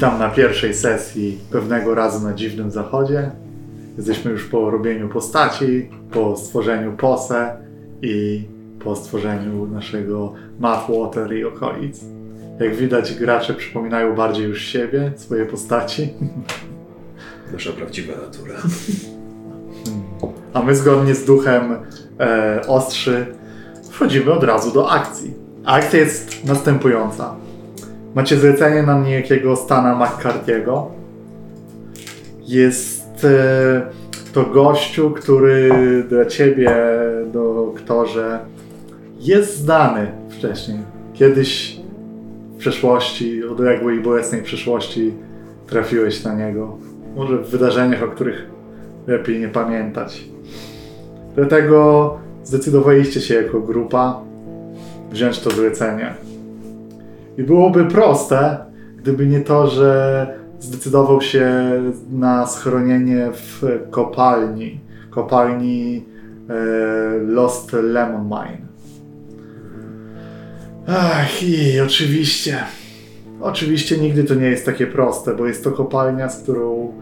Witam 0.00 0.18
na 0.18 0.28
pierwszej 0.28 0.74
sesji 0.74 1.38
pewnego 1.50 1.94
razu 1.94 2.26
na 2.26 2.34
dziwnym 2.34 2.70
zachodzie. 2.70 3.30
Jesteśmy 3.96 4.30
już 4.30 4.44
po 4.44 4.70
robieniu 4.70 5.08
postaci, 5.08 5.90
po 6.10 6.36
stworzeniu 6.36 6.92
pose 6.96 7.56
i 8.02 8.44
po 8.84 8.96
stworzeniu 8.96 9.66
naszego 9.66 10.34
Mathwater 10.60 11.36
i 11.36 11.44
okolic. 11.44 12.00
Jak 12.60 12.74
widać, 12.76 13.14
gracze 13.14 13.54
przypominają 13.54 14.14
bardziej 14.14 14.46
już 14.46 14.62
siebie, 14.62 15.12
swoje 15.16 15.46
postaci. 15.46 16.08
Nasza 17.52 17.72
prawdziwa 17.72 18.12
natura. 18.12 18.54
A 20.52 20.62
my 20.62 20.74
zgodnie 20.74 21.14
z 21.14 21.24
duchem 21.24 21.76
e, 22.20 22.60
ostrzy 22.66 23.26
wchodzimy 23.90 24.32
od 24.32 24.44
razu 24.44 24.72
do 24.72 24.90
akcji. 24.90 25.34
Akcja 25.64 25.98
jest 25.98 26.44
następująca. 26.44 27.49
Macie 28.14 28.36
zlecenie 28.36 28.82
na 28.82 29.00
niejakiego 29.00 29.56
Stana 29.56 29.94
McCarthy'ego. 29.94 30.86
Jest 32.46 33.24
e, 33.24 33.82
to 34.32 34.44
gościu, 34.44 35.10
który 35.10 35.70
dla 36.08 36.26
ciebie, 36.26 36.70
doktorze, 37.32 38.38
jest 39.20 39.56
znany 39.56 40.12
wcześniej. 40.28 40.78
Kiedyś 41.14 41.80
w 42.54 42.58
przeszłości, 42.58 43.44
odległej 43.44 43.98
i 43.98 44.02
bolesnej 44.02 44.42
przyszłości 44.42 45.12
trafiłeś 45.66 46.24
na 46.24 46.34
niego. 46.34 46.78
Może 47.16 47.38
w 47.38 47.50
wydarzeniach, 47.50 48.02
o 48.02 48.08
których 48.08 48.46
lepiej 49.06 49.40
nie 49.40 49.48
pamiętać. 49.48 50.24
Dlatego 51.36 52.18
zdecydowaliście 52.44 53.20
się 53.20 53.34
jako 53.34 53.60
grupa 53.60 54.20
wziąć 55.10 55.40
to 55.40 55.50
zlecenie. 55.50 56.14
I 57.40 57.44
byłoby 57.44 57.84
proste, 57.84 58.56
gdyby 58.96 59.26
nie 59.26 59.40
to, 59.40 59.66
że 59.66 60.26
zdecydował 60.58 61.20
się 61.20 61.50
na 62.10 62.46
schronienie 62.46 63.28
w 63.32 63.62
kopalni. 63.90 64.80
Kopalni 65.10 66.04
e, 66.48 66.54
Lost 67.26 67.72
Lemon 67.72 68.24
Mine. 68.24 68.66
Ach, 70.88 71.42
i 71.42 71.80
oczywiście. 71.80 72.58
Oczywiście 73.40 73.98
nigdy 73.98 74.24
to 74.24 74.34
nie 74.34 74.46
jest 74.46 74.66
takie 74.66 74.86
proste, 74.86 75.34
bo 75.34 75.46
jest 75.46 75.64
to 75.64 75.70
kopalnia, 75.70 76.28
z 76.28 76.42
którą 76.42 76.92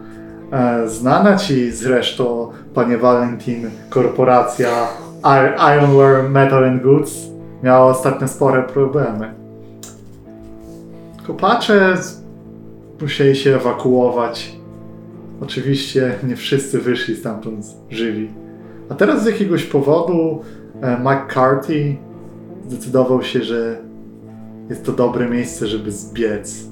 e, 0.51 0.89
znana 0.89 1.37
ci 1.37 1.71
zresztą, 1.71 2.51
panie 2.73 2.97
Valentin, 2.97 3.69
korporacja 3.89 4.69
Ir- 5.23 5.77
Ironware 5.77 6.29
Metal 6.29 6.63
and 6.63 6.83
Goods 6.83 7.13
miała 7.63 7.85
ostatnio 7.85 8.27
spore 8.27 8.63
problemy. 8.63 9.38
Kopacze 11.29 11.97
musieli 13.01 13.35
się 13.35 13.55
ewakuować. 13.55 14.55
Oczywiście 15.41 16.15
nie 16.27 16.35
wszyscy 16.35 16.79
wyszli 16.79 17.15
stamtąd 17.15 17.65
żywi. 17.89 18.29
A 18.89 18.95
teraz 18.95 19.23
z 19.23 19.25
jakiegoś 19.25 19.63
powodu 19.63 20.41
e, 20.81 20.99
McCarthy 20.99 21.95
zdecydował 22.67 23.23
się, 23.23 23.43
że 23.43 23.77
jest 24.69 24.85
to 24.85 24.91
dobre 24.91 25.29
miejsce, 25.29 25.67
żeby 25.67 25.91
zbiec. 25.91 26.65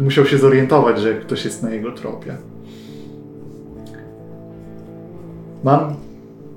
Musiał 0.00 0.26
się 0.26 0.38
zorientować, 0.38 1.00
że 1.00 1.14
ktoś 1.14 1.44
jest 1.44 1.62
na 1.62 1.70
jego 1.70 1.92
tropie. 1.92 2.36
Mam 5.64 5.94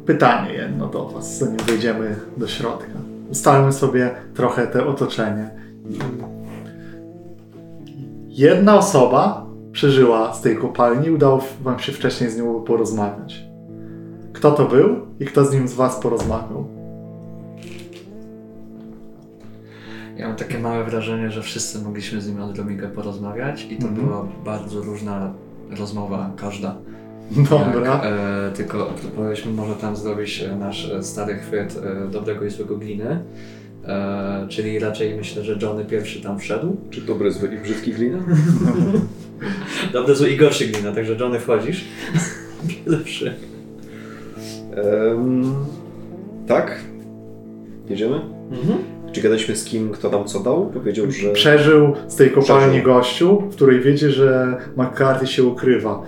pytanie 0.05 0.53
jedno 0.53 0.87
do 0.87 1.09
Was, 1.09 1.37
zanim 1.37 1.57
wejdziemy 1.57 2.15
do 2.37 2.47
środka. 2.47 2.99
Ustalmy 3.31 3.73
sobie 3.73 4.11
trochę 4.33 4.67
te 4.67 4.85
otoczenie. 4.85 5.49
Jedna 8.31 8.77
osoba 8.77 9.45
przeżyła 9.71 10.33
z 10.33 10.41
tej 10.41 10.57
kopalni, 10.57 11.09
udało 11.11 11.43
Wam 11.61 11.79
się 11.79 11.91
wcześniej 11.91 12.29
z 12.29 12.37
nią 12.37 12.61
porozmawiać. 12.61 13.45
Kto 14.33 14.51
to 14.51 14.65
był 14.65 14.95
i 15.19 15.25
kto 15.25 15.45
z 15.45 15.53
nim 15.53 15.67
z 15.67 15.73
Was 15.73 15.99
porozmawiał? 15.99 16.65
Ja 20.17 20.27
mam 20.27 20.35
takie 20.35 20.59
małe 20.59 20.83
wrażenie, 20.83 21.31
że 21.31 21.41
wszyscy 21.41 21.79
mogliśmy 21.81 22.21
z 22.21 22.27
nim 22.27 22.41
odrobinkę 22.41 22.87
porozmawiać 22.87 23.63
i 23.69 23.77
to 23.77 23.87
Mhm. 23.87 24.07
była 24.07 24.27
bardzo 24.45 24.81
różna 24.81 25.33
rozmowa, 25.79 26.31
każda. 26.37 26.75
Dobra. 27.31 27.91
Jak, 27.93 28.01
e, 28.03 28.51
tylko 28.55 28.93
powiedzmy, 29.15 29.51
może 29.51 29.75
tam 29.75 29.95
zrobić 29.95 30.41
e, 30.41 30.55
nasz 30.55 30.91
e, 30.91 31.03
stary 31.03 31.35
chwyt 31.35 31.79
e, 31.83 32.07
dobrego 32.07 32.45
i 32.45 32.49
złego 32.49 32.77
gliny. 32.77 33.23
E, 33.87 34.45
czyli 34.49 34.79
raczej 34.79 35.15
myślę, 35.15 35.43
że 35.43 35.57
Johnny 35.61 35.85
pierwszy 35.85 36.21
tam 36.21 36.39
wszedł. 36.39 36.77
Czy 36.89 37.01
dobry, 37.01 37.31
zły 37.31 37.49
i 37.55 37.57
brzydki 37.63 37.93
glina? 37.93 38.17
Dobry, 39.93 40.15
zły 40.15 40.29
i 40.29 40.37
gorszy 40.37 40.67
glina, 40.67 40.91
także 40.91 41.15
Johnny 41.15 41.39
wchodzisz. 41.39 41.85
Lepszy. 42.85 43.33
Em, 45.11 45.53
tak? 46.47 46.79
Jedziemy? 47.89 48.15
Mhm. 48.51 48.77
Czy 49.11 49.21
gadaliśmy 49.21 49.55
z 49.55 49.63
kim, 49.65 49.89
kto 49.91 50.09
tam 50.09 50.25
co 50.25 50.39
dał? 50.39 50.65
Powiedział, 50.69 51.11
że... 51.11 51.29
Przeżył 51.29 51.93
z 52.07 52.15
tej 52.15 52.29
kopalni 52.31 52.67
Przeżył. 52.79 52.93
gościu, 52.93 53.41
w 53.51 53.55
której 53.55 53.79
wiecie, 53.81 54.11
że 54.11 54.57
McCarthy 54.77 55.27
się 55.27 55.43
ukrywa. 55.43 56.03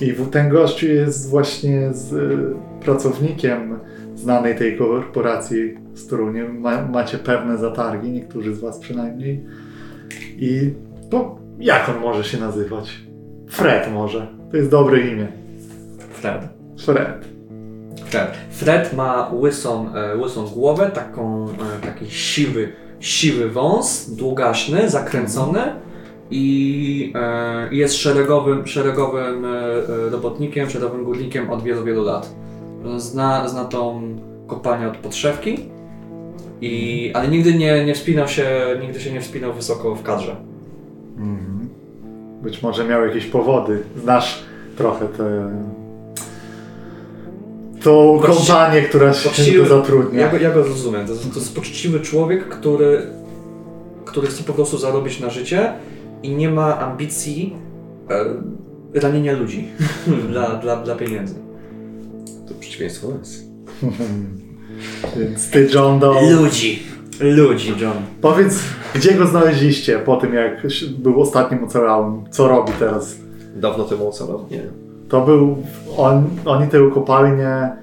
I 0.00 0.12
w- 0.12 0.30
ten 0.30 0.48
gościu 0.48 0.86
jest 0.86 1.30
właśnie 1.30 1.92
z 1.92 2.12
y, 2.12 2.38
pracownikiem 2.84 3.78
znanej 4.22 4.56
tej 4.56 4.78
korporacji, 4.78 5.74
z 5.94 6.06
którą 6.06 6.32
nie 6.32 6.44
ma, 6.44 6.86
macie 6.86 7.18
pewne 7.18 7.58
zatargi, 7.58 8.10
niektórzy 8.10 8.54
z 8.54 8.60
was 8.60 8.78
przynajmniej. 8.78 9.44
I 10.36 10.70
to 11.10 11.38
jak 11.58 11.88
on 11.88 12.00
może 12.00 12.24
się 12.24 12.38
nazywać? 12.40 13.00
Fred 13.50 13.92
może. 13.92 14.26
To 14.50 14.56
jest 14.56 14.70
dobre 14.70 15.00
imię. 15.00 15.28
Fred. 16.10 16.48
Fred. 16.84 17.24
Fred. 18.04 18.36
Fred 18.50 18.92
ma 18.92 19.30
łysą, 19.32 19.94
e, 19.94 20.16
łysą 20.16 20.46
głowę, 20.46 20.90
taką, 20.94 21.48
e, 21.48 21.86
taki 21.86 22.10
siwy, 22.10 22.72
siwy 23.00 23.50
wąs, 23.50 24.10
długaśny, 24.10 24.90
zakręcony 24.90 25.60
i 26.30 27.12
e, 27.14 27.74
jest 27.74 27.94
szeregowym, 27.94 28.66
szeregowym 28.66 29.46
robotnikiem, 30.10 30.70
szeregowym 30.70 31.04
górnikiem 31.04 31.50
od 31.50 31.62
wielu, 31.62 31.84
wielu 31.84 32.04
lat. 32.04 32.34
Zna, 32.96 33.48
zna 33.48 33.64
tą 33.64 34.02
kopalnię 34.46 34.88
od 34.88 34.96
podszewki, 34.96 35.58
i, 36.60 37.10
ale 37.14 37.28
nigdy 37.28 37.54
nie, 37.54 37.84
nie 37.84 37.94
wspinał 37.94 38.28
się, 38.28 38.46
nigdy 38.80 39.00
się 39.00 39.12
nie 39.12 39.20
wspinał 39.20 39.52
wysoko 39.52 39.94
w 39.94 40.02
kadrze. 40.02 40.36
Mhm. 41.18 41.68
Być 42.42 42.62
może 42.62 42.84
miał 42.84 43.06
jakieś 43.06 43.26
powody. 43.26 43.82
Znasz 44.02 44.42
trochę. 44.76 45.06
Tą 47.82 48.18
Właści- 48.18 48.36
kompanię, 48.46 48.82
która 48.82 49.14
się 49.14 49.28
Poczciwy- 49.28 49.68
zatrudnia. 49.68 50.20
Ja 50.20 50.28
go, 50.30 50.36
ja 50.36 50.50
go 50.50 50.62
rozumiem. 50.62 51.06
To, 51.06 51.12
jest- 51.12 51.32
to 51.34 51.38
jest 51.38 51.54
poczciwy 51.54 52.00
człowiek, 52.00 52.48
który, 52.48 53.02
który 54.04 54.26
chce 54.26 54.42
po 54.44 54.52
prostu 54.52 54.78
zarobić 54.78 55.20
na 55.20 55.30
życie 55.30 55.72
i 56.22 56.34
nie 56.34 56.50
ma 56.50 56.78
ambicji 56.78 57.56
e, 58.94 59.00
ranienia 59.00 59.32
ludzi 59.32 59.68
dla, 60.30 60.48
dla, 60.54 60.76
dla 60.76 60.94
pieniędzy. 60.94 61.34
Przeciwieństwo 62.62 63.08
nas. 63.08 63.42
Więc 65.16 65.50
ty, 65.50 65.68
John 65.74 65.98
Doe, 65.98 66.30
Ludzi. 66.30 66.82
Ludzi, 67.20 67.74
John. 67.80 67.96
powiedz, 68.20 68.58
gdzie 68.94 69.14
go 69.14 69.26
znaleźliście 69.26 69.98
po 69.98 70.16
tym, 70.16 70.34
jak 70.34 70.66
był 70.98 71.20
ostatnim 71.20 71.64
ocalałym? 71.64 72.24
Co 72.30 72.48
robi 72.48 72.72
teraz? 72.78 73.16
Dawno 73.56 73.84
temu 73.84 74.08
ocalał? 74.08 74.46
Nie. 74.50 74.62
To 75.08 75.20
był, 75.20 75.56
on, 75.96 76.24
oni 76.44 76.68
tę 76.68 76.90
kopalnię 76.94 77.46
e, 77.48 77.76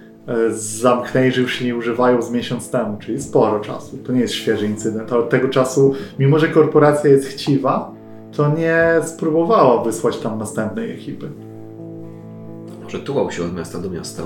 zamknęli, 0.52 1.32
że 1.32 1.42
już 1.42 1.54
się 1.54 1.66
nie 1.66 1.76
używają 1.76 2.22
z 2.22 2.32
miesiąc 2.32 2.70
temu, 2.70 2.98
czyli 3.00 3.22
sporo 3.22 3.60
czasu. 3.60 3.98
To 3.98 4.12
nie 4.12 4.22
jest 4.22 4.34
świeży 4.34 4.66
incydent. 4.66 5.14
A 5.14 5.18
od 5.18 5.30
tego 5.30 5.48
czasu, 5.48 5.94
mimo 6.20 6.40
że 6.40 6.48
korporacja 6.48 7.10
jest 7.10 7.28
chciwa, 7.28 7.92
to 8.36 8.56
nie 8.58 9.02
spróbowała 9.06 9.84
wysłać 9.84 10.18
tam 10.18 10.38
następnej 10.38 10.92
ekipy. 10.92 11.30
Może 12.84 13.00
tułał 13.00 13.32
się 13.32 13.44
od 13.44 13.56
miasta 13.56 13.80
do 13.80 13.90
miasta. 13.90 14.24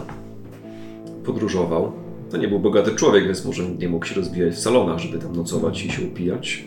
Podróżował. 1.25 1.91
To 2.31 2.37
nie 2.37 2.47
był 2.47 2.59
bogaty 2.59 2.91
człowiek, 2.91 3.25
więc 3.25 3.45
może 3.45 3.63
nie 3.69 3.89
mógł 3.89 4.05
się 4.05 4.15
rozwijać 4.15 4.53
w 4.53 4.59
salonach, 4.59 4.99
żeby 4.99 5.19
tam 5.19 5.35
nocować 5.35 5.85
i 5.85 5.91
się 5.91 6.07
upijać. 6.07 6.65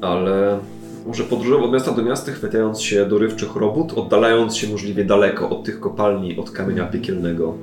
Ale 0.00 0.58
może 1.06 1.24
podróżował 1.24 1.64
od 1.64 1.72
miasta 1.72 1.92
do 1.92 2.02
miasta, 2.02 2.32
chwytając 2.32 2.80
się 2.80 3.06
dorywczych 3.06 3.56
robót, 3.56 3.92
oddalając 3.92 4.56
się 4.56 4.68
możliwie 4.68 5.04
daleko 5.04 5.50
od 5.50 5.64
tych 5.64 5.80
kopalni, 5.80 6.38
od 6.38 6.50
kamienia 6.50 6.86
piekielnego 6.86 7.54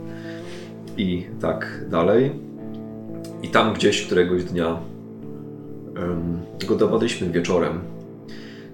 i 0.98 1.26
tak 1.42 1.86
dalej. 1.90 2.32
I 3.44 3.50
tam 3.50 3.74
gdzieś 3.74 4.06
któregoś 4.06 4.44
dnia 4.44 4.80
um, 5.96 6.40
go 6.78 7.00
wieczorem, 7.32 7.80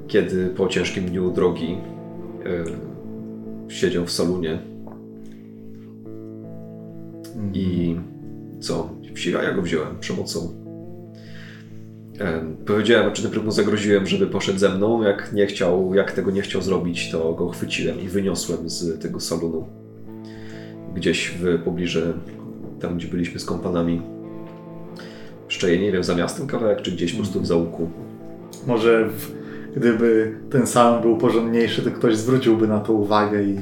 kiedy 0.08 0.48
po 0.48 0.68
ciężkim 0.68 1.06
dniu 1.06 1.32
drogi 1.32 1.78
e, 2.46 3.72
siedział 3.72 4.06
w 4.06 4.12
salonie 4.12 4.75
i 7.54 7.96
co? 8.60 8.90
W 9.14 9.20
Siraja 9.20 9.54
go 9.54 9.62
wziąłem 9.62 10.00
przemocą. 10.00 10.54
Em, 12.20 12.58
Powiedziałem, 12.66 13.14
czy 13.14 13.24
najpierw 13.24 13.46
mu 13.46 13.52
zagroziłem, 13.52 14.08
żeby 14.08 14.28
poszedł 14.28 14.60
ze 14.60 14.70
mną. 14.70 15.04
Jak 15.04 15.34
nie 15.34 15.46
chciał, 15.46 15.94
jak 15.94 16.12
tego 16.12 16.32
nie 16.32 16.42
chciał 16.42 16.62
zrobić, 16.62 17.12
to 17.12 17.34
go 17.34 17.50
chwyciłem 17.50 18.02
i 18.02 18.08
wyniosłem 18.08 18.70
z 18.70 19.02
tego 19.02 19.20
salonu. 19.20 19.68
Gdzieś 20.96 21.28
w 21.40 21.64
pobliżu, 21.64 22.00
tam 22.80 22.98
gdzie 22.98 23.08
byliśmy 23.08 23.40
z 23.40 23.46
kompanami. 23.46 24.02
Jeszcze 25.46 25.78
nie 25.78 25.92
wiem, 25.92 26.04
za 26.04 26.16
miastem 26.16 26.48
kawałek, 26.48 26.82
czy 26.82 26.92
gdzieś 26.92 27.12
po 27.12 27.18
prostu 27.18 27.42
w 27.42 27.48
załuku. 27.48 27.90
Może 28.68 29.10
w, 29.10 29.32
gdyby 29.76 30.38
ten 30.50 30.68
salon 30.68 31.02
był 31.02 31.18
porządniejszy, 31.18 31.82
to 31.82 31.92
ktoś 31.92 32.18
zwróciłby 32.18 32.68
na 32.68 32.80
to 32.80 32.94
uwagę 32.94 33.44
i 33.44 33.56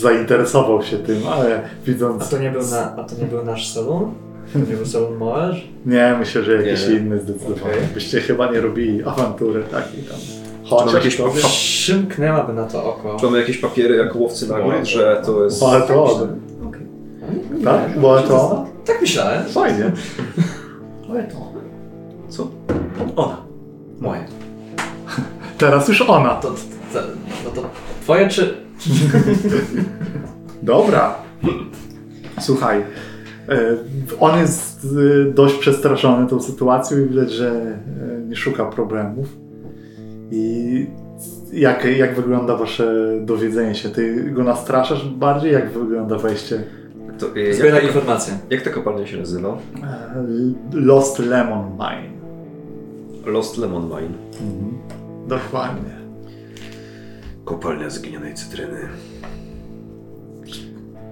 zainteresował 0.00 0.82
się 0.82 0.98
tym, 0.98 1.22
ale 1.32 1.62
widząc... 1.86 2.22
A 2.22 2.26
to 2.26 2.38
nie 2.38 2.50
był, 2.50 2.62
na, 2.70 2.96
a 2.96 3.04
to 3.04 3.16
nie 3.16 3.24
był 3.24 3.44
nasz 3.44 3.72
salon? 3.72 4.14
To 4.52 4.58
nie 4.58 4.76
był 4.76 4.86
salon 4.86 5.16
Moerz? 5.16 5.68
Nie, 5.86 6.16
myślę, 6.18 6.42
że 6.42 6.62
jakiś 6.62 6.88
Nie. 6.88 6.94
inny 6.94 7.20
zdecydowanie. 7.20 7.74
Okej. 7.74 7.86
Byście 7.94 8.20
chyba 8.20 8.52
nie 8.52 8.60
robili 8.60 9.04
awantury 9.04 9.62
takiej 9.62 10.02
tam. 10.02 10.16
Chociaż 10.64 10.94
jakieś 10.94 11.16
to? 11.16 11.28
Przymknęłaby 11.48 12.52
na 12.52 12.64
to 12.64 12.84
oko. 12.84 13.16
Czy 13.20 13.26
mamy 13.26 13.38
jakieś 13.38 13.58
papiery 13.58 13.96
jako 13.96 14.18
łowcy 14.18 14.48
nagród, 14.48 14.84
że 14.84 15.22
to 15.26 15.44
jest... 15.44 15.62
Ale 15.62 15.82
to 15.82 16.04
on. 16.04 16.40
Okej. 16.68 16.86
Tak? 17.64 17.94
Nie, 17.94 18.00
Była 18.00 18.22
to? 18.22 18.66
Tak 18.84 19.00
myślałem. 19.00 19.44
Fajnie. 19.44 19.92
Ale 21.10 21.24
to. 21.24 21.52
Co? 22.28 22.48
Ona. 23.16 23.36
Moje. 24.00 24.24
Teraz 25.58 25.88
już 25.88 26.02
ona. 26.02 26.34
To, 26.34 26.50
to, 26.92 26.98
to, 27.44 27.50
to 27.60 27.68
twoje 28.02 28.28
czy... 28.28 28.65
Dobra. 30.62 31.14
Słuchaj. 32.40 32.80
e, 33.48 33.76
On 34.20 34.38
jest 34.40 34.86
e, 35.28 35.32
dość 35.32 35.54
przestraszony 35.58 36.26
tą 36.26 36.40
sytuacją 36.42 36.98
i 36.98 37.08
widać, 37.08 37.32
że 37.32 37.50
e, 37.50 38.20
nie 38.28 38.36
szuka 38.36 38.64
problemów. 38.64 39.36
I 40.30 40.86
jak, 41.52 41.84
jak 41.96 42.16
wygląda 42.16 42.56
wasze 42.56 43.12
dowiedzenie 43.20 43.74
się? 43.74 43.88
Ty 43.88 44.30
go 44.30 44.44
nastraszasz 44.44 45.08
bardziej? 45.08 45.52
Jak 45.52 45.70
wygląda 45.72 46.18
wejście? 46.18 46.62
To, 47.18 47.26
e, 47.26 47.54
Zbiera 47.54 47.74
jak, 47.76 47.80
ta, 47.80 47.86
informacje. 47.86 48.34
jak 48.50 48.62
ta 48.62 48.70
kopalnia 48.70 49.06
się 49.06 49.16
nazywa? 49.16 49.58
Lost 50.72 51.18
Lemon 51.18 51.70
Mine. 51.72 52.16
Lost 53.32 53.58
Lemon 53.58 53.82
Mine. 53.84 54.14
Mhm. 54.40 54.78
Dokładnie. 55.28 55.95
Kopalnia 57.46 57.90
zginionej 57.90 58.34
cytryny. 58.34 58.88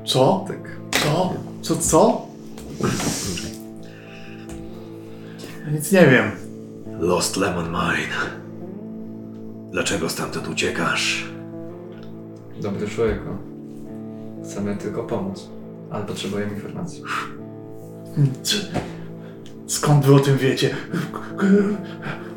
Co? 0.06 0.44
Tak. 0.48 0.76
Co? 1.02 1.34
Co? 1.62 1.76
Co? 1.76 2.26
Ja 5.66 5.70
nic 5.72 5.92
nie 5.92 6.06
wiem. 6.06 6.30
Lost 7.00 7.36
Lemon 7.36 7.64
Mine. 7.66 8.14
Dlaczego 9.72 10.08
stamtąd 10.08 10.48
uciekasz? 10.48 11.28
Dobry 12.62 12.88
człowieku. 12.88 13.28
Chcemy 14.44 14.76
tylko 14.76 15.02
pomóc. 15.04 15.48
Ale 15.90 16.04
potrzebujemy 16.04 16.54
informacji. 16.54 17.02
Czy- 18.42 18.66
Skąd 19.66 20.04
wy 20.06 20.14
o 20.14 20.18
tym 20.20 20.38
wiecie? 20.38 20.76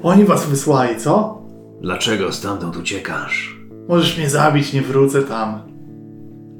Oni 0.03 0.25
was 0.25 0.45
wysłali, 0.45 0.97
co? 0.99 1.41
Dlaczego 1.81 2.31
stamtąd 2.31 2.77
uciekasz? 2.77 3.56
Możesz 3.87 4.17
mnie 4.17 4.29
zabić, 4.29 4.73
nie 4.73 4.81
wrócę 4.81 5.23
tam. 5.23 5.61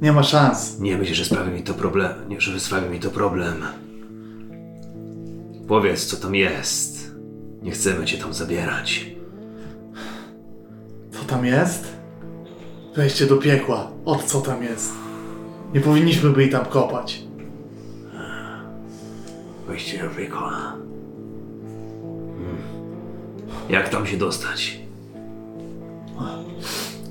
Nie 0.02 0.12
ma 0.12 0.24
szans. 0.24 0.80
Nie 0.80 0.98
myślę, 0.98 1.16
że 1.16 1.26
sprawi 1.26 1.52
mi 1.52 1.64
to 1.64 1.74
problem. 1.74 2.12
Nie, 2.30 2.42
że 2.42 2.60
sprawi 2.60 2.90
mi 2.90 3.00
to 3.00 3.10
problem. 3.10 3.54
Powiedz, 5.68 6.06
co 6.06 6.18
tam 6.18 6.36
jest. 6.36 7.12
Nie 7.62 7.72
chcemy 7.72 8.06
cię 8.06 8.18
tam 8.18 8.34
zabierać. 8.34 9.12
Co 11.12 11.24
tam 11.24 11.46
jest? 11.46 11.98
Wejście 12.96 13.26
do 13.26 13.38
piekła. 13.38 13.92
Od 14.06 14.24
co 14.24 14.42
tam 14.42 14.64
jest? 14.64 14.92
Nie 15.74 15.82
powinniśmy 15.82 16.30
by 16.30 16.44
i 16.44 16.50
tam 16.50 16.66
kopać. 16.66 17.24
Wejście 19.68 20.04
do 20.04 20.10
piekła. 20.10 20.52
Hmm. 20.52 20.78
Jak 23.70 23.90
tam 23.90 24.08
się 24.08 24.18
dostać? 24.18 24.80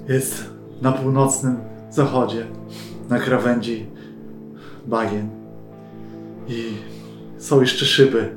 Jest 0.09 0.45
na 0.83 0.93
północnym 0.93 1.57
zachodzie, 1.91 2.47
na 3.09 3.19
krawędzi 3.19 3.87
bagien. 4.87 5.29
I 6.49 6.73
są 7.39 7.61
jeszcze 7.61 7.85
szyby. 7.85 8.37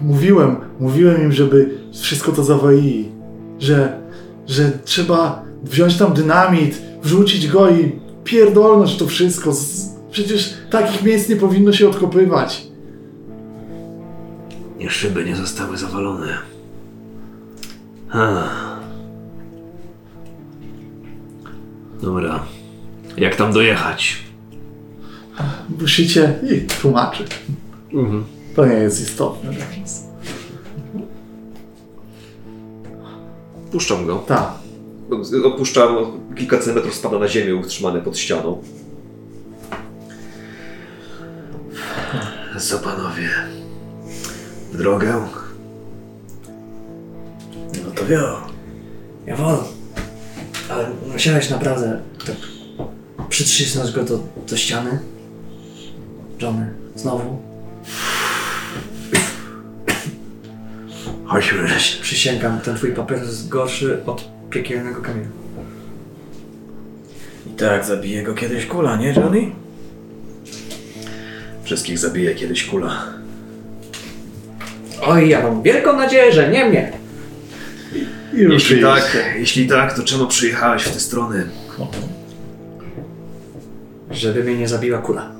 Mówiłem, 0.00 0.56
mówiłem 0.80 1.22
im, 1.22 1.32
żeby 1.32 1.78
wszystko 1.92 2.32
to 2.32 2.44
zawalili. 2.44 3.12
Że, 3.58 4.00
że 4.46 4.72
trzeba 4.84 5.44
wziąć 5.62 5.98
tam 5.98 6.12
dynamit, 6.12 6.82
wrzucić 7.02 7.48
go 7.48 7.70
i 7.70 7.92
pierdolnąć 8.24 8.96
to 8.96 9.06
wszystko. 9.06 9.52
Przecież 10.10 10.54
takich 10.70 11.02
miejsc 11.02 11.28
nie 11.28 11.36
powinno 11.36 11.72
się 11.72 11.88
odkopywać. 11.88 12.66
Nie, 14.78 14.90
szyby 14.90 15.24
nie 15.24 15.36
zostały 15.36 15.76
zawalone. 15.76 16.38
Ah. 18.10 18.69
Dobra. 22.02 22.44
Jak 23.16 23.36
tam 23.36 23.52
dojechać? 23.52 24.16
Musicie... 25.80 26.38
I 26.50 26.60
tłumaczy. 26.60 27.24
Mhm. 27.92 28.24
To 28.56 28.66
nie 28.66 28.74
jest 28.74 29.00
istotne 29.00 29.52
dla 29.52 29.64
nas. 29.80 30.04
Puszczam 33.72 34.06
go. 34.06 34.16
Tak. 34.16 34.50
Opuszczam, 35.44 35.96
kilka 36.36 36.56
centymetrów 36.56 36.94
spada 36.94 37.18
na 37.18 37.28
ziemię, 37.28 37.56
utrzymany 37.56 38.02
pod 38.02 38.18
ścianą. 38.18 38.62
Co 42.58 42.78
panowie? 42.78 43.28
W 44.72 44.76
drogę? 44.76 45.14
No 47.84 47.90
to 47.94 48.06
wio. 48.06 48.40
Ja 49.26 49.36
wolę. 49.36 49.79
Musiałeś 51.20 51.50
naprawdę 51.50 52.00
tak 52.26 52.36
przytrzysnąć 53.28 53.92
go 53.92 54.04
do, 54.04 54.18
do 54.48 54.56
ściany. 54.56 54.98
Johnny, 56.42 56.66
znowu. 56.96 57.38
Chodźmy. 61.24 61.68
Przysięgam, 62.02 62.60
ten 62.60 62.76
twój 62.76 62.92
papier 62.92 63.18
jest 63.18 63.48
gorszy 63.48 64.04
od 64.06 64.28
piekielnego 64.50 65.00
kamienia. 65.00 65.28
I 67.46 67.50
tak 67.50 67.84
zabije 67.84 68.22
go 68.22 68.34
kiedyś 68.34 68.66
kula, 68.66 68.96
nie 68.96 69.12
Johnny? 69.12 69.50
Wszystkich 71.64 71.98
zabije 71.98 72.34
kiedyś 72.34 72.66
kula. 72.66 73.04
Oj, 75.02 75.28
ja 75.28 75.42
mam 75.42 75.62
wielką 75.62 75.96
nadzieję, 75.96 76.32
że 76.32 76.48
nie 76.48 76.64
mnie. 76.64 76.99
I 78.40 78.52
Jeśli 78.52 78.82
tak, 78.82 79.16
jeśli 79.38 79.68
tak, 79.68 79.96
to 79.96 80.02
czemu 80.02 80.26
przyjechałeś 80.26 80.82
w 80.82 80.92
te 80.92 81.00
strony? 81.00 81.46
Żeby 84.10 84.44
mnie 84.44 84.56
nie 84.56 84.68
zabiła 84.68 84.98
kula. 84.98 85.32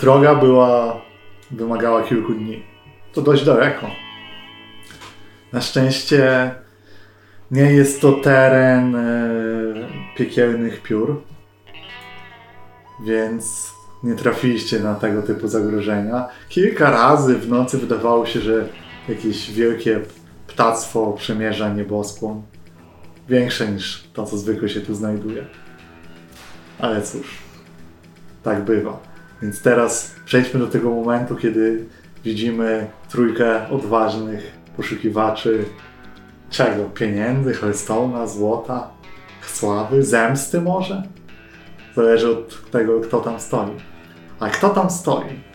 Droga 0.00 0.34
była, 0.34 1.00
wymagała 1.50 2.02
kilku 2.02 2.34
dni. 2.34 2.62
To 3.12 3.22
dość 3.22 3.44
daleko. 3.44 3.90
Na 5.52 5.60
szczęście 5.60 6.50
nie 7.50 7.72
jest 7.72 8.00
to 8.00 8.12
teren 8.12 8.96
e, 8.96 9.24
piekielnych 10.16 10.82
piór, 10.82 11.22
więc 13.06 13.72
nie 14.02 14.14
trafiliście 14.14 14.80
na 14.80 14.94
tego 14.94 15.22
typu 15.22 15.48
zagrożenia. 15.48 16.28
Kilka 16.48 16.90
razy 16.90 17.38
w 17.38 17.48
nocy 17.48 17.78
wydawało 17.78 18.26
się, 18.26 18.40
że 18.40 18.68
jakieś 19.08 19.52
wielkie 19.52 20.00
ptactwo 20.46 21.12
przemierza 21.12 21.74
nieboskłon. 21.74 22.42
Większe 23.28 23.68
niż 23.68 24.08
to, 24.12 24.26
co 24.26 24.36
zwykle 24.36 24.68
się 24.68 24.80
tu 24.80 24.94
znajduje. 24.94 25.46
Ale 26.78 27.02
cóż, 27.02 27.38
tak 28.42 28.64
bywa. 28.64 29.00
Więc 29.42 29.62
teraz 29.62 30.14
przejdźmy 30.24 30.60
do 30.60 30.66
tego 30.66 30.90
momentu, 30.90 31.36
kiedy 31.36 31.84
widzimy 32.24 32.86
trójkę 33.08 33.68
odważnych 33.70 34.52
poszukiwaczy 34.76 35.64
czego? 36.50 36.84
Pieniędzy, 36.84 37.52
Hearthstone'a, 37.52 38.28
złota, 38.28 38.90
sławy, 39.46 40.02
zemsty 40.02 40.60
może? 40.60 41.02
Zależy 41.96 42.30
od 42.30 42.70
tego, 42.70 43.00
kto 43.00 43.20
tam 43.20 43.40
stoi. 43.40 43.70
A 44.40 44.48
kto 44.48 44.68
tam 44.68 44.90
stoi? 44.90 45.51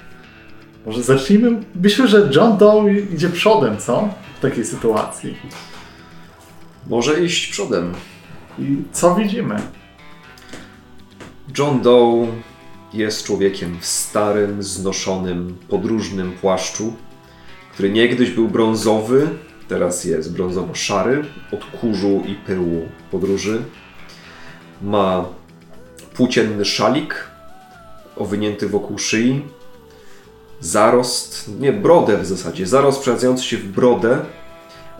Może 0.87 1.03
zacznijmy? 1.03 1.59
Myślę, 1.75 2.07
że 2.07 2.29
John 2.35 2.57
Doe 2.57 2.93
idzie 3.13 3.29
przodem, 3.29 3.77
co? 3.77 4.09
W 4.37 4.39
takiej 4.39 4.65
sytuacji. 4.65 5.37
Może 6.89 7.23
iść 7.23 7.47
przodem. 7.47 7.93
I 8.59 8.77
co 8.91 9.15
widzimy? 9.15 9.55
John 11.57 11.81
Doe 11.81 12.27
jest 12.93 13.25
człowiekiem 13.25 13.77
w 13.79 13.85
starym, 13.85 14.63
znoszonym, 14.63 15.57
podróżnym 15.69 16.31
płaszczu, 16.31 16.93
który 17.73 17.89
niegdyś 17.89 18.29
był 18.29 18.47
brązowy, 18.47 19.29
teraz 19.67 20.05
jest 20.05 20.33
brązowo-szary 20.33 21.25
od 21.51 21.65
kurzu 21.65 22.23
i 22.27 22.35
pyłu 22.35 22.87
podróży. 23.11 23.61
Ma 24.81 25.25
płócienny 26.13 26.65
szalik 26.65 27.27
owinięty 28.15 28.69
wokół 28.69 28.97
szyi, 28.97 29.41
zarost, 30.59 31.49
nie 31.59 31.73
brodę 31.73 32.17
w 32.17 32.25
zasadzie, 32.25 32.67
zarost 32.67 33.01
przechadzający 33.01 33.43
się 33.43 33.57
w 33.57 33.65
brodę 33.67 34.25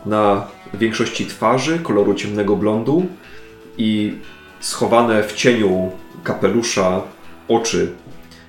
na 0.05 0.47
większości 0.73 1.25
twarzy 1.25 1.79
koloru 1.79 2.13
ciemnego 2.13 2.55
blondu 2.55 3.05
i 3.77 4.17
schowane 4.59 5.23
w 5.23 5.33
cieniu 5.33 5.91
kapelusza 6.23 7.01
oczy 7.47 7.93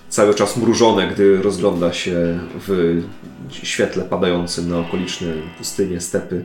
cały 0.09 0.35
czas 0.35 0.57
mrużone, 0.57 1.09
gdy 1.09 1.43
rozgląda 1.43 1.93
się 1.93 2.41
w 2.67 3.01
świetle 3.51 4.05
padającym 4.05 4.71
na 4.71 4.79
okoliczne 4.79 5.27
pustynie, 5.59 6.01
stepy. 6.01 6.45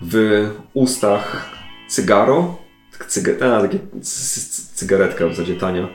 W 0.00 0.50
ustach 0.74 1.50
cygaro, 1.88 2.58
tak 2.98 3.06
cyga, 3.06 3.32
a, 3.46 3.60
takie 3.62 3.78
cy- 4.02 4.40
cy- 4.40 4.74
cygaretka 4.74 5.26
w 5.26 5.30
zasadzie 5.30 5.54
tania. 5.54 5.88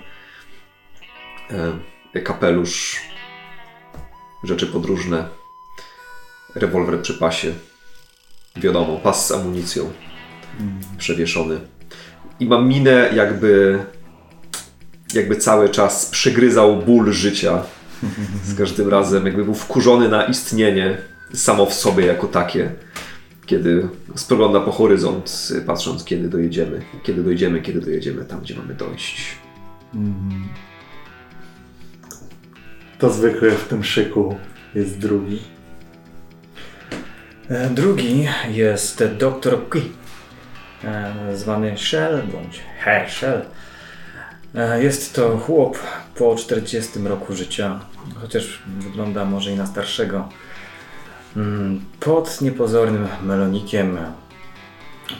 E, 2.13 2.21
kapelusz, 2.21 3.01
rzeczy 4.43 4.67
podróżne, 4.67 5.27
rewolwer 6.55 7.01
przy 7.01 7.13
pasie. 7.13 7.53
Wiadomo, 8.55 8.97
pas 8.97 9.27
z 9.27 9.31
amunicją 9.31 9.91
przewieszony. 10.97 11.59
I 12.39 12.45
ma 12.45 12.61
minę 12.61 13.09
jakby 13.15 13.79
jakby 15.13 15.35
cały 15.35 15.69
czas 15.69 16.05
przygryzał 16.05 16.75
ból 16.77 17.11
życia. 17.11 17.63
Z 18.43 18.57
każdym 18.57 18.89
razem 18.89 19.25
jakby 19.25 19.45
był 19.45 19.53
wkurzony 19.53 20.09
na 20.09 20.23
istnienie 20.23 20.97
samo 21.33 21.65
w 21.65 21.73
sobie 21.73 22.05
jako 22.05 22.27
takie. 22.27 22.71
Kiedy 23.45 23.89
spogląda 24.15 24.59
po 24.59 24.71
horyzont, 24.71 25.49
patrząc 25.65 26.03
kiedy 26.03 26.29
dojedziemy, 26.29 26.81
kiedy 27.03 27.23
dojdziemy, 27.23 27.61
kiedy 27.61 27.81
dojedziemy 27.81 28.25
tam, 28.25 28.41
gdzie 28.41 28.55
mamy 28.55 28.73
dojść. 28.73 29.35
To 32.99 33.09
zwykle 33.09 33.51
w 33.51 33.67
tym 33.67 33.83
szyku 33.83 34.37
jest 34.75 34.97
drugi. 34.97 35.39
E, 37.49 37.69
Drugi 37.69 38.27
jest 38.49 39.03
dr 39.03 39.69
Qui, 39.69 39.91
e, 40.83 41.13
zwany 41.35 41.77
Shell 41.77 42.23
bądź 42.33 42.59
Herschel. 42.79 43.45
E, 44.55 44.83
Jest 44.83 45.13
to 45.15 45.37
chłop 45.37 45.77
po 46.15 46.35
40 46.35 46.99
roku 47.07 47.35
życia, 47.35 47.79
chociaż 48.21 48.59
wygląda 48.67 49.25
może 49.25 49.51
i 49.51 49.55
na 49.55 49.65
starszego. 49.65 50.29
Mm, 51.35 51.81
Pod 51.99 52.41
niepozornym 52.41 53.07
melonikiem, 53.23 53.97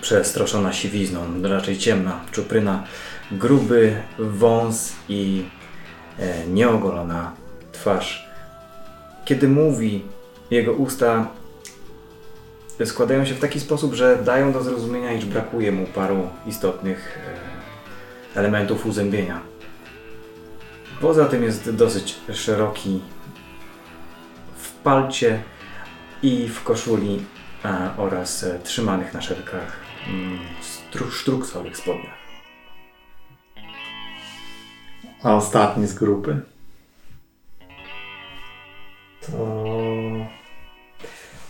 przestroszona 0.02 0.74
siwizną, 0.74 1.42
raczej 1.44 1.78
ciemna 1.78 2.22
czupryna, 2.32 2.84
gruby 3.32 3.96
wąs 4.20 4.94
i 5.10 5.46
nieogolona 6.48 7.32
twarz. 7.80 8.30
Kiedy 9.26 9.48
mówi, 9.48 10.04
jego 10.52 10.74
usta 10.74 11.28
składają 12.86 13.26
się 13.26 13.34
w 13.34 13.40
taki 13.40 13.60
sposób, 13.60 13.94
że 13.94 14.18
dają 14.24 14.52
do 14.52 14.64
zrozumienia, 14.64 15.14
iż 15.14 15.26
brakuje 15.26 15.72
mu 15.72 15.86
paru 15.86 16.30
istotnych 16.48 17.20
e, 18.36 18.40
elementów 18.40 18.86
uzębienia. 18.86 19.42
Poza 21.02 21.26
tym 21.26 21.44
jest 21.44 21.76
dosyć 21.76 22.20
szeroki 22.34 23.02
w 24.58 24.72
palcie 24.72 25.44
i 26.24 26.48
w 26.48 26.64
koszuli 26.64 27.26
oraz 27.98 28.44
e, 28.44 28.60
trzymanych 28.60 29.14
na 29.14 29.22
szelkach 29.22 29.78
mm, 30.08 30.40
sztruksowych 31.12 31.78
spodniach. 31.78 32.20
A 35.24 35.36
ostatni 35.36 35.88
z 35.88 35.94
grupy. 35.94 36.42
To, 39.32 39.46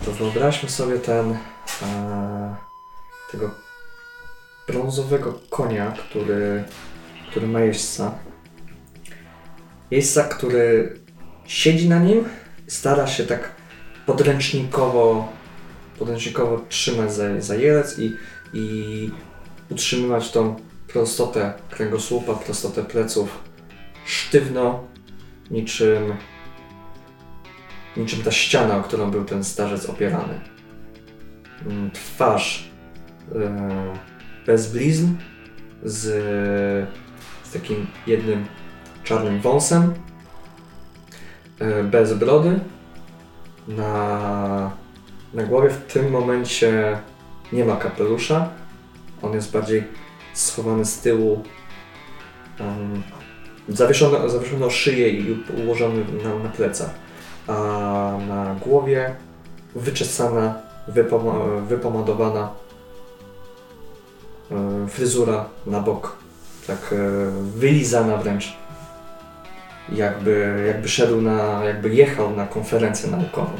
to 0.04 0.12
wyobraźmy 0.12 0.68
sobie 0.68 0.98
ten 0.98 1.36
e, 1.82 2.56
tego 3.32 3.50
brązowego 4.68 5.40
konia, 5.50 5.92
który, 5.92 6.64
który 7.30 7.46
ma 7.46 7.60
jeźdźca. 7.60 8.14
Jeźdźca, 9.90 10.24
który 10.24 10.96
siedzi 11.46 11.88
na 11.88 11.98
nim, 11.98 12.24
stara 12.66 13.06
się 13.06 13.24
tak 13.24 13.50
podręcznikowo, 14.06 15.28
podręcznikowo 15.98 16.60
trzymać 16.68 17.12
za, 17.12 17.40
za 17.40 17.54
jelec 17.54 17.98
i, 17.98 18.16
i 18.52 19.10
utrzymywać 19.70 20.30
tą 20.30 20.56
prostotę 20.92 21.52
kręgosłupa, 21.70 22.34
prostotę 22.34 22.84
pleców 22.84 23.38
sztywno, 24.06 24.84
niczym 25.50 26.14
niczym 27.96 28.22
ta 28.22 28.30
ściana, 28.30 28.76
o 28.76 28.82
którą 28.82 29.10
był 29.10 29.24
ten 29.24 29.44
starzec 29.44 29.88
opierany. 29.88 30.40
Mm, 31.66 31.90
Twarz 31.90 32.70
e, 33.34 33.94
bez 34.46 34.72
blizn, 34.72 35.06
z, 35.82 36.02
z 37.44 37.52
takim 37.52 37.86
jednym 38.06 38.46
czarnym 39.04 39.40
wąsem, 39.40 39.94
e, 41.58 41.84
bez 41.84 42.14
brody. 42.14 42.60
Na, 43.68 44.70
na 45.34 45.42
głowie 45.42 45.70
w 45.70 45.92
tym 45.92 46.10
momencie 46.10 46.98
nie 47.52 47.64
ma 47.64 47.76
kapelusza. 47.76 48.48
On 49.22 49.32
jest 49.32 49.52
bardziej 49.52 49.84
schowany 50.34 50.84
z 50.84 51.00
tyłu. 51.00 51.44
Um, 52.60 53.02
zawieszony, 53.68 54.30
zawieszony 54.30 54.64
o 54.64 54.70
szyję 54.70 55.08
i 55.08 55.44
ułożony 55.64 56.04
na, 56.24 56.34
na 56.34 56.48
plecach 56.48 56.94
a 57.50 58.18
na 58.28 58.54
głowie 58.54 59.14
wyczesana, 59.74 60.54
wypoma- 60.88 61.62
wypomadowana 61.66 62.50
e, 64.50 64.88
fryzura 64.88 65.44
na 65.66 65.80
bok, 65.80 66.16
tak 66.66 66.92
e, 66.92 66.96
wylizana 67.58 68.16
wręcz, 68.16 68.56
jakby, 69.92 70.64
jakby 70.66 70.88
szedł 70.88 71.20
na, 71.20 71.64
jakby 71.64 71.94
jechał 71.94 72.36
na 72.36 72.46
konferencję 72.46 73.10
naukową. 73.10 73.52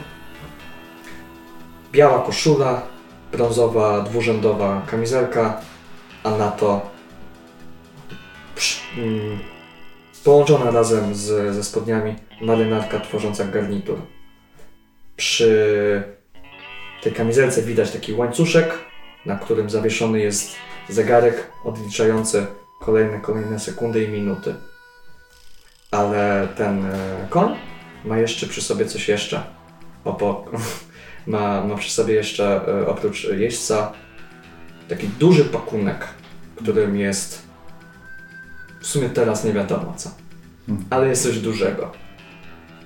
Biała 1.92 2.22
koszula, 2.22 2.82
brązowa, 3.32 4.00
dwurzędowa 4.00 4.82
kamizelka, 4.86 5.60
a 6.24 6.30
na 6.30 6.50
to 6.50 6.80
mm, 8.98 9.38
połączona 10.24 10.70
razem 10.70 11.14
z, 11.14 11.54
ze 11.54 11.64
spodniami 11.64 12.16
marynarka 12.40 13.00
tworząca 13.00 13.44
garnitur. 13.44 13.98
Przy 15.16 16.02
tej 17.02 17.12
kamizelce 17.12 17.62
widać 17.62 17.90
taki 17.90 18.12
łańcuszek, 18.12 18.78
na 19.26 19.36
którym 19.36 19.70
zawieszony 19.70 20.18
jest 20.18 20.56
zegarek 20.88 21.50
odliczający 21.64 22.46
kolejne, 22.80 23.20
kolejne 23.20 23.60
sekundy 23.60 24.04
i 24.04 24.08
minuty. 24.08 24.54
Ale 25.90 26.48
ten 26.56 26.84
e, 26.84 27.26
koń 27.30 27.56
ma 28.04 28.18
jeszcze 28.18 28.46
przy 28.46 28.62
sobie 28.62 28.86
coś 28.86 29.08
jeszcze. 29.08 29.42
Opo, 30.04 30.44
ma, 31.26 31.64
ma 31.64 31.76
przy 31.76 31.90
sobie 31.90 32.14
jeszcze 32.14 32.60
e, 32.68 32.86
oprócz 32.86 33.24
jeźdźca 33.24 33.92
taki 34.88 35.08
duży 35.08 35.44
pakunek, 35.44 36.08
którym 36.56 36.96
jest 36.96 37.49
w 38.80 38.86
sumie 38.86 39.10
teraz 39.10 39.44
nie 39.44 39.52
wiadomo 39.52 39.94
co. 39.96 40.10
Ale 40.90 41.08
jest 41.08 41.22
coś 41.22 41.38
dużego. 41.38 41.92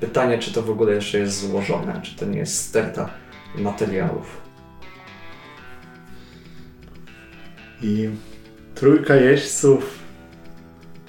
Pytanie, 0.00 0.38
czy 0.38 0.52
to 0.52 0.62
w 0.62 0.70
ogóle 0.70 0.94
jeszcze 0.94 1.18
jest 1.18 1.40
złożone, 1.40 2.00
czy 2.02 2.16
to 2.16 2.26
nie 2.26 2.38
jest 2.38 2.68
sterta 2.68 3.10
materiałów. 3.58 4.42
I 7.82 8.10
trójka 8.74 9.16
jeźdźców 9.16 9.98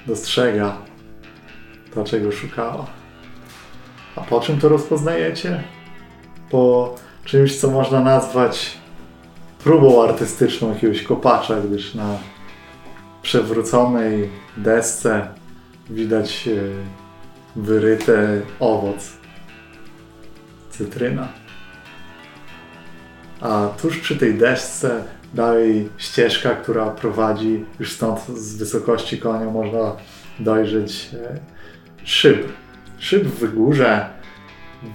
dostrzega 0.08 0.78
to, 1.94 2.04
czego 2.04 2.32
szukała. 2.32 2.86
A 4.16 4.22
po 4.22 4.40
czym 4.40 4.60
to 4.60 4.70
rozpoznajecie? 4.70 5.64
Po 6.50 6.96
czymś, 7.26 7.60
co 7.60 7.72
można 7.72 8.00
nazwać 8.00 8.78
próbą 9.64 10.04
artystyczną 10.04 10.74
jakiegoś 10.74 11.04
kopacza, 11.04 11.56
gdyż 11.62 11.96
na 11.96 12.18
przewróconej 13.26 14.30
desce 14.58 15.28
widać 15.90 16.48
e, 16.48 16.52
wyryte 17.56 18.42
owoc. 18.60 19.14
Cytryna. 20.70 21.28
A 23.42 23.68
tuż 23.82 23.98
przy 23.98 24.16
tej 24.16 24.34
desce 24.34 25.04
dalej 25.34 25.90
ścieżka, 25.98 26.50
która 26.50 26.86
prowadzi 26.86 27.66
już 27.80 27.92
stąd 27.92 28.28
z 28.28 28.56
wysokości 28.56 29.18
konia 29.18 29.50
można 29.50 29.96
dojrzeć 30.40 31.10
e, 31.14 31.40
szyb. 32.04 32.48
Szyb 32.98 33.24
w 33.24 33.56
górze, 33.56 34.10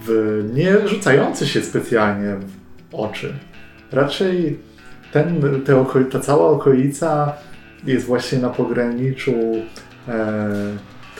w, 0.06 0.50
nie 0.54 0.88
rzucający 0.88 1.46
się 1.46 1.62
specjalnie 1.62 2.36
w 2.36 2.94
oczy. 2.94 3.34
Raczej 3.92 4.58
ten, 5.12 5.62
te 5.64 5.80
oko, 5.80 6.04
ta 6.04 6.20
cała 6.20 6.48
okolica 6.48 7.32
jest 7.84 8.06
właśnie 8.06 8.38
na 8.38 8.50
pograniczu 8.50 9.34
e, 10.08 10.12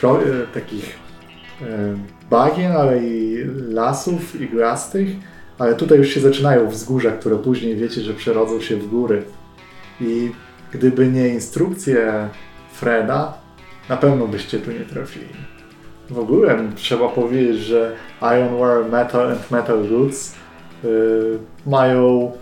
e, 0.02 0.46
takich 0.54 0.98
e, 1.62 1.66
bagien, 2.30 2.72
ale 2.72 3.04
i 3.04 3.44
lasów 3.68 4.40
iglastych. 4.40 5.08
Ale 5.58 5.74
tutaj 5.74 5.98
już 5.98 6.08
się 6.08 6.20
zaczynają 6.20 6.68
wzgórza, 6.68 7.10
które 7.10 7.36
później 7.36 7.76
wiecie, 7.76 8.00
że 8.00 8.14
przerodzą 8.14 8.60
się 8.60 8.76
w 8.76 8.88
góry. 8.88 9.22
I 10.00 10.30
gdyby 10.72 11.08
nie 11.08 11.28
instrukcje 11.28 12.28
Freda, 12.72 13.34
na 13.88 13.96
pewno 13.96 14.26
byście 14.26 14.58
tu 14.58 14.72
nie 14.72 14.80
trafili. 14.80 15.26
W 16.10 16.18
ogóle 16.18 16.58
trzeba 16.74 17.08
powiedzieć, 17.08 17.58
że 17.58 17.96
Ironware 18.22 18.90
Metal 18.90 19.32
and 19.32 19.50
Metal 19.50 19.88
Goods 19.88 20.34
y, 20.84 20.88
mają 21.66 22.32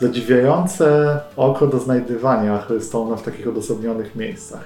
zadziwiające 0.00 1.18
oko 1.36 1.66
do 1.66 1.78
znajdywania 1.78 2.64
Hellstone'a 2.68 3.16
w 3.16 3.22
takich 3.22 3.48
odosobnionych 3.48 4.16
miejscach. 4.16 4.64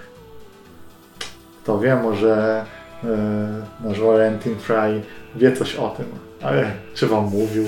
Kto 1.62 1.78
wie, 1.78 1.96
może 1.96 2.64
y, 3.04 3.06
nasz 3.88 4.00
Valentin 4.00 4.58
Fry 4.58 5.02
wie 5.36 5.52
coś 5.52 5.76
o 5.76 5.88
tym, 5.88 6.06
ale 6.42 6.70
czy 6.94 7.06
wam 7.06 7.24
mówił? 7.24 7.64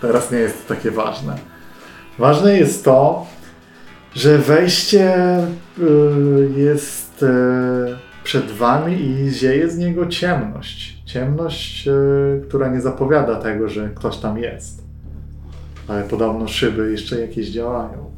Teraz 0.00 0.30
nie 0.30 0.38
jest 0.38 0.68
to 0.68 0.74
takie 0.74 0.90
ważne. 0.90 1.36
Ważne 2.18 2.58
jest 2.58 2.84
to, 2.84 3.26
że 4.14 4.38
wejście 4.38 5.38
y, 5.78 6.50
jest 6.56 7.22
y, 7.22 7.26
przed 8.24 8.50
wami 8.50 9.00
i 9.00 9.30
zieje 9.30 9.70
z 9.70 9.78
niego 9.78 10.06
ciemność. 10.06 11.02
Ciemność, 11.06 11.88
y, 11.88 12.42
która 12.48 12.68
nie 12.68 12.80
zapowiada 12.80 13.36
tego, 13.36 13.68
że 13.68 13.88
ktoś 13.88 14.16
tam 14.16 14.38
jest. 14.38 14.83
Ale 15.88 16.04
podobno 16.04 16.48
szyby 16.48 16.90
jeszcze 16.90 17.20
jakieś 17.20 17.48
działają. 17.48 18.10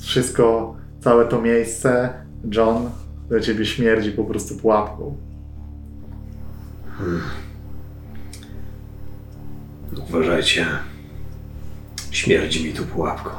Wszystko, 0.00 0.76
całe 1.00 1.24
to 1.24 1.42
miejsce, 1.42 2.12
John, 2.50 2.90
dla 3.28 3.40
ciebie 3.40 3.66
śmierdzi 3.66 4.10
po 4.10 4.24
prostu 4.24 4.56
pułapką. 4.56 5.16
Uważajcie. 10.08 10.66
Śmierdzi 12.10 12.64
mi 12.64 12.72
tu 12.72 12.84
pułapką. 12.84 13.30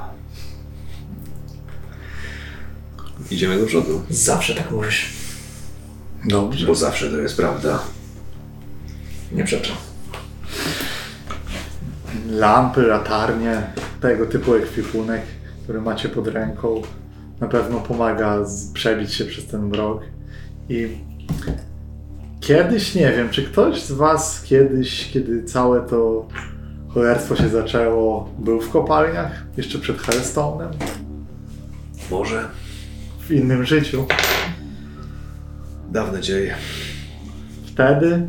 Idziemy 3.31 3.59
do 3.59 3.65
przodu. 3.65 4.01
Zawsze 4.09 4.55
tak 4.55 4.71
mówisz. 4.71 5.13
Dobrze. 6.25 6.67
Bo 6.67 6.75
zawsze 6.75 7.09
to 7.09 7.17
jest 7.17 7.37
prawda. 7.37 7.79
Nie 9.31 9.43
przeczę. 9.43 9.71
Lampy, 12.29 12.81
latarnie, 12.81 13.61
tego 14.01 14.25
typu 14.25 14.53
ekwipunek, 14.53 15.21
który 15.63 15.81
macie 15.81 16.09
pod 16.09 16.27
ręką, 16.27 16.81
na 17.39 17.47
pewno 17.47 17.79
pomaga 17.79 18.37
przebić 18.73 19.13
się 19.13 19.25
przez 19.25 19.47
ten 19.47 19.61
mrok. 19.67 20.01
I 20.69 20.97
kiedyś, 22.39 22.95
nie 22.95 23.11
wiem, 23.11 23.29
czy 23.29 23.43
ktoś 23.43 23.83
z 23.83 23.91
Was 23.91 24.43
kiedyś, 24.43 25.11
kiedy 25.11 25.43
całe 25.43 25.81
to 25.81 26.27
cholerstwo 26.87 27.35
się 27.35 27.49
zaczęło, 27.49 28.29
był 28.39 28.61
w 28.61 28.69
kopalniach, 28.69 29.31
jeszcze 29.57 29.79
przed 29.79 29.97
Hellstone'em, 29.97 30.67
Może 32.11 32.45
w 33.19 33.31
innym 33.31 33.65
życiu? 33.65 34.05
dawne 35.91 36.21
dzieje. 36.21 36.55
Wtedy 37.65 38.27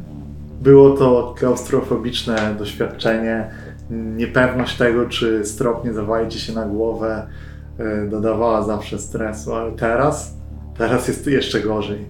było 0.61 0.96
to 0.96 1.35
klaustrofobiczne 1.38 2.55
doświadczenie. 2.59 3.51
Niepewność 3.90 4.77
tego, 4.77 5.09
czy 5.09 5.44
strop 5.44 5.85
nie 5.85 5.92
zawali 5.92 6.29
ci 6.29 6.40
się 6.40 6.53
na 6.53 6.66
głowę, 6.66 7.27
y, 7.81 8.09
dodawała 8.09 8.62
zawsze 8.62 8.99
stresu, 8.99 9.55
ale 9.55 9.72
teraz, 9.72 10.37
teraz 10.79 11.09
jest 11.09 11.27
jeszcze 11.27 11.61
gorzej. 11.61 12.07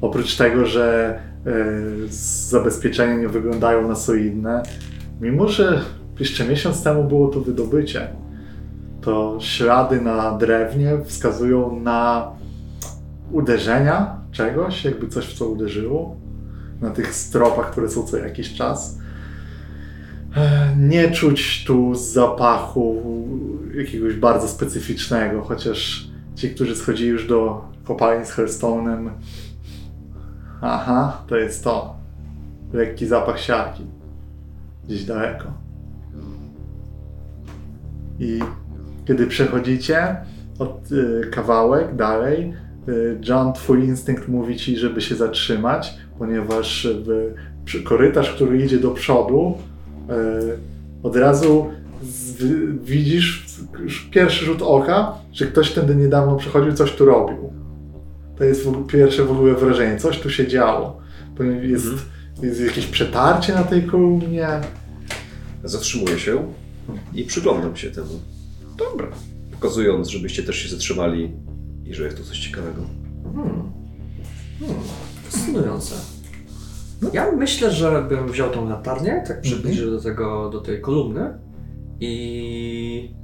Oprócz 0.00 0.36
tego, 0.36 0.66
że 0.66 1.18
y, 1.46 2.08
zabezpieczenia 2.50 3.14
nie 3.14 3.28
wyglądają 3.28 3.88
na 3.88 3.94
solidne, 3.94 4.62
mimo 5.20 5.48
że 5.48 5.80
jeszcze 6.20 6.44
miesiąc 6.44 6.82
temu 6.82 7.04
było 7.04 7.28
to 7.28 7.40
wydobycie, 7.40 8.08
to 9.00 9.36
ślady 9.40 10.00
na 10.00 10.38
drewnie 10.38 10.98
wskazują 11.04 11.80
na 11.80 12.30
uderzenia 13.32 14.16
czegoś, 14.32 14.84
jakby 14.84 15.08
coś 15.08 15.26
w 15.26 15.38
co 15.38 15.48
uderzyło 15.48 16.16
na 16.80 16.90
tych 16.90 17.14
stropach, 17.14 17.70
które 17.70 17.88
są 17.88 18.02
co 18.02 18.16
jakiś 18.16 18.54
czas. 18.54 18.99
Nie 20.78 21.10
czuć 21.10 21.64
tu 21.66 21.94
zapachu 21.94 23.02
jakiegoś 23.74 24.14
bardzo 24.14 24.48
specyficznego, 24.48 25.42
chociaż 25.42 26.08
ci, 26.34 26.50
którzy 26.50 26.76
schodzili 26.76 27.10
już 27.10 27.28
do 27.28 27.64
kopalni 27.84 28.26
z 28.26 28.30
Hellstone'em, 28.30 29.10
aha, 30.60 31.22
to 31.26 31.36
jest 31.36 31.64
to. 31.64 31.94
Lekki 32.72 33.06
zapach 33.06 33.40
siarki. 33.40 33.86
Gdzieś 34.84 35.04
daleko. 35.04 35.44
I 38.18 38.40
kiedy 39.04 39.26
przechodzicie 39.26 40.16
od 40.58 40.92
y, 40.92 41.30
kawałek 41.30 41.96
dalej, 41.96 42.54
y, 42.88 43.18
John, 43.28 43.52
twój 43.52 43.84
instynkt 43.84 44.28
mówi 44.28 44.56
ci, 44.56 44.76
żeby 44.76 45.00
się 45.00 45.14
zatrzymać, 45.14 45.94
ponieważ 46.18 46.88
w, 47.06 47.82
korytarz, 47.84 48.34
który 48.34 48.64
idzie 48.64 48.78
do 48.78 48.90
przodu, 48.90 49.58
od 51.02 51.16
razu 51.16 51.66
z, 52.02 52.42
widzisz 52.84 53.46
już 53.78 54.00
pierwszy 54.00 54.44
rzut 54.44 54.62
oka, 54.62 55.14
że 55.32 55.46
ktoś 55.46 55.72
tędy 55.72 55.96
niedawno 55.96 56.36
przechodził, 56.36 56.72
coś 56.72 56.92
tu 56.92 57.04
robił. 57.04 57.52
To 58.38 58.44
jest 58.44 58.64
w, 58.64 58.86
pierwsze 58.86 59.24
w 59.24 59.30
ogóle 59.30 59.54
wrażenie, 59.54 59.98
coś 59.98 60.18
tu 60.18 60.30
się 60.30 60.48
działo. 60.48 61.00
Jest, 61.62 61.86
jest 62.42 62.60
jakieś 62.60 62.86
przetarcie 62.86 63.54
na 63.54 63.62
tej 63.62 63.82
kolumnie. 63.82 64.48
Zatrzymuję 65.64 66.18
się 66.18 66.52
i 67.14 67.24
przyglądam 67.24 67.76
się 67.76 67.90
temu. 67.90 68.20
Dobra. 68.76 69.06
Pokazując, 69.52 70.08
żebyście 70.08 70.42
też 70.42 70.56
się 70.56 70.68
zatrzymali 70.68 71.32
i 71.84 71.94
że 71.94 72.04
jest 72.04 72.16
tu 72.16 72.24
coś 72.24 72.38
ciekawego. 72.38 72.82
Hmm. 73.34 73.72
Hmm. 74.60 74.80
Fascynujące. 75.24 75.94
Ja 77.12 77.32
myślę, 77.32 77.70
że 77.70 78.02
bym 78.02 78.28
wziął 78.28 78.50
tą 78.50 78.68
latarnię, 78.68 79.24
tak 79.28 79.40
przybliżył 79.40 79.90
do, 79.90 80.00
tego, 80.00 80.50
do 80.50 80.60
tej 80.60 80.80
kolumny 80.80 81.38
i 82.00 83.14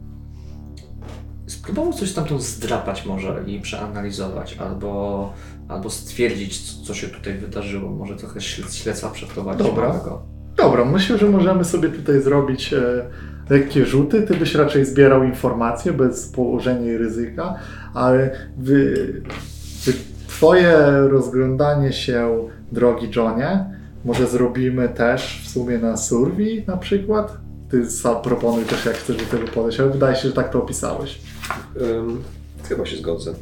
spróbował 1.46 1.92
coś 1.92 2.10
stamtąd 2.10 2.42
zdrapać 2.42 3.06
może 3.06 3.44
i 3.46 3.60
przeanalizować, 3.60 4.56
albo, 4.56 5.32
albo 5.68 5.90
stwierdzić, 5.90 6.60
co, 6.60 6.84
co 6.86 6.94
się 6.94 7.08
tutaj 7.08 7.38
wydarzyło. 7.38 7.90
Może 7.90 8.16
trochę 8.16 8.40
śled- 8.40 8.74
śledztwa 8.74 9.10
przeprowadzić. 9.10 9.66
Dobra. 9.66 9.88
małego. 9.88 10.22
Dobra, 10.56 10.84
myślę, 10.84 11.18
że 11.18 11.26
możemy 11.30 11.64
sobie 11.64 11.88
tutaj 11.88 12.22
zrobić 12.22 12.72
e, 12.72 13.08
lekkie 13.50 13.86
rzuty. 13.86 14.22
Ty 14.22 14.34
byś 14.34 14.54
raczej 14.54 14.84
zbierał 14.84 15.24
informacje 15.24 15.92
bez 15.92 16.28
położenia 16.28 16.98
ryzyka, 16.98 17.54
ale 17.94 18.30
wy, 18.58 18.94
wy, 19.84 19.92
twoje 20.36 20.76
rozglądanie 21.08 21.92
się, 21.92 22.48
drogi 22.72 23.10
Johnie, 23.16 23.64
może 24.04 24.26
zrobimy 24.26 24.88
też 24.88 25.42
w 25.44 25.48
sumie 25.50 25.78
na 25.78 25.96
survey 25.96 26.64
na 26.66 26.76
przykład? 26.76 27.36
Ty 27.70 27.90
sam 27.90 28.22
proponuj 28.22 28.64
też, 28.64 28.84
jak 28.84 28.94
chcesz 28.94 29.16
do 29.16 29.24
tego 29.24 29.48
podejść, 29.52 29.80
ale 29.80 29.90
wydaje 29.90 30.16
się, 30.16 30.28
że 30.28 30.34
tak 30.34 30.50
to 30.50 30.58
opisałeś. 30.62 31.20
Ym, 31.80 32.22
chyba 32.68 32.86
się 32.86 32.96
zgodzę. 32.96 33.32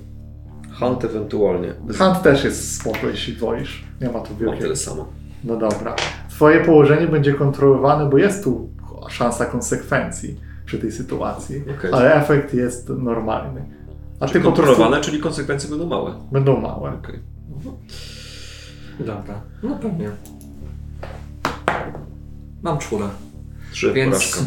Hunt 0.79 1.05
ewentualnie. 1.05 1.75
Hunt 1.99 2.23
też 2.23 2.45
jest 2.45 2.81
spoko, 2.81 3.07
jeśli 3.11 3.35
wolisz. 3.37 3.85
Nie 4.01 4.07
ma 4.11 4.21
tu 4.21 4.31
Mam 4.31 4.39
wielkiego. 4.41 4.63
tyle 4.63 4.77
samo. 4.77 5.07
No 5.45 5.57
dobra. 5.57 5.97
Twoje 6.31 6.65
położenie 6.65 7.07
będzie 7.07 7.35
kontrolowane, 7.35 8.11
bo 8.11 8.19
jest 8.19 8.45
tu 8.45 8.69
szansa 9.09 9.47
konsekwencji 9.47 10.41
przy 10.67 10.79
tej 10.79 10.93
sytuacji, 10.93 11.63
Okej. 11.79 11.91
ale 11.93 12.15
efekt 12.15 12.55
jest 12.55 12.89
normalny. 12.89 13.65
A 14.25 14.27
Czyli 14.27 14.41
ty 14.41 14.45
po 14.45 14.53
prostu 14.53 14.63
kontrolowane, 14.73 15.03
czyli 15.05 15.19
konsekwencje 15.21 15.71
będą 15.71 15.87
małe. 15.87 16.15
będą 16.33 16.61
małe. 16.61 16.93
Okej. 16.95 17.19
Dobra, 19.01 19.41
no 19.63 19.77
pewnie. 19.77 20.11
Mam 22.63 22.79
czwórę. 22.79 23.05
Trzy 23.73 23.93
Więc 23.93 24.15
porażka. 24.15 24.41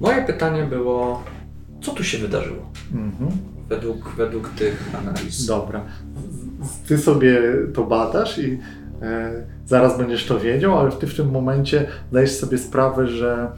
moje 0.00 0.22
pytanie 0.22 0.64
było, 0.64 1.22
co 1.82 1.92
tu 1.92 2.04
się 2.04 2.18
wydarzyło 2.18 2.62
Mhm. 2.94 3.30
według, 3.68 4.08
według 4.16 4.48
tych 4.48 4.90
analiz? 4.98 5.46
Dobra. 5.46 5.80
Ty 6.88 6.98
sobie 6.98 7.40
to 7.74 7.84
badasz 7.84 8.38
i 8.38 8.58
e, 9.02 9.32
zaraz 9.66 9.98
będziesz 9.98 10.26
to 10.26 10.40
wiedział, 10.40 10.78
ale 10.78 10.92
ty 10.92 11.06
w 11.06 11.16
tym 11.16 11.30
momencie 11.30 11.86
zdajesz 12.10 12.32
sobie 12.36 12.58
sprawę, 12.58 13.06
że 13.06 13.50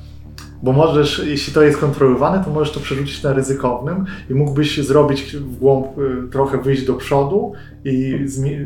Bo 0.63 0.73
możesz, 0.73 1.23
jeśli 1.27 1.55
to 1.55 1.63
jest 1.63 1.79
kontrolowane, 1.79 2.45
to 2.45 2.51
możesz 2.51 2.75
to 2.75 2.81
przerzucić 2.81 3.23
na 3.23 3.33
ryzykownym 3.33 4.05
i 4.31 4.35
mógłbyś 4.35 4.87
zrobić 4.87 5.37
w 5.37 5.59
głąb, 5.59 5.87
y, 5.99 6.29
trochę 6.31 6.59
wyjść 6.59 6.87
do 6.87 6.95
przodu 6.95 7.53
i 7.85 8.19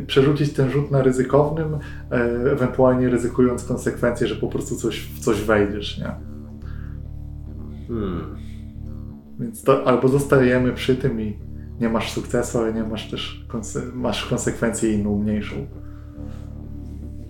przerzucić 0.06 0.52
ten 0.52 0.70
rzut 0.70 0.90
na 0.90 1.02
ryzykownym, 1.02 1.74
e, 1.74 2.16
ewentualnie 2.52 3.08
ryzykując 3.08 3.64
konsekwencje, 3.64 4.26
że 4.26 4.36
po 4.36 4.48
prostu 4.48 4.76
coś, 4.76 5.00
w 5.00 5.18
coś 5.18 5.40
wejdziesz, 5.40 5.98
nie? 5.98 6.10
Hmm. 7.88 8.36
Więc 9.40 9.62
to 9.62 9.86
albo 9.86 10.08
zostajemy 10.08 10.72
przy 10.72 10.96
tym 10.96 11.20
i 11.20 11.38
nie 11.80 11.88
masz 11.88 12.12
sukcesu, 12.12 12.58
ale 12.58 12.74
nie 12.74 12.82
masz 12.82 13.10
też 13.10 13.46
konse- 13.48 13.94
masz 13.94 14.26
konsekwencję 14.26 14.92
inną, 14.92 15.18
mniejszą. 15.18 15.66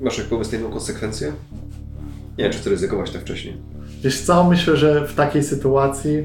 Masz 0.01 0.19
jak 0.19 0.27
pomysł 0.27 0.53
na 0.53 0.59
inną 0.59 0.71
konsekwencję? 0.71 1.33
Nie 2.39 2.45
wiem, 2.45 2.53
czy 2.53 2.59
chcę 2.59 2.71
ryzykować 2.71 3.11
tak 3.11 3.23
wcześniej. 3.23 3.57
Wiesz 4.05 4.21
co, 4.21 4.45
myślę, 4.45 4.77
że 4.77 5.07
w 5.07 5.15
takiej 5.15 5.43
sytuacji 5.43 6.25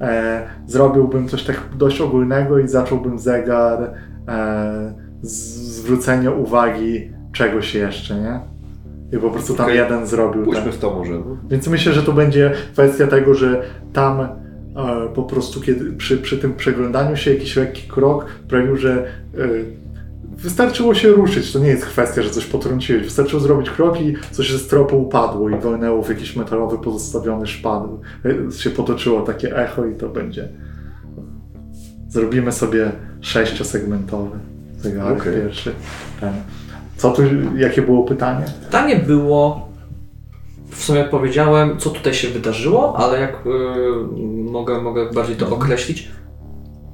e, 0.00 0.42
zrobiłbym 0.66 1.28
coś 1.28 1.44
tak 1.44 1.62
dość 1.76 2.00
ogólnego 2.00 2.58
i 2.58 2.68
zacząłbym 2.68 3.18
zegar 3.18 3.94
e, 4.28 4.94
z 5.22 5.68
zwrócenia 5.78 6.30
uwagi 6.30 7.10
czegoś 7.32 7.74
jeszcze, 7.74 8.14
nie? 8.14 8.40
I 9.12 9.20
po 9.20 9.30
prostu 9.30 9.54
tam 9.54 9.66
Okej. 9.66 9.78
jeden 9.78 10.06
zrobił 10.06 10.44
Pójdźmy 10.44 10.64
ten. 10.64 10.72
w 10.72 10.78
to 10.78 10.94
może. 10.94 11.12
Więc 11.50 11.68
myślę, 11.68 11.92
że 11.92 12.02
to 12.02 12.12
będzie 12.12 12.52
kwestia 12.72 13.06
tego, 13.06 13.34
że 13.34 13.62
tam 13.92 14.20
e, 14.20 14.28
po 15.14 15.22
prostu 15.22 15.60
kiedy 15.60 15.92
przy, 15.92 16.18
przy 16.18 16.38
tym 16.38 16.54
przeglądaniu 16.54 17.16
się 17.16 17.34
jakiś 17.34 17.56
lekki 17.56 17.88
krok 17.88 18.26
sprawił, 18.46 18.76
że 18.76 19.06
e, 19.34 19.38
wystarczyło 20.38 20.94
się 20.94 21.08
ruszyć. 21.08 21.52
To 21.52 21.58
nie 21.58 21.68
jest 21.68 21.86
kwestia, 21.86 22.22
że 22.22 22.30
coś 22.30 22.44
potrąciłeś. 22.44 23.04
Wystarczyło 23.04 23.42
zrobić 23.42 23.70
krok 23.70 24.00
i 24.00 24.16
coś 24.30 24.52
ze 24.52 24.58
stropu 24.58 25.02
upadło 25.02 25.50
i 25.50 25.58
wolnęło 25.58 26.02
w 26.02 26.08
jakiś 26.08 26.36
metalowy 26.36 26.78
pozostawiony 26.78 27.46
szpadl. 27.46 27.88
E, 28.48 28.52
się 28.52 28.70
potoczyło 28.70 29.22
takie 29.22 29.56
echo 29.56 29.86
i 29.86 29.94
to 29.94 30.08
będzie. 30.08 30.48
Zrobimy 32.08 32.52
sobie 32.52 32.92
sześciosegmentowy 33.20 34.38
zegarek 34.78 35.20
Okej. 35.20 35.34
pierwszy. 35.34 35.72
Ten. 36.20 36.32
Co 36.96 37.10
tu, 37.10 37.22
jakie 37.56 37.82
było 37.82 38.04
pytanie? 38.04 38.44
Pytanie 38.64 38.96
było, 38.96 39.68
w 40.70 40.84
sumie 40.84 41.04
powiedziałem, 41.04 41.78
co 41.78 41.90
tutaj 41.90 42.14
się 42.14 42.28
wydarzyło, 42.28 42.96
ale 42.96 43.20
jak 43.20 43.46
y, 43.46 43.50
mogę, 44.50 44.82
mogę 44.82 45.12
bardziej 45.12 45.36
to 45.36 45.48
określić, 45.54 46.08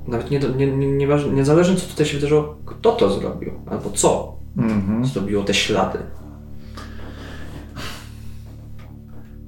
nawet 0.08 0.30
nie, 0.30 0.38
nie, 0.38 0.66
nie, 0.66 0.92
nie, 0.92 1.06
niezależnie 1.32 1.76
co 1.76 1.86
tutaj 1.86 2.06
się 2.06 2.14
wydarzyło, 2.14 2.56
kto 2.66 2.92
to 2.92 3.10
zrobił, 3.20 3.52
albo 3.70 3.90
co 3.90 4.34
Mhm. 4.58 5.06
zrobiło 5.06 5.44
te 5.44 5.54
ślady. 5.54 5.98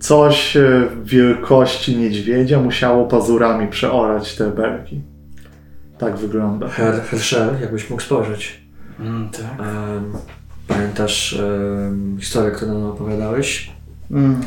Coś 0.00 0.56
e, 0.56 0.88
wielkości 1.04 1.96
niedźwiedzia 1.96 2.60
musiało 2.60 3.04
pazurami 3.06 3.68
przeorać 3.68 4.36
te 4.36 4.50
belki. 4.50 5.00
Tak 5.98 6.16
wygląda. 6.16 6.68
Her, 6.68 7.02
Herschel, 7.02 7.48
jakbyś 7.60 7.90
mógł 7.90 8.02
spojrzeć. 8.02 8.60
Mm, 9.00 9.28
tak. 9.30 9.66
Em, 9.66 10.12
pamiętasz 10.68 11.32
em, 11.32 12.16
historię, 12.20 12.50
którą 12.50 12.74
nam 12.74 12.90
opowiadałeś? 12.90 13.70
Mm, 14.10 14.40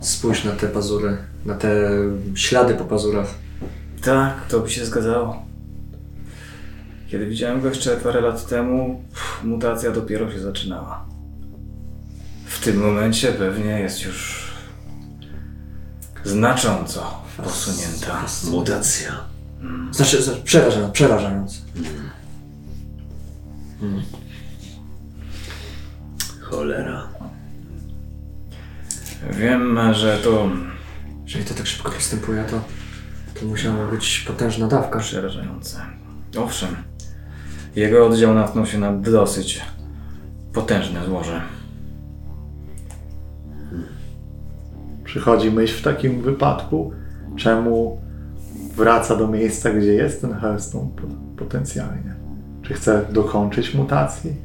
Spójrz 0.00 0.44
na 0.44 0.52
te 0.52 0.66
pazury, 0.68 1.16
na 1.46 1.54
te 1.54 1.90
ślady 2.34 2.74
po 2.74 2.84
pazurach. 2.84 3.26
Tak, 4.04 4.46
to 4.48 4.60
by 4.60 4.70
się 4.70 4.84
zgadzało. 4.86 5.42
Kiedy 7.10 7.26
widziałem 7.26 7.60
go 7.60 7.68
jeszcze 7.68 7.96
parę 7.96 8.20
lat 8.20 8.46
temu, 8.46 9.04
pff, 9.12 9.44
mutacja 9.44 9.90
dopiero 9.90 10.32
się 10.32 10.40
zaczynała. 10.40 11.06
W 12.46 12.64
tym 12.64 12.76
momencie 12.76 13.32
pewnie 13.32 13.80
jest 13.80 14.04
już 14.04 14.50
znacząco 16.24 17.22
posunięta. 17.36 18.24
Mutacja. 18.50 19.12
Znaczy, 19.90 20.22
znaczy 20.22 20.42
przerażając, 20.42 20.92
przerażając. 20.92 21.62
Cholera. 26.40 27.08
Wiem, 29.30 29.78
że 29.94 30.18
to 30.18 30.50
Jeżeli 31.24 31.44
to 31.44 31.54
tak 31.54 31.66
szybko 31.66 31.90
postępuje, 31.90 32.44
to, 32.44 32.60
to 33.44 33.50
musiała 33.50 33.86
być 33.86 34.24
potężna 34.26 34.68
dawka. 34.68 34.98
przerażające. 34.98 35.78
Owszem, 36.38 36.76
jego 37.76 38.06
oddział 38.06 38.34
natknął 38.34 38.66
się 38.66 38.78
na 38.78 38.92
dosyć 38.92 39.62
potężne 40.52 41.04
złoże. 41.04 41.42
Przychodzi 45.04 45.50
myśl 45.50 45.78
w 45.78 45.82
takim 45.82 46.22
wypadku, 46.22 46.92
czemu 47.36 48.00
wraca 48.76 49.16
do 49.16 49.28
miejsca, 49.28 49.70
gdzie 49.70 49.94
jest 49.94 50.20
ten 50.20 50.34
Hearthstone 50.34 50.90
po- 50.96 51.44
potencjalnie. 51.44 52.14
Czy 52.62 52.74
chce 52.74 53.04
dokończyć 53.12 53.74
mutacji? 53.74 54.36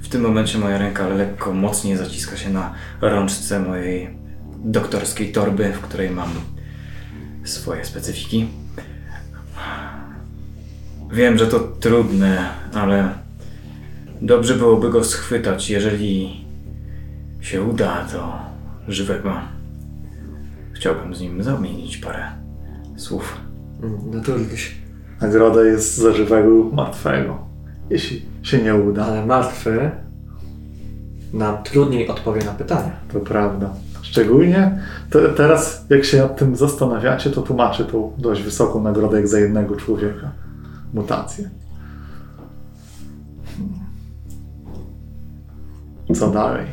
W 0.00 0.08
tym 0.08 0.22
momencie 0.22 0.58
moja 0.58 0.78
ręka 0.78 1.08
lekko 1.08 1.52
mocniej 1.52 1.96
zaciska 1.96 2.36
się 2.36 2.50
na 2.50 2.74
rączce 3.00 3.60
mojej 3.60 4.18
doktorskiej 4.64 5.32
torby, 5.32 5.72
w 5.72 5.80
której 5.80 6.10
mam 6.10 6.28
swoje 7.48 7.84
specyfiki. 7.84 8.46
Wiem, 11.12 11.38
że 11.38 11.46
to 11.46 11.60
trudne, 11.60 12.48
ale 12.74 13.08
dobrze 14.22 14.54
byłoby 14.54 14.90
go 14.90 15.04
schwytać. 15.04 15.70
Jeżeli 15.70 16.44
się 17.40 17.62
uda, 17.62 18.04
to 18.12 18.38
żywego. 18.88 19.32
Chciałbym 20.72 21.14
z 21.14 21.20
nim 21.20 21.42
zamienić 21.42 21.96
parę 21.96 22.24
słów. 22.96 23.36
Mm, 23.82 24.10
Naturalnie. 24.10 24.46
Nagroda 25.20 25.62
jest 25.62 25.96
za 25.96 26.12
żywego 26.12 26.48
lub 26.48 26.74
martwego. 26.74 27.38
Jeśli 27.90 28.22
się 28.42 28.62
nie 28.62 28.74
uda, 28.74 29.06
Ale 29.06 29.26
martwy 29.26 29.90
nam 31.32 31.62
trudniej 31.64 32.08
odpowie 32.08 32.44
na 32.44 32.52
pytania. 32.52 32.92
to 33.12 33.20
prawda. 33.20 33.74
Szczególnie 34.10 34.80
te, 35.10 35.28
teraz, 35.28 35.84
jak 35.90 36.04
się 36.04 36.18
nad 36.18 36.38
tym 36.38 36.56
zastanawiacie, 36.56 37.30
to 37.30 37.42
tłumaczy 37.42 37.84
tą 37.84 38.12
dość 38.18 38.42
wysoką 38.42 38.82
nagrodę 38.82 39.16
jak 39.16 39.28
za 39.28 39.38
jednego 39.38 39.76
człowieka. 39.76 40.32
Mutację. 40.94 41.50
Hmm. 43.56 43.78
Co 46.14 46.30
dalej? 46.30 46.66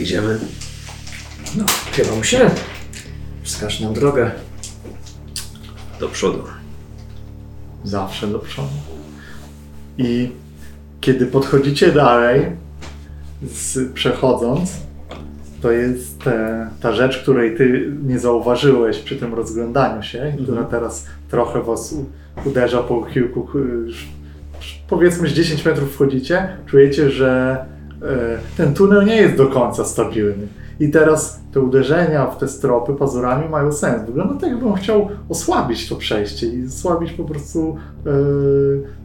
Idziemy? 0.00 0.38
No, 1.56 1.64
chyba 1.92 2.16
musimy. 2.16 2.50
Wskaż 3.42 3.80
nam 3.80 3.94
drogę. 3.94 4.30
Do 6.00 6.08
przodu. 6.08 6.42
zawsze 7.84 8.26
do 8.26 8.38
przodu. 8.38 8.68
I 9.98 10.32
kiedy 11.00 11.26
podchodzicie 11.26 11.92
dalej, 11.92 12.63
z, 13.46 13.92
przechodząc, 13.92 14.72
to 15.62 15.72
jest 15.72 16.26
e, 16.26 16.68
ta 16.80 16.92
rzecz, 16.92 17.22
której 17.22 17.56
ty 17.56 17.92
nie 18.06 18.18
zauważyłeś 18.18 18.98
przy 18.98 19.16
tym 19.16 19.34
rozglądaniu 19.34 20.02
się, 20.02 20.32
i 20.40 20.42
która 20.42 20.64
teraz 20.64 21.06
trochę 21.30 21.62
was 21.62 21.94
uderza 22.44 22.82
po 22.82 23.02
kilku, 23.02 23.48
powiedzmy, 24.88 25.28
z 25.28 25.32
10 25.32 25.64
metrów 25.64 25.92
wchodzicie, 25.92 26.48
czujecie, 26.66 27.10
że 27.10 27.56
e, 28.02 28.38
ten 28.56 28.74
tunel 28.74 29.04
nie 29.04 29.16
jest 29.16 29.36
do 29.36 29.46
końca 29.46 29.84
stabilny. 29.84 30.46
I 30.80 30.90
teraz 30.90 31.40
te 31.52 31.60
uderzenia 31.60 32.26
w 32.26 32.38
te 32.38 32.48
stropy 32.48 32.94
pazurami 32.94 33.48
mają 33.48 33.72
sens. 33.72 34.06
Wygląda 34.06 34.34
tak, 34.34 34.50
jakbym 34.50 34.74
chciał 34.74 35.08
osłabić 35.28 35.88
to 35.88 35.96
przejście 35.96 36.46
i 36.46 36.66
osłabić 36.66 37.12
po 37.12 37.24
prostu 37.24 37.76
e, 38.06 38.10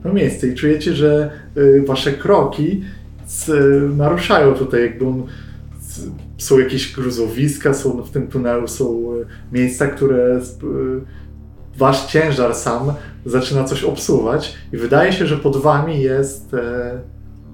to 0.03 0.13
miejsce. 0.13 0.47
I 0.47 0.55
czujecie, 0.55 0.93
że 0.93 1.31
e, 1.55 1.85
wasze 1.85 2.13
kroki 2.13 2.83
naruszają 3.97 4.53
tutaj 4.53 4.81
jakby 4.81 5.07
on, 5.07 5.23
są 6.37 6.59
jakieś 6.59 6.95
gruzowiska, 6.95 7.73
są 7.73 8.01
w 8.01 8.09
tym 8.09 8.27
tunelu 8.27 8.67
są 8.67 8.85
e, 8.85 9.25
miejsca, 9.55 9.87
które 9.87 10.35
e, 10.35 10.39
wasz 11.77 12.05
ciężar 12.05 12.55
sam 12.55 12.93
zaczyna 13.25 13.63
coś 13.63 13.83
obsuwać 13.83 14.55
i 14.73 14.77
wydaje 14.77 15.13
się, 15.13 15.25
że 15.25 15.37
pod 15.37 15.57
wami 15.57 16.01
jest 16.01 16.53
e, 16.53 16.99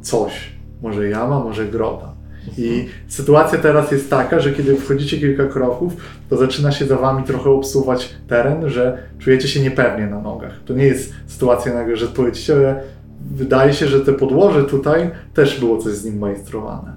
coś. 0.01 0.55
Może 0.81 1.09
jama, 1.09 1.39
może 1.39 1.65
grota. 1.65 2.15
I 2.57 2.88
sytuacja 3.07 3.59
teraz 3.59 3.91
jest 3.91 4.09
taka, 4.09 4.39
że 4.39 4.51
kiedy 4.53 4.75
wchodzicie 4.75 5.17
kilka 5.17 5.45
kroków, 5.45 5.93
to 6.29 6.38
zaczyna 6.38 6.71
się 6.71 6.85
za 6.85 6.97
wami 6.97 7.23
trochę 7.23 7.49
obsuwać 7.49 8.15
teren, 8.27 8.69
że 8.69 8.97
czujecie 9.19 9.47
się 9.47 9.61
niepewnie 9.61 10.07
na 10.07 10.21
nogach. 10.21 10.51
To 10.65 10.73
nie 10.73 10.85
jest 10.85 11.13
sytuacja 11.27 11.73
nagle, 11.73 11.97
że 11.97 12.07
polecicie, 12.07 12.55
ale 12.55 12.83
wydaje 13.31 13.73
się, 13.73 13.88
że 13.88 13.99
te 13.99 14.13
podłoże 14.13 14.63
tutaj 14.63 15.11
też 15.33 15.59
było 15.59 15.77
coś 15.77 15.93
z 15.93 16.05
nim 16.05 16.19
majstrowane. 16.19 16.95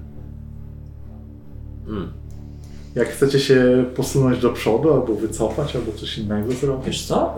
Mm. 1.87 2.19
Jak 2.95 3.07
chcecie 3.07 3.39
się 3.39 3.85
posunąć 3.95 4.39
do 4.39 4.49
przodu, 4.49 4.93
albo 4.93 5.15
wycofać, 5.15 5.75
albo 5.75 5.91
coś 5.91 6.17
innego 6.17 6.51
zrobić. 6.51 6.85
Wiesz 6.85 7.05
co? 7.05 7.35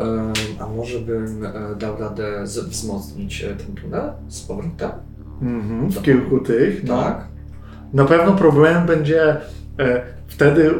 A 0.60 0.67
może 0.67 0.99
bym 0.99 1.45
e, 1.45 1.51
dał 1.80 1.97
radę 1.97 2.43
wzmocnić 2.43 3.43
e, 3.43 3.56
ten 3.56 3.75
tunel 3.75 4.12
z 4.27 4.41
powrotem? 4.41 4.89
Mhm, 5.41 5.91
w 5.91 6.01
kilku 6.01 6.39
tych. 6.39 6.84
No. 6.84 7.04
Tak. 7.04 7.27
Na 7.93 8.06
pewno 8.06 8.32
problemem 8.32 8.86
będzie 8.86 9.38
e, 9.80 10.01
wtedy 10.27 10.71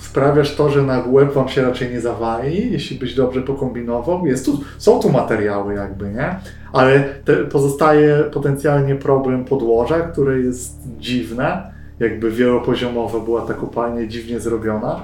sprawiasz 0.00 0.56
to, 0.56 0.70
że 0.70 0.82
na 0.82 1.04
łeb 1.06 1.32
wam 1.32 1.48
się 1.48 1.62
raczej 1.62 1.90
nie 1.90 2.00
zawali, 2.00 2.72
jeśli 2.72 2.98
byś 2.98 3.14
dobrze 3.14 3.42
pokombinował. 3.42 4.26
Jest 4.26 4.46
tu, 4.46 4.60
są 4.78 5.00
tu 5.00 5.10
materiały 5.10 5.74
jakby, 5.74 6.10
nie? 6.10 6.36
Ale 6.72 7.04
pozostaje 7.50 8.24
potencjalnie 8.32 8.96
problem 8.96 9.44
podłoża, 9.44 10.00
które 10.00 10.40
jest 10.40 10.78
dziwne, 10.98 11.72
jakby 12.00 12.30
wielopoziomowe 12.30 13.20
była 13.20 13.42
ta 13.42 13.54
kopalnia 13.54 14.06
dziwnie 14.06 14.40
zrobiona. 14.40 15.00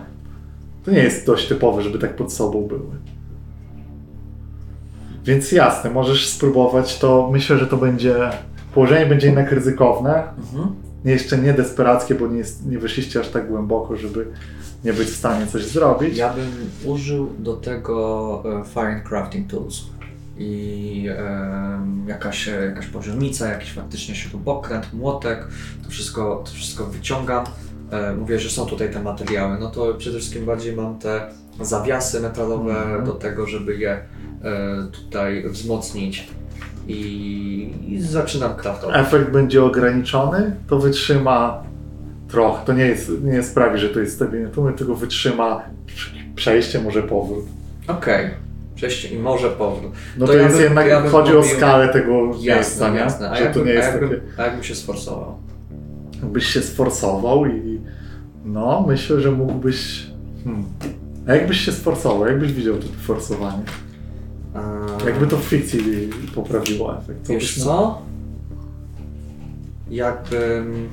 To 0.84 0.90
nie 0.90 1.02
jest 1.02 1.26
dość 1.26 1.48
typowe, 1.48 1.82
żeby 1.82 1.98
tak 1.98 2.16
pod 2.16 2.32
sobą 2.32 2.62
były. 2.62 2.90
Więc 5.24 5.52
jasne, 5.52 5.90
możesz 5.90 6.28
spróbować 6.28 6.98
to. 6.98 7.28
Myślę, 7.32 7.58
że 7.58 7.66
to 7.66 7.76
będzie. 7.76 8.14
Położenie 8.74 9.06
będzie 9.06 9.26
jednak 9.26 9.52
ryzykowne. 9.52 10.22
Mhm. 10.38 10.74
Nie, 11.04 11.12
jeszcze 11.12 11.38
nie 11.38 11.52
desperackie, 11.52 12.14
bo 12.14 12.26
nie, 12.26 12.38
jest, 12.38 12.66
nie 12.66 12.78
wyszliście 12.78 13.20
aż 13.20 13.28
tak 13.28 13.48
głęboko, 13.48 13.96
żeby 13.96 14.26
nie 14.84 14.92
być 14.92 15.08
w 15.08 15.16
stanie 15.16 15.46
coś 15.46 15.64
zrobić. 15.64 16.16
Ja 16.16 16.32
bym 16.32 16.50
użył 16.84 17.30
do 17.38 17.56
tego 17.56 18.42
e, 18.60 18.64
Fire 18.64 18.94
and 18.94 19.08
Crafting 19.08 19.50
Tools. 19.50 19.80
I 20.38 21.08
jakaś, 22.06 22.48
e, 22.48 22.64
jakaś 22.64 22.86
poziomica, 22.86 23.48
jakiś 23.48 23.72
faktycznie 23.72 24.14
śrubokręt, 24.14 24.92
młotek, 24.92 25.46
to 25.84 25.90
wszystko, 25.90 26.42
to 26.46 26.52
wszystko 26.52 26.86
wyciągam. 26.86 27.44
E, 27.90 28.12
mówię, 28.16 28.38
że 28.38 28.50
są 28.50 28.66
tutaj 28.66 28.90
te 28.92 29.02
materiały. 29.02 29.58
No 29.60 29.70
to 29.70 29.94
przede 29.94 30.18
wszystkim 30.18 30.46
bardziej 30.46 30.76
mam 30.76 30.98
te 30.98 31.30
zawiasy 31.60 32.20
metalowe 32.20 32.76
Mhm. 32.82 33.04
do 33.04 33.12
tego, 33.12 33.46
żeby 33.46 33.76
je 33.76 33.90
e, 33.92 34.00
tutaj 34.92 35.48
wzmocnić. 35.48 36.28
I, 36.88 37.72
i 37.88 38.00
zaczynam 38.02 38.56
craftować. 38.56 38.96
Efekt 38.96 39.30
będzie 39.30 39.64
ograniczony, 39.64 40.56
to 40.68 40.78
wytrzyma 40.78 41.62
trochę. 42.34 42.66
To 42.66 42.72
nie, 42.72 42.86
jest, 42.86 43.10
nie 43.22 43.42
sprawi, 43.42 43.78
że 43.78 43.88
to 43.88 44.00
jest 44.00 44.14
stabilne 44.16 44.48
tłumy, 44.48 44.72
tylko 44.72 44.94
wytrzyma 44.94 45.62
przejście, 46.34 46.80
może 46.82 47.02
powrót. 47.02 47.44
Okej. 47.88 48.30
Przejście 48.74 49.08
i 49.08 49.18
może 49.18 49.50
powrót. 49.50 49.92
No 50.18 50.26
To 50.26 50.32
to, 50.32 50.38
ja 50.38 50.42
jest 50.44 50.54
bym- 50.54 50.64
jednak, 50.64 50.86
ja 50.86 51.00
chodzi 51.08 51.32
o 51.32 51.40
mówił- 51.40 51.56
skalę 51.56 51.88
tego 51.88 52.26
miejsca, 52.46 52.90
nie? 52.90 52.98
jasne. 52.98 53.30
A 53.30 53.36
Że 53.36 53.46
to 53.46 53.64
nie 53.64 53.70
a 53.70 53.74
jest 53.74 53.88
jakbym, 53.92 54.08
takie... 54.08 54.22
a 54.38 54.42
jakbym 54.44 54.62
się 54.64 54.74
sforsował? 54.74 55.34
Jakbyś 56.22 56.46
się 56.46 56.62
sforsował 56.62 57.46
i 57.46 57.80
no, 58.44 58.84
myślę, 58.88 59.20
że 59.20 59.30
mógłbyś... 59.30 60.06
Hmm. 60.44 60.64
A 61.28 61.34
jakbyś 61.34 61.60
się 61.60 61.72
sforsował? 61.72 62.26
Jakbyś 62.26 62.52
widział 62.52 62.74
to 62.76 62.86
forsowanie? 63.02 63.62
Eee, 64.56 65.06
Jakby 65.06 65.26
to 65.26 65.36
w 65.36 65.42
fikcji 65.44 65.80
poprawiło 66.34 66.98
efekt? 66.98 67.26
Co 67.26 67.32
Wiesz 67.32 67.64
co? 67.64 68.02
Jakbym... 69.90 70.88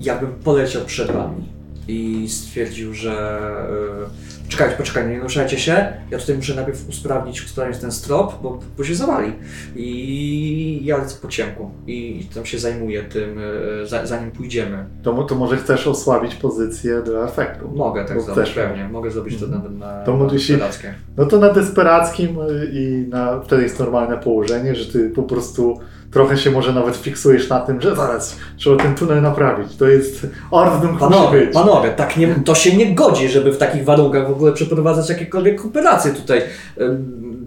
Jakbym 0.00 0.32
poleciał 0.32 0.82
przed 0.84 1.10
wami 1.10 1.48
i 1.88 2.26
stwierdził, 2.28 2.94
że... 2.94 3.40
Yy, 3.70 4.48
czekajcie, 4.48 4.76
poczekajcie, 4.76 5.10
nie 5.10 5.20
ruszajcie 5.20 5.58
się. 5.58 5.92
Ja 6.10 6.18
tutaj 6.18 6.36
muszę 6.36 6.54
najpierw 6.54 6.88
usprawnić, 6.88 7.44
usprawnić 7.44 7.78
ten 7.78 7.92
strop, 7.92 8.42
bo, 8.42 8.58
bo 8.78 8.84
się 8.84 8.94
zawali. 8.94 9.32
I 9.76 10.80
ja 10.84 10.96
lecę 10.96 11.16
po 11.22 11.28
ciemku 11.28 11.70
i 11.86 12.26
tam 12.34 12.46
się 12.46 12.58
zajmuję 12.58 13.02
tym, 13.02 13.38
yy, 13.80 13.86
za, 13.86 14.06
zanim 14.06 14.30
pójdziemy. 14.30 14.84
To, 15.02 15.22
to 15.22 15.34
może 15.34 15.56
chcesz 15.56 15.86
osłabić 15.86 16.34
pozycję 16.34 17.02
dla 17.02 17.24
efektu. 17.24 17.68
Mogę 17.76 18.04
tak 18.04 18.22
zrobić, 18.22 18.42
chcesz. 18.44 18.54
pewnie. 18.54 18.88
Mogę 18.88 19.10
zrobić 19.10 19.38
to 19.40 19.44
Mhm. 19.46 19.62
nawet 19.62 19.78
na, 19.78 20.04
To 20.04 20.16
na 20.16 20.26
desperackie. 20.26 20.94
No 21.16 21.26
to 21.26 21.38
na 21.38 21.52
desperackim 21.52 22.38
y, 22.40 22.70
i 22.72 23.08
na, 23.08 23.40
wtedy 23.40 23.62
jest 23.62 23.78
normalne 23.78 24.16
położenie, 24.18 24.74
że 24.74 24.92
ty 24.92 25.10
po 25.10 25.22
prostu 25.22 25.80
trochę 26.10 26.36
się 26.36 26.50
może 26.50 26.72
nawet 26.72 26.96
fiksujesz 26.96 27.48
na 27.48 27.60
tym, 27.60 27.80
że 27.80 27.96
zaraz 27.96 28.36
trzeba 28.56 28.76
ten 28.82 28.94
tunel 28.94 29.22
naprawić. 29.22 29.76
To 29.76 29.88
jest 29.88 30.26
ordnung 30.50 30.92
musi 30.92 31.00
Panowie, 31.14 31.40
być. 31.40 31.54
panowie, 31.54 31.90
tak 31.90 32.16
nie, 32.16 32.34
to 32.44 32.54
się 32.54 32.76
nie 32.76 32.94
godzi, 32.94 33.28
żeby 33.28 33.52
w 33.52 33.58
takich 33.58 33.84
warunkach 33.84 34.28
w 34.28 34.30
ogóle 34.30 34.52
przeprowadzać 34.52 35.08
jakiekolwiek 35.08 35.64
operacje 35.64 36.12
tutaj 36.12 36.42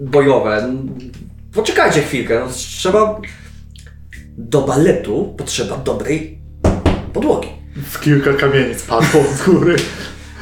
bojowe. 0.02 0.74
Poczekajcie 1.54 2.02
chwilkę, 2.02 2.40
no, 2.46 2.52
trzeba... 2.52 3.22
Do 4.38 4.62
baletu 4.62 5.34
potrzeba 5.38 5.78
dobrej 5.78 6.40
podłogi. 7.14 7.48
W 7.90 8.00
kilka 8.00 8.34
kamieni 8.34 8.76
spadło 8.76 9.22
z 9.36 9.46
góry. 9.46 9.76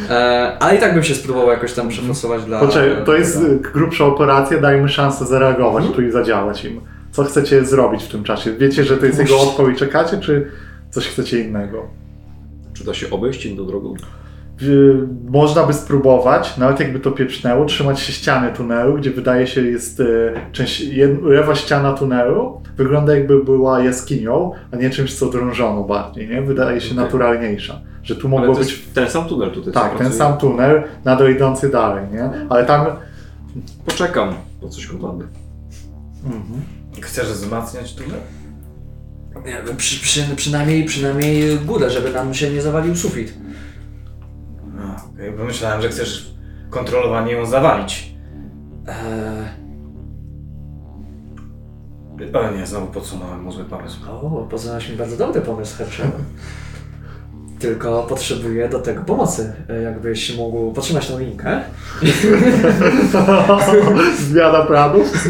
E, 0.10 0.58
ale 0.60 0.75
i 0.75 0.79
tak 0.79 0.93
bym 0.93 1.03
się 1.03 1.15
spróbował 1.15 1.49
jakoś 1.49 1.73
tam 1.73 1.89
przeforsować 1.89 2.43
dla... 2.45 2.60
Poczekaj, 2.60 3.05
to 3.05 3.15
jest 3.15 3.36
y, 3.38 3.60
grubsza 3.73 4.05
operacja, 4.05 4.62
dajmy 4.62 4.89
szansę 4.89 5.25
zareagować 5.25 5.86
Mhm. 5.86 5.93
tu 5.95 6.10
i 6.10 6.12
zadziałać 6.12 6.65
im. 6.65 6.82
Co 7.19 7.25
chcecie 7.25 7.65
zrobić 7.65 8.03
w 8.03 8.08
tym 8.08 8.23
czasie? 8.23 8.53
Wiecie, 8.53 8.84
że 8.84 8.97
to 8.97 9.05
jest 9.05 9.19
jego 9.19 9.69
i 9.69 9.75
czekacie, 9.75 10.17
czy 10.17 10.51
coś 10.89 11.08
chcecie 11.08 11.39
innego? 11.39 11.86
Czy 12.73 12.86
da 12.86 12.93
się 12.93 13.10
obejść 13.10 13.45
inną 13.45 13.65
drogą? 13.65 13.93
Można 15.29 15.63
by 15.63 15.73
spróbować, 15.73 16.58
nawet 16.58 16.79
jakby 16.79 16.99
to 16.99 17.12
pieprznęło, 17.12 17.65
trzymać 17.65 17.99
się 17.99 18.13
ściany 18.13 18.53
tunelu, 18.53 18.97
gdzie 18.97 19.12
wydaje 19.12 19.47
się 19.47 19.62
jest 19.62 19.99
y, 19.99 20.34
część, 20.51 20.82
jed- 20.82 21.23
lewa 21.23 21.55
ściana 21.55 21.93
tunelu 21.93 22.62
wygląda 22.77 23.15
jakby 23.15 23.43
była 23.43 23.84
jaskinią, 23.84 24.51
a 24.71 24.75
nie 24.75 24.89
czymś, 24.89 25.15
co 25.15 25.25
drążono 25.29 25.84
bardziej, 25.84 26.29
nie? 26.29 26.41
Wydaje 26.41 26.82
się 26.82 26.91
Okej. 26.93 27.03
naturalniejsza. 27.03 27.82
Że 28.03 28.15
tu 28.15 28.29
mogło 28.29 28.55
być, 28.55 28.79
ten 28.93 29.10
sam 29.10 29.25
tunel 29.25 29.51
tutaj. 29.51 29.73
tak, 29.73 29.97
ten 29.97 30.13
sam 30.13 30.38
tunel, 30.38 30.84
nadal 31.05 31.32
idący 31.32 31.69
dalej, 31.69 32.05
nie? 32.13 32.29
Ale 32.49 32.65
tam... 32.65 32.86
Poczekam, 33.86 34.34
bo 34.62 34.69
coś 34.69 34.88
go 34.88 35.08
mamy. 35.08 35.23
Mhm. 36.25 36.79
Chcesz 37.02 37.28
wzmacniać 37.32 37.96
tunel? 37.96 38.20
Nie, 39.46 39.76
Przy, 39.78 40.00
przy, 40.02 40.36
przynajmniej, 40.36 40.86
przynajmniej 40.86 41.60
górę, 41.60 41.90
żeby 41.90 42.12
nam 42.12 42.34
się 42.34 42.50
nie 42.52 42.62
zawalił 42.62 42.96
sufit. 42.96 43.34
Okej, 45.14 45.32
bo 45.32 45.44
myślałem, 45.44 45.82
że 45.82 45.90
chcesz 45.90 46.34
kontrolowanie 46.70 47.32
ją 47.32 47.46
zawalić. 47.46 48.14
Eee, 48.88 49.60
O 52.34 52.52
nie, 52.58 52.66
znowu 52.68 52.88
podsunąłem 52.88 53.42
mu 53.44 53.52
zły 53.52 53.66
pomysł. 53.66 54.00
o, 54.12 54.48
poznałeś 54.52 54.90
mi 54.90 54.96
bardzo 54.98 55.18
dobry 55.18 55.42
pomysł, 55.42 55.78
Herschel. 55.78 56.08
Tylko 57.60 58.04
potrzebuję 58.04 58.69
do 58.69 58.80
tego 58.80 59.04
pomocy. 59.04 59.54
E, 59.69 59.82
Jakbyś 59.82 60.38
mógł 60.38 60.72
potrzymać 60.74 61.08
tą 61.08 61.19
linkę. 61.19 61.62
Zmiana 64.30 64.65
planów. 64.65 65.28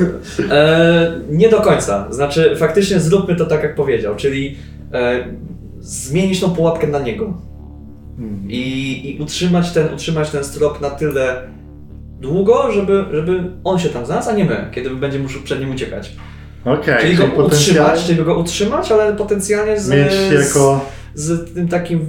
E, 0.51 1.11
nie 1.29 1.49
do 1.49 1.61
końca. 1.61 2.13
Znaczy, 2.13 2.55
faktycznie 2.59 2.99
zróbmy 2.99 3.35
to 3.35 3.45
tak, 3.45 3.63
jak 3.63 3.75
powiedział, 3.75 4.15
czyli 4.15 4.57
e, 4.93 5.25
zmienić 5.79 6.39
tą 6.39 6.49
pułapkę 6.49 6.87
na 6.87 6.99
niego 6.99 7.33
Mhm. 8.19 8.51
i, 8.51 9.15
i 9.17 9.21
utrzymać, 9.23 9.71
ten, 9.71 9.93
utrzymać 9.93 10.29
ten 10.29 10.43
strop 10.43 10.81
na 10.81 10.89
tyle 10.89 11.41
długo, 12.21 12.71
żeby, 12.71 13.05
żeby 13.11 13.43
on 13.63 13.79
się 13.79 13.89
tam 13.89 14.05
znalazł, 14.05 14.29
a 14.29 14.33
nie 14.33 14.45
my, 14.45 14.67
kiedy 14.71 14.89
będziemy 14.89 15.23
musiał 15.23 15.41
przed 15.41 15.59
nim 15.59 15.71
uciekać. 15.71 16.15
Okej, 16.65 17.01
czyli 17.01 17.15
go 17.15 17.23
utrzymać, 17.23 17.49
potencjalnie 17.49 18.03
czyli 18.03 18.25
go 18.25 18.37
utrzymać, 18.37 18.91
ale 18.91 19.13
potencjalnie 19.13 19.79
z, 19.79 19.89
mieć 19.89 20.13
z, 20.13 20.47
jako... 20.47 20.85
z 21.13 21.53
tym 21.53 21.67
takim, 21.67 21.99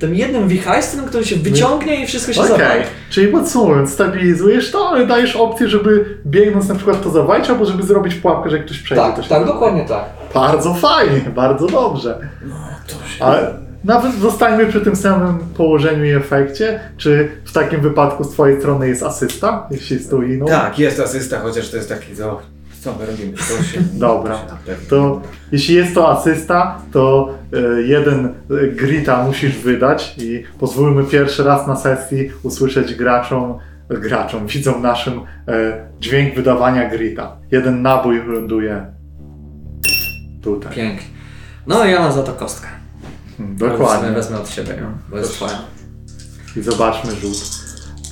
tym 0.00 0.14
jednym 0.14 0.48
wichajstwem, 0.48 1.04
który 1.04 1.24
się 1.24 1.36
wyciągnie 1.36 2.02
i 2.02 2.06
wszystko 2.06 2.32
się 2.32 2.40
Okej, 2.40 2.58
zawali. 2.58 2.82
czyli 3.10 3.28
podsumowując, 3.28 3.92
stabilizujesz 3.92 4.70
to, 4.70 4.88
ale 4.88 5.06
dajesz 5.06 5.36
opcję, 5.36 5.68
żeby 5.68 6.18
biegnąc 6.26 6.68
na 6.68 6.74
przykład 6.74 7.02
to 7.02 7.10
zawalić, 7.10 7.50
albo 7.50 7.64
żeby 7.64 7.82
zrobić 7.82 8.14
pułapkę, 8.14 8.50
że 8.50 8.56
jak 8.56 8.66
ktoś 8.66 8.78
przejdzie. 8.78 9.04
to 9.04 9.12
Tak, 9.12 9.22
się 9.24 9.28
tak, 9.28 9.46
dokładnie 9.46 9.84
tak. 9.84 10.04
Bardzo 10.34 10.74
fajnie, 10.74 11.20
bardzo 11.34 11.66
dobrze. 11.66 12.18
No, 12.46 12.54
to 12.86 13.08
się... 13.08 13.24
Ale 13.24 13.54
nawet 13.84 14.14
zostańmy 14.14 14.66
przy 14.66 14.80
tym 14.80 14.96
samym 14.96 15.38
położeniu 15.38 16.04
i 16.04 16.10
efekcie. 16.10 16.80
Czy 16.96 17.28
w 17.44 17.52
takim 17.52 17.80
wypadku 17.80 18.24
z 18.24 18.30
twojej 18.30 18.58
strony 18.58 18.88
jest 18.88 19.02
asysta, 19.02 19.66
jeśli 19.70 19.98
z 19.98 20.08
tą 20.08 20.20
liną? 20.20 20.46
Tak, 20.46 20.78
jest 20.78 21.00
asysta, 21.00 21.40
chociaż 21.40 21.70
to 21.70 21.76
jest 21.76 21.88
taki, 21.88 22.16
co, 22.16 22.40
co 22.82 22.94
my 22.98 23.06
robimy? 23.06 23.32
To 23.32 23.62
się, 23.62 23.80
Dobra. 24.08 24.38
to 24.88 25.20
się 25.24 25.28
jeśli 25.52 25.74
jest 25.74 25.94
to 25.94 26.18
asysta, 26.18 26.78
to 26.92 27.34
e, 27.52 27.82
jeden 27.82 28.26
e, 28.26 28.66
grita 28.66 29.24
musisz 29.24 29.58
wydać 29.58 30.14
i 30.18 30.44
pozwólmy 30.58 31.04
pierwszy 31.04 31.44
raz 31.44 31.66
na 31.66 31.76
sesji 31.76 32.30
usłyszeć 32.42 32.94
graczom, 32.94 33.58
graczom, 33.88 34.46
widzom 34.46 34.82
naszym 34.82 35.20
e, 35.48 35.86
dźwięk 36.00 36.34
wydawania 36.34 36.90
grita. 36.90 37.36
Jeden 37.50 37.82
nabój 37.82 38.22
ląduje 38.26 38.86
tutaj. 40.42 40.72
Pięknie. 40.74 41.06
No 41.66 41.84
ja 41.84 42.00
mam 42.00 42.12
za 42.12 42.22
to 42.22 42.32
kostkę. 42.32 42.68
Wezmę, 43.38 43.68
Dokładnie. 43.68 44.10
wezmę 44.10 44.40
od 44.40 44.48
siebie, 44.50 44.74
ją, 44.74 44.92
bo 45.10 45.18
jest 45.18 45.32
twoja. 45.32 45.58
I 46.56 46.62
zobaczmy 46.62 47.10
rzut. 47.12 47.36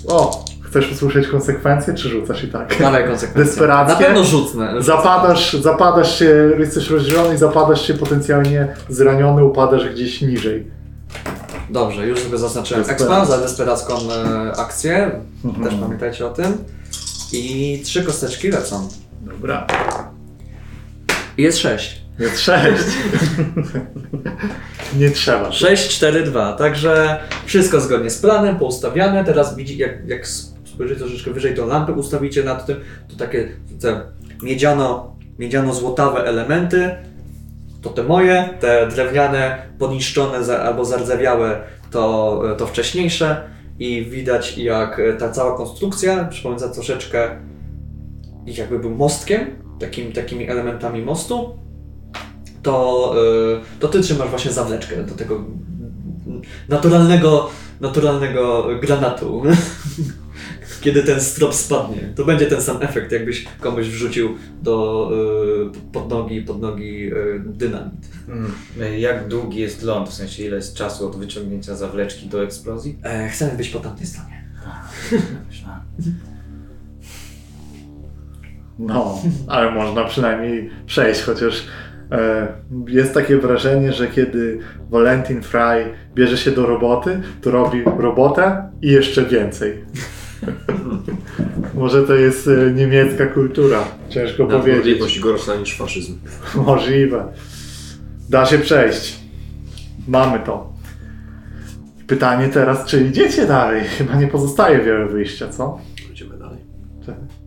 O! 0.08 0.49
Chcesz 0.70 0.92
usłyszeć 0.92 1.28
konsekwencje, 1.28 1.94
czy 1.94 2.08
rzucasz 2.08 2.44
i 2.44 2.48
tak? 2.48 2.78
Dawaj 2.78 3.04
konsekwencje. 3.04 3.44
Desperackie? 3.44 3.92
Na 3.92 3.98
pewno 3.98 4.24
rzucnę. 4.24 4.82
Zapadasz, 4.82 5.52
zapadasz 5.52 6.18
się, 6.18 6.50
jesteś 6.58 6.90
rozdzielony 6.90 7.34
i 7.34 7.38
zapadasz 7.38 7.86
się 7.86 7.94
potencjalnie 7.94 8.68
zraniony, 8.88 9.44
upadasz 9.44 9.88
gdzieś 9.88 10.20
niżej. 10.22 10.70
Dobrze, 11.70 12.06
już 12.06 12.20
sobie 12.20 12.38
zaznaczyłem 12.38 12.84
Desperacko. 12.84 13.22
expa 13.22 13.36
za 13.36 13.42
desperacką 13.42 13.94
e, 13.94 14.52
akcję. 14.56 15.10
Mhm. 15.44 15.64
Też 15.64 15.74
pamiętajcie 15.80 16.26
o 16.26 16.30
tym. 16.30 16.64
I 17.32 17.82
trzy 17.84 18.04
kosteczki 18.04 18.50
lecą. 18.50 18.88
Dobra. 19.20 19.66
I 21.38 21.42
jest 21.42 21.58
sześć. 21.58 22.02
Jest 22.18 22.40
sześć. 22.40 22.84
Nie 24.98 25.10
trzeba. 25.10 25.52
6, 25.52 25.96
4, 25.96 26.22
2. 26.22 26.52
Także 26.52 27.20
wszystko 27.46 27.80
zgodnie 27.80 28.10
z 28.10 28.18
planem, 28.18 28.58
poustawiane. 28.58 29.24
Teraz 29.24 29.56
widzi, 29.56 29.78
jak, 29.78 30.08
jak 30.08 30.26
spojrzycie 30.80 31.00
troszeczkę 31.00 31.30
wyżej 31.30 31.54
tą 31.54 31.66
lampę, 31.66 31.92
ustawicie 31.92 32.44
nad 32.44 32.66
tym, 32.66 32.76
to 33.08 33.16
takie 33.16 33.48
te 33.80 34.00
miedziano, 34.42 35.16
miedziano-złotawe 35.38 36.24
elementy, 36.24 36.90
to 37.82 37.90
te 37.90 38.02
moje, 38.02 38.48
te 38.60 38.88
drewniane, 38.88 39.62
poniszczone 39.78 40.58
albo 40.62 40.84
zardzewiałe, 40.84 41.60
to, 41.90 42.42
to 42.58 42.66
wcześniejsze. 42.66 43.50
I 43.78 44.04
widać, 44.04 44.58
jak 44.58 45.00
ta 45.18 45.30
cała 45.30 45.56
konstrukcja 45.56 46.24
przypomina 46.24 46.68
troszeczkę 46.68 47.30
ich 48.46 48.58
jakby 48.58 48.78
był 48.78 48.90
mostkiem, 48.90 49.46
takim, 49.80 50.12
takimi 50.12 50.48
elementami 50.48 51.02
mostu, 51.02 51.58
to, 52.62 53.14
y, 53.76 53.80
to 53.80 53.88
ty 53.88 54.00
trzymasz 54.00 54.28
właśnie 54.28 54.50
zawleczkę 54.50 55.04
do 55.04 55.14
tego 55.14 55.44
naturalnego, 56.68 57.50
naturalnego 57.80 58.68
granatu. 58.80 59.42
Kiedy 60.80 61.02
ten 61.02 61.20
strop 61.20 61.54
spadnie, 61.54 62.12
to 62.16 62.24
będzie 62.24 62.46
ten 62.46 62.62
sam 62.62 62.76
efekt, 62.82 63.12
jakbyś 63.12 63.44
komuś 63.60 63.86
wrzucił 63.86 64.34
do, 64.62 65.10
y, 65.76 65.92
pod 65.92 66.10
nogi, 66.10 66.42
pod 66.42 66.60
nogi 66.60 67.12
y, 67.12 67.42
dynamit. 67.46 68.08
Mm, 68.28 68.52
Jak 68.98 69.28
długi 69.28 69.60
jest 69.60 69.82
ląd, 69.82 70.08
w 70.08 70.14
sensie 70.14 70.44
ile 70.44 70.56
jest 70.56 70.74
czasu 70.74 71.06
od 71.06 71.16
wyciągnięcia 71.16 71.74
zawleczki 71.76 72.26
do 72.28 72.42
eksplozji? 72.44 72.98
E, 73.04 73.28
chcemy 73.28 73.56
być 73.56 73.68
po 73.68 73.78
tamtej 73.80 74.06
stronie. 74.06 74.44
Myślałem. 75.48 75.80
No, 78.78 79.18
ale 79.48 79.70
można 79.70 80.04
przynajmniej 80.04 80.70
przejść, 80.86 81.22
chociaż 81.22 81.66
e, 82.12 82.48
jest 82.88 83.14
takie 83.14 83.36
wrażenie, 83.38 83.92
że 83.92 84.08
kiedy 84.08 84.58
Valentin 84.90 85.42
Fry 85.42 85.92
bierze 86.14 86.38
się 86.38 86.50
do 86.50 86.66
roboty, 86.66 87.20
to 87.42 87.50
robi 87.50 87.82
robotę 87.98 88.70
i 88.82 88.88
jeszcze 88.88 89.24
więcej. 89.24 89.84
Może 91.74 92.02
to 92.02 92.14
jest 92.14 92.48
e, 92.48 92.70
niemiecka 92.70 93.26
kultura, 93.26 93.84
ciężko 94.08 94.46
powiedzieć. 94.46 94.66
Nadwrażliwość 94.66 95.20
gorsza 95.20 95.56
niż 95.56 95.76
faszyzm. 95.76 96.18
Możliwe. 96.66 97.24
Da 98.28 98.46
się 98.46 98.58
przejść. 98.58 99.20
Mamy 100.08 100.40
to. 100.40 100.72
Pytanie 102.06 102.48
teraz, 102.48 102.86
czy 102.86 103.04
idziecie 103.04 103.46
dalej? 103.46 103.84
Chyba 103.84 104.14
nie 104.14 104.26
pozostaje 104.26 104.78
wiele 104.78 105.06
wyjścia, 105.06 105.48
co? 105.48 105.78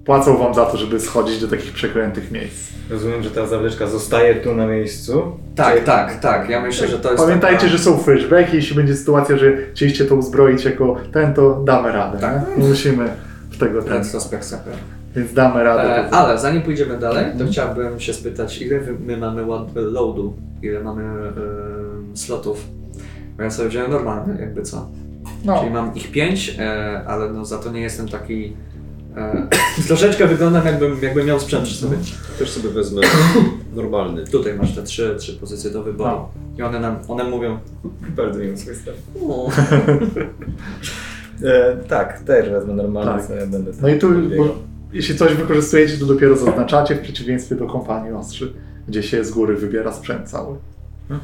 Płacą 0.05 0.37
wam 0.37 0.53
za 0.53 0.65
to, 0.65 0.77
żeby 0.77 0.99
schodzić 0.99 1.41
do 1.41 1.47
takich 1.47 1.73
przekrętych 1.73 2.31
miejsc. 2.31 2.73
Rozumiem, 2.89 3.23
że 3.23 3.31
ta 3.31 3.47
zawleczka 3.47 3.87
zostaje 3.87 4.35
tu 4.35 4.55
na 4.55 4.67
miejscu. 4.67 5.23
Tak, 5.55 5.75
Czy- 5.79 5.81
tak, 5.85 6.19
tak. 6.19 6.49
Ja 6.49 6.61
myślę, 6.61 6.87
że 6.87 6.99
to 6.99 7.11
jest. 7.11 7.23
Pamiętajcie, 7.23 7.57
taka... 7.57 7.71
że 7.71 7.79
są 7.79 7.97
flashbacki, 7.97 8.55
jeśli 8.55 8.75
będzie 8.75 8.95
sytuacja, 8.95 9.37
że 9.37 9.57
chcieliście 9.73 10.05
to 10.05 10.15
uzbroić 10.15 10.65
jako 10.65 10.95
ten, 11.13 11.33
to 11.33 11.63
damy 11.65 11.91
radę. 11.91 12.19
Tak. 12.19 12.57
Nie? 12.57 12.67
Musimy 12.67 13.09
w 13.51 13.57
tego 13.57 13.81
ten, 13.81 13.93
Retrospekcja. 14.03 14.57
więc 15.15 15.33
damy 15.33 15.63
radę. 15.63 15.83
E, 15.83 16.09
ale 16.09 16.39
zanim 16.39 16.61
pójdziemy 16.61 16.97
dalej, 16.97 17.25
to 17.37 17.45
chciałbym 17.45 17.99
się 17.99 18.13
spytać, 18.13 18.61
ile 18.61 18.79
my 18.99 19.17
mamy 19.17 19.43
loadu, 19.75 20.33
ile 20.61 20.79
mamy 20.79 21.03
e, 21.03 21.31
slotów. 22.17 22.65
Bo 23.37 23.43
ja 23.43 23.51
sobie 23.51 23.69
wziąłem 23.69 23.91
normalny, 23.91 24.37
jakby 24.39 24.61
co. 24.61 24.87
no, 25.45 25.59
Czyli 25.59 25.71
mam 25.71 25.95
ich 25.95 26.11
pięć, 26.11 26.55
e, 26.59 27.01
ale 27.07 27.29
no 27.29 27.45
za 27.45 27.57
to 27.57 27.71
nie 27.71 27.81
jestem 27.81 28.09
taki. 28.09 28.53
E, 29.17 29.47
troszeczkę 29.87 30.27
wyglądam, 30.27 30.65
jakbym, 30.65 30.97
jakbym 31.01 31.25
miał 31.27 31.39
sprzęt 31.39 31.63
przy 31.65 31.75
sobie. 31.75 31.97
Też 32.39 32.49
sobie 32.51 32.69
wezmę 32.69 33.01
normalny. 33.75 34.25
Tutaj 34.27 34.53
masz 34.57 34.75
te 34.75 34.83
trzy, 34.83 35.15
trzy 35.19 35.33
pozycje 35.33 35.69
do 35.71 35.83
wyboru. 35.83 36.09
No. 36.09 36.29
I 36.57 36.61
one 36.61 36.79
nam, 36.79 36.95
one 37.07 37.23
mówią. 37.23 37.59
Bardzo 38.15 38.39
miły 38.39 38.57
swój 38.57 38.75
stan. 38.75 38.93
"O, 39.29 39.49
E, 41.43 41.75
tak, 41.87 42.19
też 42.19 42.49
wezmę 42.49 42.73
normalny, 42.73 43.11
Tak. 43.11 43.27
co 43.27 43.35
ja 43.35 43.47
będę 43.47 43.71
no 43.81 43.87
i 43.87 43.99
tu, 43.99 44.07
jeśli 44.93 45.15
coś 45.17 45.33
wykorzystujecie, 45.33 45.97
to 45.97 46.05
dopiero 46.05 46.35
zaznaczacie 46.37 46.95
w 46.95 46.99
przeciwieństwie 47.01 47.55
do 47.55 47.67
kompanii 47.67 48.11
ostrzy, 48.11 48.53
gdzie 48.87 49.03
się 49.03 49.23
z 49.23 49.31
góry 49.31 49.55
wybiera 49.55 49.93
sprzęt 49.93 50.29
cały. 50.29 50.57
No. 51.09 51.19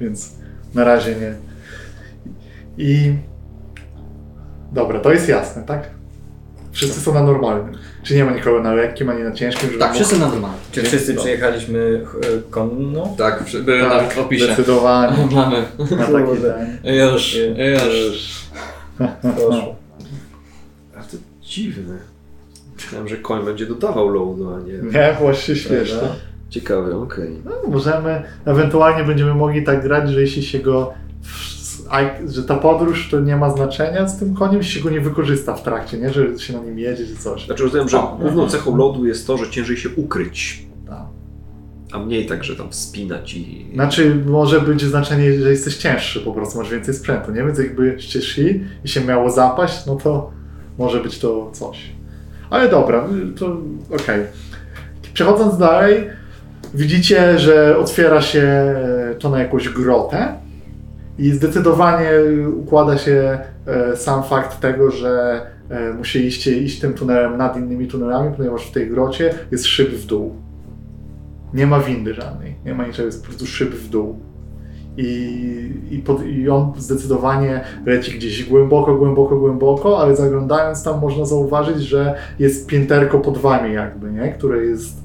Więc 0.00 0.34
na 0.74 0.84
razie 0.84 1.14
nie. 1.16 1.34
I 2.78 3.14
dobra, 4.72 5.00
to 5.00 5.12
jest 5.12 5.28
jasne, 5.28 5.62
tak? 5.62 5.90
Wszyscy 6.72 7.00
są 7.00 7.14
na 7.14 7.22
normalnym. 7.22 7.74
Czy 8.02 8.14
nie 8.14 8.24
ma 8.24 8.30
nikogo 8.32 8.62
na 8.62 8.74
lekkim 8.74 9.08
ani 9.08 9.22
na 9.22 9.32
ciężkim? 9.32 9.68
Żeby 9.68 9.78
Tak, 9.78 9.88
mógł- 9.88 10.04
wszyscy 10.04 10.18
na 10.20 10.28
normalnie. 10.28 10.58
Czy 10.72 10.82
wszyscy 10.82 11.14
przyjechaliśmy 11.14 12.00
e, 12.22 12.50
konno? 12.50 13.14
Tak, 13.18 13.44
były 13.64 13.80
Tak, 13.80 13.88
nawet 13.88 14.12
w 14.12 14.18
opisie. 14.18 14.44
Zdecydowanie. 14.44 15.26
Mamy. 15.34 15.62
Na 15.78 16.06
taki 16.06 16.40
ten. 16.42 16.94
Już, 16.94 17.36
już. 17.36 18.42
Poszło. 19.22 19.76
Ale 20.94 21.04
to 21.04 21.16
dziwne. 21.42 21.94
Myślałem, 22.76 23.08
że 23.08 23.16
koń 23.16 23.44
będzie 23.44 23.66
dodawał 23.66 24.08
loadu, 24.08 24.54
a 24.54 24.58
nie... 24.60 24.72
Nie, 24.72 25.16
właśnie 25.20 25.56
śmieszne. 25.56 26.08
Ciekawe, 26.50 26.96
okej. 26.96 27.30
No, 27.44 27.50
możemy, 27.68 28.22
ewentualnie 28.44 29.04
będziemy 29.04 29.34
mogli 29.34 29.64
tak 29.64 29.82
grać, 29.82 30.10
że 30.10 30.20
jeśli 30.20 30.42
się 30.42 30.58
go, 30.58 30.94
a- 30.94 30.96
że 32.26 32.42
ta 32.44 32.56
podróż 32.56 33.08
to 33.10 33.20
nie 33.20 33.36
ma 33.36 33.50
znaczenia 33.50 34.08
z 34.08 34.18
tym 34.18 34.34
koniem, 34.34 34.62
się 34.62 34.80
go 34.80 34.90
nie 34.90 35.00
wykorzysta 35.00 35.54
w 35.54 35.62
trakcie, 35.62 35.98
nie? 35.98 36.12
Że 36.12 36.38
się 36.38 36.52
na 36.52 36.58
nim 36.58 36.78
jedzie 36.78 37.06
czy 37.06 37.16
coś. 37.16 37.46
Znaczy 37.46 37.62
rozumiem, 37.62 37.88
że 37.88 37.98
główną 38.20 38.48
cechą 38.48 38.76
loadu 38.76 39.06
jest 39.06 39.26
to, 39.26 39.36
że 39.36 39.50
ciężej 39.50 39.76
się 39.76 39.88
ukryć, 39.96 40.66
Tak. 40.88 41.02
a 41.92 41.98
mniej 41.98 42.26
tak, 42.26 42.44
że 42.44 42.56
tam 42.56 42.70
wspinać 42.70 43.34
i... 43.34 43.66
Znaczy, 43.74 44.14
może 44.26 44.60
być 44.60 44.82
znaczenie, 44.82 45.38
że 45.40 45.50
jesteś 45.50 45.76
cięższy, 45.76 46.20
po 46.20 46.32
prostu 46.32 46.58
masz 46.58 46.70
więcej 46.70 46.94
sprzętu, 46.94 47.32
nie? 47.32 47.44
Więc 47.44 47.58
jakbyście 47.58 48.22
szli 48.22 48.64
i 48.84 48.88
się 48.88 49.04
miało 49.04 49.30
zapaść, 49.30 49.86
no 49.86 49.96
to 49.96 50.30
może 50.78 51.00
być 51.00 51.18
to 51.18 51.50
coś. 51.52 51.78
Ale 52.50 52.68
dobra, 52.68 53.08
to 53.38 53.46
okej. 53.94 54.24
Przechodząc 55.14 55.58
dalej, 55.58 56.08
widzicie, 56.74 57.38
że 57.38 57.78
otwiera 57.78 58.22
się 58.22 58.74
to 59.18 59.30
na 59.30 59.38
jakąś 59.38 59.68
grotę 59.68 60.41
i 61.18 61.30
zdecydowanie 61.30 62.10
układa 62.56 62.98
się 62.98 63.38
e, 63.66 63.96
sam 63.96 64.22
fakt 64.22 64.60
tego, 64.60 64.90
że 64.90 65.40
e, 65.68 65.92
musieliście 65.92 66.58
iść 66.58 66.80
tym 66.80 66.94
tunelem 66.94 67.36
nad 67.36 67.56
innymi 67.56 67.88
tunelami, 67.88 68.36
ponieważ 68.36 68.66
w 68.66 68.72
tej 68.72 68.90
grocie 68.90 69.34
jest 69.50 69.66
szyb 69.66 69.90
w 69.90 70.06
dół. 70.06 70.34
Nie 71.54 71.66
ma 71.66 71.80
windy 71.80 72.14
żadnej, 72.14 72.54
nie 72.64 72.74
ma 72.74 72.86
niczego, 72.86 73.06
jest 73.06 73.22
po 73.22 73.28
prostu 73.28 73.46
szyb 73.46 73.74
w 73.74 73.88
dół. 73.88 74.18
I, 74.96 75.72
i, 75.90 75.98
pod, 75.98 76.26
I 76.26 76.48
on 76.48 76.72
zdecydowanie 76.76 77.60
leci 77.86 78.18
gdzieś 78.18 78.44
głęboko, 78.44 78.94
głęboko, 78.96 79.36
głęboko, 79.36 79.98
ale 79.98 80.16
zaglądając 80.16 80.84
tam 80.84 81.00
można 81.00 81.24
zauważyć, 81.24 81.78
że 81.78 82.14
jest 82.38 82.66
pięterko 82.66 83.18
pod 83.18 83.38
wami 83.38 83.74
jakby, 83.74 84.12
nie? 84.12 84.28
Które 84.32 84.64
jest 84.64 85.02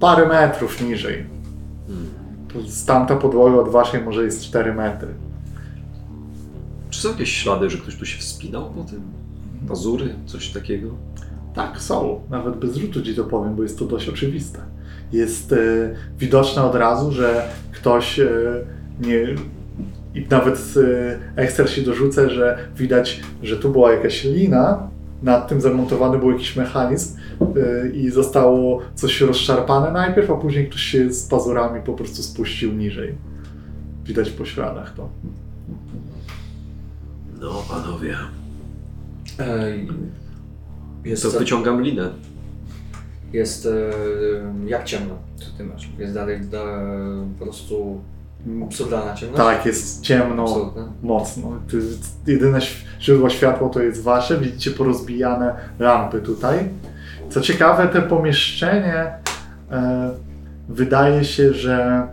parę 0.00 0.28
metrów 0.28 0.82
niżej. 0.82 1.26
Hmm. 1.86 2.06
To 2.52 2.60
z 2.70 2.84
tamta 2.84 3.16
podłoga 3.16 3.56
od 3.56 3.68
waszej 3.68 4.02
może 4.02 4.24
jest 4.24 4.42
4 4.42 4.74
metry. 4.74 5.08
Czy 6.96 7.02
są 7.02 7.08
jakieś 7.08 7.32
ślady, 7.32 7.70
że 7.70 7.78
ktoś 7.78 7.96
tu 7.96 8.06
się 8.06 8.18
wspinał 8.18 8.70
po 8.70 8.84
tym? 8.84 9.00
Pazury? 9.68 10.14
Coś 10.26 10.48
takiego? 10.48 10.90
Tak, 11.54 11.80
są. 11.80 12.20
Nawet 12.30 12.56
bez 12.56 12.76
rzutu 12.76 13.02
ci 13.02 13.14
to 13.14 13.24
powiem, 13.24 13.56
bo 13.56 13.62
jest 13.62 13.78
to 13.78 13.84
dość 13.84 14.08
oczywiste. 14.08 14.58
Jest 15.12 15.52
e, 15.52 15.56
widoczne 16.18 16.62
od 16.62 16.74
razu, 16.74 17.12
że 17.12 17.48
ktoś 17.72 18.20
e, 18.20 18.28
nie. 19.00 19.34
I 20.14 20.26
nawet 20.30 20.74
e, 21.36 21.42
ekster 21.42 21.70
się 21.70 21.82
dorzucę, 21.82 22.30
że 22.30 22.58
widać, 22.76 23.20
że 23.42 23.56
tu 23.56 23.70
była 23.70 23.92
jakaś 23.92 24.24
lina, 24.24 24.88
nad 25.22 25.48
tym 25.48 25.60
zamontowany 25.60 26.18
był 26.18 26.30
jakiś 26.30 26.56
mechanizm 26.56 27.18
e, 27.40 27.88
i 27.88 28.10
zostało 28.10 28.80
coś 28.94 29.20
rozszarpane 29.20 29.92
najpierw, 29.92 30.30
a 30.30 30.34
później 30.34 30.68
ktoś 30.68 30.80
się 30.80 31.12
z 31.12 31.28
pazurami 31.28 31.80
po 31.82 31.92
prostu 31.92 32.22
spuścił 32.22 32.72
niżej. 32.72 33.14
Widać 34.04 34.30
po 34.30 34.44
śladach 34.44 34.94
to. 34.94 35.08
No, 37.40 37.62
panowie. 37.70 38.16
Ej, 39.38 39.88
Jest, 41.04 41.22
To 41.22 41.30
wyciągam 41.38 41.82
linę. 41.82 42.10
jest 43.32 43.66
e, 43.66 43.70
jak 44.66 44.84
ciemno. 44.84 45.14
Co 45.36 45.46
ty 45.58 45.64
masz? 45.64 45.88
Jest 45.98 46.14
dalej 46.14 46.40
da, 46.40 46.64
po 47.38 47.44
prostu 47.44 48.00
absurdalna 48.66 49.14
ciemność. 49.14 49.36
Tak, 49.42 49.66
jest 49.66 50.02
ciemno. 50.02 50.42
Absolutna. 50.42 50.88
mocno. 51.02 51.52
To 51.70 51.76
jest 51.76 52.28
jedyne 52.28 52.58
ś- 52.58 52.84
źródło 53.00 53.30
światła 53.30 53.68
to 53.68 53.82
jest 53.82 54.02
wasze. 54.02 54.38
Widzicie 54.38 54.70
porozbijane 54.70 55.54
lampy 55.78 56.20
tutaj. 56.20 56.68
Co 57.30 57.40
ciekawe, 57.40 57.88
te 57.88 58.02
pomieszczenie 58.02 58.94
e, 59.70 60.10
wydaje 60.68 61.24
się, 61.24 61.52
że 61.54 62.06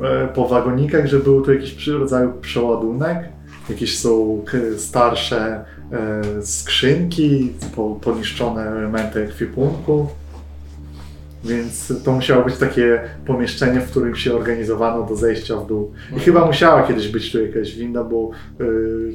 e, 0.00 0.28
po 0.28 0.48
wagonikach, 0.48 1.06
że 1.06 1.18
był 1.20 1.42
to 1.42 1.52
jakiś 1.52 1.72
przy- 1.74 1.98
rodzaju 1.98 2.32
przeładunek. 2.40 3.28
Jakieś 3.70 3.98
są 3.98 4.44
starsze 4.78 5.64
e, 5.92 6.22
skrzynki, 6.42 7.52
po, 7.76 7.94
poniszczone 7.94 8.62
elementy 8.62 9.20
ekwipunku. 9.24 10.06
Więc 11.44 11.92
to 12.04 12.12
musiało 12.12 12.44
być 12.44 12.56
takie 12.56 13.00
pomieszczenie, 13.26 13.80
w 13.80 13.90
którym 13.90 14.14
się 14.16 14.34
organizowano 14.34 15.02
do 15.02 15.16
zejścia 15.16 15.56
w 15.56 15.66
dół. 15.66 15.92
I 16.16 16.20
chyba 16.20 16.46
musiała 16.46 16.82
kiedyś 16.82 17.08
być 17.08 17.32
tu 17.32 17.46
jakaś 17.46 17.76
winda, 17.76 18.04
bo 18.04 18.30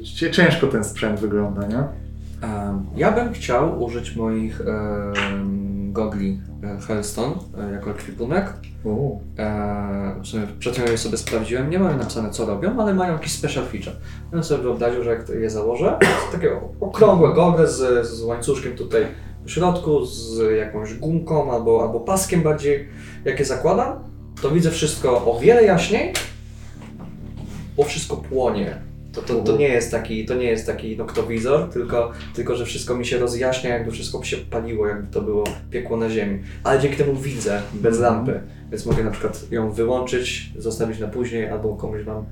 cie- 0.03 0.31
ciężko 0.31 0.67
ten 0.67 0.83
sprzęt 0.83 1.19
wygląda, 1.19 1.67
nie? 1.67 1.83
Ja 2.95 3.11
bym 3.11 3.33
chciał 3.33 3.83
użyć 3.83 4.15
moich 4.15 4.61
gogli 5.95 6.39
e, 6.63 6.77
Hellstone 6.87 7.35
e, 7.57 7.71
jako 7.71 7.91
ekwipunek. 7.91 8.53
E, 9.37 10.91
je 10.91 10.97
sobie 10.97 11.17
sprawdziłem, 11.17 11.69
nie 11.69 11.79
mają 11.79 11.97
napisane 11.97 12.29
co 12.29 12.45
robią, 12.45 12.81
ale 12.81 12.93
mają 12.93 13.13
jakiś 13.13 13.31
special 13.31 13.65
feature. 13.65 13.93
Ja 14.33 14.43
sobie 14.43 14.63
wyobraził, 14.63 15.03
że 15.03 15.09
jak 15.09 15.29
je 15.29 15.49
założę, 15.49 15.97
to 15.99 16.37
takie 16.37 16.59
okrągłe 16.79 17.33
gogle 17.33 17.67
z, 17.67 18.07
z 18.07 18.21
łańcuszkiem 18.21 18.75
tutaj 18.75 19.07
w 19.45 19.51
środku, 19.51 20.05
z 20.05 20.39
jakąś 20.57 20.93
gumką 20.93 21.51
albo, 21.51 21.81
albo 21.83 21.99
paskiem 21.99 22.41
bardziej. 22.41 22.89
Jak 23.25 23.39
je 23.39 23.45
zakładam, 23.45 23.99
to 24.41 24.51
widzę 24.51 24.71
wszystko 24.71 25.25
o 25.25 25.39
wiele 25.39 25.63
jaśniej, 25.63 26.13
bo 27.77 27.83
wszystko 27.83 28.17
płonie. 28.17 28.81
To, 29.15 29.21
to, 29.21 29.35
to 29.35 29.57
nie 29.57 29.67
jest 29.67 29.91
taki, 29.91 30.25
to 30.25 30.35
nie 30.35 30.45
jest 30.45 30.65
taki 30.65 30.97
noktowizor, 30.97 31.69
tylko, 31.69 32.11
tylko 32.33 32.55
że 32.55 32.65
wszystko 32.65 32.97
mi 32.97 33.05
się 33.05 33.17
rozjaśnia, 33.17 33.69
jakby 33.69 33.91
wszystko 33.91 34.23
się 34.23 34.37
paliło, 34.37 34.87
jakby 34.87 35.07
to 35.07 35.21
było 35.21 35.43
piekło 35.71 35.97
na 35.97 36.09
ziemi. 36.09 36.39
Ale 36.63 36.79
dzięki 36.79 36.97
temu 36.97 37.15
widzę 37.15 37.61
bez 37.73 37.99
lampy, 37.99 38.39
więc 38.71 38.85
mogę 38.85 39.03
na 39.03 39.11
przykład 39.11 39.51
ją 39.51 39.71
wyłączyć, 39.71 40.51
zostawić 40.57 40.99
na 40.99 41.07
później, 41.07 41.49
albo 41.49 41.75
komuś 41.75 42.05
mam 42.05 42.25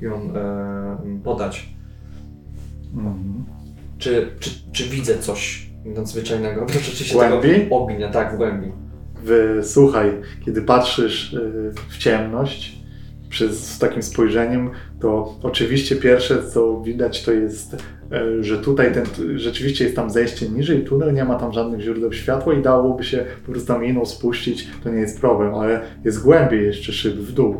ją 0.00 0.34
e, 0.34 1.20
podać. 1.24 1.68
Mhm. 2.94 3.44
Czy, 3.98 4.30
czy, 4.40 4.50
czy 4.72 4.84
widzę 4.84 5.18
coś 5.18 5.70
nadzwyczajnego? 5.84 6.62
Oprócz 6.62 6.88
oczywiście 6.88 7.14
Głębi? 7.14 7.48
tego 7.48 7.76
ognia, 7.76 8.08
tak, 8.08 8.34
w 8.34 8.36
głębi. 8.36 8.72
W, 9.24 9.60
słuchaj, 9.62 10.12
kiedy 10.44 10.62
patrzysz 10.62 11.32
y, 11.32 11.72
w 11.88 11.98
ciemność 11.98 12.77
przez, 13.28 13.74
z 13.74 13.78
takim 13.78 14.02
spojrzeniem, 14.02 14.70
to 15.00 15.34
oczywiście 15.42 15.96
pierwsze 15.96 16.42
co 16.42 16.80
widać 16.80 17.24
to 17.24 17.32
jest, 17.32 17.74
y, 18.12 18.44
że 18.44 18.58
tutaj 18.58 18.94
ten, 18.94 19.04
rzeczywiście 19.38 19.84
jest 19.84 19.96
tam 19.96 20.10
zejście 20.10 20.48
niżej, 20.48 20.84
tunel, 20.84 21.14
nie 21.14 21.24
ma 21.24 21.34
tam 21.34 21.52
żadnych 21.52 21.80
źródeł 21.80 22.12
światła 22.12 22.54
i 22.54 22.62
dałoby 22.62 23.04
się 23.04 23.24
po 23.46 23.52
prostu 23.52 23.68
tam 23.72 23.84
inną 23.84 24.06
spuścić, 24.06 24.68
to 24.84 24.90
nie 24.90 25.00
jest 25.00 25.20
problem, 25.20 25.54
ale 25.54 25.80
jest 26.04 26.22
głębiej 26.22 26.66
jeszcze 26.66 26.92
szyb 26.92 27.14
w 27.14 27.32
dół 27.32 27.56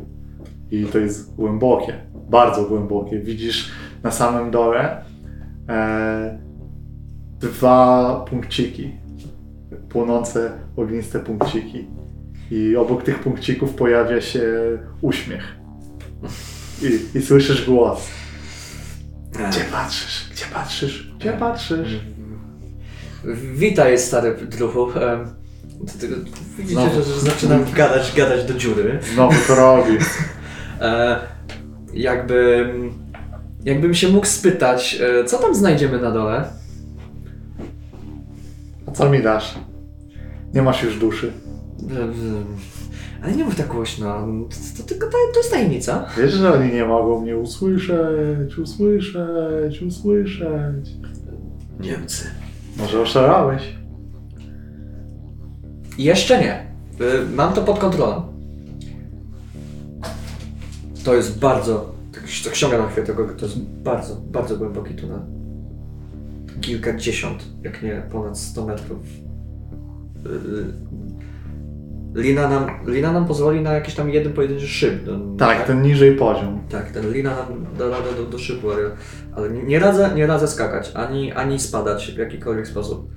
i 0.71 0.85
to 0.85 0.99
jest 0.99 1.35
głębokie, 1.35 1.95
bardzo 2.31 2.64
głębokie. 2.64 3.19
Widzisz 3.19 3.71
na 4.03 4.11
samym 4.11 4.51
dole 4.51 5.03
e, 5.69 6.39
dwa 7.41 8.25
punkciki, 8.31 8.93
płonące, 9.89 10.53
ogniste 10.77 11.21
punkciki. 11.21 11.87
I 12.51 12.77
obok 12.77 13.03
tych 13.03 13.19
punkcików 13.19 13.75
pojawia 13.75 14.21
się 14.21 14.43
uśmiech. 15.01 15.57
I, 16.83 17.19
i 17.19 17.23
słyszysz 17.23 17.66
głos. 17.66 18.01
Gdzie 19.33 19.64
patrzysz? 19.73 20.29
Gdzie 20.33 20.45
patrzysz? 20.55 21.12
Gdzie 21.19 21.33
patrzysz? 21.33 22.01
Witaj, 23.55 23.99
stary 23.99 24.37
druhu. 24.47 24.91
Em, 24.93 25.29
Widzicie, 26.59 26.81
Znowu. 26.81 26.95
że, 26.95 27.14
że 27.14 27.21
zaczynam 27.21 27.64
gadać, 27.73 28.12
gadać 28.16 28.45
do 28.45 28.55
dziury. 28.55 28.99
Znowu 29.14 29.37
to 29.47 29.55
robi. 29.55 29.93
E, 30.81 31.21
jakby, 31.95 32.69
jakbym 33.64 33.95
się 33.95 34.09
mógł 34.09 34.27
spytać, 34.27 34.99
e, 35.21 35.25
co 35.25 35.39
tam 35.39 35.55
znajdziemy 35.55 36.01
na 36.01 36.11
dole? 36.11 36.45
A 38.87 38.91
co 38.91 39.11
mi 39.11 39.23
dasz? 39.23 39.55
Nie 40.55 40.62
masz 40.62 40.83
już 40.83 40.99
duszy. 40.99 41.33
Em, 41.91 42.47
Ale 43.23 43.33
nie 43.37 43.45
mów 43.45 43.57
tak 43.57 43.69
głośno, 43.69 44.27
to, 44.77 44.83
to 44.83 44.89
tylko 44.89 45.07
to, 45.07 45.12
to 45.35 45.41
jest 45.41 45.51
tajemnica. 45.51 46.07
Wiesz, 46.19 46.33
że 46.33 46.55
oni 46.55 46.73
nie 46.73 46.85
mogą 46.85 47.21
mnie 47.21 47.37
usłyszeć, 47.37 48.59
usłyszeć, 48.59 49.83
usłyszeć. 49.83 50.91
Niemcy. 51.81 52.25
Może 52.77 53.01
oszalałeś? 53.01 53.62
Jeszcze 55.99 56.41
nie. 56.41 56.66
Y, 57.07 57.37
Mam 57.37 57.53
to 57.53 57.62
pod 57.62 57.79
kontrolą. 57.79 58.23
To 61.05 61.14
jest 61.14 61.39
bardzo. 61.39 61.95
Tak, 62.12 62.23
tak 62.45 62.55
ściągam 62.55 62.81
na 62.83 62.89
chwilę 62.89 63.07
tego, 63.07 63.29
to 63.29 63.45
jest 63.47 63.59
bardzo, 63.59 64.16
bardzo 64.16 64.57
głęboki 64.57 64.95
tunel. 64.95 65.21
Kilkadziesiąt, 66.61 67.45
jak 67.62 67.83
nie 67.83 68.03
ponad 68.12 68.39
100 68.39 68.66
metrów. 68.66 68.99
Lina 72.14 72.48
nam, 72.48 72.66
lina 72.86 73.12
nam 73.12 73.26
pozwoli 73.26 73.61
na 73.61 73.72
jakiś 73.72 73.94
tam 73.94 74.11
jeden 74.11 74.32
pojedynczy 74.32 74.68
szyb. 74.68 74.94
No, 75.06 75.36
Tak, 75.38 75.66
ten 75.66 75.82
niżej 75.82 76.16
poziom. 76.16 76.61
Tak, 76.70 76.90
ten 76.90 77.12
lina 77.12 77.30
nam 77.30 77.66
da 77.78 77.88
radę 77.88 78.14
do, 78.16 78.24
do 78.24 78.38
szybu, 78.38 78.70
ale, 78.70 78.82
ale 79.36 79.50
nie, 79.50 79.62
nie, 79.62 79.78
radzę, 79.78 80.11
nie 80.14 80.26
radzę 80.26 80.48
skakać, 80.48 80.90
ani, 80.94 81.32
ani 81.32 81.59
spadać 81.61 82.12
w 82.14 82.18
jakikolwiek 82.18 82.66
sposób. 82.66 83.11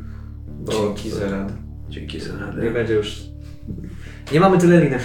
Bo 0.48 0.72
Dzięki 0.72 1.10
za 1.10 1.26
radę. 1.26 1.54
Dzięki 1.90 2.20
za 2.20 2.34
nie 2.34 2.40
radę. 2.40 2.72
będzie 2.72 2.94
już. 2.94 3.22
Nie 4.32 4.40
mamy 4.40 4.58
tyle 4.58 4.82
liny. 4.82 5.00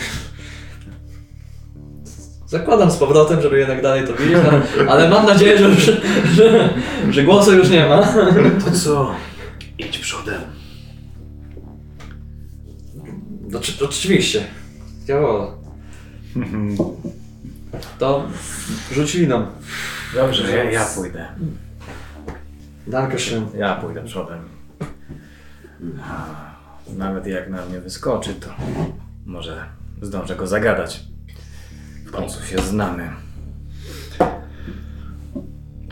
Zakładam 2.46 2.90
z 2.90 2.96
powrotem, 2.96 3.40
żeby 3.40 3.58
jednak 3.58 3.82
dalej 3.82 4.06
to 4.06 4.12
widzieć, 4.12 4.38
ale, 4.88 5.10
mam 5.10 5.26
nadzieję, 5.26 5.58
że, 5.58 5.74
że, 5.74 6.00
że, 6.34 6.70
że 7.10 7.22
głosu 7.22 7.54
już 7.54 7.70
nie 7.70 7.86
ma. 7.88 8.02
To 8.64 8.70
co? 8.70 9.10
Idź 9.78 9.98
przodem. 9.98 10.40
Oczy, 13.56 13.72
oczywiście. 13.84 14.44
Działało. 15.04 15.58
To 17.98 18.28
rzuć 18.92 19.14
liną. 19.14 19.46
Dobrze, 20.14 20.56
ja, 20.56 20.70
ja 20.70 20.84
pójdę. 20.84 21.28
Dankeschön. 22.86 23.46
Ja 23.58 23.74
pójdę 23.74 24.04
przodem. 24.04 24.38
Nawet 26.96 27.26
jak 27.26 27.50
na 27.50 27.66
mnie 27.66 27.80
wyskoczy, 27.80 28.34
to 28.34 28.48
może 29.26 29.64
zdążę 30.02 30.36
go 30.36 30.46
zagadać. 30.46 31.04
W 32.06 32.10
końcu 32.10 32.46
się 32.46 32.58
znamy. 32.58 33.10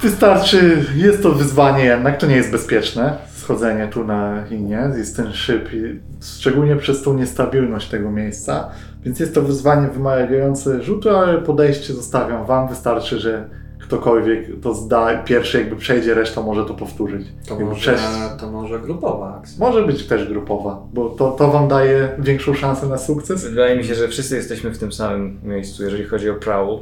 Wystarczy, 0.00 0.86
jest 0.96 1.22
to 1.22 1.32
wyzwanie 1.32 1.84
jednak, 1.84 2.18
to 2.18 2.26
nie 2.26 2.36
jest 2.36 2.50
bezpieczne, 2.50 3.18
schodzenie 3.44 3.88
tu 3.88 4.04
na 4.04 4.44
linie, 4.50 4.90
jest 4.96 5.16
ten 5.16 5.32
szyb, 5.32 5.68
i 5.72 6.00
szczególnie 6.22 6.76
przez 6.76 7.02
tą 7.02 7.14
niestabilność 7.14 7.88
tego 7.88 8.10
miejsca, 8.10 8.68
więc 9.04 9.20
jest 9.20 9.34
to 9.34 9.42
wyzwanie 9.42 9.88
wymagające 9.88 10.82
rzutu, 10.82 11.10
ale 11.10 11.38
podejście 11.38 11.94
zostawiam 11.94 12.46
wam, 12.46 12.68
wystarczy, 12.68 13.18
że 13.18 13.48
ktokolwiek 13.78 14.60
to 14.62 14.74
zda, 14.74 15.22
pierwszy 15.22 15.58
jakby 15.58 15.76
przejdzie, 15.76 16.14
reszta 16.14 16.40
może 16.42 16.64
to 16.64 16.74
powtórzyć. 16.74 17.26
To 17.48 17.54
Jakby 17.54 17.64
może, 17.64 17.80
przejść. 17.80 18.02
to 18.40 18.50
może 18.50 18.80
grupowa 18.80 19.38
akcja. 19.38 19.66
Może 19.66 19.86
być 19.86 20.06
też 20.06 20.28
grupowa, 20.28 20.82
bo 20.92 21.08
to, 21.08 21.30
to 21.30 21.50
wam 21.50 21.68
daje 21.68 22.08
większą 22.18 22.54
szansę 22.54 22.86
na 22.86 22.98
sukces. 22.98 23.44
Wydaje 23.44 23.76
mi 23.76 23.84
się, 23.84 23.94
że 23.94 24.08
wszyscy 24.08 24.36
jesteśmy 24.36 24.70
w 24.70 24.78
tym 24.78 24.92
samym 24.92 25.40
miejscu, 25.42 25.82
jeżeli 25.84 26.04
chodzi 26.04 26.30
o 26.30 26.34
Prowl. 26.34 26.78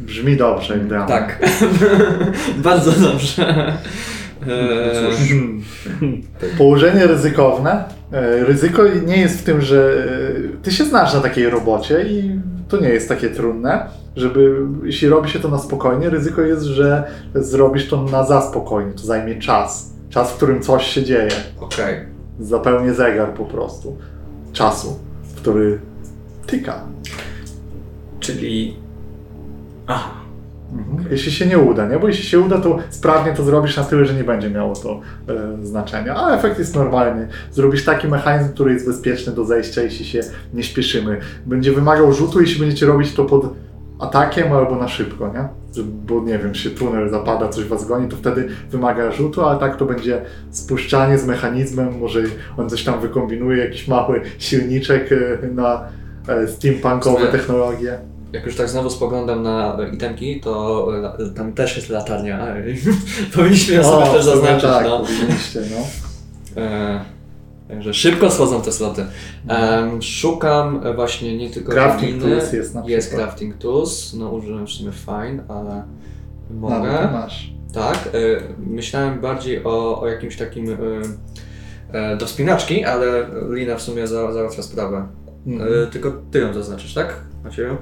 Brzmi 0.00 0.36
dobrze, 0.36 0.78
idealnie. 0.78 1.08
Tak. 1.08 1.38
Bardzo 2.68 2.92
dobrze. 2.92 3.72
Eee, 4.46 5.62
Położenie 6.58 7.06
ryzykowne. 7.06 7.84
E, 8.12 8.44
Ryzyko 8.44 8.82
nie 9.06 9.16
jest 9.16 9.40
w 9.40 9.44
tym, 9.44 9.60
że 9.60 10.06
e, 10.54 10.62
ty 10.62 10.72
się 10.72 10.84
znasz 10.84 11.14
na 11.14 11.20
takiej 11.20 11.50
robocie 11.50 12.04
i 12.08 12.40
to 12.68 12.80
nie 12.80 12.88
jest 12.88 13.08
takie 13.08 13.30
trudne, 13.30 13.86
żeby 14.16 14.56
jeśli 14.84 15.08
robi 15.08 15.30
się 15.30 15.38
to 15.38 15.48
na 15.48 15.58
spokojnie, 15.58 16.10
ryzyko 16.10 16.42
jest, 16.42 16.62
że 16.62 17.04
zrobisz 17.34 17.88
to 17.88 18.02
na 18.02 18.24
za 18.24 18.42
spokojnie, 18.42 18.92
to 18.92 19.02
zajmie 19.02 19.38
czas. 19.38 19.92
Czas, 20.10 20.32
w 20.32 20.36
którym 20.36 20.62
coś 20.62 20.86
się 20.86 21.04
dzieje. 21.04 21.28
Okej. 21.60 21.96
Zapełnię 22.40 22.94
zegar 22.94 23.34
po 23.34 23.44
prostu. 23.44 23.96
Czasu, 24.52 24.98
który 25.36 25.80
tyka. 26.46 26.80
Czyli... 28.20 28.76
Aha. 29.86 30.10
Mhm. 30.72 31.08
Jeśli 31.10 31.32
się 31.32 31.46
nie 31.46 31.58
uda, 31.58 31.88
nie? 31.88 31.98
Bo 31.98 32.08
jeśli 32.08 32.24
się 32.24 32.40
uda, 32.40 32.60
to 32.60 32.78
sprawnie 32.90 33.32
to 33.32 33.44
zrobisz 33.44 33.76
na 33.76 33.84
tyle, 33.84 34.04
że 34.04 34.14
nie 34.14 34.24
będzie 34.24 34.50
miało 34.50 34.74
to 34.74 35.00
e, 35.28 35.66
znaczenia. 35.66 36.16
A 36.16 36.36
efekt 36.36 36.58
jest 36.58 36.74
normalny. 36.74 37.28
Zrobisz 37.52 37.84
taki 37.84 38.08
mechanizm, 38.08 38.52
który 38.52 38.72
jest 38.72 38.86
bezpieczny 38.86 39.32
do 39.32 39.44
zejścia, 39.44 39.82
jeśli 39.82 40.04
się 40.04 40.20
nie 40.54 40.62
śpieszymy. 40.62 41.20
Będzie 41.46 41.72
wymagał 41.72 42.12
rzutu, 42.12 42.40
jeśli 42.40 42.60
będziecie 42.60 42.86
robić 42.86 43.12
to 43.12 43.24
pod 43.24 43.54
atakiem 43.98 44.52
albo 44.52 44.76
na 44.76 44.88
szybko, 44.88 45.32
nie? 45.34 45.48
Bo 45.84 46.20
nie 46.20 46.38
wiem, 46.38 46.54
się 46.54 46.70
tunel 46.70 47.10
zapada, 47.10 47.48
coś 47.48 47.64
was 47.64 47.88
goni, 47.88 48.08
to 48.08 48.16
wtedy 48.16 48.48
wymaga 48.70 49.12
rzutu, 49.12 49.44
ale 49.44 49.58
tak 49.60 49.76
to 49.76 49.86
będzie 49.86 50.22
spuszczanie 50.50 51.18
z 51.18 51.26
mechanizmem, 51.26 51.98
może 51.98 52.22
on 52.56 52.70
coś 52.70 52.84
tam 52.84 53.00
wykombinuje, 53.00 53.64
jakiś 53.64 53.88
mały 53.88 54.20
silniczek 54.38 55.10
e, 55.12 55.46
na 55.46 55.84
e, 56.28 56.48
steampunkowe 56.48 57.26
technologie. 57.26 57.98
Jak 58.32 58.46
już 58.46 58.56
tak 58.56 58.68
znowu 58.68 58.90
spoglądam 58.90 59.42
na 59.42 59.76
itemki, 59.94 60.40
to 60.40 60.86
tam 61.36 61.52
też 61.52 61.76
jest 61.76 61.88
latarnia. 61.88 62.46
Powinniśmy 63.34 63.74
ją 63.74 63.82
sobie 63.84 64.02
też 64.04 64.10
sumie 64.12 64.22
zaznaczyć. 64.22 64.62
tak, 64.70 64.86
no. 64.86 64.98
powinniście, 64.98 65.60
no. 65.70 65.86
E, 66.62 67.00
Także 67.68 67.94
szybko 67.94 68.30
schodzą 68.30 68.62
te 68.62 68.72
sloty. 68.72 69.06
Em, 69.48 70.02
szukam 70.02 70.80
właśnie 70.94 71.36
nie 71.36 71.50
tylko 71.50 71.72
Crafting 71.72 72.22
liny, 72.22 72.36
tools 72.36 72.52
jest 72.52 72.74
na 72.74 72.82
Jest 72.86 73.08
przykład. 73.08 73.26
crafting 73.28 73.58
tools, 73.58 74.14
no 74.14 74.30
użyłem 74.30 74.66
w 74.66 74.70
sumie 74.70 74.92
fine, 74.92 75.44
ale 75.48 75.82
No, 76.50 76.68
mogę. 76.68 77.08
masz. 77.12 77.52
Tak, 77.74 77.94
e, 78.06 78.18
myślałem 78.58 79.20
bardziej 79.20 79.64
o, 79.64 80.00
o 80.00 80.08
jakimś 80.08 80.36
takim 80.36 80.76
e, 81.92 82.16
do 82.16 82.26
spinaczki, 82.28 82.84
ale 82.84 83.06
lina 83.50 83.76
w 83.76 83.82
sumie 83.82 84.06
za, 84.06 84.32
załatwia 84.32 84.62
sprawę. 84.62 85.06
Mhm. 85.46 85.72
E, 85.82 85.86
tylko 85.86 86.12
ty 86.30 86.38
ją 86.38 86.54
zaznaczysz, 86.54 86.94
tak? 86.94 87.20
Macieju? 87.44 87.76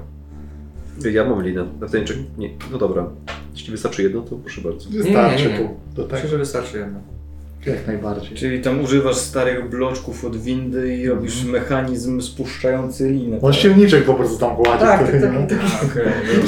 Ja 1.13 1.25
mam 1.25 1.43
linę. 1.43 1.65
Na 1.79 1.87
ten 1.87 2.05
nie. 2.37 2.49
No 2.71 2.77
dobra. 2.77 3.09
Jeśli 3.53 3.71
wystarczy 3.71 4.03
jedno, 4.03 4.21
to 4.21 4.35
proszę 4.35 4.61
bardzo. 4.61 4.89
Wystarczy 4.89 5.43
nie, 5.43 5.49
nie, 5.49 5.59
nie. 5.59 5.67
tu. 5.67 5.75
Do 5.95 6.07
Myślę, 6.15 6.29
że 6.29 6.37
wystarczy 6.37 6.77
jedno. 6.77 6.99
Jak 7.65 7.87
najbardziej. 7.87 8.37
Czyli 8.37 8.61
tam 8.61 8.81
używasz 8.83 9.15
starych 9.15 9.69
bloczków 9.69 10.25
od 10.25 10.37
windy 10.37 10.97
i 10.97 11.07
robisz 11.09 11.43
mechanizm 11.43 12.21
spuszczający 12.21 13.09
linę. 13.09 13.39
On 13.41 13.53
silniczek 13.53 14.03
po 14.05 14.13
prostu 14.13 14.37
tam 14.37 14.55
gładzi. 14.55 14.79
Tak, 14.79 15.11
tak, 15.11 15.21
no. 15.33 15.47
tak, 15.47 15.59
tak. 15.59 15.91
Okej, 15.91 16.03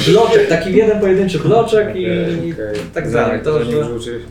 Bloczek, 0.14 0.48
taki 0.50 0.74
jeden 0.76 1.00
pojedynczy 1.00 1.40
bloczek 1.40 1.96
i 1.96 2.06
Okej, 2.06 2.54
okej. 2.54 2.82
tak 2.94 3.12
dalej. 3.12 3.42
To, 3.44 3.60
To 3.60 3.64
nie 3.66 3.72
że 3.72 3.94
użyć. 3.96 4.24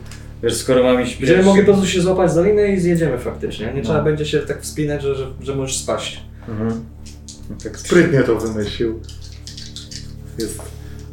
Wiesz, 0.43 0.55
skoro 0.55 0.83
mam 0.83 1.01
iść 1.01 1.11
będziemy 1.17 1.33
pierwszy- 1.37 1.47
mogli 1.49 1.61
po 1.61 1.71
prostu 1.71 1.87
się 1.87 2.01
złapać 2.01 2.31
za 2.33 2.41
linę 2.41 2.67
i 2.71 2.79
zjedziemy 2.79 3.17
faktycznie. 3.17 3.73
Nie 3.75 3.81
trzeba 3.81 3.97
No. 3.97 4.03
będzie 4.03 4.25
się 4.25 4.39
tak 4.39 4.61
wspinać, 4.61 5.01
że, 5.01 5.15
że, 5.15 5.25
że 5.41 5.55
możesz 5.55 5.77
spaść. 5.77 6.23
Mhm. 6.49 6.71
Tak, 7.63 7.77
Sprytnie 7.79 8.19
to 8.23 8.35
wymyślił. 8.35 8.99
Jest. 10.39 10.61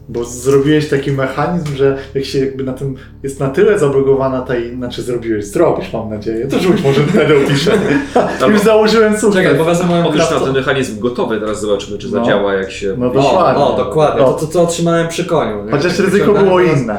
Bo 0.08 0.24
zrobiłeś 0.24 0.88
taki 0.88 1.12
mechanizm, 1.12 1.76
że 1.76 1.98
jak 2.14 2.24
się 2.24 2.38
jakby 2.38 2.64
na 2.64 2.72
tym 2.72 2.96
jest 3.22 3.40
na 3.40 3.48
tyle 3.48 3.78
zablogowana 3.78 4.42
ta 4.42 4.56
i 4.56 4.74
znaczy 4.76 5.02
zrobiłeś, 5.02 5.44
zrobisz 5.44 5.92
mam 5.92 6.10
nadzieję. 6.10 6.46
To 6.48 6.58
rzuć 6.58 6.82
może 6.84 7.00
wtedy 7.06 7.44
opiszę. 7.44 7.72
Już 8.52 8.60
założyłem 8.60 9.12
sukces. 9.16 9.34
Czekaj, 9.42 9.58
bo 9.58 9.64
wezmę 9.64 10.04
Określam 10.06 10.28
krawcą. 10.28 10.44
ten 10.46 10.54
mechanizm 10.54 11.00
gotowy, 11.00 11.40
teraz 11.40 11.60
zobaczymy, 11.60 11.98
czy 11.98 12.06
No. 12.06 12.12
zadziała, 12.12 12.54
jak 12.54 12.70
się... 12.70 12.94
No 12.98 13.10
dokładnie. 13.10 13.64
o, 13.64 13.76
dokładnie. 13.76 14.22
O, 14.24 14.32
To, 14.32 14.46
to 14.46 14.62
otrzymałem 14.62 15.08
przy 15.08 15.24
koniu. 15.24 15.64
nie? 15.64 15.70
Chociaż 15.70 15.98
ryzyko 15.98 16.32
było 16.32 16.60
inne. 16.60 16.98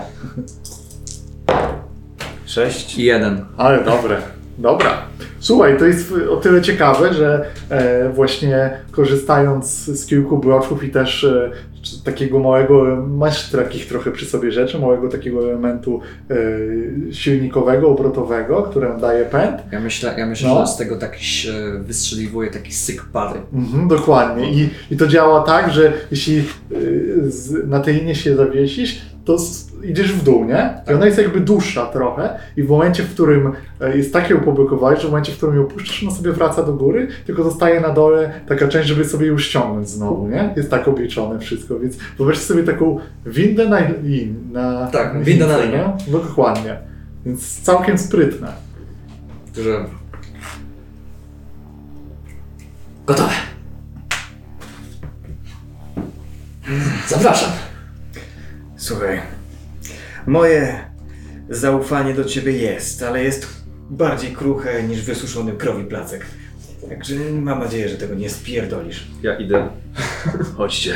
Sześć. 2.46 2.98
I 2.98 3.04
jeden. 3.04 3.46
Ale 3.58 3.84
dobre. 3.84 4.18
Dobra. 4.58 4.98
Słuchaj, 5.40 5.78
to 5.80 5.86
jest 5.86 6.14
o 6.30 6.36
tyle 6.38 6.62
ciekawe, 6.62 7.14
że 7.14 7.46
e, 7.70 8.10
właśnie 8.10 8.72
korzystając 8.92 9.86
z 9.86 10.06
kilku 10.06 10.38
bloczków 10.38 10.84
i 10.84 10.90
też 10.90 11.24
e, 11.24 11.52
takiego 12.04 12.40
małego, 12.40 13.06
masz 13.08 13.52
takich 13.52 13.88
trochę 13.88 14.12
przy 14.12 14.26
sobie 14.26 14.52
rzeczy, 14.52 14.80
małego 14.80 15.10
takiego 15.10 15.44
elementu 15.50 16.02
e, 16.30 16.36
silnikowego, 17.14 17.90
obrotowego, 17.90 18.64
który 18.64 18.88
daje 19.02 19.26
pęd. 19.26 19.62
Ja 19.72 19.80
myślę, 19.80 20.14
ja 20.18 20.26
myślę 20.26 20.50
No. 20.50 20.66
że 20.66 20.72
z 20.72 20.78
tego 20.78 20.96
taki 20.96 21.26
e, 21.50 21.80
wystrzeliwuje 21.80 22.52
taki 22.52 22.74
syk 22.74 23.06
pary. 23.14 23.40
Mhm, 23.54 23.88
dokładnie. 23.88 24.52
I, 24.52 24.70
I 24.92 24.98
to 24.98 25.08
działa 25.08 25.44
tak, 25.44 25.72
że 25.72 25.94
jeśli 26.12 26.44
na 27.68 27.80
tej 27.80 27.96
linie 27.96 28.16
się 28.16 28.36
zawiesisz, 28.36 29.02
to 29.26 29.38
idziesz 29.84 30.14
w 30.14 30.24
dół, 30.24 30.46
nie? 30.46 30.74
I 30.90 30.94
ona 30.94 31.06
jest 31.06 31.18
jakby 31.18 31.40
dłuższa 31.40 31.86
trochę 31.86 32.40
i 32.58 32.64
w 32.64 32.70
momencie, 32.70 33.04
w 33.04 33.14
którym 33.14 33.54
e, 33.82 33.98
jest 33.98 34.14
takie 34.14 34.36
upoblokowanie, 34.36 34.98
że 35.00 35.08
w 35.08 35.12
momencie, 35.12 35.32
w 35.32 35.38
którym 35.38 35.56
ją 35.56 35.66
puszczasz, 35.66 36.04
ona 36.04 36.12
sobie 36.12 36.32
wraca 36.32 36.64
do 36.64 36.74
góry, 36.74 37.08
tylko 37.26 37.44
zostaje 37.44 37.82
na 37.82 37.90
dole 37.90 38.32
taka 38.48 38.68
część, 38.68 38.88
żeby 38.88 39.06
sobie 39.06 39.28
ją 39.28 39.38
ściągnąć 39.38 39.90
znowu, 39.90 40.28
nie? 40.28 40.54
Jest 40.58 40.70
tak 40.72 40.88
obliczone 40.88 41.40
wszystko, 41.40 41.80
więc 41.80 41.98
wyobraźcie 42.18 42.46
sobie 42.46 42.64
taką 42.64 43.00
windę 43.26 43.70
na, 43.70 43.80
lin, 44.04 44.36
na 44.52 44.88
Tak, 44.88 45.24
windę 45.24 45.48
na 45.48 45.58
linie. 45.58 45.78
nie? 45.78 45.94
No, 46.12 46.20
dokładnie. 46.20 46.78
Więc 47.26 47.62
całkiem 47.62 47.98
sprytne. 47.98 48.48
Że... 49.56 49.86
Gotowe. 53.06 53.30
Zapraszam. 57.08 57.50
Słuchaj, 58.76 59.20
moje 60.28 60.80
zaufanie 61.50 62.14
do 62.14 62.24
ciebie 62.26 62.52
jest, 62.52 63.04
ale 63.04 63.24
jest 63.24 63.48
bardziej 63.90 64.32
kruche 64.32 64.84
niż 64.84 65.02
wysuszony 65.02 65.52
krowi 65.52 65.84
placek. 65.84 66.26
Także 66.90 67.16
mam 67.42 67.60
nadzieję, 67.60 67.90
że 67.90 67.98
tego 67.98 68.16
nie 68.16 68.30
spierdolisz. 68.30 69.08
Ja 69.24 69.36
idę. 69.38 69.68
Chodźcie, 70.58 70.94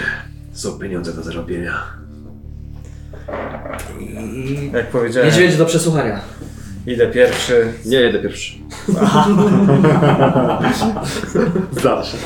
są 0.53 0.79
pieniądze 0.79 1.13
do 1.13 1.23
zarobienia. 1.23 1.73
I... 3.99 4.71
Jak 4.73 4.87
powiedziałem, 4.87 5.29
Niedźwiedź 5.29 5.57
do 5.57 5.65
przesłuchania. 5.65 6.19
idę 6.87 7.07
pierwszy. 7.07 7.73
Nie, 7.85 7.97
jedę 7.97 8.19
pierwszy. 8.19 8.53
Zawsze. 11.83 12.17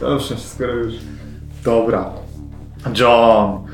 Dobrze, 0.00 0.36
skoro 0.38 0.72
już. 0.74 0.94
Dobra. 1.64 2.10
John. 2.98 3.65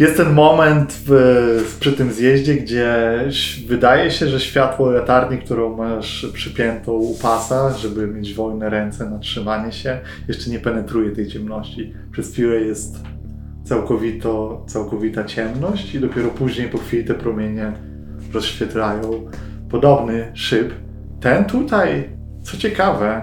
Jest 0.00 0.16
ten 0.16 0.32
moment 0.32 1.02
w, 1.06 1.76
przy 1.80 1.92
tym 1.92 2.12
zjeździe, 2.12 2.54
gdzie 2.54 2.94
wydaje 3.66 4.10
się, 4.10 4.28
że 4.28 4.40
światło 4.40 4.90
latarni, 4.90 5.38
którą 5.38 5.76
masz 5.76 6.26
przypiętą 6.32 6.92
u 6.92 7.14
pasa, 7.14 7.72
żeby 7.72 8.06
mieć 8.06 8.34
wolne 8.34 8.70
ręce 8.70 9.10
na 9.10 9.18
trzymanie 9.18 9.72
się, 9.72 9.98
jeszcze 10.28 10.50
nie 10.50 10.58
penetruje 10.58 11.10
tej 11.10 11.28
ciemności. 11.28 11.94
Przez 12.12 12.32
chwilę 12.32 12.60
jest 12.60 12.96
całkowito, 13.64 14.64
całkowita 14.66 15.24
ciemność 15.24 15.94
i 15.94 16.00
dopiero 16.00 16.28
później 16.28 16.68
po 16.68 16.78
chwili 16.78 17.04
te 17.04 17.14
promienie 17.14 17.72
rozświetlają 18.32 19.30
podobny 19.70 20.30
szyb. 20.34 20.72
Ten 21.20 21.44
tutaj, 21.44 22.10
co 22.42 22.56
ciekawe, 22.56 23.22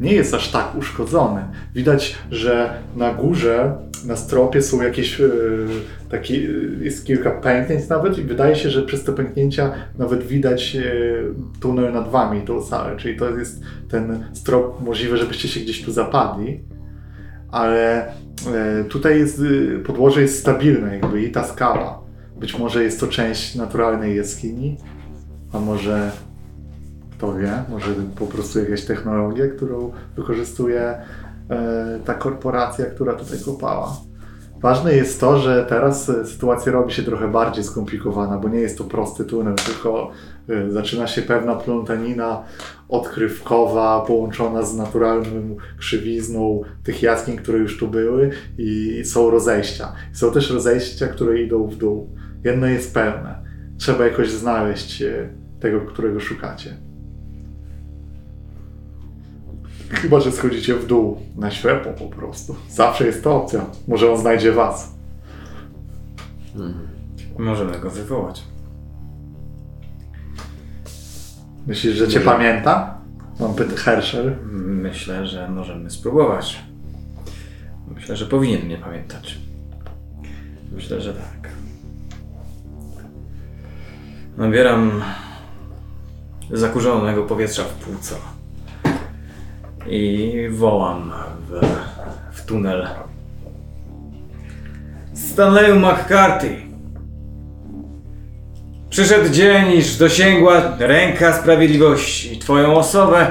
nie 0.00 0.14
jest 0.14 0.34
aż 0.34 0.50
tak 0.50 0.74
uszkodzony. 0.78 1.40
Widać, 1.74 2.18
że 2.30 2.70
na 2.96 3.14
górze, 3.14 3.76
na 4.06 4.16
stropie 4.16 4.62
są 4.62 4.82
jakieś 4.82 5.20
e, 5.20 5.28
takie, 6.10 6.34
e, 6.34 6.84
jest 6.84 7.06
kilka 7.06 7.30
pęknięć 7.30 7.88
nawet 7.88 8.18
i 8.18 8.22
wydaje 8.22 8.56
się, 8.56 8.70
że 8.70 8.82
przez 8.82 9.04
te 9.04 9.12
pęknięcia 9.12 9.72
nawet 9.98 10.22
widać 10.22 10.76
e, 10.76 10.82
tunel 11.60 11.92
nad 11.92 12.10
wami, 12.10 12.42
tą 12.42 12.62
salę, 12.62 12.96
czyli 12.96 13.18
to 13.18 13.38
jest 13.38 13.60
ten 13.90 14.24
strop, 14.32 14.82
możliwe, 14.82 15.16
żebyście 15.16 15.48
się 15.48 15.60
gdzieś 15.60 15.84
tu 15.84 15.92
zapadli, 15.92 16.60
ale 17.50 18.06
e, 18.06 18.84
tutaj 18.88 19.18
jest, 19.18 19.40
e, 19.40 19.78
podłoże 19.78 20.22
jest 20.22 20.38
stabilne 20.38 20.98
jakby 20.98 21.22
i 21.22 21.32
ta 21.32 21.44
skała. 21.44 22.00
Być 22.40 22.58
może 22.58 22.84
jest 22.84 23.00
to 23.00 23.06
część 23.06 23.54
naturalnej 23.54 24.16
jaskini, 24.16 24.76
a 25.52 25.60
może 25.60 26.10
kto 27.18 27.34
wie, 27.34 27.62
może 27.68 27.86
po 28.18 28.26
prostu 28.26 28.58
jakaś 28.58 28.84
technologia, 28.84 29.48
którą 29.48 29.92
wykorzystuje 30.16 30.80
e, 31.50 32.00
ta 32.04 32.14
korporacja, 32.14 32.86
która 32.86 33.14
tutaj 33.14 33.38
kopała. 33.44 33.96
Ważne 34.60 34.94
jest 34.94 35.20
to, 35.20 35.38
że 35.38 35.66
teraz 35.68 36.08
e, 36.08 36.26
sytuacja 36.26 36.72
robi 36.72 36.92
się 36.92 37.02
trochę 37.02 37.28
bardziej 37.28 37.64
skomplikowana, 37.64 38.38
bo 38.38 38.48
nie 38.48 38.58
jest 38.58 38.78
to 38.78 38.84
prosty 38.84 39.24
tunel, 39.24 39.54
tylko 39.54 40.10
e, 40.48 40.70
zaczyna 40.70 41.06
się 41.06 41.22
pewna 41.22 41.54
plątanina 41.54 42.42
odkrywkowa, 42.88 44.00
połączona 44.00 44.62
z 44.62 44.76
naturalną 44.76 45.56
krzywizną 45.78 46.62
tych 46.84 47.02
jaskiń, 47.02 47.36
które 47.36 47.58
już 47.58 47.78
tu 47.78 47.88
były 47.88 48.30
i 48.58 49.02
są 49.04 49.30
rozejścia. 49.30 49.92
Są 50.12 50.32
też 50.32 50.50
rozejścia, 50.50 51.08
które 51.08 51.42
idą 51.42 51.66
w 51.66 51.76
dół. 51.76 52.10
Jedno 52.44 52.66
jest 52.66 52.94
pewne. 52.94 53.42
Trzeba 53.78 54.04
jakoś 54.04 54.30
znaleźć 54.30 55.04
tego, 55.60 55.80
którego 55.80 56.20
szukacie. 56.20 56.87
Chyba, 59.90 60.20
że 60.20 60.32
schodzicie 60.32 60.74
w 60.74 60.86
dół, 60.86 61.20
na 61.36 61.50
ślepo 61.50 61.90
po 61.90 62.16
prostu. 62.16 62.56
Zawsze 62.70 63.06
jest 63.06 63.24
to 63.24 63.36
opcja. 63.36 63.66
Może 63.88 64.12
on 64.12 64.18
znajdzie 64.18 64.52
was. 64.52 64.94
Możemy 67.38 67.78
go 67.80 67.90
wywołać. 67.90 68.42
Myślisz, 71.66 71.94
że 71.96 72.08
cię 72.08 72.18
Może- 72.18 72.30
pamięta? 72.30 72.98
Mam 73.40 73.54
pytać 73.54 73.76
Herschel. 73.78 74.36
Myślę, 74.62 75.26
że 75.26 75.48
możemy 75.50 75.90
spróbować. 75.90 76.58
Myślę, 77.94 78.16
że 78.16 78.26
powinien 78.26 78.62
mnie 78.66 78.78
pamiętać. 78.78 79.38
Myślę, 80.72 81.00
że 81.00 81.14
tak. 81.14 81.50
Nabieram 84.36 85.02
zakurzonego 86.50 87.22
powietrza 87.22 87.64
w 87.64 87.72
płuca 87.72 88.14
i 89.90 90.48
wołam 90.50 91.12
w, 91.48 91.66
w 92.36 92.46
tunel. 92.46 92.88
Stanleyu 95.14 95.76
McCarthy! 95.76 96.56
Przyszedł 98.90 99.28
dzień, 99.28 99.72
iż 99.72 99.96
dosięgła 99.96 100.62
ręka 100.78 101.32
sprawiedliwości 101.32 102.38
twoją 102.38 102.76
osobę 102.76 103.26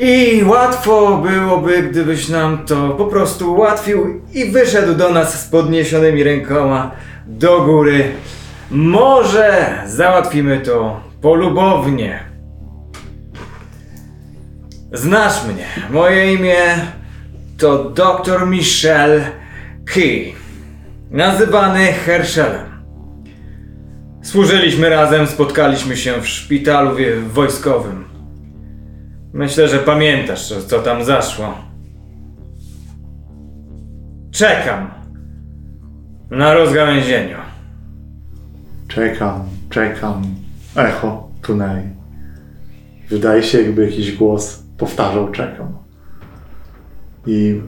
i 0.00 0.44
łatwo 0.44 1.16
byłoby, 1.16 1.82
gdybyś 1.82 2.28
nam 2.28 2.66
to 2.66 2.88
po 2.88 3.04
prostu 3.04 3.54
ułatwił 3.54 4.22
i 4.34 4.44
wyszedł 4.44 4.94
do 4.94 5.10
nas 5.10 5.40
z 5.40 5.48
podniesionymi 5.48 6.22
rękoma 6.22 6.90
do 7.26 7.60
góry. 7.60 8.04
Może 8.70 9.74
załatwimy 9.86 10.60
to 10.60 11.00
polubownie. 11.20 12.35
Znasz 14.92 15.44
mnie. 15.44 15.66
Moje 15.90 16.34
imię 16.34 16.56
to 17.58 17.90
dr 17.90 18.46
Michel 18.46 19.20
Key. 19.84 20.32
Nazywany 21.10 21.92
Herschelem. 21.92 22.66
Służyliśmy 24.22 24.88
razem, 24.88 25.26
spotkaliśmy 25.26 25.96
się 25.96 26.20
w 26.20 26.28
szpitalu 26.28 26.96
wojskowym. 27.28 28.04
Myślę, 29.32 29.68
że 29.68 29.78
pamiętasz, 29.78 30.52
co 30.66 30.78
tam 30.78 31.04
zaszło. 31.04 31.54
Czekam 34.30 34.90
na 36.30 36.54
rozgałęzieniu. 36.54 37.36
Czekam, 38.88 39.44
czekam. 39.70 40.22
Echo 40.76 41.28
tuneli. 41.42 41.88
Wydaje 43.08 43.42
się, 43.42 43.62
jakby 43.62 43.84
jakiś 43.84 44.12
głos 44.12 44.65
powtarzał 44.78 45.30
czekam. 45.30 45.68
I 47.26 47.60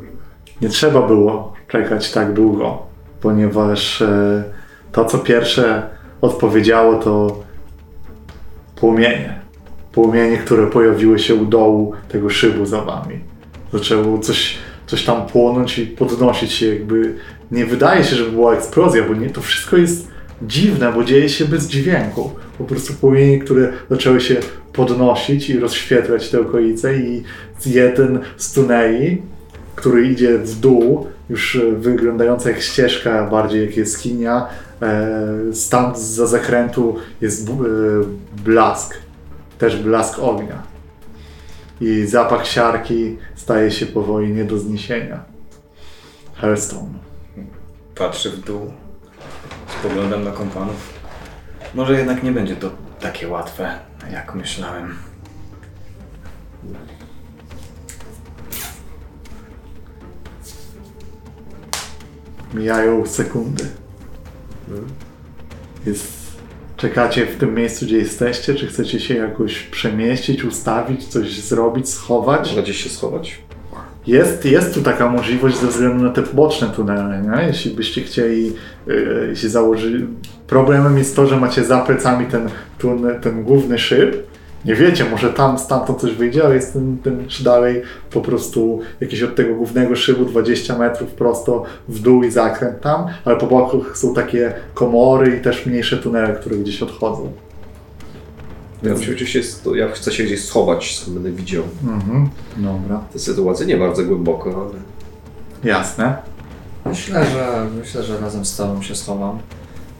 nie 0.61 0.69
trzeba 0.69 1.07
było 1.07 1.53
czekać 1.69 2.13
tak 2.13 2.33
długo, 2.33 2.83
ponieważ 3.21 4.03
e, 4.03 4.45
to, 4.93 5.05
co 5.05 5.19
pierwsze 5.19 5.83
odpowiedziało, 6.21 6.95
to 6.95 7.43
płomienie. 8.77 9.39
Płomienie, 9.93 10.37
które 10.37 10.67
pojawiły 10.67 11.19
się 11.19 11.35
u 11.35 11.47
dołu 11.47 11.93
tego 12.09 12.31
szybu 12.31 12.67
za 12.67 12.83
wami. 12.83 13.21
Zaczęło 13.73 14.19
coś, 14.19 14.59
coś 14.87 15.05
tam 15.05 15.27
płonąć 15.27 15.79
i 15.79 15.87
podnosić 15.87 16.53
się, 16.53 16.67
jakby 16.67 17.15
nie 17.51 17.67
wydaje 17.67 18.05
się, 18.05 18.17
że 18.17 18.25
była 18.25 18.55
eksplozja, 18.55 19.03
bo 19.09 19.15
nie, 19.15 19.31
to 19.31 19.41
wszystko 19.41 19.77
jest 19.77 20.09
dziwne, 20.43 20.93
bo 20.93 21.05
dzieje 21.05 21.29
się 21.29 21.45
bez 21.45 21.69
dźwięku. 21.69 22.31
Po 22.59 22.65
prostu 22.65 22.95
płomienie, 22.95 23.39
które 23.39 23.73
zaczęły 23.91 24.21
się 24.21 24.37
podnosić 24.73 25.51
i 25.51 25.59
rozświetlać 25.59 26.29
te 26.29 26.41
okolice 26.41 26.99
i 26.99 27.23
jeden 27.67 28.19
z 28.37 28.53
tuneli, 28.53 29.23
który 29.75 30.09
idzie 30.09 30.39
w 30.39 30.61
dół, 30.61 31.07
już 31.31 31.57
e, 31.57 31.73
wyglądająca 31.73 32.51
jak 32.51 32.61
ścieżka, 32.61 33.27
bardziej 33.31 33.67
jak 33.67 33.77
jaskinia, 33.77 34.47
e, 34.83 35.29
stamtąd 35.53 35.99
za 35.99 36.27
zakrętu 36.27 36.97
jest 37.21 37.49
e, 37.49 37.53
blask, 38.45 38.95
też 39.59 39.83
blask 39.83 40.19
ognia. 40.19 40.63
I 41.81 42.07
zapach 42.07 42.47
siarki 42.47 43.17
staje 43.35 43.71
się 43.71 43.87
powoli 43.87 44.33
nie 44.33 44.45
do 44.45 44.59
zniesienia. 44.59 45.25
Hearthstone. 46.35 46.95
Patrzy 47.95 48.31
w 48.31 48.41
dół. 48.41 48.71
Spoglądam 49.79 50.25
na 50.25 50.31
kompanów. 50.31 50.95
Może 51.75 51.99
jednak 51.99 52.23
nie 52.23 52.33
będzie 52.33 52.57
to 52.57 52.71
takie 53.01 53.29
łatwe, 53.29 53.79
jak 54.13 54.35
myślałem. 54.35 54.99
Mijają 62.55 63.07
sekundy. 63.07 63.69
Jest... 65.87 66.19
Czekacie 66.77 67.27
w 67.27 67.37
tym 67.37 67.55
miejscu, 67.55 67.87
gdzie 67.87 67.97
jesteście? 67.97 68.55
Czy 68.55 68.67
chcecie 68.67 69.01
się 69.01 69.15
jakoś 69.15 69.63
przemieścić, 69.63 70.45
ustawić, 70.45 71.07
coś 71.07 71.41
zrobić, 71.41 71.89
schować? 71.89 72.47
Można 72.47 72.63
gdzieś 72.63 72.85
się 72.85 72.91
schować? 72.91 73.48
Jest, 74.09 74.45
jest 74.45 74.75
tu 74.75 74.83
taka 74.83 75.11
możliwość 75.11 75.57
ze 75.57 75.67
względu 75.67 76.05
na 76.05 76.11
te 76.11 76.23
boczne 76.23 76.69
tunele, 76.69 77.23
nie? 77.23 77.47
Jeśli 77.47 77.71
byście 77.71 78.03
chcieli 78.03 78.53
yy, 78.87 79.37
się 79.37 79.49
założyć... 79.49 80.05
Problemem 80.47 80.99
jest 80.99 81.17
to, 81.17 81.27
że 81.27 81.37
macie 81.37 81.65
za 81.65 81.79
plecami 81.79 82.27
ten, 82.27 82.49
tunel, 82.79 83.21
ten 83.21 83.45
główny 83.45 83.79
szyb. 83.79 84.17
Nie 84.65 84.75
wiecie, 84.75 85.05
może 85.11 85.33
tam 85.33 85.59
stamtąd 85.59 86.01
coś 86.01 86.13
wyjdzie, 86.13 86.45
ale 86.45 86.55
jest 86.55 86.73
ten, 86.73 86.99
ten 87.05 87.25
dalej 87.41 87.83
po 88.11 88.21
prostu 88.21 88.81
jakieś 89.01 89.23
od 89.23 89.35
tego 89.35 89.55
głównego 89.55 89.97
szybu 89.97 90.25
20 90.25 90.79
metrów 90.79 91.11
prosto 91.11 91.65
w 91.89 92.01
dół 92.01 92.23
i 92.23 92.31
zakręt 92.31 92.81
tam, 92.81 93.07
ale 93.25 93.37
po 93.37 93.47
bokach 93.47 93.99
są 93.99 94.15
takie 94.15 94.53
komory 94.75 95.37
i 95.37 95.41
też 95.41 95.67
mniejsze 95.67 95.97
tunele, 95.97 96.35
które 96.35 96.57
gdzieś 96.57 96.83
odchodzą. 96.83 97.33
Ja, 98.83 98.97
się 99.27 99.41
ja 99.77 99.89
chcę 99.89 100.13
się 100.13 100.25
gdzieś 100.25 100.45
schować, 100.45 100.97
skąd 100.97 101.15
będę 101.15 101.33
widział. 101.33 101.65
Mhm, 101.85 102.31
dobra. 102.57 103.01
Te 103.13 103.19
sytuacje 103.19 103.67
nie 103.67 103.77
bardzo 103.77 104.05
głęboko, 104.05 104.51
ale 104.51 104.81
Jasne. 105.65 106.17
Myślę, 106.85 107.27
że 107.27 107.67
myślę, 107.79 108.03
że 108.03 108.21
razem 108.21 108.45
z 108.45 108.57
tobą 108.57 108.83
się 108.83 108.95
schowam, 108.95 109.39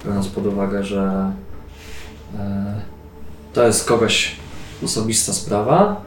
biorąc 0.07 0.29
pod 0.29 0.47
uwagę, 0.47 0.85
że 0.85 1.33
e, 2.39 2.81
to 3.53 3.67
jest 3.67 3.89
kogoś 3.89 4.37
osobista 4.85 5.33
sprawa, 5.33 6.03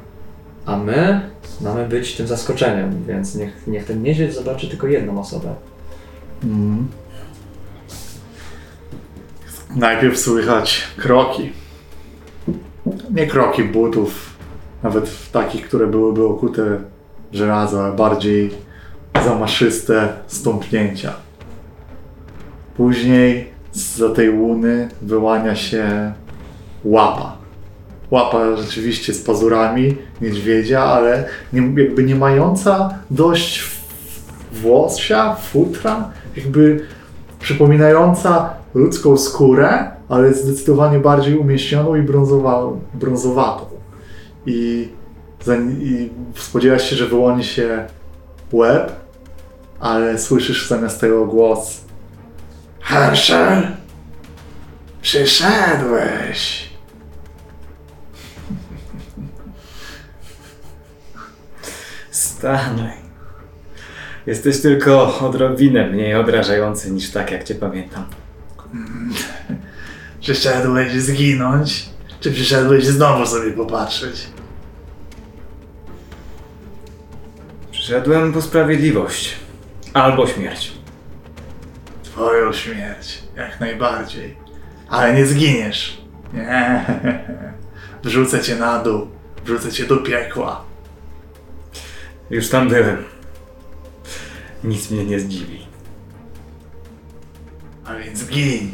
a 0.66 0.78
my 0.78 1.30
mamy 1.62 1.90
być 1.90 2.16
tym 2.16 2.28
zaskoczeniem, 2.28 3.04
więc 3.08 3.36
niech, 3.36 3.68
niech 3.68 3.86
ten 3.86 4.04
niedźwiedź 4.04 4.34
zobaczy 4.34 4.70
tylko 4.70 4.88
jedną 4.88 5.20
osobę. 5.20 5.56
Mhm. 6.44 6.88
Najpierw 9.76 10.20
słychać 10.20 10.84
kroki. 10.98 11.54
Nie 13.12 13.28
kroki 13.28 13.64
butów, 13.64 14.30
nawet 14.84 15.32
takich, 15.32 15.68
które 15.68 15.88
byłyby 15.88 16.26
okute 16.26 16.78
żelazo, 17.32 17.84
ale 17.84 17.96
bardziej 17.96 18.52
zamaszyste 19.26 20.10
stąpnięcia. 20.28 21.14
Później 22.78 23.52
za 23.74 24.10
tej 24.10 24.30
łuny 24.30 24.90
wyłania 25.02 25.56
się 25.56 26.14
łapa. 26.84 27.38
Łapa 28.12 28.58
rzeczywiście 28.58 29.14
z 29.14 29.24
pazurami 29.24 29.98
niedźwiedzia, 30.22 30.84
ale 30.84 31.26
nie, 31.54 31.84
jakby 31.84 32.04
nie 32.04 32.16
mająca 32.16 32.94
dość 33.12 33.64
włosia, 34.52 35.36
futra, 35.36 36.10
jakby 36.36 36.86
przypominająca 37.40 38.54
ludzką 38.74 39.18
skórę, 39.18 39.92
ale 40.12 40.34
zdecydowanie 40.34 41.00
bardziej 41.00 41.38
umieśnioną 41.38 41.96
i 41.96 42.02
brązowa, 42.02 42.64
brązowatą. 42.94 43.66
I, 44.46 44.90
I 45.82 46.10
spodziewasz 46.36 46.90
się, 46.90 46.96
że 46.96 47.08
wyłoni 47.08 47.44
się 47.44 47.88
łeb, 48.52 48.96
ale 49.80 50.20
słyszysz 50.20 50.68
zamiast 50.68 51.02
tego 51.02 51.26
głos 51.26 51.82
Herschel, 52.82 53.68
przyszedłeś. 55.02 56.70
Stanley. 62.12 63.02
Jesteś 64.26 64.62
tylko 64.62 65.20
odrobinę 65.20 65.88
mniej 65.88 66.16
odrażający 66.16 66.92
niż 66.92 67.12
tak, 67.12 67.32
jak 67.32 67.44
cię 67.44 67.56
pamiętam. 67.56 68.06
Przyszedłeś 70.22 70.94
zginąć, 70.94 71.90
czy 72.20 72.32
przyszedłeś 72.32 72.86
znowu 72.86 73.26
sobie 73.26 73.52
popatrzeć? 73.52 74.28
Przyszedłem 77.72 78.34
po 78.34 78.42
sprawiedliwość. 78.42 79.36
Albo 79.94 80.28
śmierć. 80.28 80.72
Twoją 82.04 82.54
śmierć, 82.54 83.24
jak 83.36 83.60
najbardziej. 83.60 84.36
Ale 84.90 85.14
nie 85.14 85.26
zginiesz. 85.26 86.02
Nie. 86.34 86.86
Wrzucę 88.04 88.42
cię 88.42 88.56
na 88.56 88.84
dół. 88.84 89.08
Wrzucę 89.46 89.72
cię 89.72 89.86
do 89.86 89.98
piekła. 89.98 90.66
Już 92.30 92.50
tam 92.50 92.70
byłem. 92.70 93.04
Nic 94.64 94.92
mnie 94.92 95.06
nie 95.06 95.20
zdziwi. 95.20 95.68
A 97.86 97.96
więc 97.96 98.26
gin. 98.26 98.72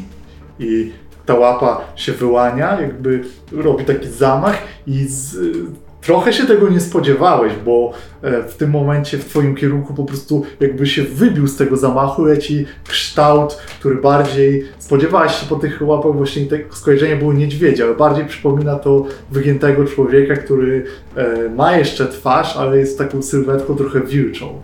I 0.58 0.92
ta 1.28 1.34
łapa 1.34 1.80
się 1.96 2.12
wyłania, 2.12 2.80
jakby 2.80 3.20
robi 3.52 3.84
taki 3.84 4.08
zamach 4.08 4.58
i 4.86 5.04
z, 5.04 5.36
trochę 6.00 6.32
się 6.32 6.46
tego 6.46 6.68
nie 6.68 6.80
spodziewałeś, 6.80 7.52
bo 7.64 7.92
e, 8.22 8.42
w 8.42 8.56
tym 8.56 8.70
momencie 8.70 9.18
w 9.18 9.24
twoim 9.24 9.54
kierunku 9.54 9.94
po 9.94 10.04
prostu 10.04 10.42
jakby 10.60 10.86
się 10.86 11.02
wybił 11.02 11.46
z 11.46 11.56
tego 11.56 11.76
zamachu, 11.76 12.24
leci 12.24 12.66
kształt, 12.88 13.54
który 13.80 13.94
bardziej 13.94 14.64
spodziewałeś 14.78 15.32
się 15.32 15.46
po 15.46 15.56
tych 15.56 15.82
łapach 15.82 16.12
właśnie 16.12 16.46
tego 16.46 16.74
skojarzenie 16.74 17.16
było 17.16 17.32
niedźwiedzia, 17.32 17.84
ale 17.84 17.94
bardziej 17.94 18.26
przypomina 18.26 18.76
to 18.76 19.06
wygiętego 19.30 19.84
człowieka, 19.84 20.36
który 20.36 20.84
e, 21.16 21.48
ma 21.48 21.76
jeszcze 21.76 22.06
twarz, 22.06 22.56
ale 22.56 22.78
jest 22.78 22.98
taką 22.98 23.22
sylwetką 23.22 23.76
trochę 23.76 24.00
wilczą. 24.00 24.62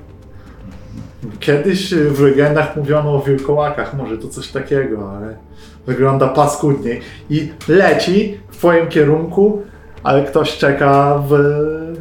Kiedyś 1.40 1.94
w 1.94 2.20
legendach 2.20 2.76
mówiono 2.76 3.14
o 3.14 3.22
wilkołakach, 3.22 3.94
może 3.94 4.18
to 4.18 4.28
coś 4.28 4.48
takiego, 4.48 5.12
ale 5.16 5.36
wygląda 5.86 6.28
paskudniej. 6.28 7.00
I 7.30 7.48
leci 7.68 8.38
w 8.50 8.56
twoim 8.56 8.88
kierunku, 8.88 9.62
ale 10.02 10.24
ktoś 10.24 10.58
czeka 10.58 11.22
w, 11.28 11.32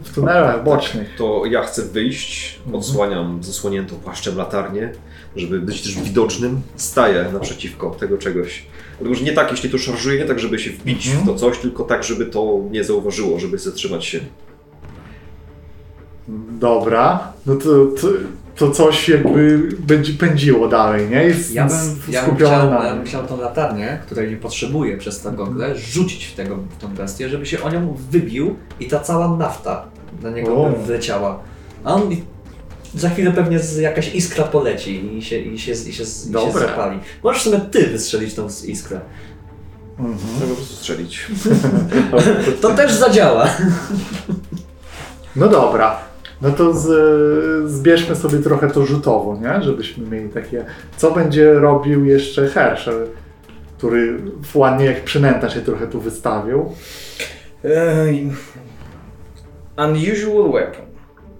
w 0.03 0.13
tunelach 0.15 0.63
bocznych. 0.63 1.15
to 1.17 1.43
ja 1.45 1.63
chcę 1.63 1.81
wyjść, 1.81 2.59
odsłaniam 2.73 3.43
zasłoniętą 3.43 3.95
płaszczem 3.95 4.37
latarnię, 4.37 4.91
żeby 5.35 5.59
być 5.59 5.81
też 5.81 6.01
widocznym. 6.01 6.61
Staję 6.75 7.25
naprzeciwko 7.33 7.89
tego 7.89 8.17
czegoś. 8.17 8.65
Dlatego, 8.99 9.15
że 9.15 9.23
nie 9.23 9.33
tak, 9.33 9.51
jeśli 9.51 9.69
to 9.69 9.77
szarżuje, 9.77 10.19
nie 10.19 10.25
tak, 10.25 10.39
żeby 10.39 10.59
się 10.59 10.71
wbić 10.71 11.09
w 11.09 11.25
to 11.25 11.35
coś, 11.35 11.57
tylko 11.57 11.83
tak, 11.83 12.03
żeby 12.03 12.25
to 12.25 12.59
nie 12.71 12.83
zauważyło, 12.83 13.39
żeby 13.39 13.57
zatrzymać 13.57 14.05
się. 14.05 14.19
Dobra, 16.59 17.33
no 17.45 17.55
to, 17.55 17.85
to, 18.01 18.07
to 18.55 18.71
coś 18.71 19.09
jakby 19.09 19.69
będzie 19.79 20.13
pędziło 20.13 20.67
dalej, 20.67 21.09
nie? 21.09 21.23
Jest 21.23 21.53
Ja 21.53 21.67
bym, 21.67 21.77
ja 22.09 22.25
bym, 22.25 22.35
chciał, 22.35 22.71
na 22.71 22.87
ja 22.87 22.95
bym 22.95 23.05
chciał 23.05 23.27
tą 23.27 23.41
latarnię, 23.41 23.99
której 24.05 24.29
nie 24.29 24.37
potrzebuję 24.37 24.97
przez 24.97 25.21
tę 25.21 25.31
goglę, 25.31 25.75
rzucić 25.75 26.25
w, 26.25 26.35
tego, 26.35 26.55
w 26.55 26.81
tą 26.81 26.87
bestię, 26.87 27.29
żeby 27.29 27.45
się 27.45 27.61
o 27.63 27.69
nią 27.69 27.95
wybił 28.11 28.55
i 28.79 28.87
ta 28.87 28.99
cała 28.99 29.37
nafta 29.37 29.85
na 30.21 30.29
niego 30.29 30.55
O. 30.55 30.69
by 30.69 30.85
wleciała. 30.85 31.39
A 31.83 31.93
on 31.93 32.15
za 32.95 33.09
chwilę 33.09 33.31
pewnie 33.31 33.59
jakaś 33.79 34.15
iskra 34.15 34.43
poleci 34.43 35.17
i 35.17 35.21
się, 35.21 35.37
i 35.37 35.59
się, 35.59 35.71
i 35.71 35.75
się, 35.75 35.89
i 35.89 35.93
się 35.93 36.03
Dobra. 36.25 36.67
zapali. 36.67 36.99
Możesz 37.23 37.41
sobie 37.41 37.59
ty 37.59 37.87
wystrzelić 37.87 38.33
tą 38.33 38.47
iskrę. 38.65 38.99
Mhm. 39.99 40.17
Trzeba 40.37 40.49
po 40.49 40.55
prostu 40.55 40.75
strzelić. 40.75 41.25
To 42.61 42.69
też 42.69 42.93
zadziała. 42.93 43.47
No 45.35 45.47
dobra. 45.47 46.12
No 46.43 46.51
to 46.51 46.73
z, 46.73 47.71
zbierzmy 47.71 48.15
sobie 48.15 48.39
trochę 48.39 48.67
to 48.67 48.85
rzutowo, 48.85 49.37
nie? 49.41 49.61
Żebyśmy 49.61 50.07
mieli 50.07 50.29
takie. 50.29 50.65
Co 50.97 51.11
będzie 51.11 51.53
robił 51.53 52.05
jeszcze 52.05 52.47
Herschel, 52.47 53.07
który 53.77 54.17
ładnie 54.53 54.85
jak 54.85 55.03
przynęta 55.03 55.49
się 55.49 55.61
trochę 55.61 55.87
tu 55.87 55.99
wystawił. 55.99 56.71
Unusual 59.77 60.51
weapon. 60.51 60.85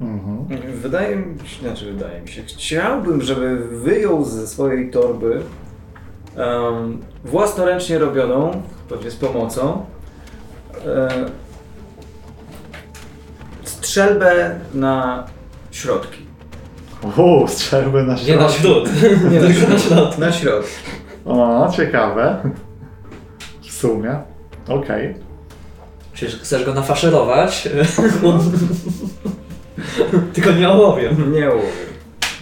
Mhm. 0.02 0.46
Wydaje 0.74 1.16
mi 1.16 1.48
się, 1.48 1.62
znaczy 1.62 1.94
wydaje 1.94 2.22
mi 2.22 2.28
się, 2.28 2.44
chciałbym, 2.44 3.22
żeby 3.22 3.58
wyjął 3.58 4.24
ze 4.24 4.48
swojej 4.48 4.92
torby 4.92 5.42
em, 6.36 6.98
własnoręcznie 7.26 7.98
robioną, 7.98 8.62
pewnie 8.90 9.12
z 9.12 9.16
pomocą, 9.16 9.86
e, 10.86 11.26
strzelbę 13.94 14.56
na 14.74 15.24
środki. 15.72 16.26
O, 17.18 17.46
strzelby 17.48 18.04
na 18.04 18.16
Nie 18.28 18.36
na 18.36 18.50
środku. 18.50 18.90
śród. 18.90 18.90
Nie, 19.32 19.40
Tylko 19.40 19.74
na 19.74 19.80
środek. 19.80 20.18
Na 20.18 20.32
środki. 20.32 20.72
O, 21.26 21.72
ciekawe. 21.76 22.52
W 23.62 23.72
sumie. 23.72 24.16
Okej. 24.68 25.16
Przecież 26.14 26.40
chcesz 26.40 26.66
go 26.66 26.74
nafaszerować. 26.74 27.70
Tylko 30.34 30.52
nie 30.52 30.70
ołowiem. 30.70 31.34
Nie 31.34 31.50
łowię. 31.50 31.68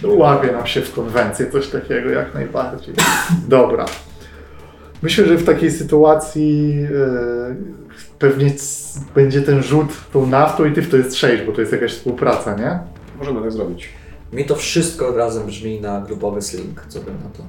Łapie 0.04 0.52
nam 0.52 0.66
się 0.66 0.80
w 0.82 0.92
konwencję 0.94 1.50
coś 1.50 1.68
takiego 1.68 2.10
jak 2.10 2.34
najbardziej. 2.34 2.94
Dobra. 3.48 3.84
Myślę, 5.02 5.26
że 5.26 5.36
w 5.36 5.44
takiej 5.44 5.70
sytuacji 5.70 6.78
e, 7.90 7.91
pewnie 8.22 8.52
będzie 9.14 9.42
ten 9.42 9.62
rzut 9.62 9.88
tą 10.12 10.26
naftą 10.26 10.64
i 10.64 10.72
ty 10.72 10.82
w 10.82 10.90
to 10.90 10.96
jest 10.96 11.14
6, 11.16 11.42
bo 11.42 11.52
to 11.52 11.60
jest 11.60 11.72
jakaś 11.72 11.92
współpraca, 11.92 12.54
nie? 12.54 12.78
Możemy 13.18 13.40
tak 13.40 13.52
zrobić. 13.52 13.88
Mi 14.32 14.44
to 14.44 14.56
wszystko 14.56 15.16
razem 15.16 15.46
brzmi 15.46 15.80
na 15.80 16.00
grupowy 16.00 16.42
sling. 16.42 16.84
Co 16.88 17.00
bym 17.00 17.14
na 17.14 17.30
to? 17.36 17.42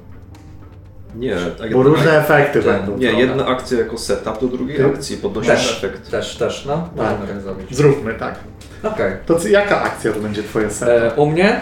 Nie, 1.18 1.36
tak 1.58 1.72
Bo 1.72 1.82
różne 1.82 2.18
efekty 2.18 2.62
Tak. 2.62 2.76
będą. 2.76 2.98
Nie, 2.98 3.12
jedna 3.12 3.46
akcja 3.46 3.78
jako 3.78 3.98
setup 3.98 4.40
do 4.40 4.48
drugiej 4.48 4.76
Ty- 4.76 4.86
akcji, 4.86 5.16
podnosi 5.16 5.48
Też. 5.48 5.76
efekt. 5.84 6.10
Też, 6.10 6.36
też, 6.36 6.64
no. 6.66 6.88
Tak. 6.96 7.10
Możemy 7.10 7.26
tak 7.28 7.40
zrobić. 7.42 7.76
Zróbmy 7.76 8.14
tak. 8.14 8.34
Okej. 8.82 9.12
To 9.26 9.40
co, 9.40 9.48
jaka 9.48 9.82
akcja 9.82 10.12
to 10.12 10.20
będzie 10.20 10.42
twoja 10.42 10.70
seria? 10.70 10.94
E, 10.94 11.14
U 11.14 11.26
mnie? 11.30 11.60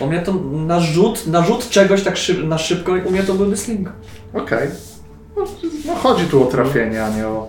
U 0.00 0.06
mnie 0.06 0.20
to 0.20 0.34
na 0.52 0.80
rzut, 0.80 1.26
na 1.26 1.44
rzut 1.44 1.68
czegoś 1.70 2.02
tak 2.02 2.16
szyb, 2.16 2.44
na 2.44 2.58
szybko, 2.58 2.92
u 3.04 3.10
mnie 3.10 3.22
to 3.22 3.34
byłby 3.34 3.56
sling. 3.56 3.88
Okej. 4.34 4.68
No, 4.68 4.74
no 5.86 5.94
chodzi 5.94 6.26
tu 6.26 6.42
o 6.42 6.46
trafienie, 6.46 7.04
a 7.04 7.16
nie 7.16 7.26
o 7.26 7.48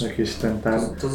jakiś 0.00 0.34
ten 0.34 0.60
To, 0.60 0.70
ten. 0.70 0.80
to, 0.80 1.08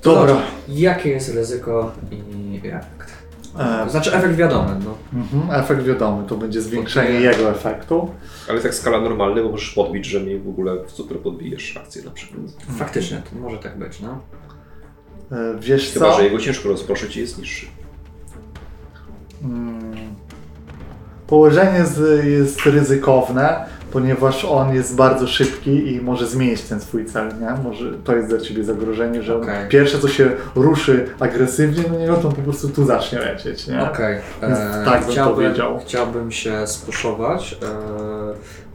to 0.00 0.14
Dobra. 0.14 0.34
znaczy, 0.34 0.46
jakie 0.68 1.10
jest 1.10 1.34
ryzyko 1.34 1.92
i 2.10 2.60
efekt? 2.64 3.12
E, 3.58 3.90
znaczy 3.90 4.14
efekt 4.14 4.34
wiadomy, 4.34 4.70
no. 4.84 5.20
mhm, 5.20 5.60
efekt 5.60 5.82
wiadomy, 5.82 6.28
to 6.28 6.36
będzie 6.36 6.62
zwiększenie 6.62 7.10
jego 7.20 7.50
efektu. 7.50 8.10
Ale 8.48 8.60
tak 8.60 8.74
skala 8.74 9.00
normalna, 9.00 9.42
bo 9.42 9.48
możesz 9.48 9.70
podbić, 9.70 10.06
że 10.06 10.20
mi 10.20 10.38
w 10.38 10.48
ogóle 10.48 10.84
w 10.84 10.90
super 10.90 11.18
podbijesz 11.18 11.76
akcję 11.76 12.02
na 12.02 12.10
przykład. 12.10 12.40
Faktycznie, 12.78 13.22
to 13.30 13.40
może 13.40 13.58
tak 13.58 13.78
być, 13.78 14.00
no. 14.00 14.20
E, 15.32 15.58
wiesz 15.60 15.92
Chyba, 15.92 16.10
co? 16.10 16.16
że 16.16 16.24
jego 16.24 16.38
ciężko 16.38 16.68
rozproszyć 16.68 17.16
i 17.16 17.20
jest 17.20 17.38
niższy. 17.38 17.66
Mm. 19.44 19.94
Położenie 21.26 21.84
z, 21.86 22.24
jest 22.24 22.66
ryzykowne, 22.66 23.66
ponieważ 23.92 24.44
on 24.44 24.74
jest 24.74 24.96
bardzo 24.96 25.26
szybki 25.26 25.92
i 25.92 26.00
może 26.00 26.26
zmienić 26.26 26.62
ten 26.62 26.80
swój 26.80 27.06
cel, 27.06 27.28
nie? 27.40 27.62
Może 27.64 27.92
to 28.04 28.16
jest 28.16 28.28
dla 28.28 28.40
ciebie 28.40 28.64
zagrożenie, 28.64 29.22
że 29.22 29.36
Okej. 29.36 29.68
pierwsze 29.68 29.98
co 29.98 30.08
się 30.08 30.30
ruszy 30.54 31.08
agresywnie 31.20 31.82
na 31.92 31.98
niego, 31.98 32.16
to 32.16 32.28
on 32.28 32.34
po 32.34 32.42
prostu 32.42 32.68
tu 32.68 32.84
zacznie 32.84 33.18
lecieć, 33.18 33.66
nie? 33.66 33.82
Okej. 33.82 34.18
Więc 34.42 34.58
e, 34.58 34.82
tak 34.84 35.00
bym 35.04 35.12
chciałbym, 35.12 35.34
powiedział. 35.34 35.80
Chciałbym 35.86 36.32
się 36.32 36.66
spuszować. 36.66 37.56
E, 37.62 37.66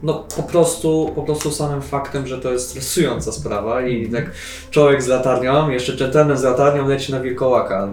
no 0.02 0.24
po 0.36 0.42
prostu, 0.42 1.12
po 1.14 1.22
prostu 1.22 1.50
samym 1.50 1.82
faktem, 1.82 2.26
że 2.26 2.38
to 2.38 2.52
jest 2.52 2.70
stresująca 2.70 3.32
sprawa 3.32 3.82
i 3.82 4.08
tak 4.08 4.30
człowiek 4.70 5.02
z 5.02 5.06
latarnią, 5.06 5.70
jeszcze 5.70 5.96
dżentelmen 5.96 6.36
z 6.36 6.42
latarnią 6.42 6.88
leci 6.88 7.12
na 7.12 7.20
wilkołaka. 7.20 7.88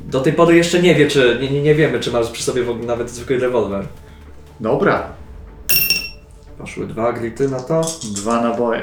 Do 0.00 0.20
tej 0.20 0.32
pory 0.32 0.56
jeszcze 0.56 0.82
nie 0.82 0.94
wie, 0.94 1.08
czy 1.08 1.38
nie, 1.40 1.50
nie, 1.50 1.62
nie 1.62 1.74
wiemy, 1.74 2.00
czy 2.00 2.12
masz 2.12 2.30
przy 2.30 2.42
sobie 2.42 2.62
w 2.62 2.70
ogóle 2.70 2.86
nawet 2.86 3.10
zwykły 3.10 3.38
rewolwer. 3.38 3.84
Dobra, 4.60 5.02
Poszły 6.66 6.86
dwa 6.86 7.12
grity 7.12 7.48
na 7.48 7.60
to. 7.60 7.80
dwa 8.14 8.40
naboje. 8.40 8.82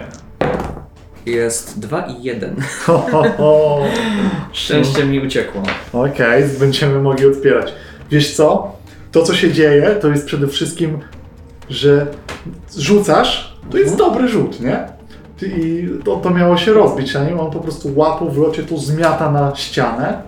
Jest 1.25 1.79
dwa 1.79 2.05
i 2.05 2.23
jeden. 2.23 2.55
Ho, 2.85 3.05
ho, 3.11 3.23
ho. 3.37 3.79
Szczęście 4.51 5.05
mi 5.05 5.19
uciekło. 5.19 5.61
Okej, 5.93 6.43
będziemy 6.59 6.99
mogli 6.99 7.25
odpierać. 7.27 7.73
Wiesz 8.11 8.35
co? 8.35 8.75
To, 9.11 9.23
co 9.23 9.33
się 9.35 9.51
dzieje, 9.51 9.97
to 10.01 10.07
jest 10.07 10.25
przede 10.25 10.47
wszystkim, 10.47 10.99
że 11.69 12.07
rzucasz, 12.77 13.57
to 13.71 13.77
jest 13.77 13.97
dobry 13.97 14.27
rzut, 14.27 14.59
nie? 14.59 14.87
I 15.41 15.89
to, 16.05 16.15
to 16.15 16.29
miało 16.29 16.57
się 16.57 16.73
rozbić 16.73 17.13
na 17.13 17.23
nim, 17.23 17.39
on 17.39 17.51
po 17.51 17.59
prostu 17.59 17.89
łapą 17.95 18.29
w 18.29 18.37
locie 18.37 18.63
to 18.63 18.77
zmiata 18.77 19.31
na 19.31 19.55
ścianę 19.55 20.21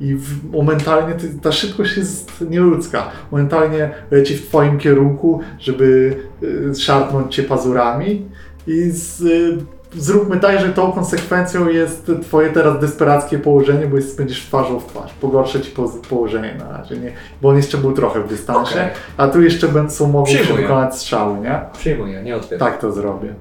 i 0.00 0.14
w, 0.14 0.50
momentalnie 0.52 1.14
ty, 1.14 1.28
ta 1.42 1.52
szybkość 1.52 1.96
jest 1.96 2.44
nieludzka. 2.50 3.10
Momentalnie 3.30 3.90
leci 4.10 4.34
w 4.34 4.48
twoim 4.48 4.78
kierunku, 4.78 5.40
żeby 5.58 6.16
y, 6.42 6.74
szarpnąć 6.74 7.34
cię 7.34 7.42
pazurami 7.42 8.28
i 8.66 8.90
z, 8.90 9.20
y, 9.20 9.58
zróbmy 9.96 10.40
tak, 10.40 10.60
że 10.60 10.68
tą 10.68 10.92
konsekwencją 10.92 11.68
jest 11.68 12.10
twoje 12.22 12.50
teraz 12.50 12.80
desperackie 12.80 13.38
położenie, 13.38 13.86
bo 13.86 13.96
jest, 13.96 14.18
będziesz 14.18 14.46
twarzą 14.46 14.80
w 14.80 14.86
twarz. 14.86 15.12
Pogorszę 15.12 15.60
ci 15.60 15.70
po, 15.70 15.88
położenie 15.88 16.54
na 16.58 16.78
razie, 16.78 16.96
nie? 16.96 17.12
Bo 17.42 17.48
on 17.48 17.56
jeszcze 17.56 17.78
był 17.78 17.92
trochę 17.92 18.20
w 18.20 18.28
dystansie, 18.28 18.74
Okej. 18.74 18.90
a 19.16 19.28
tu 19.28 19.42
jeszcze 19.42 19.68
będą 19.68 20.06
mogły 20.06 20.38
wykonać 20.56 20.98
strzały, 20.98 21.40
nie? 21.40 21.60
Przyjmuję, 21.72 22.22
nie 22.22 22.36
otwieram. 22.36 22.70
Tak 22.70 22.80
to 22.80 22.92
zrobię. 22.92 23.34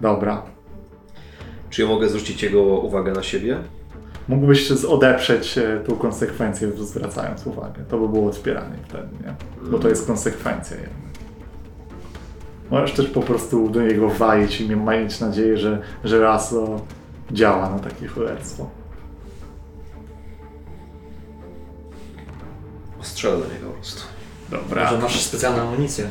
Dobra. 0.00 0.42
Czy 1.70 1.82
ja 1.82 1.88
mogę 1.88 2.08
zwrócić 2.08 2.42
jego 2.42 2.62
uwagę 2.62 3.12
na 3.12 3.22
siebie? 3.22 3.58
Mógłbyś 4.28 4.72
odeprzeć 4.72 5.58
e, 5.58 5.80
tą 5.86 5.96
konsekwencję, 5.96 6.72
zwracając 6.78 7.46
uwagę. 7.46 7.84
To 7.88 7.98
by 7.98 8.08
było 8.08 8.30
odpieranie 8.30 8.76
wtedy, 8.88 9.08
nie? 9.24 9.34
Bo 9.70 9.78
to 9.78 9.88
jest 9.88 10.06
konsekwencja 10.06 10.76
jednak. 10.76 11.04
Możesz 12.70 12.92
też 12.92 13.06
po 13.06 13.20
prostu 13.20 13.68
do 13.68 13.82
niego 13.82 14.08
walić 14.08 14.60
i 14.60 14.68
nie 14.68 14.76
mieć 14.76 15.20
nadzieję, 15.20 15.56
że, 15.56 15.82
że 16.04 16.20
raso 16.20 16.80
działa 17.32 17.70
na 17.70 17.78
takie 17.78 18.06
cholerstwo. 18.06 18.70
Strzelę 23.00 23.38
do 23.38 23.54
niego 23.54 23.66
po 23.66 23.74
prostu. 23.74 24.02
Dobra. 24.50 24.84
Może 24.84 24.98
masz 24.98 25.20
specjalną 25.20 25.62
amunicję. 25.62 26.08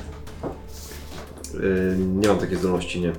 Yy, 1.53 1.95
nie 1.97 2.28
mam 2.28 2.38
takiej 2.38 2.57
zdolności, 2.57 3.01
nie. 3.01 3.14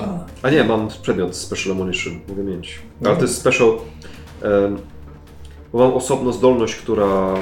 A. 0.00 0.46
A 0.46 0.50
nie, 0.50 0.64
mam 0.64 0.88
przedmiot 1.02 1.36
Special 1.36 1.72
Ammunition, 1.72 2.20
mogę 2.28 2.42
mieć. 2.42 2.78
Ale 3.04 3.16
to 3.16 3.22
jest 3.22 3.36
special... 3.38 3.68
mam 5.72 5.92
osobną 5.92 6.32
zdolność, 6.32 6.76
która 6.76 7.34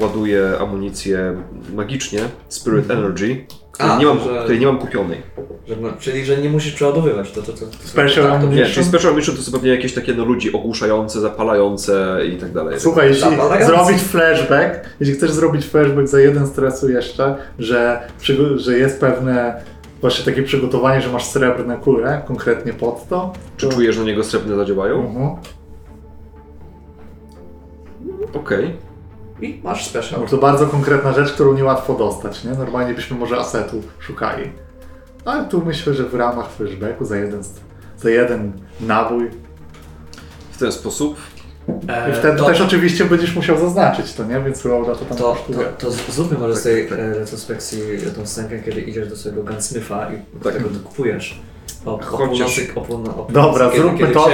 ładuje 0.00 0.58
amunicję 0.60 1.42
magicznie, 1.74 2.20
Spirit 2.48 2.90
Energy, 2.90 3.46
której, 3.72 3.92
A, 3.92 3.98
nie 3.98 4.06
mam, 4.06 4.20
że- 4.20 4.40
której 4.40 4.60
nie 4.60 4.66
mam 4.66 4.78
kupionej. 4.78 5.22
Że, 5.68 5.74
czyli, 5.98 6.24
że 6.24 6.36
nie 6.38 6.50
musisz 6.50 6.72
przeładowywać. 6.72 7.30
To, 7.30 7.42
to, 7.42 7.52
to, 7.52 7.58
to, 7.58 7.88
Special 7.88 8.24
tak, 8.24 8.32
ammunition. 8.32 8.66
Nie, 8.68 8.74
czyli 8.74 8.86
Special 8.86 9.08
Ammunition 9.08 9.36
to 9.36 9.42
są 9.42 9.52
pewnie 9.52 9.70
jakieś 9.70 9.94
takie 9.94 10.14
no, 10.14 10.24
ludzi 10.24 10.52
ogłuszające, 10.52 11.20
zapalające 11.20 12.20
i 12.32 12.36
tak 12.36 12.52
dalej. 12.52 12.80
Słuchaj, 12.80 13.08
jeśli 13.08 13.30
Zapalający. 13.30 13.66
zrobić 13.66 14.02
flashback, 14.02 14.88
jeśli 15.00 15.14
chcesz 15.14 15.30
zrobić 15.30 15.64
flashback 15.66 16.08
za 16.08 16.20
jeden 16.20 16.46
stresu 16.46 16.90
jeszcze, 16.90 17.36
że, 17.58 18.08
że 18.56 18.78
jest 18.78 19.00
pewne 19.00 19.62
właśnie 20.00 20.24
takie 20.24 20.42
przygotowanie, 20.42 21.00
że 21.00 21.12
masz 21.12 21.24
srebrne 21.24 21.76
kule 21.76 22.22
konkretnie 22.26 22.72
pod 22.72 23.08
to. 23.08 23.32
Czy 23.56 23.66
to... 23.66 23.72
czujesz, 23.72 23.94
że 23.94 24.00
na 24.00 24.06
niego 24.06 24.24
srebrne 24.24 24.56
zadziałają? 24.56 25.06
Mhm. 25.06 25.36
Okej. 28.34 28.76
I 29.40 29.60
masz 29.64 29.86
special. 29.86 30.20
No 30.20 30.26
to 30.26 30.38
bardzo 30.38 30.66
konkretna 30.66 31.12
rzecz, 31.12 31.32
którą 31.32 31.54
niełatwo 31.54 31.94
dostać, 31.94 32.44
nie? 32.44 32.50
Normalnie 32.50 32.94
byśmy 32.94 33.16
może 33.16 33.38
asetu 33.38 33.82
szukali. 33.98 34.50
Ale 35.24 35.44
tu 35.44 35.64
myślę, 35.64 35.94
że 35.94 36.04
w 36.04 36.14
ramach 36.14 36.50
flashbacku 36.50 37.04
za 37.04 37.16
jeden, 37.16 37.42
za 37.96 38.10
jeden 38.10 38.52
nabój. 38.80 39.30
W 40.52 40.58
ten 40.58 40.72
sposób 40.72 41.16
I 42.10 42.14
wtedy 42.18 42.38
to, 42.38 42.46
też 42.46 42.60
oczywiście 42.60 43.04
będziesz 43.04 43.36
musiał 43.36 43.58
zaznaczyć 43.58 44.12
to, 44.14 44.24
nie? 44.24 44.40
Więc 44.40 44.64
Roda 44.64 44.94
to 44.94 45.04
tam 45.04 45.18
to, 45.18 45.24
to, 45.24 45.32
kosztuje. 45.34 45.58
to 45.78 45.90
z- 45.90 46.10
zróbmy 46.14 46.38
może 46.38 46.56
z 46.56 46.62
Tak, 46.62 46.72
tej 46.72 46.86
e, 46.86 47.14
retrospekcji 47.14 47.80
tą 48.16 48.26
scenkę, 48.26 48.58
kiedy 48.58 48.80
idziesz 48.80 49.08
do 49.08 49.16
swojego 49.16 49.42
gunsmitha 49.42 50.10
i 50.12 50.42
Tak. 50.44 50.52
tego 50.52 50.68
dokupujesz. 50.68 51.40
O, 51.86 51.94
o 51.94 51.98
Chociaż- 51.98 52.14
o 52.14 52.26
północy, 52.28 52.68
o 52.74 52.80
północy 52.80 53.32
Dobra, 53.32 53.66
kiedy, 53.70 53.80
zróbmy 53.82 53.98
kiedy 53.98 54.12
to. 54.14 54.28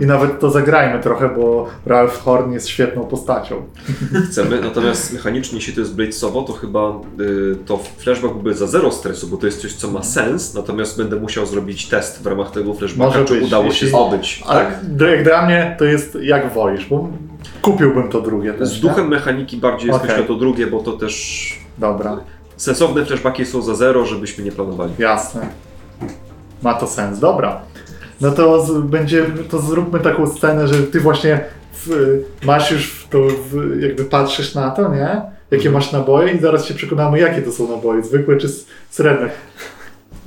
I 0.00 0.06
nawet 0.06 0.40
to 0.40 0.50
zagrajmy 0.50 1.02
trochę, 1.02 1.28
bo 1.28 1.66
Ralph 1.86 2.18
Horn 2.22 2.52
jest 2.52 2.68
świetną 2.68 3.04
postacią. 3.04 3.62
Chcemy, 4.30 4.60
natomiast 4.60 5.12
mechanicznie, 5.12 5.58
jeśli 5.58 5.72
to 5.74 5.80
jest 5.80 5.94
bladesowo, 5.94 6.42
to 6.42 6.52
chyba 6.52 6.92
y, 7.20 7.56
to 7.66 7.78
flashback 7.98 8.32
byłby 8.34 8.54
za 8.54 8.66
zero 8.66 8.90
stresu, 8.92 9.28
bo 9.28 9.36
to 9.36 9.46
jest 9.46 9.60
coś, 9.62 9.72
co 9.74 9.90
ma 9.90 10.02
sens, 10.02 10.54
natomiast 10.54 10.96
będę 10.98 11.16
musiał 11.16 11.46
zrobić 11.46 11.88
test 11.88 12.22
w 12.22 12.26
ramach 12.26 12.50
tego 12.50 12.74
flashbacka, 12.74 13.04
Może 13.18 13.24
czy 13.28 13.34
być, 13.34 13.44
udało 13.44 13.64
jeśli- 13.64 13.80
się 13.80 13.86
zdobyć. 13.86 14.42
Ale 14.46 14.60
Tak. 14.64 14.74
jak 15.10 15.24
dla 15.24 15.46
mnie 15.46 15.76
to 15.78 15.84
jest 15.84 16.18
jak 16.22 16.52
wolisz, 16.52 16.86
bo 16.86 17.08
kupiłbym 17.62 18.08
to 18.08 18.20
drugie 18.20 18.52
też. 18.52 18.68
Z 18.68 18.80
duchem 18.80 19.08
mechaniki 19.08 19.56
bardziej 19.56 19.88
jest 19.88 20.00
Okej. 20.00 20.10
myślę 20.10 20.26
to 20.26 20.34
drugie, 20.34 20.66
bo 20.66 20.80
to 20.80 20.92
też? 20.92 21.58
Dobra, 21.78 22.20
sensowne 22.56 23.04
flashbacki 23.04 23.46
są 23.46 23.62
za 23.62 23.74
zero, 23.74 24.04
żebyśmy 24.06 24.44
nie 24.44 24.52
planowali. 24.52 24.92
jasne. 24.98 25.69
Ma 26.62 26.74
to 26.74 26.86
sens, 26.86 27.18
dobra. 27.18 27.60
No 28.20 28.30
to 28.30 28.66
będzie, 28.82 29.26
to 29.50 29.58
zróbmy 29.58 30.00
taką 30.00 30.26
scenę, 30.26 30.68
że 30.68 30.74
ty 30.82 31.00
właśnie 31.00 31.44
w, 31.74 31.88
masz 32.44 32.70
już 32.70 32.92
w 32.92 33.08
to, 33.08 33.18
w, 33.50 33.80
jakby 33.80 34.04
patrzysz 34.04 34.54
na 34.54 34.70
to, 34.70 34.94
nie? 34.94 35.20
Jakie 35.50 35.70
masz 35.70 35.92
naboje 35.92 36.34
i 36.34 36.40
zaraz 36.40 36.64
się 36.66 36.74
przekonamy, 36.74 37.18
jakie 37.20 37.42
to 37.42 37.52
są 37.52 37.68
naboje, 37.68 38.02
zwykłe 38.02 38.36
czy 38.36 38.48
srebrne. 38.90 39.30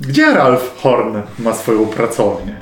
Gdzie 0.00 0.34
Ralph 0.34 0.76
Horn 0.82 1.16
ma 1.38 1.54
swoją 1.54 1.86
pracownię? 1.86 2.56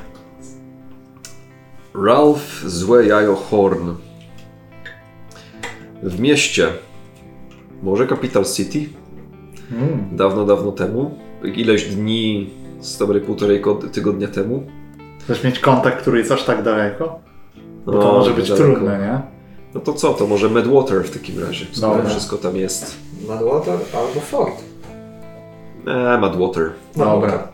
Ralph 2.05 2.62
Złe 2.66 3.07
Jajo 3.07 3.37
Horn. 3.37 3.95
W 6.03 6.20
mieście, 6.20 6.68
może 7.83 8.07
Capital 8.07 8.45
City, 8.45 8.89
Mm. 9.73 10.16
dawno, 10.16 10.45
dawno 10.45 10.73
temu, 10.73 11.18
ileś 11.45 11.85
dni, 11.85 12.51
z 12.83 12.99
dobrej 12.99 13.20
półtorej 13.20 13.62
tygodnia 13.93 14.28
temu. 14.28 14.66
Chcesz 15.24 15.45
mieć 15.45 15.59
kontakt, 15.59 16.01
który 16.03 16.18
jest 16.18 16.33
aż 16.33 16.45
tak 16.45 16.62
daleko? 16.62 17.20
Bo 17.87 17.93
to 17.93 17.99
No, 17.99 18.12
może 18.12 18.30
być 18.35 18.49
daleko. 18.49 18.66
trudne, 18.66 18.99
nie? 18.99 19.20
No 19.74 19.80
to 19.80 19.93
co, 19.93 20.12
to 20.14 20.26
może 20.26 20.49
Medwater 20.51 21.05
w 21.05 21.11
takim 21.11 21.39
razie, 21.45 21.66
skoro 21.72 21.95
Dobra. 21.97 22.11
wszystko 22.11 22.37
tam 22.37 22.57
jest. 22.57 22.97
Madwater 23.28 23.74
albo 23.74 24.20
Ford. 24.20 24.55
Eee, 25.87 26.20
Madwater. 26.20 26.70
Dobra. 26.97 27.49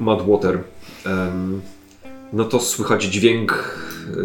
Madwater. 0.00 0.58
Em, 1.06 1.60
no 2.32 2.44
to 2.44 2.60
słychać 2.60 3.04
dźwięk 3.04 3.78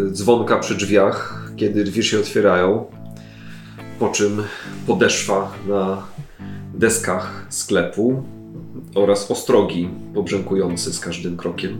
e, 0.07 0.11
dzwonka 0.11 0.59
przy 0.59 0.75
drzwiach, 0.75 1.43
kiedy 1.55 1.83
drzwi 1.83 2.03
się 2.03 2.19
otwierają. 2.19 2.85
Po 3.99 4.09
czym 4.09 4.43
podeszwa 4.87 5.51
na 5.67 6.03
deskach 6.73 7.45
sklepu 7.49 8.23
oraz 8.95 9.31
ostrogi 9.31 9.89
pobrzękujące 10.13 10.93
z 10.93 10.99
każdym 10.99 11.37
krokiem. 11.37 11.77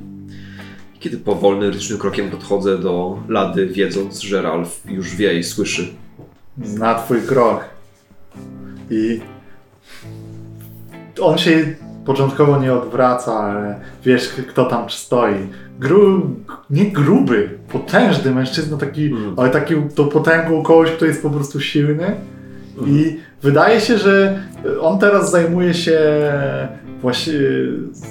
Kiedy 0.99 1.17
powolnym, 1.17 1.63
rytmicznym 1.63 1.99
krokiem 1.99 2.29
podchodzę 2.29 2.77
do 2.77 3.19
lady, 3.27 3.67
wiedząc, 3.67 4.19
że 4.19 4.41
Ralph 4.41 4.81
już 4.85 5.15
wie 5.15 5.39
i 5.39 5.43
słyszy. 5.43 5.87
Zna 6.63 6.95
twój 6.95 7.21
krok. 7.21 7.65
I 8.89 9.21
on 11.21 11.37
się 11.37 11.75
początkowo 12.05 12.59
nie 12.61 12.73
odwraca, 12.73 13.33
ale 13.33 13.79
wiesz, 14.05 14.29
kto 14.29 14.65
tam 14.65 14.89
stoi. 14.89 15.35
Gru... 15.79 16.35
Nie 16.69 16.91
gruby, 16.91 17.49
potężny 17.71 18.31
mężczyzna, 18.31 18.77
taki, 18.77 19.05
Mm. 19.05 19.33
ale 19.37 19.49
taki 19.49 19.75
to 19.95 20.03
potęgą 20.05 20.63
kogoś, 20.63 20.91
kto 20.91 21.05
jest 21.05 21.21
po 21.21 21.29
prostu 21.29 21.59
silny. 21.61 22.15
I 22.85 23.17
wydaje 23.41 23.81
się, 23.81 23.97
że 23.97 24.43
on 24.81 24.99
teraz 24.99 25.31
zajmuje 25.31 25.73
się 25.73 25.99
właśnie 27.03 27.33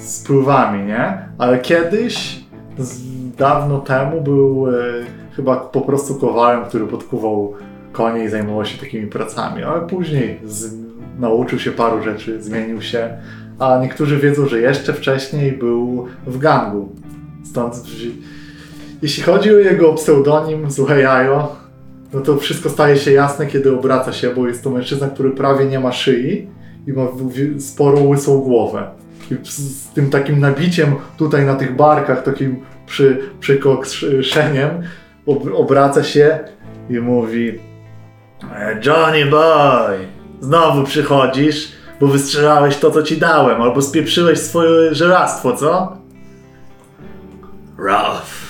spływami, 0.01 0.85
nie? 0.85 1.17
Ale 1.37 1.59
kiedyś, 1.59 2.39
dawno 3.37 3.79
temu, 3.79 4.21
był 4.21 4.67
e, 4.67 4.73
chyba 5.35 5.55
po 5.55 5.81
prostu 5.81 6.15
kowalem, 6.15 6.65
który 6.65 6.87
podkuwał 6.87 7.53
konie 7.91 8.23
i 8.23 8.29
zajmował 8.29 8.65
się 8.65 8.77
takimi 8.77 9.07
pracami, 9.07 9.63
ale 9.63 9.87
później 9.87 10.39
z, 10.45 10.73
nauczył 11.19 11.59
się 11.59 11.71
paru 11.71 12.03
rzeczy, 12.03 12.43
zmienił 12.43 12.81
się, 12.81 13.09
a 13.59 13.79
niektórzy 13.81 14.17
wiedzą, 14.17 14.47
że 14.47 14.59
jeszcze 14.59 14.93
wcześniej 14.93 15.51
był 15.51 16.07
w 16.27 16.37
gangu. 16.37 16.89
Stąd, 17.43 17.75
jeśli 19.01 19.23
chodzi 19.23 19.55
o 19.55 19.57
jego 19.57 19.93
pseudonim 19.93 20.71
Zuhejajo, 20.71 21.55
no 22.13 22.21
to 22.21 22.37
wszystko 22.37 22.69
staje 22.69 22.97
się 22.97 23.11
jasne, 23.11 23.47
kiedy 23.47 23.75
obraca 23.75 24.13
się, 24.13 24.29
bo 24.35 24.47
jest 24.47 24.63
to 24.63 24.69
mężczyzna, 24.69 25.07
który 25.07 25.31
prawie 25.31 25.65
nie 25.65 25.79
ma 25.79 25.91
szyi 25.91 26.47
i 26.87 26.93
ma 26.93 27.07
sporą 27.59 28.07
łysą 28.07 28.39
głowę. 28.41 28.91
I 29.31 29.35
z, 29.43 29.87
tym 29.87 30.09
takim 30.09 30.39
nabiciem 30.39 30.95
tutaj 31.17 31.45
na 31.45 31.55
tych 31.55 31.75
barkach, 31.75 32.23
takim 32.23 32.61
przy, 32.85 33.29
przykoszeniem, 33.39 34.69
ob, 35.25 35.43
obraca 35.53 36.03
się 36.03 36.39
i 36.89 36.99
mówi 36.99 37.59
"E, 38.55 38.79
Johnny 38.85 39.25
boy, 39.25 39.97
znowu 40.41 40.83
przychodzisz, 40.83 41.71
bo 41.99 42.07
wystrzelałeś 42.07 42.77
to, 42.77 42.91
co 42.91 43.03
ci 43.03 43.17
dałem, 43.17 43.61
albo 43.61 43.81
spieprzyłeś 43.81 44.39
swoje 44.39 44.95
żelastwo, 44.95 45.57
co? 45.57 45.97
Ralph. 47.77 48.43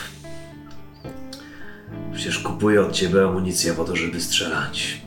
Przecież 2.13 2.39
kupuję 2.39 2.81
od 2.81 2.91
ciebie 2.91 3.23
amunicję 3.23 3.73
po 3.73 3.83
to, 3.83 3.95
żeby 3.95 4.21
strzelać. 4.21 5.02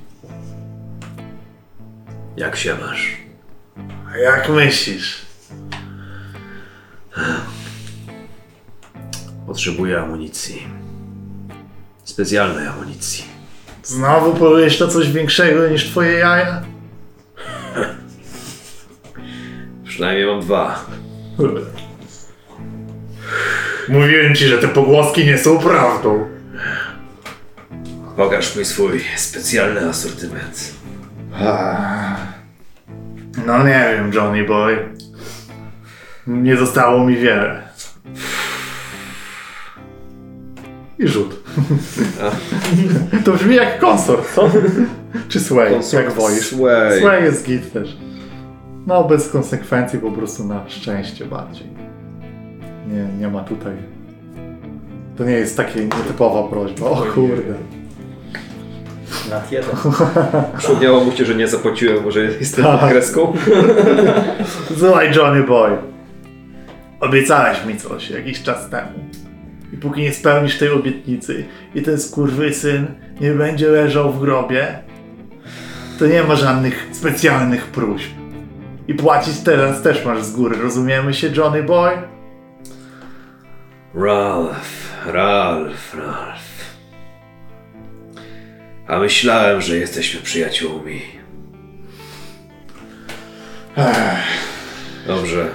Jak 2.37 2.57
się 2.57 2.75
masz? 2.75 3.17
A 4.15 4.19
jak 4.19 4.49
myślisz? 4.49 5.27
Potrzebuję 9.47 10.01
amunicji. 10.01 10.67
Specjalnej 12.05 12.67
amunicji. 12.67 13.25
Znowu 13.85 14.35
powiesz 14.35 14.79
to 14.79 14.89
coś 14.89 15.13
większego 15.13 15.69
niż 15.69 15.91
twoje 15.91 16.13
jaja? 16.13 16.63
Przynajmniej 19.85 20.27
mam 20.27 20.41
dwa. 20.41 20.87
Mówiłem 23.89 24.35
ci, 24.35 24.47
że 24.47 24.59
te 24.59 24.69
pogłoski 24.69 25.25
nie 25.25 25.39
są 25.39 25.59
prawdą. 25.59 26.29
Pokaż 28.17 28.57
mi 28.57 28.65
swój 28.65 29.05
specjalny 29.17 29.89
asortyment. 29.89 30.76
No 33.47 33.59
nie 33.59 33.95
wiem, 33.97 34.13
Johnny 34.15 34.45
boy. 34.45 34.89
Nie 36.27 36.57
zostało 36.57 37.07
mi 37.07 37.17
wiele. 37.17 37.63
I 40.99 41.09
rzut. 41.09 41.45
to 43.25 43.33
brzmi 43.33 43.55
jak 43.55 43.79
konsort, 43.79 44.35
co? 44.35 44.51
Czy 45.29 45.41
sway, 45.41 45.73
jak 45.93 46.13
wolisz. 46.13 46.47
Sway. 46.47 47.01
Sway 47.01 47.25
jest 47.25 47.47
git 47.47 47.73
też. 47.73 47.97
No 48.87 49.05
bez 49.05 49.29
konsekwencji, 49.29 49.99
po 49.99 50.11
prostu 50.11 50.45
na 50.45 50.69
szczęście 50.69 51.25
bardziej. 51.25 51.67
Nie, 52.87 53.19
nie 53.19 53.29
ma 53.29 53.45
tutaj. 53.45 53.77
To 55.17 55.25
nie 55.25 55.33
jest 55.33 55.57
takie 55.57 55.81
nietypowa 55.85 56.49
prośba. 56.49 56.87
O 56.87 56.97
kurde. 56.97 57.55
Nad 59.31 59.53
jeden. 59.53 59.71
Przypomniało 60.59 61.05
mu 61.05 61.13
się, 61.13 61.25
że 61.25 61.35
nie 61.35 61.49
zapłaciłem, 61.49 62.05
może 62.05 62.21
jestem 62.25 62.65
pod 62.65 62.81
Tak. 62.81 62.91
kreską. 62.91 63.33
Słuchaj, 64.79 65.13
Johnny 65.15 65.43
Boy. 65.43 65.71
Obiecałeś 67.01 67.65
mi 67.65 67.77
coś 67.77 68.11
jakiś 68.11 68.43
czas 68.43 68.71
temu. 68.71 68.89
I 69.73 69.77
póki 69.77 70.01
nie 70.01 70.13
spełnisz 70.13 70.59
tej 70.59 70.71
obietnicy 70.71 71.45
i 71.75 71.83
ten 71.83 72.01
skurwysyn 72.01 72.87
nie 73.21 73.31
będzie 73.31 73.69
leżał 73.69 74.13
w 74.13 74.21
grobie, 74.21 74.79
to 75.99 76.07
nie 76.07 76.23
ma 76.23 76.37
żadnych 76.37 76.89
specjalnych 76.93 77.65
próśb. 77.67 78.11
I 78.89 78.95
płacić 78.95 79.41
teraz 79.41 79.83
też 79.83 80.05
masz 80.05 80.23
z 80.23 80.33
góry, 80.33 80.57
rozumiemy 80.63 81.15
się, 81.15 81.29
Johnny 81.37 81.63
Boy? 81.63 81.91
Ralph, 83.95 85.07
Ralph, 85.07 85.95
Ralph. 85.95 86.56
A 88.89 88.99
myślałem, 88.99 89.61
że 89.61 89.77
jesteśmy 89.77 90.21
przyjaciółmi. 90.21 91.03
Dobrze. 95.07 95.49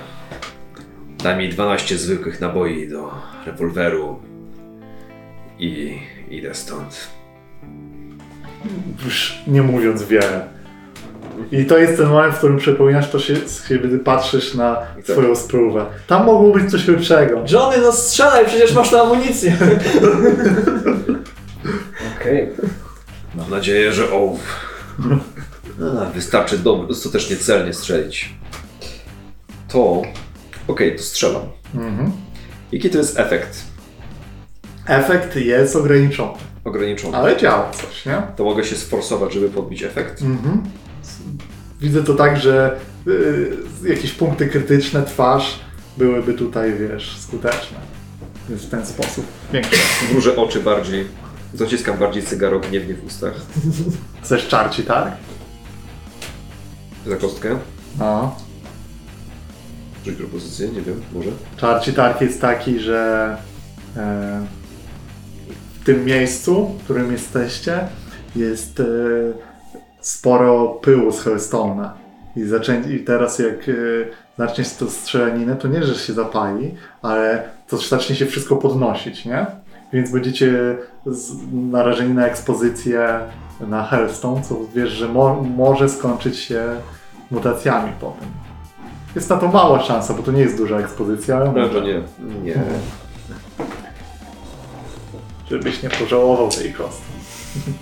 Daj 1.23 1.37
mi 1.37 1.49
12 1.49 1.97
zwykłych 1.97 2.41
naboi 2.41 2.89
do 2.89 3.11
rewolweru 3.45 4.19
i 5.59 5.99
idę 6.29 6.55
stąd. 6.55 7.07
Już 9.05 9.41
nie 9.47 9.61
mówiąc 9.61 10.03
wiele. 10.03 10.47
I 11.51 11.65
to 11.65 11.77
jest 11.77 11.97
ten 11.97 12.07
moment, 12.07 12.35
w 12.35 12.37
którym 12.37 12.57
przypominasz 12.57 13.09
to 13.09 13.19
się, 13.19 13.33
kiedy 13.67 13.99
patrzysz 13.99 14.53
na 14.53 14.77
swoją 15.03 15.35
sprówę. 15.35 15.85
Tam 16.07 16.25
mogło 16.25 16.51
być 16.51 16.71
coś 16.71 16.87
lepszego. 16.87 17.43
Johnny, 17.51 17.77
no 17.81 17.91
strzelaj, 17.91 18.45
przecież 18.45 18.73
masz 18.73 18.89
tę 18.89 19.01
amunicję. 19.01 19.57
Okej. 22.19 22.49
Mam 23.35 23.49
nadzieję, 23.49 23.93
że 23.93 24.11
ołów. 24.11 24.39
A, 26.01 26.05
Wystarczy 26.05 26.57
do, 26.57 26.75
dostatecznie 26.75 27.35
celnie 27.35 27.73
strzelić. 27.73 28.35
To... 29.69 30.01
Okej, 30.67 30.95
to 30.95 31.03
strzelam. 31.03 31.43
Mhm. 31.75 32.11
Jaki 32.71 32.89
to 32.89 32.97
jest 32.97 33.19
efekt 33.19 33.63
Efekt 34.87 35.35
jest 35.35 35.75
ograniczony, 35.75 36.33
ograniczony? 36.63 37.17
ale 37.17 37.37
działa 37.37 37.71
coś, 37.71 38.05
nie? 38.05 38.21
To 38.35 38.43
mogę 38.43 38.63
się 38.63 38.75
sforsować, 38.75 39.33
żeby 39.33 39.49
podbić 39.49 39.83
efekt? 39.83 40.21
Mhm. 40.21 40.63
Widzę 41.81 42.03
to 42.03 42.13
tak, 42.13 42.37
że 42.37 42.79
y, 43.07 43.57
jakieś 43.83 44.11
punkty 44.11 44.47
krytyczne, 44.47 45.03
twarz 45.03 45.59
byłyby 45.97 46.33
tutaj, 46.33 46.73
wiesz, 46.73 47.17
skuteczne. 47.19 47.77
Więc 48.49 48.61
w 48.61 48.69
ten 48.69 48.85
sposób. 48.85 49.25
Pięknie. 49.51 49.77
Mrużę 50.11 50.35
oczy 50.35 50.59
bardziej. 50.59 51.07
Zaciskam 51.53 51.97
bardziej 51.97 52.23
cygaro 52.23 52.59
gniewnie 52.59 52.93
w 52.93 53.05
ustach. 53.05 53.33
Chcesz 54.23 54.47
czarci, 54.47 54.83
tak? 54.83 55.11
Za 57.07 57.15
kostkę. 57.15 57.57
No. 57.99 58.35
Rzuć 60.05 60.15
propozycję, 60.15 60.67
nie 60.67 60.81
wiem, 60.81 61.01
może? 61.13 61.29
Czarci 61.57 61.93
targ 61.93 62.21
jest 62.21 62.41
taki, 62.41 62.79
że 62.79 63.37
e, 63.97 64.45
w 65.81 65.85
tym 65.85 66.05
miejscu, 66.05 66.77
w 66.79 66.83
którym 66.83 67.11
jesteście, 67.11 67.87
jest 68.35 68.79
e, 68.79 68.83
sporo 70.01 70.67
pyłu 70.67 71.11
z 71.11 71.25
Hellstone'a. 71.25 71.89
I, 72.35 72.43
zaczę, 72.43 72.81
I 72.89 72.99
teraz 72.99 73.39
jak 73.39 73.69
e, 73.69 73.73
zaczniesz 74.37 74.73
to 74.73 74.89
strzelaninę, 74.89 75.55
to 75.55 75.67
nie, 75.67 75.83
że 75.83 75.95
się 75.95 76.13
zapali, 76.13 76.75
ale 77.01 77.43
to 77.67 77.77
zacznie 77.77 78.15
się 78.15 78.25
wszystko 78.25 78.55
podnosić, 78.55 79.25
nie? 79.25 79.45
Więc 79.93 80.11
będziecie 80.11 80.77
narażeni 81.51 82.13
na 82.13 82.27
ekspozycję 82.27 83.19
na 83.67 83.83
Hellstone, 83.83 84.41
co 84.43 84.55
wiesz, 84.75 84.89
że 84.89 85.07
mo, 85.07 85.43
może 85.57 85.89
skończyć 85.89 86.37
się 86.37 86.63
mutacjami 87.31 87.91
potem. 87.99 88.27
Jest 89.15 89.29
na 89.29 89.37
to 89.37 89.47
mała 89.47 89.83
szansa, 89.83 90.13
bo 90.13 90.23
to 90.23 90.31
nie 90.31 90.41
jest 90.41 90.57
duża 90.57 90.79
ekspozycja, 90.79 91.35
ale 91.37 91.45
Może 91.51 91.67
może, 91.67 91.81
nie. 91.81 92.01
Nie. 92.43 92.55
żebyś 95.49 95.83
nie 95.83 95.89
pożałował 95.89 96.49
tej 96.49 96.73
kostki. 96.73 97.11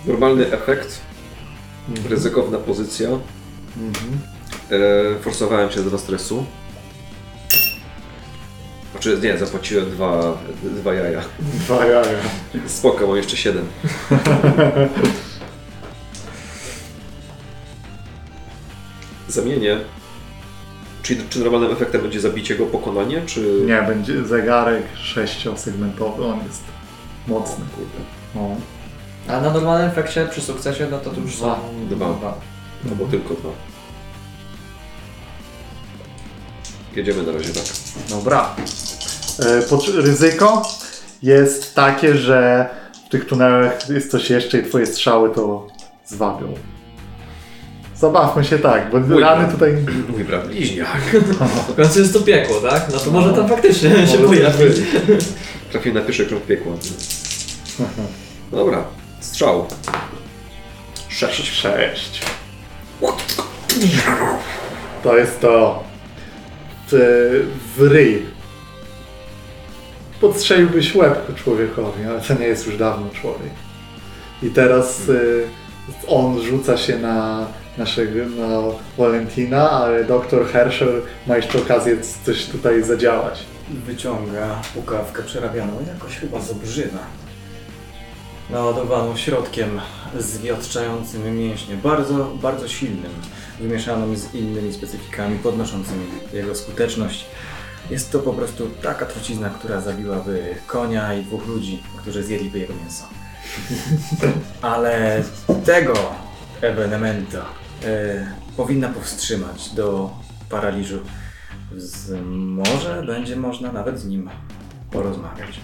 Normalny 0.06 0.52
efekt. 0.52 1.00
Ryzykowna 2.08 2.58
pozycja. 2.58 3.08
Mhm. 3.08 4.20
E, 4.70 5.18
forsowałem 5.18 5.70
się 5.70 5.82
do 5.82 5.98
stresu. 5.98 6.44
Znaczy, 9.00 9.18
nie, 9.22 9.38
zapłaciłem 9.38 9.90
dwa, 9.90 10.38
dwa 10.62 10.94
jaja. 10.94 11.20
Dwa 11.40 11.86
jaja. 11.86 12.18
Spoko, 12.66 13.06
mam 13.06 13.16
jeszcze 13.16 13.36
siedem. 13.36 13.66
Zamienię. 19.28 19.78
Czyli 21.02 21.24
czy 21.30 21.40
normalnym 21.40 21.72
efektem 21.72 22.02
będzie 22.02 22.20
zabicie 22.20 22.56
go, 22.56 22.66
pokonanie, 22.66 23.22
czy... 23.26 23.62
Nie, 23.66 23.82
będzie 23.82 24.24
zegarek 24.24 24.82
sześciosegmentowy, 24.96 26.24
on 26.24 26.38
jest 26.46 26.62
mocny. 27.28 27.64
No. 28.34 28.56
A 29.28 29.40
na 29.40 29.50
normalnym 29.50 29.90
efekcie 29.90 30.26
przy 30.30 30.40
sukcesie, 30.40 30.88
no 30.90 30.98
to 30.98 31.10
tu 31.10 31.20
już 31.20 31.36
są 31.36 31.56
Dwa. 31.90 32.34
No 32.84 32.94
bo 32.94 33.06
tylko 33.06 33.34
dwa. 33.34 33.50
Jedziemy 36.96 37.22
na 37.22 37.32
razie 37.32 37.52
tak. 37.52 37.64
Dobra. 38.08 38.56
E, 39.38 40.02
ryzyko 40.02 40.62
jest 41.22 41.74
takie, 41.74 42.14
że 42.14 42.68
w 43.06 43.08
tych 43.08 43.26
tunelach 43.26 43.88
jest 43.88 44.10
coś 44.10 44.30
jeszcze 44.30 44.58
i 44.58 44.62
twoje 44.62 44.86
strzały 44.86 45.34
to 45.34 45.66
zwabią. 46.06 46.54
Zabawmy 47.96 48.44
się 48.44 48.58
tak, 48.58 48.90
bo 48.90 49.00
Mój 49.00 49.22
rany 49.22 49.52
tutaj... 49.52 49.76
Mój 50.08 50.24
brat 50.24 50.46
bliźniak. 50.48 51.00
W 51.68 51.74
końcu 51.74 51.98
jest 51.98 52.12
to 52.12 52.20
piekło, 52.20 52.60
tak? 52.60 52.86
No 52.92 52.98
to 52.98 53.10
może 53.10 53.34
tam 53.34 53.48
faktycznie 53.48 54.06
się 54.06 54.18
pojawi. 54.18 54.64
Trafił 55.70 55.94
na 55.94 56.00
pierwszy 56.00 56.26
krąg 56.26 56.44
piekła. 56.44 56.72
Dobra, 58.50 58.84
strzał. 59.20 59.66
Sześć. 61.08 61.50
Sześć. 61.50 62.20
To 65.02 65.16
jest 65.16 65.40
to 65.40 65.84
w, 66.92 67.48
w 67.76 67.82
ryj. 67.82 68.39
Podstrzeliłbyś 70.20 70.94
łeb 70.94 71.34
człowiekowi, 71.34 72.04
ale 72.04 72.20
to 72.20 72.34
nie 72.34 72.46
jest 72.46 72.66
już 72.66 72.76
dawno 72.76 73.06
człowiek. 73.20 73.52
I 74.42 74.50
teraz 74.50 75.08
y, 75.08 75.46
on 76.08 76.42
rzuca 76.42 76.76
się 76.76 76.98
na 76.98 77.46
naszego 77.78 78.26
na 78.26 78.62
Valentina, 78.98 79.70
ale 79.70 80.04
doktor 80.04 80.46
Herschel 80.46 81.02
ma 81.26 81.36
jeszcze 81.36 81.58
okazję 81.58 81.96
coś 82.24 82.46
tutaj 82.46 82.82
zadziałać. 82.82 83.42
Wyciąga 83.70 84.62
pukawkę 84.74 85.22
przerabianą, 85.22 85.72
jakoś 85.94 86.16
chyba 86.16 86.40
z 86.40 86.50
obrzyna. 86.50 87.00
Naładowaną 88.50 89.16
środkiem 89.16 89.80
zwiotczającym 90.18 91.38
mięśnie, 91.38 91.76
bardzo, 91.76 92.30
bardzo 92.42 92.68
silnym, 92.68 93.12
wymieszanym 93.60 94.16
z 94.16 94.34
innymi 94.34 94.72
specyfikami 94.72 95.38
podnoszącymi 95.38 96.04
jego 96.32 96.54
skuteczność. 96.54 97.26
Jest 97.90 98.12
to 98.12 98.18
po 98.18 98.32
prostu 98.32 98.70
taka 98.82 99.06
trucizna, 99.06 99.50
która 99.50 99.80
zabiłaby 99.80 100.54
konia 100.66 101.14
i 101.14 101.24
dwóch 101.24 101.46
ludzi, 101.46 101.82
którzy 101.96 102.22
zjedliby 102.22 102.58
jego 102.58 102.74
mięso. 102.74 103.04
Ale 104.62 105.22
tego 105.64 105.94
ewenementa 106.60 107.44
e, 107.84 108.26
powinna 108.56 108.88
powstrzymać 108.88 109.68
do 109.74 110.10
paraliżu. 110.50 110.98
Z, 111.76 112.20
może 112.26 113.02
będzie 113.06 113.36
można 113.36 113.72
nawet 113.72 114.00
z 114.00 114.06
nim 114.06 114.30
porozmawiać. 114.90 115.60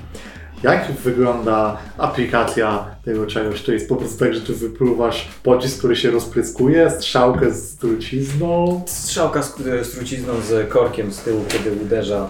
Jak 0.62 0.92
wygląda 0.92 1.78
aplikacja 1.98 2.96
tego 3.04 3.26
czegoś? 3.26 3.62
To 3.62 3.72
jest 3.72 3.88
po 3.88 3.96
prostu 3.96 4.18
tak, 4.18 4.34
że 4.34 4.40
tu 4.40 4.54
wypluwasz 4.54 5.28
pocisk, 5.42 5.78
który 5.78 5.96
się 5.96 6.10
rozpryskuje, 6.10 6.90
strzałkę 6.90 7.50
z 7.50 7.76
trucizną. 7.76 8.82
Strzałka 8.86 9.42
z, 9.42 9.58
z 9.58 9.90
trucizną 9.90 10.32
z 10.40 10.68
korkiem 10.68 11.12
z 11.12 11.20
tyłu, 11.20 11.44
kiedy 11.48 11.72
uderza, 11.72 12.28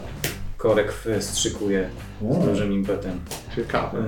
korek 0.56 0.92
wstrzykuje 1.20 1.88
z 2.20 2.44
dużym 2.44 2.72
impetem 2.72 3.12
Ciekawe. 3.56 3.98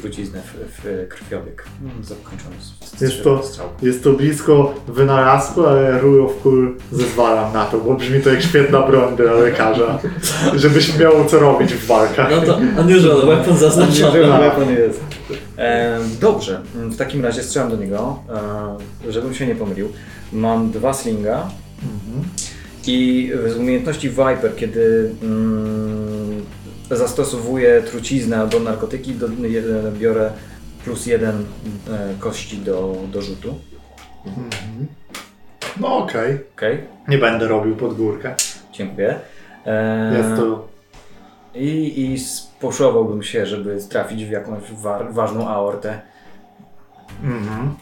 truciznę 0.00 0.40
w, 0.40 0.80
w 0.82 1.08
krwiobieg, 1.08 1.64
mm, 1.82 2.04
zakończony 2.04 2.54
z, 2.60 2.98
z 2.98 3.00
Jest 3.00 3.24
to, 3.24 3.42
jest 3.82 4.04
to 4.04 4.12
blisko 4.12 4.74
wynalazku, 4.88 5.66
ale 5.66 6.00
rule 6.00 6.22
of 6.24 6.42
cool 6.42 6.76
zezwalam 6.92 7.52
na 7.52 7.64
to, 7.64 7.78
bo 7.78 7.94
brzmi 7.94 8.20
to 8.20 8.30
jak 8.30 8.42
świetna 8.42 8.82
broń 8.82 9.16
dla 9.16 9.32
lekarza, 9.32 9.98
żebyś 10.54 10.98
miał 10.98 11.12
co 11.24 11.38
robić 11.38 11.74
w 11.74 11.86
walkach. 11.86 12.30
No 12.30 12.40
to 12.42 12.58
unusual 12.80 13.26
weapon 13.26 13.56
zaznaczony. 13.56 14.08
Użyłem 14.08 14.40
weapon 14.40 14.70
jest. 14.70 15.00
E, 15.58 15.98
dobrze, 16.20 16.60
mm, 16.76 16.90
w 16.90 16.96
takim 16.96 17.24
razie 17.24 17.42
strzelam 17.42 17.70
do 17.70 17.76
niego, 17.76 18.18
e, 19.08 19.12
żebym 19.12 19.34
się 19.34 19.46
nie 19.46 19.54
pomylił. 19.54 19.88
Mam 20.32 20.70
dwa 20.70 20.94
slinga 20.94 21.46
Mhm. 21.82 22.24
i 22.86 23.32
z 23.46 23.56
umiejętności 23.56 24.10
Viper, 24.10 24.56
kiedy 24.56 25.10
mm, 25.22 26.13
zastosowuję 26.90 27.82
truciznę 27.82 28.38
albo 28.40 28.60
narkotyki, 28.60 29.12
do, 29.14 29.26
biorę 29.98 30.30
plus 30.84 31.06
jeden 31.06 31.44
e, 31.90 32.14
kości 32.18 32.58
do, 32.58 32.96
do 33.12 33.22
rzutu. 33.22 33.54
Mhm. 34.26 34.86
No 35.80 35.96
okej, 35.96 36.38
Okej, 36.56 36.84
nie 37.08 37.18
będę 37.18 37.48
robił 37.48 37.76
pod 37.76 37.96
górkę. 37.96 38.34
dziękuję. 38.72 39.20
E, 39.66 40.14
Jest 40.18 40.36
to... 40.42 40.68
I, 41.54 42.02
I 42.12 42.18
spuszowałbym 42.20 43.22
się, 43.22 43.46
żeby 43.46 43.78
trafić 43.88 44.24
w 44.24 44.30
jakąś 44.30 44.62
wa- 44.72 45.04
ważną 45.10 45.48
aortę. 45.48 46.00
Mhm. 47.22 47.74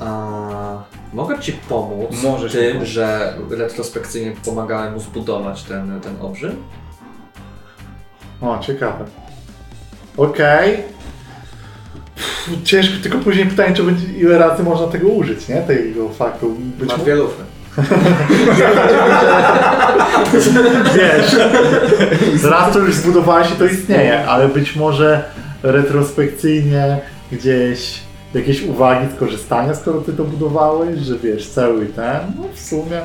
A, 0.00 0.82
mogę 1.12 1.38
Ci 1.38 1.52
pomóc 1.52 2.22
Możesz 2.22 2.52
tym, 2.52 2.72
pomóc. 2.74 2.88
że 2.88 3.34
retrospekcyjnie 3.50 4.32
pomagałem 4.44 4.92
mu 4.94 5.00
zbudować 5.00 5.62
ten, 5.62 6.00
ten 6.00 6.16
obrzyd? 6.20 6.52
O, 8.44 8.58
ciekawe. 8.58 9.04
Okej. 10.16 10.82
Pff, 12.16 12.62
Ciężko, 12.64 12.92
tylko 13.02 13.18
później 13.18 13.46
pytanie, 13.46 13.74
czy 13.76 13.82
będzie, 13.82 14.06
ile 14.06 14.38
razy 14.38 14.62
można 14.62 14.86
tego 14.86 15.08
użyć, 15.08 15.48
nie? 15.48 15.56
Tego 15.56 16.08
faktu. 16.08 16.50
Być 16.78 16.88
Ma 16.88 16.96
mo- 16.96 17.02
dwie 17.02 17.14
lufy. 17.14 17.42
Wiesz, 20.96 21.36
raz 22.44 22.72
to 22.72 22.78
już 22.78 22.94
zbudowałeś 22.94 23.50
i 23.50 23.54
to 23.54 23.64
istnieje, 23.64 24.26
ale 24.26 24.48
być 24.48 24.76
może 24.76 25.24
retrospekcyjnie 25.62 27.00
gdzieś 27.32 28.00
jakieś 28.34 28.62
uwagi 28.62 29.06
z 29.16 29.18
korzystania, 29.18 29.74
skoro 29.74 30.00
ty 30.00 30.12
to 30.12 30.24
budowałeś, 30.24 30.98
że 31.00 31.18
wiesz, 31.18 31.48
cały 31.48 31.86
ten, 31.86 32.20
no 32.38 32.44
w 32.54 32.60
sumie 32.60 33.00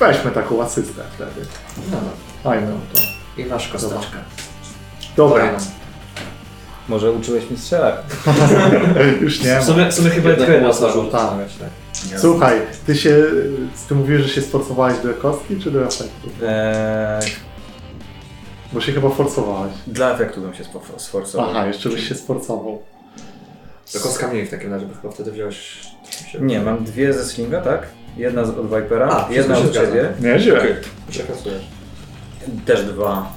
weźmy 0.00 0.30
taką 0.30 0.62
asystę 0.62 1.02
wtedy. 1.14 1.46
No, 1.90 1.96
no. 2.44 2.50
Mu 2.60 2.80
to. 2.92 3.00
I 3.42 3.44
masz 3.46 3.68
kosteczkę. 3.68 4.18
Dobra. 5.16 5.50
Może 6.88 7.10
uczyłeś 7.12 7.50
mi 7.50 7.56
strzelać. 7.58 7.94
Już 9.20 9.42
nie 9.44 9.60
W 9.60 9.64
sumie, 9.64 9.86
w 9.90 9.94
sumie 9.94 10.10
chyba 10.10 10.30
Jednak 10.30 10.62
mocno 10.62 10.92
rzut. 10.92 11.12
Tak. 11.12 11.30
Słuchaj, 12.18 12.60
ty 12.86 12.96
się, 12.96 13.16
ty 13.88 13.94
mówiłeś, 13.94 14.22
że 14.22 14.28
się 14.28 14.42
sforcowałeś 14.42 14.98
do 14.98 15.14
kostki 15.14 15.56
czy 15.60 15.70
do 15.70 15.82
efektu? 15.84 16.28
Eee, 16.46 17.30
Bo 18.72 18.80
się 18.80 18.92
chyba 18.92 19.10
forsowałeś. 19.10 19.72
dla 19.86 20.12
efektu 20.14 20.40
bym 20.40 20.54
się 20.54 20.64
spo- 20.64 20.98
sforcował. 20.98 21.50
Aha, 21.50 21.66
jeszcze 21.66 21.88
byś 21.88 22.08
się 22.08 22.14
sforcował. 22.14 22.82
To 23.92 24.00
kostka 24.00 24.28
mniej 24.28 24.46
w 24.46 24.50
takim 24.50 24.72
razie, 24.72 24.86
bo 24.86 24.94
chyba 25.02 25.14
wtedy 25.14 25.32
wziąłeś... 25.32 25.80
Nie, 26.40 26.60
mam 26.60 26.84
dwie 26.84 27.12
ze 27.12 27.24
Slinga, 27.24 27.60
tak? 27.60 27.86
Jedna 28.16 28.44
z- 28.44 28.50
od 28.50 28.66
Vipera, 28.74 29.08
A, 29.28 29.32
jedna 29.32 29.54
wszystko 29.54 29.80
od 29.80 29.86
zgadza. 29.86 29.92
ciebie. 29.92 30.32
Nieźle. 30.32 30.58
Okej, 30.58 30.74
przekasujesz. 31.10 31.62
Też 32.66 32.84
dwa 32.84 33.32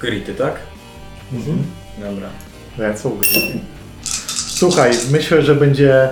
grity, 0.00 0.34
tak? 0.34 0.54
Mhm. 1.32 1.58
Dobra. 1.98 2.28
Lecą 2.78 3.10
gry. 3.10 3.60
Słuchaj, 4.48 4.90
myślę, 5.10 5.42
że 5.42 5.54
będzie 5.54 6.10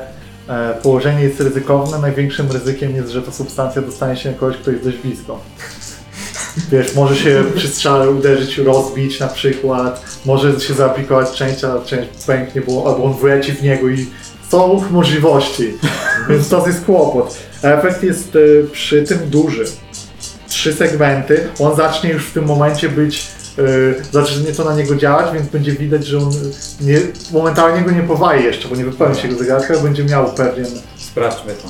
e, 0.49 0.75
położenie 0.83 1.23
jest 1.23 1.41
ryzykowne. 1.41 1.99
Największym 1.99 2.53
ryzykiem 2.53 2.97
jest, 2.97 3.11
że 3.11 3.23
ta 3.23 3.33
substancja 3.33 3.83
dostanie 3.83 4.17
się 4.17 4.31
na 4.31 4.39
kogoś, 4.39 4.57
kto 4.57 4.71
jest 4.71 4.85
dość 4.85 4.97
blisko. 4.97 5.41
Wiesz, 6.73 6.95
może 6.95 7.17
się 7.17 7.45
przy 7.57 7.69
strzale 7.69 8.11
uderzyć, 8.11 8.59
rozbić 8.59 9.21
na 9.21 9.29
przykład, 9.29 10.05
może 10.25 10.61
się 10.61 10.75
zaaplikować 10.75 11.33
część, 11.33 11.65
a 11.65 11.81
część 11.85 12.09
pęknie, 12.27 12.63
bo, 12.67 12.87
albo 12.87 13.05
on 13.05 13.15
wleci 13.15 13.53
w 13.53 13.63
niego 13.63 13.89
i 13.89 14.07
są 14.51 14.85
możliwości, 14.91 15.73
więc 16.29 16.49
to 16.49 16.67
jest 16.67 16.85
kłopot. 16.85 17.39
Efekt 17.63 18.03
jest 18.03 18.37
e, 18.37 18.67
przy 18.73 19.03
tym 19.03 19.19
duży. 19.31 19.65
Trzy 20.49 20.73
segmenty, 20.73 21.49
on 21.59 21.77
zacznie 21.77 22.11
już 22.11 22.27
w 22.27 22.33
tym 22.33 22.45
momencie 22.45 22.89
być, 22.89 23.27
zacznie 24.13 24.53
to 24.53 24.65
na 24.65 24.75
niego 24.75 24.97
działać, 24.97 25.35
więc 25.35 25.49
będzie 25.49 25.73
widać, 25.73 26.07
że 26.07 26.19
on 26.19 26.31
nie, 26.81 26.99
momentalnie 27.33 27.83
go 27.83 27.91
nie 27.91 28.03
powali 28.03 28.45
jeszcze, 28.45 28.69
bo 28.69 28.77
nie 28.77 28.85
wypełni 28.85 29.17
się 29.17 29.29
jego 29.29 29.39
zegarka, 29.39 29.79
będzie 29.79 30.05
miał 30.05 30.33
pewien 30.33 30.67
Sprawdźmy 31.15 31.55
to. 31.55 31.69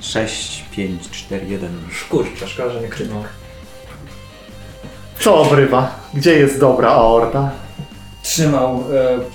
6, 0.00 0.64
5, 0.70 1.10
4, 1.10 1.46
1. 1.46 1.70
Szkurcz, 1.92 2.44
szkoda, 2.46 2.70
że 2.70 2.80
nie 2.80 2.88
krymok. 2.88 3.24
Co 5.20 5.40
obrywa? 5.40 6.00
Gdzie 6.14 6.38
jest 6.38 6.60
dobra 6.60 6.88
aorta? 6.88 7.50
Trzymał 8.22 8.84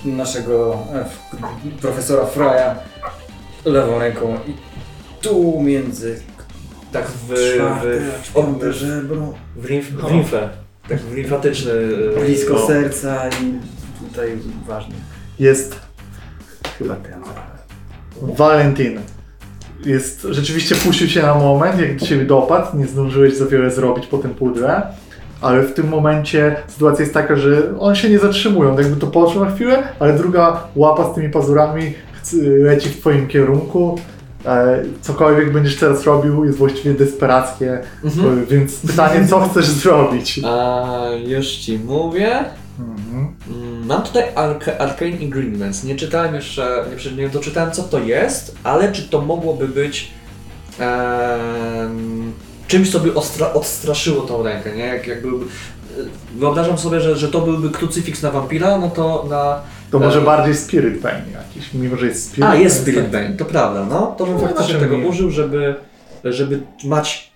e, 0.05 0.07
naszego 0.09 0.79
e, 0.93 1.05
profesora 1.81 2.25
Frya 2.25 2.75
lewą 3.65 3.99
ręką 3.99 4.39
i 4.47 4.53
tu 5.21 5.59
między 5.61 6.21
Tak 6.93 7.07
w... 7.07 7.33
czwarte, 8.23 8.69
w, 8.69 8.69
w, 8.69 8.71
żebro, 8.71 9.33
w, 9.55 9.69
limf, 9.69 9.91
w 9.91 10.11
limfę. 10.11 10.49
Tak 10.89 10.99
w 10.99 11.15
limfatyczny... 11.15 11.71
e, 12.17 12.25
blisko 12.25 12.53
no. 12.53 12.67
serca 12.67 13.29
i 13.29 13.59
tutaj 14.07 14.37
ważnie. 14.67 14.95
Jest 15.39 15.75
Chyba 16.77 16.95
ten. 16.95 17.21
Valentin. 18.21 18.99
Jest, 19.85 20.27
rzeczywiście 20.29 20.75
puścił 20.75 21.07
się 21.07 21.21
na 21.21 21.35
moment, 21.35 21.79
jak 21.79 21.95
do 21.95 22.05
ciebie 22.05 22.25
dopadł, 22.25 22.77
nie 22.77 22.87
zdążyłeś 22.87 23.37
za 23.37 23.45
wiele 23.45 23.71
zrobić 23.71 24.07
po 24.07 24.17
tym 24.17 24.35
pudrze, 24.35 24.81
ale 25.41 25.63
w 25.63 25.73
tym 25.73 25.87
momencie 25.87 26.55
sytuacja 26.67 27.03
jest 27.03 27.13
taka, 27.13 27.35
że 27.35 27.79
on 27.79 27.95
się 27.95 28.09
nie 28.09 28.19
zatrzymuje, 28.19 28.69
on 28.69 28.77
jakby 28.77 28.95
to 28.95 29.07
poczuł 29.07 29.45
na 29.45 29.51
chwilę, 29.51 29.83
ale 29.99 30.17
druga 30.17 30.67
łapa 30.75 31.11
z 31.11 31.15
tymi 31.15 31.29
pazurami 31.29 31.93
leci 32.43 32.89
w 32.89 32.99
twoim 32.99 33.27
kierunku. 33.27 33.99
E, 34.45 34.83
Cokolwiek 35.01 35.53
będziesz 35.53 35.75
teraz 35.75 36.03
robił 36.03 36.45
jest 36.45 36.57
właściwie 36.57 36.93
desperackie, 36.93 37.79
Mhm. 38.03 38.39
e, 38.43 38.45
więc 38.45 38.75
pytanie, 38.75 39.27
co 39.27 39.39
chcesz 39.49 39.65
zrobić? 39.65 40.39
A 40.45 40.85
już 41.27 41.47
ci 41.47 41.79
mówię. 41.79 42.45
Mhm. 42.79 43.27
Mm, 43.51 43.85
Mam 43.85 44.01
tutaj 44.03 44.23
Arca- 44.35 44.77
Arcane 44.79 45.11
Ingredients. 45.11 45.83
Nie 45.83 45.95
czytałem 45.95 46.35
jeszcze, 46.35 46.85
nie, 47.15 47.23
nie 47.23 47.29
doczytałem 47.29 47.71
co 47.71 47.83
to 47.83 47.99
jest, 47.99 48.55
ale 48.63 48.91
czy 48.91 49.03
to 49.09 49.21
mogłoby 49.21 49.67
być 49.67 50.11
em, 50.79 52.33
czymś, 52.67 52.91
co 52.91 52.99
by 52.99 53.11
ostra- 53.11 53.53
odstraszyło 53.53 54.21
tą 54.21 54.43
rękę, 54.43 54.75
nie? 54.75 54.85
Jak, 54.85 55.07
jakby, 55.07 55.27
wyobrażam 56.35 56.77
sobie, 56.77 56.99
że, 57.01 57.15
że 57.15 57.27
to 57.27 57.41
byłby 57.41 57.69
krucyfiks 57.69 58.21
na 58.21 58.31
wampira, 58.31 58.77
no 58.77 58.89
to 58.89 59.25
na... 59.29 59.61
To 59.93 59.99
może 59.99 60.21
bardziej 60.21 60.55
Spirit 60.55 60.99
Bane 61.01 61.23
jakiś, 61.33 61.73
mimo 61.73 61.95
że 61.97 62.05
jest 62.05 62.25
Spirit 62.25 62.43
A, 62.49 62.55
jest 62.55 62.81
Spirit 62.81 63.07
Bane, 63.09 63.33
to 63.37 63.45
prawda, 63.45 63.85
no. 63.89 64.15
To 64.17 64.25
bym 64.25 64.33
No, 64.33 64.39
faktycznie 64.39 64.75
tego 64.75 64.97
nie. 64.97 65.07
użył, 65.07 65.29
żeby, 65.29 65.75
żeby 66.23 66.59
mać 66.83 67.31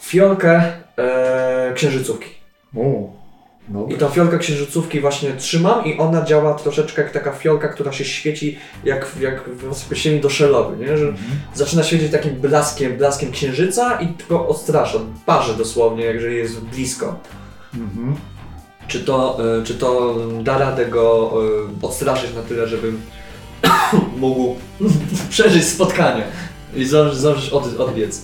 fiolkę 0.00 0.62
e, 0.98 1.72
księżycówki. 1.74 2.30
Dobra. 3.68 3.96
I 3.96 3.98
tą 3.98 4.08
fiolkę 4.08 4.38
księżycówki 4.38 5.00
właśnie 5.00 5.32
trzymam 5.32 5.84
i 5.84 5.98
ona 5.98 6.22
działa 6.24 6.54
troszeczkę 6.54 7.02
jak 7.02 7.12
taka 7.12 7.32
fiolka, 7.32 7.68
która 7.68 7.92
się 7.92 8.04
świeci 8.04 8.58
jak, 8.84 9.06
jak 9.20 9.44
w 9.48 9.88
pierścieni 9.88 10.20
doszelowy, 10.20 10.76
nie? 10.86 10.96
Że 10.98 11.12
zaczyna 11.54 11.82
świecić 11.82 12.12
takim 12.12 12.34
blaskiem, 12.34 12.96
blaskiem 12.96 13.30
księżyca 13.32 14.00
i 14.00 14.06
tylko 14.06 14.48
odstrasza, 14.48 14.98
parzy 15.26 15.56
dosłownie, 15.56 16.04
jeżeli 16.04 16.36
jest 16.36 16.60
blisko. 16.60 17.18
Mhm. 17.74 18.16
Czy 18.88 19.00
to, 19.00 19.38
y, 19.60 19.64
czy 19.64 19.74
to 19.74 20.16
da 20.42 20.58
radę 20.58 20.86
go 20.86 21.32
y, 21.82 21.86
odstraszyć 21.86 22.34
na 22.34 22.42
tyle, 22.42 22.68
żebym 22.68 23.00
mógł 24.16 24.56
przeżyć 25.30 25.64
spotkanie 25.68 26.22
i 26.74 26.84
zdążyć, 26.84 27.50
od, 27.52 27.80
odbiec. 27.80 28.22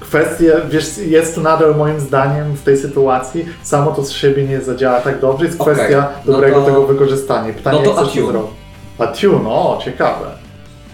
Kwestie, 0.00 0.52
wiesz, 0.70 0.98
jest 0.98 1.34
to 1.34 1.40
nadal 1.40 1.76
moim 1.76 2.00
zdaniem 2.00 2.54
w 2.56 2.62
tej 2.62 2.76
sytuacji, 2.76 3.46
samo 3.62 3.90
to 3.92 4.04
z 4.04 4.12
siebie 4.12 4.44
nie 4.44 4.60
zadziała 4.60 5.00
tak 5.00 5.20
dobrze, 5.20 5.44
jest 5.44 5.60
Okej, 5.60 5.74
kwestia 5.74 6.08
no 6.26 6.32
dobrego 6.32 6.60
to- 6.60 6.66
tego 6.66 6.86
wykorzystania. 6.86 7.52
Pytanie, 7.54 7.78
no 7.78 7.84
to 7.84 7.90
jak 7.90 7.98
chcesz 7.98 8.14
to 8.14 8.20
attune. 8.20 8.32
zrobić? 8.32 8.50
Attune, 8.98 9.48
o, 9.48 9.80
ciekawe. 9.84 10.26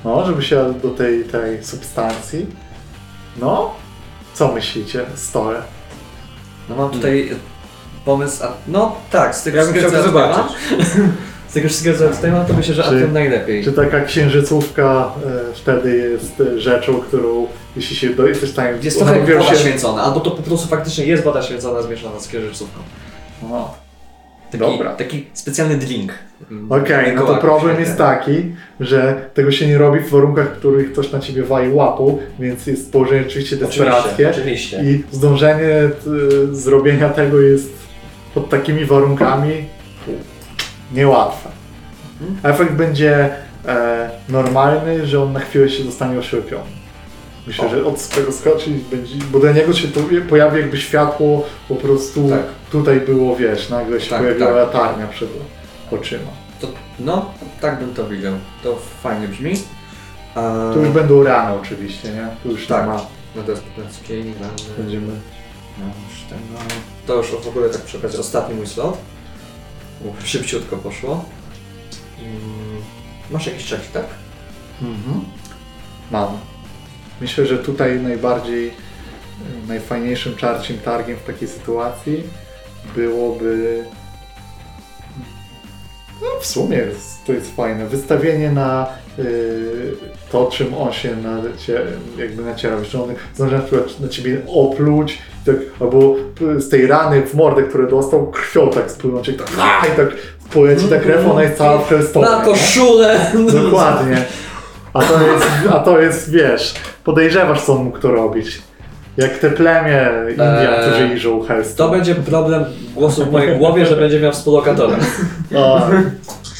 No, 0.05 0.27
żeby 0.27 0.43
się 0.43 0.75
do 0.83 0.91
tej, 0.91 1.25
tej 1.25 1.65
substancji. 1.65 2.47
No, 3.41 3.71
co 4.35 4.49
myślicie, 4.53 5.05
stole? 5.15 5.63
No 6.69 6.77
mam 6.77 6.91
tutaj 6.91 7.31
pomysł, 8.05 8.45
a, 8.45 8.53
no 8.69 8.97
tak, 9.11 9.37
z 9.37 9.43
tego 9.43 9.57
Ja 9.57 9.65
bym 9.65 9.73
wszystkiego, 9.75 10.03
co 10.03 10.09
to 10.13 10.19
mam, 10.19 10.49
z 11.49 11.53
tego 11.55 11.69
wszystkiego 11.69 11.99
co 11.99 12.09
tutaj 12.09 12.31
mam, 12.33 12.47
to 12.47 12.55
myślę, 12.55 12.75
że 12.75 12.83
Czy- 12.83 12.89
Atom 12.89 13.13
najlepiej. 13.13 13.65
Czy 13.65 13.73
taka 13.73 14.01
księżycówka 14.01 15.13
e, 15.51 15.55
wtedy 15.55 15.97
jest 15.97 16.41
e, 16.41 16.61
rzeczą, 16.61 17.01
którą 17.01 17.47
jeśli 17.77 17.97
się 17.97 18.11
do, 18.11 18.27
jesteś 18.27 18.49
w 18.49 18.53
stanie... 18.53 18.79
Jest 18.83 18.99
trochę 18.99 19.19
jak 19.19 19.39
woda 19.39 19.51
się- 19.51 19.57
święcona, 19.57 20.03
albo 20.03 20.21
to 20.21 20.31
po 20.31 20.43
prostu 20.43 20.69
faktycznie 20.69 21.07
jest 21.07 21.25
woda 21.25 21.43
święcona 21.43 21.83
zmieszana 21.83 22.21
z 22.21 22.29
księżycówką. 22.29 22.81
O, 23.51 23.85
Taki, 24.51 24.65
Dobra. 24.65 24.95
taki 24.95 25.27
specjalny 25.33 25.77
drink. 25.77 26.13
Okej, 26.71 27.15
no 27.17 27.27
to 27.27 27.35
problem 27.37 27.81
jest 27.81 27.97
taki, 28.09 28.55
że 28.81 29.31
tego 29.35 29.51
się 29.51 29.67
nie 29.67 29.79
robi 29.79 30.01
w 30.01 30.11
warunkach, 30.11 30.49
w 30.55 30.59
których 30.59 30.93
ktoś 30.93 31.13
na 31.13 31.19
ciebie 31.21 31.43
wali 31.43 31.73
łapą, 31.73 32.19
więc 32.39 32.67
jest 32.67 32.93
położenie 32.93 33.25
oczywiście 33.27 33.57
desperackie. 33.57 34.31
Oczywiście. 34.31 34.83
I 34.85 35.05
zdążenie 35.13 35.91
y, 36.51 36.55
zrobienia 36.57 37.09
tego 37.09 37.41
jest 37.41 37.84
pod 38.35 38.49
takimi 38.51 38.85
warunkami 38.85 39.65
niełatwe. 40.93 41.49
Efekt 42.43 42.73
będzie 42.73 43.31
e, 43.67 44.11
normalny, 44.29 45.07
że 45.07 45.23
on 45.23 45.33
na 45.33 45.41
chwilę 45.41 45.69
się 45.71 45.85
zostanie 45.85 46.19
oślepiony. 46.19 46.65
Myślę, 47.47 47.67
O. 47.67 47.69
że 47.69 47.85
od 47.85 48.01
swego 48.01 48.33
skoczy 48.33 48.71
i 48.71 48.75
będzie, 48.75 49.15
bo 49.33 49.39
dla 49.39 49.53
niego 49.53 49.73
się 49.73 49.89
to 49.89 50.01
pojawi 50.29 50.61
jakby 50.61 50.77
światło 50.79 51.47
po 51.69 51.75
prostu 51.75 52.29
Tak. 52.31 52.41
tutaj 52.73 53.01
było, 53.01 53.37
wiesz, 53.37 53.71
nagle 53.71 54.01
się 54.01 54.11
Tak, 54.11 54.21
pojawiła 54.21 54.47
tak. 54.49 54.57
latarnia 54.57 55.07
przed 55.07 55.29
oczyma. 55.91 56.31
To, 56.61 56.69
no, 57.01 57.31
tak 57.61 57.79
bym 57.79 57.95
to 57.95 58.09
widział. 58.09 58.33
To 58.63 58.79
fajnie 59.03 59.29
brzmi. 59.29 59.55
A, 60.35 60.71
Tu 60.75 60.81
już 60.81 60.89
będą 60.89 61.23
rany 61.23 61.55
oczywiście, 61.63 62.09
nie? 62.09 62.27
Tu 62.43 62.51
już 62.51 62.67
Tak. 62.67 62.81
nie 62.87 62.93
ma. 62.93 63.01
No 63.37 63.43
to 63.43 63.51
jest 63.51 63.63
Płockiej, 63.63 64.21
rany. 64.41 64.53
Będziemy... 64.79 65.13
No, 65.79 65.87
już 65.87 66.23
tego. 66.23 66.75
To 67.07 67.15
już 67.15 67.45
w 67.45 67.49
ogóle 67.49 67.71
tak 67.71 67.83
okazji 67.99 68.19
ostatni 68.19 68.55
mój 68.55 68.67
slot. 68.67 68.99
Uf, 70.05 70.29
szybciutko 70.29 70.77
poszło. 70.77 71.25
Masz 73.31 73.47
jakiś 73.47 73.67
czek, 73.67 73.81
tak? 73.93 74.07
Mhm. 74.83 75.25
Mam. 76.11 76.39
Myślę, 77.21 77.47
że 77.47 77.59
tutaj 77.59 78.01
najbardziej, 78.01 78.75
najfajniejszym 79.69 80.37
czarcim 80.37 80.79
targiem 80.79 81.17
w 81.17 81.23
takiej 81.23 81.49
sytuacji 81.49 82.23
byłoby. 82.97 83.85
No, 86.23 86.41
w 86.41 86.47
sumie 86.47 86.77
jest, 86.77 87.25
to 87.27 87.33
jest 87.33 87.57
fajne. 87.57 87.87
Wystawienie 87.87 88.51
na 88.51 88.87
to, 90.33 90.47
czym 90.53 90.75
on 90.75 90.93
się 90.93 91.17
na, 91.17 91.37
jakby 92.19 92.43
nacierał. 92.43 92.85
Że 92.85 93.03
on 93.03 93.09
zdąży 93.35 93.57
na 93.57 93.63
przykład 93.63 94.01
na 94.01 94.09
ciebie 94.09 94.39
opluć, 94.49 95.19
tak, 95.47 95.57
albo 95.81 96.17
z 96.59 96.69
tej 96.69 96.87
rany 96.87 97.23
w 97.27 97.35
mordę, 97.35 97.63
które 97.63 97.87
dostał, 97.89 98.27
krwią 98.27 98.71
tak 98.71 98.91
spłynąć, 98.91 99.27
tak, 99.57 99.93
i 99.95 99.97
tak 99.97 100.09
poleci 100.55 100.85
ta 100.89 100.99
krew, 100.99 101.27
ona 101.31 101.43
jest 101.43 101.57
cała 101.59 101.79
przestopa. 101.79 102.31
Na 102.39 102.45
koszulę! 102.45 103.21
Dokładnie. 103.53 104.25
A 104.95 105.03
to 105.03 105.27
jest, 105.27 105.47
a 105.71 105.79
to 105.81 106.01
jest 106.01 106.31
wiesz, 106.31 106.75
podejrzewasz, 107.05 107.63
co 107.63 107.73
on 107.73 107.85
mógł 107.85 107.99
to 107.99 108.11
robić. 108.11 108.63
Jak 109.17 109.39
te 109.39 109.51
plemię 109.51 110.11
Indian, 110.31 110.57
Eee, 110.57 110.89
którzy 110.91 111.09
jeżdżą 111.09 111.41
To 111.41 111.45
Hearthstone. 111.47 111.91
będzie 111.97 112.15
problem 112.15 112.65
głosu 112.95 113.25
w 113.25 113.33
mojej 113.33 113.59
głowie, 113.59 113.87
że 113.87 113.97
będzie 113.97 114.21
miał 114.21 114.33
współlokatora. 114.33 114.97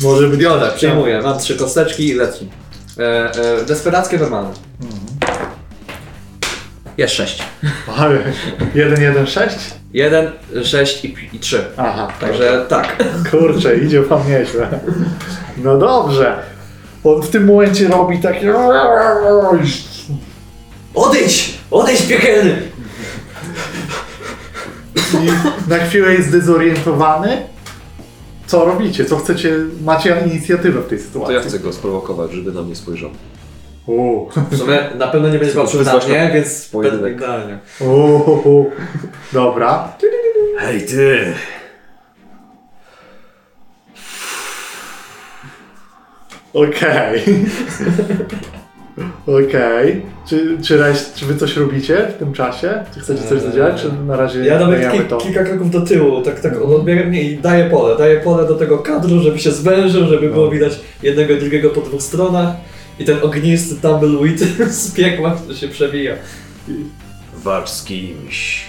Może 0.01 0.29
być... 0.29 0.41
Biorę, 0.41 0.71
przyjmuję. 0.77 1.21
Mam 1.23 1.39
trzy 1.39 1.57
kosteczki 1.57 2.09
i 2.09 2.15
leci. 2.15 2.49
E, 2.99 3.03
e, 3.03 3.65
desperackie 3.65 4.19
normalne. 4.19 4.51
Jest 6.99 7.15
sześć. 7.15 7.43
Ale 7.97 8.19
1, 8.75 9.03
1, 9.03 9.27
6? 9.27 9.57
Jeden, 9.93 10.31
sześć 10.65 11.05
i, 11.05 11.39
trzy. 11.41 11.65
Aha, 11.77 12.09
Także 12.21 12.67
tak. 12.69 13.05
Kurczę, 13.31 13.77
idzie 13.77 14.03
wam 14.03 14.21
nieźle. 14.29 14.69
No 15.57 15.79
dobrze. 15.79 16.37
On 17.05 17.23
w 17.23 17.31
tym 17.31 17.45
momencie 17.45 17.89
robi 17.89 18.19
takie... 18.19 18.55
Odejdź! 20.95 21.55
Odejdź 21.71 22.03
piekielny! 22.03 22.63
I 24.97 25.31
na 25.71 25.79
chwilę 25.79 26.15
jest 26.15 26.29
zdezorientowany. 26.29 27.54
Co 28.47 28.65
robicie? 28.65 29.05
Co 29.05 29.17
chcecie? 29.17 29.57
Macie 29.85 30.17
inicjatywę 30.27 30.81
w 30.81 30.87
tej 30.89 30.99
To 30.99 31.05
sytuacji. 31.05 31.35
ja 31.35 31.41
chcę 31.41 31.59
go 31.59 31.73
sprowokować, 31.73 32.33
żeby 32.33 32.53
na 32.53 32.63
mnie 32.63 32.77
spojrzał. 32.77 33.11
U, 33.87 34.27
W 34.51 34.57
sumie 34.59 34.79
na 34.99 35.07
pewno 35.09 35.29
nie 35.29 35.39
będzie 35.39 35.55
patrzył 35.55 35.83
na 35.83 35.97
mnie, 35.97 36.31
więc 36.35 36.65
pojedynek. 36.73 37.17
idealnie. 37.17 37.59
u, 37.81 37.85
u. 38.51 38.71
Dobra. 39.33 39.93
Hej 40.59 40.87
ty! 40.87 41.35
Okej. 46.53 47.25
Okej. 49.27 50.03
Czy, 50.29 50.59
czy, 50.63 50.79
reś- 50.79 51.15
czy 51.15 51.27
wy 51.27 51.37
coś 51.37 51.57
robicie 51.57 52.09
w 52.17 52.19
tym 52.19 52.33
czasie? 52.33 52.85
Czy 52.95 53.01
chcecie 53.01 53.23
coś 53.23 53.33
Eee, 53.39 53.45
zadziałać, 53.45 53.83
czy 53.83 53.93
na 54.07 54.17
razie 54.17 54.45
Ja 54.45 54.59
nawet 54.59 54.93
ki- 54.93 54.99
to? 55.09 55.17
kilka 55.17 55.45
kroków 55.45 55.71
do 55.71 55.81
tyłu, 55.81 56.23
tak, 56.23 56.41
tak 56.41 56.63
on 56.63 56.75
odbiega 56.75 57.05
mnie 57.05 57.23
i 57.23 57.39
daje 57.39 57.71
pole. 57.71 57.99
Daje 57.99 58.21
pole 58.21 58.49
do 58.49 58.55
tego 58.55 58.79
kadru, 58.79 59.21
żeby 59.21 59.39
się 59.39 59.51
zwężył, 59.53 60.07
żeby 60.07 60.31
było 60.31 60.51
widać 60.51 60.81
jednego 61.03 61.33
i 61.35 61.39
drugiego 61.41 61.71
po 61.71 61.81
dwóch 61.81 62.03
stronach. 62.03 62.49
I 62.99 63.05
ten 63.05 63.17
ognisty 63.23 63.75
tumbleweed 63.83 64.39
z 64.83 64.91
piekła, 64.95 65.31
który 65.35 65.55
się 65.59 65.69
przewija. 65.69 66.15
Walcz 67.37 67.69
z 67.69 67.85
kimś. 67.85 68.65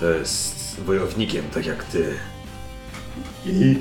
To 0.00 0.10
jest 0.10 0.80
wojownikiem, 0.86 1.42
tak 1.54 1.66
jak 1.66 1.84
ty. 1.84 2.04
I 3.46 3.76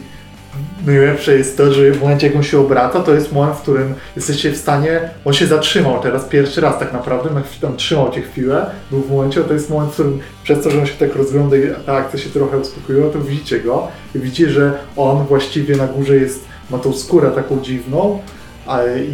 najlepsze 0.85 1.37
jest 1.37 1.57
to, 1.57 1.73
że 1.73 1.91
w 1.91 2.01
momencie 2.01 2.27
jak 2.27 2.35
on 2.35 2.43
się 2.43 2.59
obraca, 2.59 2.99
to 2.99 3.13
jest 3.13 3.33
moment, 3.33 3.57
w 3.57 3.61
którym 3.61 3.93
jesteście 4.15 4.51
w 4.51 4.57
stanie, 4.57 5.09
on 5.25 5.33
się 5.33 5.47
zatrzymał 5.47 5.99
teraz 5.99 6.25
pierwszy 6.25 6.61
raz 6.61 6.79
tak 6.79 6.93
naprawdę, 6.93 7.29
tam 7.61 7.77
trzymał 7.77 8.11
cię 8.11 8.21
chwilę, 8.21 8.65
był 8.91 9.01
w 9.01 9.11
momencie, 9.11 9.41
to 9.41 9.53
jest 9.53 9.69
moment, 9.69 9.91
w 9.91 9.93
którym 9.93 10.19
przez 10.43 10.63
to, 10.63 10.69
że 10.69 10.79
on 10.79 10.85
się 10.85 10.93
tak 10.93 11.15
rozgląda 11.15 11.57
i 11.57 11.61
ta 11.85 11.93
akcja 11.93 12.19
się 12.19 12.29
trochę 12.29 12.57
uspokoiła, 12.57 13.09
to 13.09 13.19
widzicie 13.19 13.59
go 13.59 13.87
i 14.15 14.19
widzicie, 14.19 14.49
że 14.49 14.73
on 14.95 15.25
właściwie 15.25 15.75
na 15.75 15.87
górze 15.87 16.15
jest, 16.15 16.45
ma 16.69 16.77
tą 16.77 16.93
skórę 16.93 17.31
taką 17.31 17.61
dziwną 17.61 18.19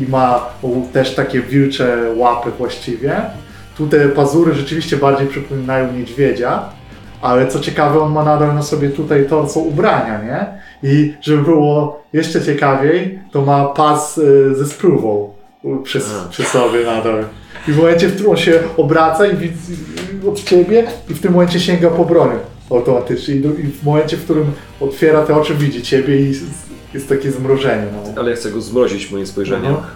i 0.02 0.10
ma 0.10 0.50
też 0.94 1.16
takie 1.16 1.42
wilcze 1.42 2.14
łapy 2.16 2.52
właściwie. 2.58 3.22
Tu 3.78 3.88
te 3.88 4.10
pazury 4.10 4.54
rzeczywiście 4.54 4.98
bardziej 4.98 5.28
przypominają 5.28 5.94
niedźwiedzia, 5.94 6.70
ale 7.22 7.48
co 7.48 7.60
ciekawe, 7.60 8.00
on 8.00 8.12
ma 8.12 8.24
nadal 8.24 8.56
na 8.56 8.64
sobie 8.64 8.90
tutaj 8.90 9.26
torso 9.26 9.60
ubrania, 9.60 10.24
nie? 10.24 10.46
I 10.84 11.14
żeby 11.22 11.44
było 11.44 12.04
jeszcze 12.14 12.42
ciekawiej, 12.42 13.20
to 13.32 13.42
ma 13.42 13.66
pas 13.66 14.18
y, 14.18 14.56
ze 14.56 14.66
spruwą 14.68 15.34
y, 15.66 15.84
przy, 15.84 16.02
przy 16.30 16.44
sobie 16.44 16.86
nadal. 16.86 17.26
I 17.68 17.72
w 17.72 17.78
momencie, 17.78 18.08
w 18.08 18.14
którym 18.14 18.32
on 18.32 18.38
się 18.38 18.60
obraca 18.78 19.26
i 19.28 19.36
widzi 19.38 19.56
od 20.28 20.44
ciebie 20.44 20.88
i 21.10 21.14
w 21.14 21.22
tym 21.22 21.32
momencie 21.34 21.60
sięga 21.60 21.90
po 21.90 22.06
broń 22.06 22.30
automatycznie. 22.72 23.36
I, 23.36 23.40
do- 23.42 23.50
I 23.54 23.64
w 23.64 23.84
momencie, 23.84 24.18
w 24.18 24.24
którym 24.24 24.52
otwiera 24.80 25.22
te 25.26 25.36
oczy, 25.36 25.56
widzi 25.56 25.82
ciebie 25.82 26.20
i 26.22 26.30
s- 26.32 26.38
jest 26.94 27.10
takie 27.10 27.32
zmrożenie. 27.32 27.84
No. 27.94 28.14
Ale 28.22 28.32
ja 28.32 28.36
chcę 28.38 28.52
go 28.52 28.62
zmrozić 28.62 29.12
moim 29.12 29.28
spojrzeniem. 29.28 29.74
Aha. 29.80 29.88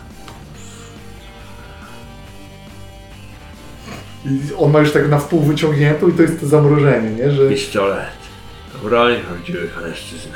I 4.25 4.39
on 4.57 4.71
ma 4.71 4.79
już 4.79 4.91
tak 4.91 5.09
na 5.09 5.19
wpół 5.19 5.39
wyciągniętą 5.39 6.07
i 6.09 6.11
to 6.13 6.21
jest 6.21 6.39
to 6.39 6.47
zamrożenie, 6.47 7.09
nie? 7.09 7.31
Że... 7.31 7.49
Pistolet. 7.49 8.07
Broń 8.83 9.15
prawdziwych 9.27 9.77
mężczyzn. 9.83 10.29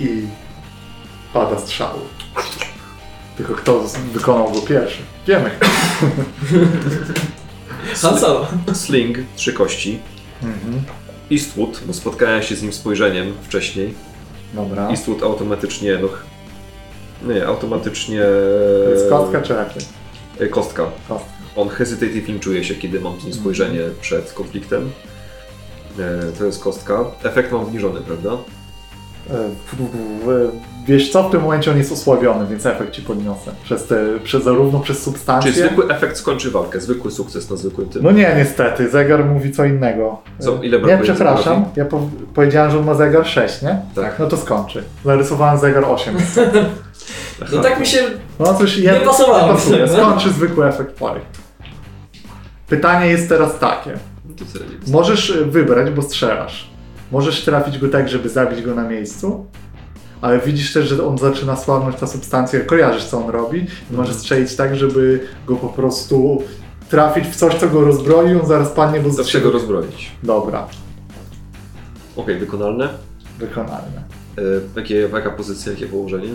I 0.00 0.26
pada 1.32 1.58
strzał. 1.58 1.98
Tylko 3.36 3.54
kto 3.54 3.84
wykonał 4.12 4.52
go 4.52 4.60
pierwszy? 4.60 5.02
Wiemy. 5.26 5.50
Han 8.02 8.18
Solo. 8.18 8.46
Sling, 8.72 9.18
trzy 9.36 9.52
kości. 9.52 9.98
Eastwood, 11.32 11.80
bo 11.86 11.92
spotkałem 11.92 12.42
się 12.42 12.56
z 12.56 12.62
nim 12.62 12.72
spojrzeniem 12.72 13.32
wcześniej. 13.42 13.94
Dobra. 14.54 14.88
Eastwood 14.90 15.22
automatycznie, 15.22 15.98
no... 16.02 16.08
Nie, 17.34 17.46
automacznie... 17.46 18.20
To 18.84 18.90
jest 18.90 19.08
kostka 19.08 19.42
czy 19.42 19.60
efekt? 19.60 19.88
E, 20.40 20.46
Kostka. 20.46 20.90
Kostka. 21.08 21.34
On 21.56 21.68
hesitatively 21.68 22.40
czuje 22.40 22.64
się, 22.64 22.74
kiedy 22.74 23.00
mam 23.00 23.20
z 23.20 23.24
nim 23.24 23.34
spojrzenie 23.34 23.80
przed 24.00 24.32
konfliktem. 24.32 24.90
E, 25.98 26.32
To 26.38 26.44
jest 26.44 26.64
kostka. 26.64 26.98
Efekt 27.24 27.52
mam 27.52 27.60
obniżony, 27.60 28.00
prawda? 28.00 28.30
E, 29.30 29.34
Wiesz 30.86 31.12
co, 31.12 31.28
w 31.28 31.30
tym 31.32 31.42
momencie 31.42 31.70
on 31.70 31.78
jest 31.78 31.92
osłabiony, 31.92 32.46
więc 32.46 32.66
efekt 32.66 32.92
ci 32.92 33.02
podniosę. 33.02 33.50
Przez 33.64 33.86
te, 33.86 33.96
przez, 34.24 34.44
zarówno 34.44 34.80
przez 34.80 34.96
Czyli 34.96 35.04
substancję. 35.04 35.52
zwykły 35.52 35.88
efekt 35.88 36.16
skończy 36.16 36.50
walkę, 36.50 36.80
zwykły 36.80 37.10
sukces 37.10 37.50
na 37.50 37.56
zwykłym 37.56 37.88
tym. 37.88 38.02
No 38.02 38.10
nie, 38.10 38.34
niestety, 38.36 38.88
zegar 38.90 39.24
mówi 39.24 39.52
co 39.52 39.64
innego. 39.64 40.18
Co, 40.38 40.52
E, 40.52 40.66
ile 40.66 40.78
Nie, 40.78 40.84
brakuje 40.84 40.98
przepraszam, 41.14 41.42
zegarowi? 41.54 41.70
ja 41.76 41.84
po, 41.84 42.00
powiedziałem, 42.34 42.70
że 42.70 42.78
on 42.78 42.84
ma 42.84 42.94
zegar 42.94 43.26
6, 43.26 43.62
nie? 43.62 43.78
Tak. 43.94 44.18
No 44.18 44.26
to 44.26 44.36
skończy. 44.36 44.84
Narysowałem 45.04 45.58
zegar 45.58 45.84
8. 45.84 46.14
No 47.52 47.62
tak 47.62 47.80
mi 47.80 47.86
się... 47.86 47.98
No 48.38 48.54
cóż, 48.54 48.78
Nie 48.78 48.92
pasowało 48.92 49.48
pasuje. 49.54 49.88
Skończy 49.88 50.30
zwykły 50.30 50.66
efekt 50.68 50.98
pory. 50.98 51.20
Pytanie 52.68 53.06
jest 53.06 53.28
teraz 53.28 53.58
takie. 53.58 53.90
To. 54.38 54.44
Możesz 54.92 55.30
y, 55.30 55.44
wybrać, 55.44 55.90
bo 55.90 56.02
strzelasz. 56.02 56.70
Możesz 57.12 57.44
trafić 57.44 57.78
go 57.78 57.88
tak, 57.88 58.08
żeby 58.08 58.28
zabić 58.28 58.62
go 58.62 58.74
na 58.74 58.88
miejscu, 58.88 59.46
ale 60.20 60.38
widzisz 60.40 60.72
też, 60.72 60.88
że 60.88 61.06
on 61.06 61.18
zaczyna 61.18 61.56
słabnąć 61.56 61.96
ta 61.96 62.06
substancja, 62.06 62.60
kojarzysz 62.60 63.04
co 63.04 63.24
on 63.24 63.30
robi 63.30 63.66
i 63.90 63.94
możesz 63.96 64.16
strzelić 64.16 64.56
tak, 64.56 64.76
żeby 64.76 65.20
go 65.46 65.56
po 65.56 65.68
prostu 65.68 66.42
trafić 66.90 67.24
w 67.26 67.36
coś, 67.36 67.54
co 67.54 67.68
go 67.68 67.80
rozbroi, 67.84 68.34
on 68.40 68.46
zaraz 68.46 68.68
padnie, 68.70 69.00
bo 69.00 69.10
Zawsze 69.10 69.40
go 69.40 69.50
rozbroić. 69.50 70.10
Dobra, 70.22 70.66
Okej, 72.16 72.38
wykonalne. 72.38 72.88
wykonalne. 73.38 74.02
E, 74.38 74.42
jakie, 74.76 74.94
jaka 74.94 75.30
pozycja, 75.30 75.72
jakie 75.72 75.86
położenie? 75.86 76.28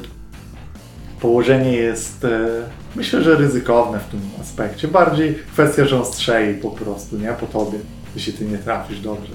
Położenie 1.22 1.72
jest, 1.72 2.26
e, 2.26 2.48
myślę, 2.96 3.24
że 3.24 3.36
ryzykowne 3.36 4.00
w 4.00 4.12
tym 4.12 4.22
aspekcie. 4.42 4.88
Bardziej 4.88 5.40
kwestia, 5.54 5.86
że 5.86 6.00
on 6.00 6.06
strzeli 6.06 6.62
po 6.62 6.70
prostu, 6.70 7.18
nie? 7.18 7.34
Po 7.40 7.46
tobie, 7.46 7.80
jeśli 8.16 8.34
ty 8.34 8.46
nie 8.46 8.58
trafisz 8.58 9.00
dobrze. 9.00 9.32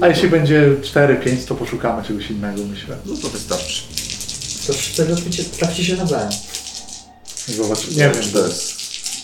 A 0.00 0.08
jeśli 0.08 0.28
będzie 0.28 0.70
4-5, 0.82 1.46
to 1.48 1.54
poszukamy 1.54 2.02
czegoś 2.02 2.30
innego, 2.30 2.62
myślę. 2.70 2.96
No 3.06 3.16
to 3.16 3.28
wystarczy. 3.28 3.82
To 4.66 4.72
wtedy 4.72 5.14
traficie 5.58 5.84
się 5.84 5.96
nawzajem. 5.96 6.30
Zobacz, 7.46 7.90
nie 7.90 8.10
wiem, 8.10 8.32
to 8.32 8.46
jest. 8.46 8.74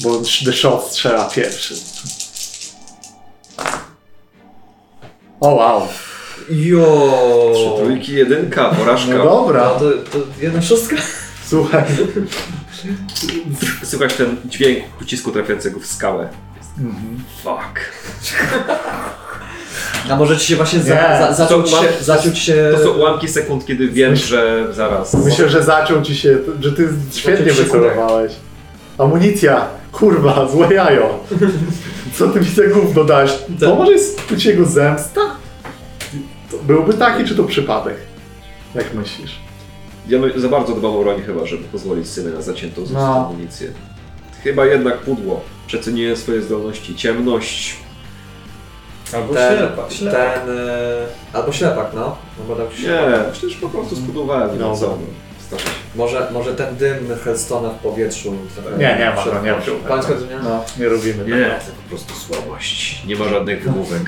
bo 0.03 0.23
The 0.45 0.53
Shot 0.53 0.89
strzela 0.91 1.25
pierwszy. 1.25 1.75
O 5.41 5.49
wow, 5.49 5.89
Jo. 6.51 7.13
Trzy 7.55 7.83
trójki, 7.85 8.13
jedynka, 8.15 8.65
porażka. 8.71 9.17
no 9.19 9.25
dobra, 9.25 9.65
No 9.75 9.81
to, 9.81 9.91
to 10.19 10.19
jedna 10.41 10.63
szóstka? 10.63 10.97
słuchaj. 11.47 11.85
Słychać 13.85 14.15
ten 14.15 14.37
dźwięk 14.45 14.85
ucisku 15.03 15.33
trafiającego 15.33 15.81
w 15.81 15.87
skałę. 15.87 16.29
Mhm. 16.79 17.23
Fuck. 17.43 17.81
A 20.11 20.17
może 20.17 20.37
ci 20.39 20.47
się 20.47 20.57
właśnie 20.57 20.81
za, 20.81 21.33
za, 21.33 21.57
mam- 21.57 21.67
się, 21.67 21.77
zaczął 22.01 22.33
ci 22.33 22.41
się... 22.41 22.71
To 22.77 22.85
są 22.85 22.91
ułamki 22.91 23.29
sekund, 23.29 23.67
kiedy 23.67 23.89
wiem, 23.89 24.17
że 24.17 24.67
zaraz. 24.73 25.15
Myślę, 25.15 25.49
że 25.49 25.63
zaczął 25.63 26.03
ci 26.03 26.17
się, 26.17 26.39
że 26.61 26.73
ty 26.73 26.89
świetnie 27.13 27.53
wycelowałeś. 27.53 28.33
Amunicja, 28.99 29.67
kurwa, 29.93 30.49
złe 30.53 30.75
jajo. 30.75 31.25
Co 32.15 32.29
ty 32.29 32.41
mi 32.41 32.47
za 32.47 32.63
gówno 32.67 33.05
dałeś? 33.05 33.31
To 33.61 33.67
Tak. 33.71 33.79
może 33.79 33.93
jest 33.93 34.21
ciebie 34.39 34.65
zemsta? 34.65 35.21
To 36.51 36.57
byłby 36.59 36.95
taki, 36.95 37.25
czy 37.25 37.37
to 37.37 37.45
przypadek? 37.45 37.97
Jak 38.75 38.95
myślisz? 38.95 39.39
Ja 40.09 40.19
my- 40.19 40.41
za 40.41 40.49
bardzo 40.49 40.75
dbam 40.75 40.91
o 40.97 41.01
broń 41.01 41.23
chyba, 41.27 41.47
żeby 41.47 41.65
pozwolić 41.65 42.09
sobie 42.09 42.31
na 42.31 42.43
zaciętą 42.43 42.83
No. 42.93 43.27
amunicję. 43.27 43.71
Chyba 44.45 44.67
jednak 44.67 44.99
pudło. 44.99 45.41
Przeceniłem 45.67 46.17
swoje 46.17 46.43
zdolności. 46.43 46.97
Ciemność. 46.97 47.77
Albo 49.15 49.35
ten, 49.35 49.59
ślepak, 49.59 49.93
ślepak. 49.93 50.35
ten... 50.45 50.59
e, 50.59 51.07
Albo 51.33 51.53
ślepak, 51.53 51.91
no. 51.95 52.17
no 52.39 52.45
bo 52.49 52.55
dał 52.55 52.69
ci 52.69 52.83
się 52.83 52.89
Nie, 52.89 53.33
przecież 53.33 53.57
po 53.57 53.69
prostu 53.69 53.97
spudowałem. 53.97 54.59
No 54.59 54.77
co. 54.77 54.87
no. 54.87 54.99
Starszę 55.47 55.67
się. 55.67 55.73
Może, 55.99 56.29
może 56.33 56.55
ten 56.55 56.77
dym 56.77 56.97
Headstone'a 57.25 57.71
w 57.71 57.83
powietrzu. 57.83 58.35
Nie, 58.79 58.97
nie 58.99 59.13
ma, 59.17 59.23
przed- 59.23 59.45
nie 59.45 59.53
ma. 59.53 59.59
To 60.03 60.13
nie? 60.15 60.43
No, 60.45 60.65
nie 60.79 60.89
robimy 60.89 61.25
Nie, 61.25 61.45
tak. 61.51 61.65
to 61.65 61.71
po 61.83 61.89
prostu 61.89 62.15
słabość. 62.15 63.03
Nie 63.07 63.17
ma 63.17 63.25
żadnych 63.29 63.65
wymówek. 63.65 64.03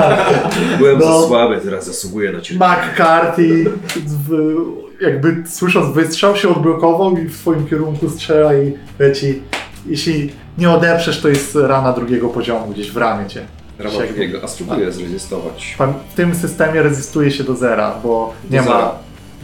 Byłem 0.78 0.98
No. 0.98 1.20
za 1.20 1.26
słaby, 1.28 1.60
teraz 1.64 1.86
zasługuję 1.86 2.32
na 2.32 2.40
cierpienie. 2.40 2.70
McCarthy 2.92 3.70
w, 4.06 4.56
jakby 5.00 5.42
słysząc 5.48 5.94
wystrzał 5.94 6.36
się 6.36 6.48
odblokował 6.48 7.16
i 7.16 7.24
w 7.28 7.36
swoim 7.36 7.66
kierunku 7.66 8.10
strzela 8.10 8.54
i 8.54 8.72
leci. 8.98 9.42
Jeśli 9.86 10.32
nie 10.58 10.70
odeprzesz, 10.70 11.20
to 11.20 11.28
jest 11.28 11.54
rana 11.54 11.92
drugiego 11.92 12.28
poziomu, 12.28 12.66
gdzieś 12.72 12.90
w 12.92 12.96
ramię 12.96 13.26
cię. 13.28 13.46
Rama 13.78 13.96
drugiego, 14.06 14.38
a 14.44 14.48
spróbuję 14.48 14.92
zrezystować. 14.92 15.74
Pan- 15.78 15.94
W 16.12 16.14
tym 16.14 16.34
systemie 16.34 16.82
rezystuje 16.82 17.30
się 17.30 17.44
do 17.44 17.54
zera, 17.54 17.94
bo 18.02 18.34
Do 18.44 18.56
nie 18.56 18.62
zera. 18.62 18.74
ma. 18.78 18.94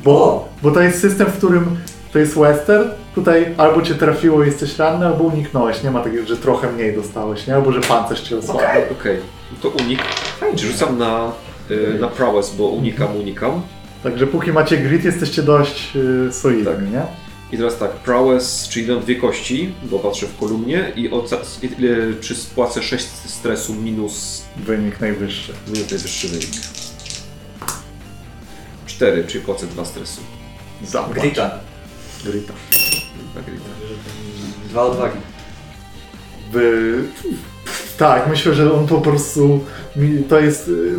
Bo, 0.05 0.13
O! 0.13 0.49
Bo 0.67 0.73
to 0.73 0.81
jest 0.81 1.01
system, 1.01 1.27
w 1.27 1.37
którym 1.37 1.77
to 2.13 2.19
jest 2.19 2.35
western. 2.39 2.89
Tutaj 3.15 3.55
albo 3.57 3.83
cię 3.83 3.95
trafiło 3.95 4.43
i 4.45 4.47
jesteś 4.47 4.79
ranny, 4.79 5.07
albo 5.07 5.25
uniknąłeś. 5.25 5.83
Nie 5.83 5.91
ma 5.91 6.01
takiego, 6.05 6.27
że 6.27 6.37
trochę 6.37 6.73
mniej 6.73 6.95
dostałeś, 6.95 7.47
nie? 7.47 7.55
Albo 7.55 7.73
że 7.73 7.81
pancerz 7.81 8.21
cię 8.21 8.39
osłabił. 8.39 8.63
Okej, 9.01 9.19
no 9.53 9.59
to 9.63 9.69
unik. 9.69 10.01
Czy 10.57 10.67
rzucam 10.67 10.99
na, 10.99 11.33
y, 11.71 11.97
na 12.01 12.09
prowess, 12.09 12.55
bo 12.57 12.69
unikam, 12.69 13.17
unikam. 13.17 13.63
Także 14.03 14.27
póki 14.27 14.53
macie 14.53 14.77
grit, 14.79 15.05
jesteście 15.05 15.43
dość 15.43 15.97
y, 16.29 16.33
solidni, 16.33 16.65
Tak. 16.67 16.93
nie? 16.93 17.03
I 17.53 17.57
teraz 17.57 17.79
tak, 17.79 17.91
prowess, 17.91 18.69
czyli 18.69 18.87
dam 18.87 19.01
dwie 19.01 19.17
kości, 19.17 19.75
bo 19.91 19.99
patrzę 19.99 20.27
w 20.27 20.39
kolumnie 20.39 20.93
i 20.97 21.11
oca- 21.11 21.37
ile, 21.79 21.97
czy 22.21 22.35
spłacę 22.35 22.83
6 22.83 23.07
stresu 23.07 23.75
minus, 23.75 24.43
Wynik 24.57 25.01
najwyższy. 25.01 25.53
minus 25.69 25.91
najwyższy 25.91 26.29
wynik. 26.29 26.51
4, 28.87 29.25
czyli 29.25 29.45
płacę 29.45 29.67
2 29.67 29.85
stresu. 29.85 30.21
Zapłać. 30.85 31.19
Grita. 31.19 31.51
Grita. 32.25 32.53
Grita. 33.35 33.65
Dwa 34.69 34.83
odwagi. 34.83 35.17
Wy... 36.53 36.95
Tak, 37.99 38.27
myślę, 38.29 38.55
że 38.55 38.73
on 38.75 38.87
po 38.87 39.01
prostu. 39.01 39.61
mi- 39.97 40.23
To 40.25 40.41
jest. 40.41 40.69
y, 40.69 40.95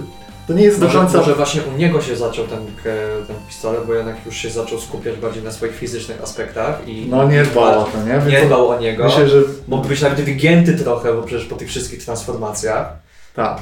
To 0.48 0.54
nie 0.54 0.64
jest 0.64 0.80
do 0.80 0.86
Może, 0.86 1.00
końca. 1.00 1.18
może 1.18 1.36
właśnie 1.36 1.62
u 1.76 1.78
niego 1.78 2.02
się 2.02 2.16
zaczął 2.16 2.48
ten, 2.48 2.60
e, 2.60 3.26
ten 3.28 3.36
pistolet, 3.48 3.86
bo 3.88 3.94
jednak 3.94 4.16
już 4.26 4.36
się 4.38 4.50
zaczął 4.50 4.80
skupiać 4.80 5.18
bardziej 5.18 5.44
na 5.44 5.52
swoich 5.52 5.76
fizycznych 5.76 6.22
aspektach 6.24 6.88
i 6.88 7.08
No 7.10 7.28
nie 7.32 7.44
dbał 7.44 7.80
o 7.80 7.84
to, 7.84 7.98
nie? 8.04 8.14
nie 8.14 8.20
Więc 8.32 8.48
dbał 8.48 8.70
o 8.70 8.80
niego. 8.80 9.04
Myślę, 9.04 9.30
że. 9.30 9.42
Mógł 9.68 9.88
być 9.88 10.02
nawet 10.02 10.22
wygięty 10.22 10.74
trochę, 10.78 11.14
bo 11.14 11.24
przecież 11.24 11.46
po 11.48 11.56
tych 11.56 11.68
wszystkich 11.68 12.04
transformacjach. 12.06 12.88
Tak. 13.36 13.58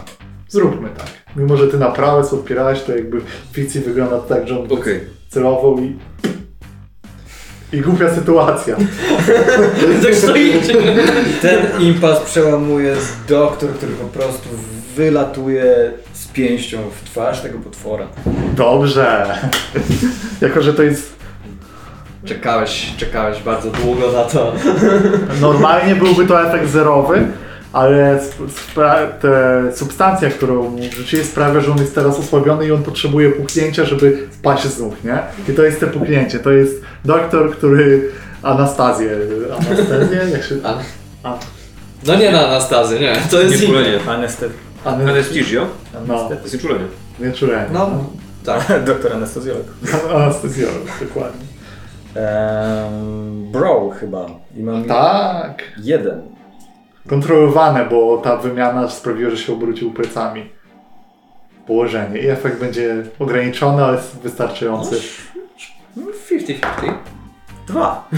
Zróbmy 0.49 0.89
tak. 0.89 1.07
Mimo, 1.35 1.57
że 1.57 1.67
ty 1.67 1.77
na 1.77 1.91
prałes 1.91 2.33
odpierałeś, 2.33 2.81
to 2.81 2.91
jakby 2.95 3.21
w 3.21 3.25
fikcji 3.53 3.81
wygląda 3.81 4.19
tak, 4.19 4.47
że 4.47 4.59
on 4.59 4.71
Okej, 4.71 5.01
celował 5.29 5.79
i. 5.79 5.95
I 7.73 7.81
głupia 7.81 8.15
sytuacja. 8.15 8.75
tak 10.03 10.15
stoicie. 10.15 10.73
Ten 11.41 11.81
impas 11.81 12.19
przełamuje 12.19 12.95
doktor, 13.27 13.69
który 13.69 13.91
po 13.91 14.07
prostu 14.19 14.49
wylatuje 14.95 15.91
z 16.13 16.27
pięścią 16.27 16.77
w 16.89 17.09
twarz 17.09 17.41
tego 17.41 17.59
potwora. 17.59 18.07
Dobrze. 18.55 19.25
jako, 20.41 20.61
że 20.61 20.73
to 20.73 20.83
jest. 20.83 21.15
Czekałeś, 22.25 22.93
czekałeś 22.97 23.43
bardzo 23.43 23.71
długo 23.71 24.11
na 24.11 24.23
to. 24.23 24.53
Normalnie 25.41 25.95
byłby 25.95 26.27
to 26.27 26.47
efekt 26.47 26.69
zerowy, 26.69 27.27
ale 27.75 28.19
te 29.21 29.63
substancja, 29.75 30.29
którą 30.29 30.75
wrzucili 30.75 31.23
sprawia, 31.23 31.59
że 31.61 31.71
on 31.71 31.77
jest 31.77 31.95
teraz 31.95 32.19
osłabiony 32.19 32.65
i 32.67 32.71
on 32.71 32.83
potrzebuje 32.83 33.29
puchnięcia, 33.31 33.85
żeby 33.85 34.27
wpaść 34.31 34.63
z 34.67 34.79
nóg, 34.81 35.03
nie? 35.03 35.17
I 35.49 35.55
to 35.55 35.63
jest 35.63 35.79
te 35.79 35.87
puchnięcie. 35.87 36.39
To 36.39 36.51
jest 36.51 36.81
doktor, 37.05 37.51
który 37.51 38.09
Anastazję. 38.43 39.09
Anastazję? 39.67 40.17
Jak 40.31 40.43
się... 40.43 40.55
An- 40.63 40.79
A, 41.23 41.37
No 42.07 42.15
nie 42.15 42.31
na 42.31 42.47
Anastazy, 42.47 42.99
nie. 42.99 43.15
To 43.31 43.41
jest 43.41 43.53
inne. 43.63 43.63
nieczulenie. 43.67 43.99
Anestet... 44.09 44.51
Ane... 44.85 45.11
Anesthesia? 45.11 45.61
No, 46.07 46.29
To 46.29 46.33
jest 46.33 46.53
nieczulenie. 46.53 46.85
nie 47.19 47.31
czułem. 47.31 47.65
No, 47.73 47.89
tak. 48.45 48.67
Doktor 48.85 49.13
anestezjolog. 49.13 49.63
Anestezjolog, 50.15 50.83
dokładnie. 51.01 51.45
Ehm, 52.15 53.51
bro 53.51 53.89
chyba. 53.99 54.25
I 54.57 54.63
mam 54.63 54.83
Tak. 54.83 55.63
jeden. 55.83 56.21
Kontrolowane, 57.07 57.85
bo 57.89 58.17
ta 58.17 58.37
wymiana 58.37 58.89
sprawiła, 58.89 59.29
że 59.29 59.37
się 59.37 59.53
obrócił 59.53 59.93
plecami. 59.93 60.49
Położenie. 61.67 62.19
I 62.19 62.27
efekt 62.27 62.59
będzie 62.59 63.03
ograniczony, 63.19 63.83
ale 63.83 63.95
jest 63.95 64.19
wystarczający. 64.23 64.95
50-50. 65.97 66.93
Dwa. 67.67 68.09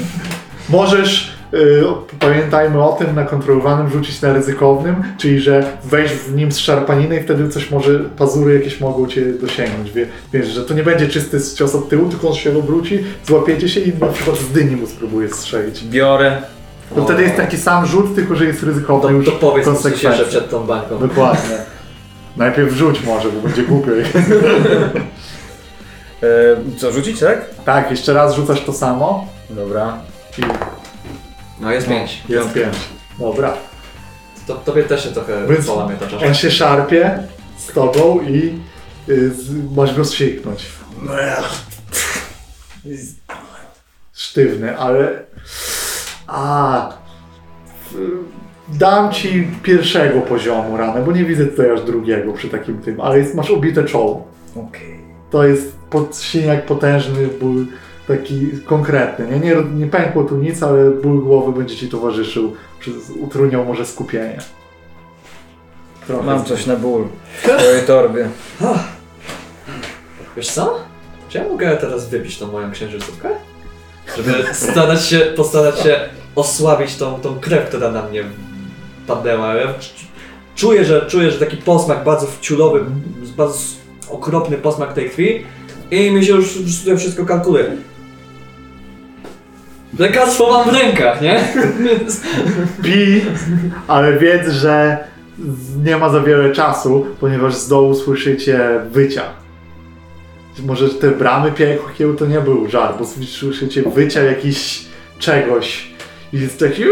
Możesz, 0.68 1.32
y, 1.54 1.84
pamiętajmy 2.18 2.84
o 2.84 2.92
tym, 2.92 3.14
na 3.14 3.24
kontrolowanym 3.24 3.90
rzucić 3.90 4.22
na 4.22 4.32
ryzykownym, 4.32 5.02
czyli 5.18 5.40
że 5.40 5.76
wejść 5.84 6.14
w 6.14 6.36
nim 6.36 6.52
z 6.52 6.58
szarpaniny 6.58 7.16
i 7.16 7.22
wtedy 7.22 7.48
coś 7.48 7.70
może, 7.70 7.98
pazury 7.98 8.54
jakieś 8.54 8.80
mogą 8.80 9.06
cię 9.06 9.32
dosięgnąć. 9.32 9.92
Wie, 9.92 10.06
wiesz, 10.32 10.48
że 10.48 10.64
to 10.64 10.74
nie 10.74 10.82
będzie 10.82 11.08
czysty 11.08 11.38
cios 11.56 11.74
od 11.74 11.88
tyłu, 11.88 12.08
tylko 12.08 12.28
on 12.28 12.34
się 12.34 12.58
obróci, 12.58 13.04
złapiecie 13.26 13.68
się 13.68 13.80
i 13.80 13.98
na 13.98 14.06
przykład 14.06 14.36
z 14.36 14.52
dyni 14.52 14.76
mu 14.76 14.86
spróbuje 14.86 15.28
strzelić. 15.28 15.84
Biorę. 15.84 16.42
To 16.94 17.04
wtedy 17.04 17.22
jest 17.22 17.36
taki 17.36 17.58
sam 17.58 17.86
rzut, 17.86 18.14
tylko 18.14 18.34
że 18.36 18.44
jest 18.44 18.62
ryzykowny 18.62 19.02
To, 19.08 19.10
już 19.14 19.24
to 19.26 19.32
powiedz 19.32 19.66
mi 19.66 19.72
się 19.74 19.80
konsekwencja. 19.82 20.24
przed 20.24 20.50
tą 20.50 20.66
bańką. 20.66 20.98
Dokładnie. 20.98 21.56
Najpierw 22.36 22.72
rzuć 22.72 23.02
może, 23.04 23.28
bo 23.28 23.40
będzie 23.40 23.62
głupio. 23.62 23.90
E, 26.22 26.78
co, 26.78 26.92
rzucić, 26.92 27.20
tak? 27.20 27.44
tak, 27.64 27.90
jeszcze 27.90 28.12
raz 28.14 28.34
rzucasz 28.34 28.60
to 28.64 28.72
samo 28.72 29.26
Dobra. 29.50 29.98
i 30.38 30.42
No 31.60 31.72
jest 31.72 31.88
pięć. 31.88 32.22
jest 32.28 32.52
pięć. 32.52 32.74
Dobra. 33.18 33.52
To, 34.46 34.54
tobie 34.54 34.82
też 34.84 35.04
się 35.04 35.10
trochę 35.10 35.46
Więc- 35.46 35.66
połamie 35.66 35.96
ta 35.96 36.06
czaszka. 36.06 36.26
On 36.26 36.34
się 36.34 36.50
szarpie 36.50 37.18
z 37.58 37.66
tobą 37.72 38.20
i 38.20 38.58
y, 39.08 39.30
z, 39.34 39.74
masz 39.76 39.94
go 39.94 40.04
zsiknąć. 40.04 40.66
Sztywny, 44.12 44.78
ale... 44.78 45.22
A, 46.26 46.88
w- 47.90 48.36
Dam 48.68 49.12
ci 49.12 49.48
pierwszego 49.62 50.20
poziomu 50.20 50.76
ranę, 50.76 51.02
bo 51.04 51.12
nie 51.12 51.24
widzę 51.24 51.46
tutaj 51.46 51.70
aż 51.70 51.80
drugiego 51.82 52.32
przy 52.32 52.48
takim 52.48 52.78
tym, 52.78 53.00
ale 53.00 53.18
jest, 53.18 53.34
masz 53.34 53.50
obite 53.50 53.84
czoło. 53.84 54.26
Okej. 54.68 55.00
To 55.30 55.44
jest 55.44 55.76
pod, 55.90 56.16
silniak 56.16 56.66
potężny, 56.66 57.26
ból 57.40 57.66
taki 58.08 58.48
konkretny. 58.64 59.26
Nie, 59.30 59.38
nie, 59.40 59.56
nie 59.74 59.86
pękło 59.86 60.24
tu 60.24 60.36
nic, 60.36 60.62
ale 60.62 60.90
ból 60.90 61.22
głowy 61.24 61.52
będzie 61.58 61.76
ci 61.76 61.88
towarzyszył, 61.88 62.52
przez, 62.80 62.94
utrudniał 63.20 63.64
może 63.64 63.86
skupienie. 63.86 64.38
Trochę 66.06 66.26
Mam 66.26 66.44
coś 66.44 66.66
na 66.66 66.76
ból 66.76 67.04
w 67.42 67.42
twojej 67.42 67.86
torbie. 67.86 68.28
Wiesz 70.36 70.50
co? 70.50 70.74
Czy 71.28 71.38
ja 71.38 71.44
mogę 71.48 71.76
teraz 71.76 72.08
wypić 72.08 72.38
tą 72.38 72.52
moją 72.52 72.70
księżycówkę? 72.70 73.28
Żeby 74.16 74.54
starać 74.54 75.06
się, 75.06 75.18
postarać 75.18 75.80
się 75.80 76.00
osłabić 76.36 76.96
tą, 76.96 77.20
tą 77.20 77.40
krew, 77.40 77.68
która 77.68 77.90
na 77.90 78.02
mnie 78.02 78.24
padnęła. 79.06 79.54
Ja 79.54 79.74
czuję, 80.54 80.84
że, 80.84 81.06
czuję, 81.06 81.30
że 81.30 81.38
taki 81.38 81.56
posmak 81.56 82.04
bardzo 82.04 82.26
wciulowy, 82.26 82.84
bardzo 83.36 83.58
okropny 84.10 84.56
posmak 84.56 84.92
tej 84.92 85.10
krwi 85.10 85.44
i 85.90 86.10
mi 86.10 86.24
się 86.24 86.32
już, 86.32 86.56
już 86.56 86.78
tutaj 86.78 86.98
wszystko 86.98 87.26
kalkuluje. 87.26 87.70
Lekarstwo 89.98 90.52
mam 90.52 90.70
w 90.70 90.72
rękach, 90.72 91.20
nie? 91.20 91.40
Pi, 92.84 93.20
ale 93.88 94.18
wiedz, 94.18 94.48
że 94.48 95.04
nie 95.84 95.96
ma 95.96 96.08
za 96.08 96.20
wiele 96.20 96.52
czasu, 96.52 97.06
ponieważ 97.20 97.54
z 97.54 97.68
dołu 97.68 97.94
słyszycie 97.94 98.80
wycia. 98.90 99.22
Może 100.64 100.88
te 100.88 101.10
bramy 101.10 101.52
piekieł 101.52 102.14
to 102.16 102.26
nie 102.26 102.40
był 102.40 102.68
żar, 102.70 102.94
bo 102.98 103.04
słyszycie 103.06 103.82
wycia 103.82 104.22
jakiś 104.22 104.84
czegoś. 105.18 105.88
I 106.32 106.40
jest 106.40 106.58
taki... 106.60 106.82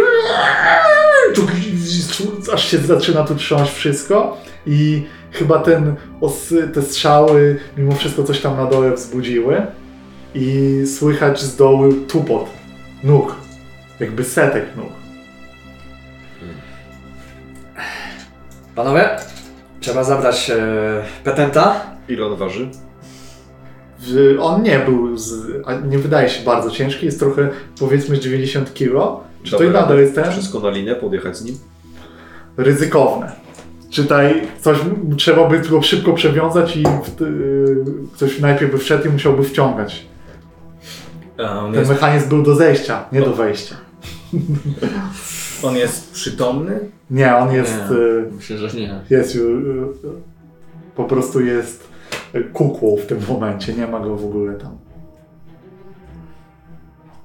Aż 2.55 2.69
się 2.71 2.79
zaczyna 2.79 3.25
tu 3.25 3.35
trząść 3.35 3.73
wszystko 3.73 4.37
i 4.67 5.03
chyba 5.33 5.59
ten, 5.59 5.95
os- 6.21 6.55
te 6.75 6.83
strzały 6.83 7.61
mimo 7.77 7.93
wszystko 7.95 8.25
coś 8.25 8.41
tam 8.41 8.57
na 8.57 8.67
dole 8.67 8.95
wzbudziły 8.95 9.67
i 10.35 10.83
słychać 10.99 11.41
z 11.43 11.57
dołu 11.57 11.93
tupot 11.93 12.47
nóg, 13.05 13.35
jakby 14.01 14.25
setek 14.25 14.65
nóg. 14.77 14.91
Panowie, 18.75 19.09
trzeba 19.81 20.05
zabrać 20.05 20.51
e, 20.51 20.57
petenta. 21.25 21.81
Ile 22.09 22.27
on 22.27 22.37
waży? 22.37 22.69
On 24.41 24.63
nie 24.63 24.79
był, 24.79 25.17
z, 25.17 25.47
nie 25.91 25.99
wydaje 25.99 26.29
się 26.29 26.45
bardzo 26.45 26.71
ciężki, 26.71 27.07
jest 27.07 27.19
trochę 27.19 27.51
powiedzmy 27.79 28.17
z 28.17 28.21
90 28.21 28.75
kg. 28.75 29.21
Czy 29.43 29.51
to 29.51 29.63
i 29.63 29.67
Dobra, 29.67 29.81
nadal 29.81 29.99
jest 29.99 30.15
ten? 30.15 30.33
Wszystko 30.33 30.61
na 30.61 30.71
linę, 30.71 30.95
podjechać 30.95 31.37
z 31.37 31.45
nim? 31.45 31.59
Ryzykowne. 32.57 33.33
Czytaj, 33.91 34.43
coś 34.61 34.79
trzeba 35.17 35.49
by 35.49 35.59
go 35.59 35.83
szybko 35.83 36.13
przewiązać 36.13 36.77
i 36.77 36.83
w, 36.83 37.23
y, 37.23 37.85
ktoś 38.15 38.41
najpierw 38.41 38.73
by 38.73 38.79
wszedł 38.79 39.09
i 39.09 39.11
musiałby 39.11 39.45
wciągać. 39.45 40.07
Ten 41.37 41.75
jest, 41.75 41.91
mechanizm 41.91 42.29
był 42.29 42.43
do 42.43 42.55
zejścia, 42.55 43.05
nie 43.13 43.21
do 43.21 43.33
wejścia. 43.33 43.75
on 45.69 45.77
jest 45.77 46.13
przytomny? 46.13 46.81
Nie, 47.11 47.37
on 47.37 47.53
jest. 47.53 47.75
Nie. 47.91 47.97
y, 47.97 48.31
Myślę, 48.37 48.59
że 48.59 48.79
nie. 48.79 49.01
Jest 49.11 49.35
już. 49.35 49.63
Po 50.97 51.05
prostu 51.05 51.41
jest 51.41 51.94
kukłą 52.53 52.97
w 52.97 53.07
tym 53.07 53.19
momencie, 53.29 53.75
nie 53.75 53.87
ma 53.87 54.01
go 54.01 54.17
w 54.17 54.25
ogóle 54.25 54.55
tam. 54.55 54.79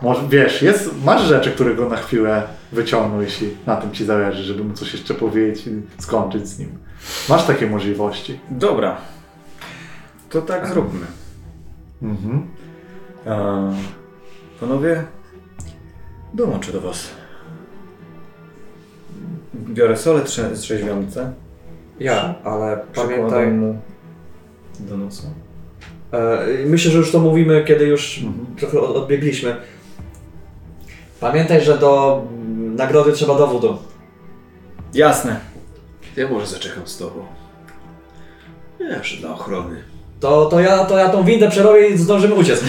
Może, 0.01 0.21
wiesz, 0.29 0.61
jest, 0.61 1.03
masz 1.05 1.21
rzeczy, 1.21 1.51
które 1.51 1.75
go 1.75 1.89
na 1.89 1.95
chwilę 1.95 2.43
wyciągną, 2.71 3.21
jeśli 3.21 3.49
na 3.65 3.75
tym 3.75 3.91
ci 3.91 4.05
zależy, 4.05 4.43
żeby 4.43 4.63
mu 4.63 4.73
coś 4.73 4.93
jeszcze 4.93 5.13
powiedzieć 5.13 5.67
i 5.67 6.01
skończyć 6.01 6.47
z 6.47 6.59
nim. 6.59 6.69
Masz 7.29 7.45
takie 7.45 7.67
możliwości. 7.67 8.39
Dobra. 8.49 8.97
To 10.29 10.41
tak 10.41 10.67
zróbmy. 10.67 11.05
Mhm. 12.01 12.47
A, 13.25 13.57
panowie, 14.59 15.03
dołączę 16.33 16.71
do 16.71 16.81
was. 16.81 17.07
Biorę 19.53 19.97
solę 19.97 20.21
trze- 20.21 20.55
trzeźwiące. 20.55 21.33
Ja, 21.99 22.35
ale 22.43 22.77
pamiętaj. 22.95 23.51
mu 23.51 23.81
do 24.79 24.97
nosa. 24.97 25.27
E, 26.11 26.45
myślę, 26.65 26.91
że 26.91 26.97
już 26.97 27.11
to 27.11 27.19
mówimy, 27.19 27.63
kiedy 27.67 27.85
już 27.85 28.17
Mhm. 28.23 28.45
trochę 28.57 28.79
od- 28.79 28.95
odbiegliśmy. 28.95 29.55
Pamiętaj, 31.19 31.61
że 31.61 31.77
do 31.77 32.21
mm, 32.31 32.75
nagrody 32.75 33.11
trzeba 33.11 33.37
dowodu. 33.37 33.77
Jasne. 34.93 35.39
Ja 36.17 36.27
może 36.29 36.47
zaczekam 36.47 36.87
z 36.87 36.97
tobą. 36.97 37.25
Jeszcze 38.79 39.17
dla 39.17 39.33
ochrony. 39.33 39.75
To, 40.19 40.45
to, 40.45 40.59
ja, 40.59 40.85
to 40.85 40.97
ja 40.97 41.09
tą 41.09 41.23
windę 41.23 41.49
przerobię 41.49 41.87
i 41.89 41.97
zdążymy 41.97 42.33
uciec. 42.35 42.63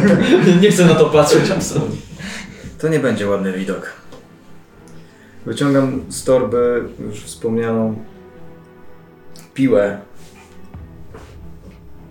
nie 0.62 0.70
chcę 0.70 0.84
na 0.84 0.94
to 0.94 1.04
patrzeć 1.06 1.50
absolutnie. 1.50 1.96
To 2.80 2.88
nie 2.88 3.00
będzie 3.00 3.28
ładny 3.28 3.52
widok. 3.52 3.92
Wyciągam 5.46 6.02
z 6.08 6.24
torby 6.24 6.84
już 7.00 7.20
wspomnianą 7.20 7.96
piłę 9.54 9.98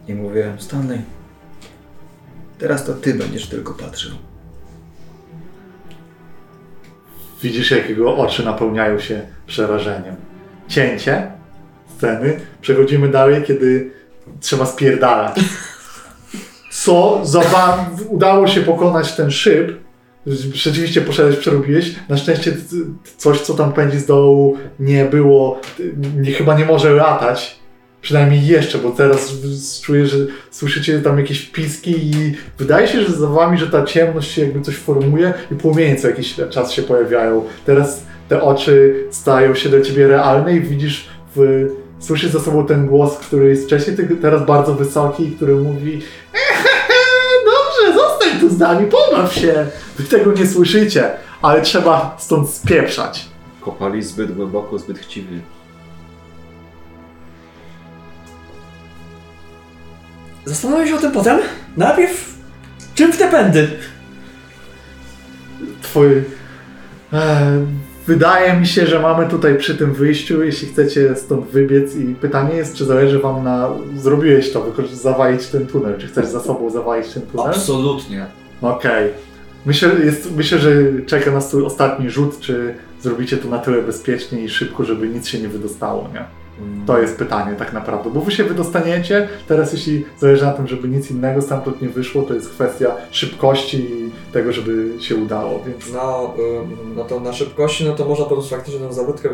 i 0.08 0.14
mówię, 0.14 0.54
Stanley, 0.58 1.02
teraz 2.60 2.86
to 2.86 2.94
ty 2.94 3.14
będziesz 3.14 3.48
tylko 3.48 3.74
patrzył. 3.74 4.12
Widzisz, 7.44 7.72
jak 7.72 7.90
jego 7.90 8.18
oczy 8.18 8.46
napełniają 8.46 9.00
się 9.00 9.22
przerażeniem. 9.48 10.16
Cięcie 10.68 11.32
sceny. 11.98 12.40
Przechodzimy 12.62 13.10
dalej, 13.10 13.44
kiedy 13.44 13.92
trzeba 14.40 14.66
spierdalać. 14.66 15.40
Co 16.72 17.22
za 17.24 17.42
udało 18.08 18.48
się 18.48 18.62
pokonać 18.62 19.16
ten 19.16 19.32
szyb. 19.32 19.72
Rzeczywiście 20.54 21.02
poszedłeś, 21.02 21.38
przerobiłeś. 21.38 21.96
Na 22.10 22.18
szczęście 22.18 22.54
coś, 23.18 23.42
co 23.42 23.54
tam 23.54 23.74
pędzi 23.74 24.00
z 24.00 24.06
dołu, 24.06 24.58
nie 24.80 25.06
było, 25.06 25.62
nie, 26.16 26.32
chyba 26.32 26.58
nie 26.58 26.66
może 26.66 26.94
latać. 26.94 27.60
Przynajmniej 28.04 28.48
jeszcze, 28.48 28.78
bo 28.78 28.92
teraz 28.92 29.34
czuję, 29.82 30.06
że 30.06 30.18
słyszycie 30.52 31.00
tam 31.00 31.18
jakieś 31.18 31.40
wpiski 31.40 31.92
i 31.92 32.34
wydaje 32.58 32.88
się, 32.88 33.02
że 33.02 33.14
za 33.14 33.28
wami, 33.28 33.58
że 33.58 33.68
ta 33.68 33.84
ciemność 33.84 34.32
się 34.32 34.42
jakby 34.42 34.62
coś 34.62 34.76
formuje 34.76 35.34
i 35.52 35.56
płomienie 35.56 35.96
co 35.96 36.08
jakiś 36.08 36.36
czas 36.50 36.72
się 36.72 36.82
pojawiają. 36.82 37.46
Teraz 37.66 38.04
te 38.30 38.42
oczy 38.42 39.04
stają 39.12 39.56
się 39.56 39.70
dla 39.70 39.82
ciebie 39.82 40.08
realne 40.08 40.56
i 40.56 40.62
widzisz, 40.62 41.08
w, 41.36 41.68
słyszysz 42.00 42.32
za 42.32 42.40
sobą 42.40 42.66
ten 42.68 42.88
głos, 42.88 43.18
który 43.18 43.50
jest 43.50 43.66
wcześniej, 43.66 43.98
teraz 44.22 44.46
bardzo 44.46 44.74
wysoki, 44.74 45.32
który 45.32 45.56
mówi 45.56 46.02
dobrze, 47.52 48.00
zostań 48.00 48.40
tu 48.40 48.50
z 48.50 48.60
nami, 48.60 48.88
pobaw 48.88 49.34
się. 49.34 49.68
Wy 49.98 50.04
tego 50.04 50.32
nie 50.32 50.48
słyszycie, 50.48 51.12
ale 51.42 51.62
trzeba 51.62 52.18
stąd 52.20 52.50
spieprzać. 52.50 53.26
Kopali 53.62 54.04
zbyt 54.04 54.36
głęboko, 54.36 54.80
zbyt 54.80 55.00
chciwie. 55.00 55.53
Zastanowię 60.46 60.88
się 60.88 60.96
o 60.96 61.00
tym 61.00 61.12
potem. 61.12 61.40
Najpierw 61.78 62.34
czym 62.96 63.14
w 63.14 63.18
te 63.18 63.28
pędy? 63.28 63.68
Twój... 65.82 66.24
E, 67.14 67.66
wydaje 68.08 68.60
mi 68.60 68.68
się, 68.68 68.88
że 68.88 69.00
mamy 69.00 69.28
tutaj 69.28 69.58
przy 69.58 69.76
tym 69.76 69.94
wyjściu, 69.94 70.44
jeśli 70.44 70.68
chcecie 70.68 71.16
stąd 71.16 71.46
wybiec 71.46 71.96
i 71.96 72.16
pytanie 72.16 72.56
jest, 72.56 72.76
czy 72.76 72.86
zależy 72.86 73.20
wam 73.20 73.44
na... 73.44 73.70
Zrobiłeś 73.98 74.52
to, 74.52 74.74
zawalić 74.94 75.48
ten 75.48 75.68
tunel, 75.68 75.98
czy 75.98 76.08
chcesz 76.08 76.26
za 76.26 76.40
sobą 76.40 76.70
zawalić 76.70 77.14
ten 77.14 77.24
tunel? 77.24 77.48
Absolutnie. 77.48 78.26
Okej. 78.62 79.10
Myślę, 79.66 79.90
jest, 80.06 80.36
myślę, 80.36 80.60
że 80.60 80.72
czeka 81.06 81.32
nas 81.32 81.52
tu 81.52 81.66
ostatni 81.66 82.10
rzut, 82.10 82.40
czy 82.40 82.76
zrobicie 83.02 83.38
to 83.38 83.50
na 83.50 83.60
tyle 83.60 83.82
bezpiecznie 83.82 84.44
i 84.44 84.50
szybko, 84.50 84.84
żeby 84.84 85.10
nic 85.10 85.28
się 85.28 85.40
nie 85.40 85.48
wydostało, 85.48 86.10
nie? 86.14 86.43
To 86.86 87.00
jest 87.00 87.18
pytanie 87.18 87.56
tak 87.56 87.74
naprawdę, 87.74 88.10
bo 88.10 88.22
wy 88.22 88.32
się 88.32 88.44
wydostaniecie, 88.44 89.28
teraz 89.48 89.74
jeśli 89.74 90.06
zależy 90.20 90.46
na 90.46 90.52
tym, 90.52 90.68
żeby 90.68 90.88
nic 90.88 91.12
innego 91.12 91.42
stamtąd 91.42 91.82
nie 91.82 91.90
wyszło, 91.90 92.24
to 92.24 92.34
jest 92.34 92.50
kwestia 92.50 92.96
szybkości 93.12 93.78
i 93.78 94.12
tego, 94.34 94.52
żeby 94.54 94.94
się 95.00 95.16
udało, 95.16 95.64
więc... 95.68 95.94
No, 95.94 96.34
no 96.96 97.04
to 97.04 97.20
na 97.20 97.34
szybkości, 97.34 97.86
no 97.86 97.94
to 97.94 98.06
można 98.06 98.26
po 98.26 98.32
prostu 98.32 98.56
faktycznie 98.56 98.80
tę 98.80 98.94
zawrotkę, 98.94 99.30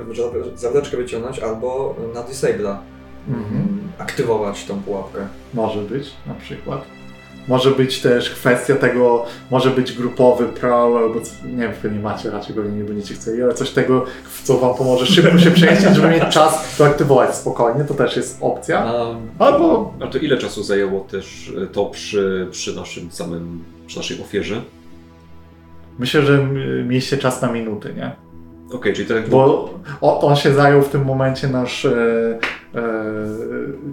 zawleczkę 0.56 0.98
wyciągnąć 0.98 1.40
albo 1.40 1.96
na 2.14 2.24
disable'a 2.24 2.76
Mhm. 3.28 3.80
aktywować 3.98 4.66
tą 4.66 4.82
pułapkę. 4.82 5.20
Może 5.54 5.82
być, 5.82 6.12
na 6.28 6.34
przykład. 6.34 6.82
Może 7.48 7.72
być 7.72 8.02
też 8.02 8.30
kwestia 8.30 8.76
tego, 8.76 9.26
może 9.52 9.70
być 9.70 9.94
grupowy 9.94 10.46
prowl, 10.46 10.98
albo 10.98 11.20
nie 11.46 11.58
wiem, 11.58 11.72
wy 11.82 11.92
nie 11.92 12.00
macie, 12.00 12.30
raczej 12.32 12.56
pewnie 12.56 12.78
nie 12.78 12.84
będziecie 12.84 13.16
chcieli, 13.16 13.44
ale 13.44 13.54
coś 13.54 13.70
tego, 13.70 14.06
w 14.24 14.44
co 14.44 14.58
wam 14.58 14.76
pomoże 14.76 15.06
szybko 15.06 15.38
się 15.38 15.52
przejść, 15.52 15.82
żeby 15.82 16.08
mieć 16.08 16.24
czas 16.30 16.78
to 16.78 16.86
aktywować 16.86 17.36
spokojnie, 17.36 17.84
to 17.84 17.94
też 17.94 18.18
jest 18.18 18.38
opcja. 18.42 18.80
A, 18.86 19.16
Albo 19.40 19.94
A 20.04 20.08
to 20.08 20.18
ile 20.18 20.38
czasu 20.38 20.64
zajęło 20.64 21.00
też 21.00 21.54
e, 21.64 21.68
to 21.68 21.86
przy, 21.86 22.48
przy 22.52 22.76
naszym 22.76 23.12
samym, 23.12 23.64
przy 23.88 23.98
naszej 23.98 24.22
ofierze? 24.22 24.62
myślę, 26.00 26.22
że 26.22 26.48
mieliście 26.86 27.18
czas 27.18 27.42
na 27.42 27.52
minuty, 27.52 27.94
nie? 27.98 28.12
Okej, 28.74 28.94
czyli 28.94 29.08
tak 29.08 29.30
Bo 29.30 29.74
on 30.02 30.36
się 30.36 30.54
zajął 30.54 30.82
w 30.82 30.90
tym 30.90 31.06
momencie, 31.06 31.48
nasz 31.48 31.86
e, 31.86 32.40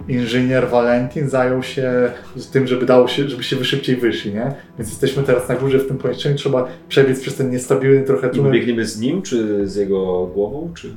inżynier 0.07 0.69
Valentin 0.69 1.29
zajął 1.29 1.63
się 1.63 2.11
tym, 2.51 2.67
żeby 2.67 2.85
dało 2.85 3.07
się, 3.07 3.29
żebyście 3.29 3.55
wy 3.55 3.65
szybciej 3.65 3.95
wyszli, 3.95 4.33
nie? 4.33 4.55
Więc 4.77 4.89
jesteśmy 4.89 5.23
teraz 5.23 5.49
na 5.49 5.55
górze 5.55 5.79
w 5.79 5.87
tym 5.87 5.97
pomieszczeniu, 5.97 6.35
trzeba 6.35 6.67
przebiec 6.89 7.21
przez 7.21 7.35
ten 7.35 7.51
niestabilny 7.51 8.03
trochę 8.03 8.27
I 8.27 8.31
tunel. 8.31 8.51
biegniemy 8.51 8.85
z 8.85 8.99
nim, 8.99 9.21
czy 9.21 9.67
z 9.67 9.75
jego 9.75 10.25
głową, 10.27 10.71
czy... 10.75 10.93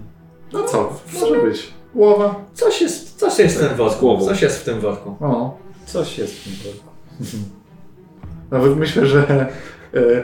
No 0.52 0.64
co, 0.64 1.00
może 1.20 1.42
być. 1.42 1.68
Głowa. 1.94 2.44
coś 2.54 2.82
jest, 2.82 3.18
coś 3.18 3.38
jest 3.38 3.56
w 3.56 3.60
tym 3.60 3.68
Z 3.74 3.76
worku. 3.78 4.00
głową. 4.00 4.26
Coś 4.26 4.42
jest 4.42 4.60
w 4.60 4.64
tym 4.64 4.80
worku. 4.80 5.16
O. 5.20 5.58
Coś 5.86 6.18
jest 6.18 6.34
w 6.40 6.44
tym 6.44 6.52
worku. 6.72 6.90
Nawet 8.50 8.76
myślę, 8.76 9.06
że 9.06 9.46
e, 9.94 10.22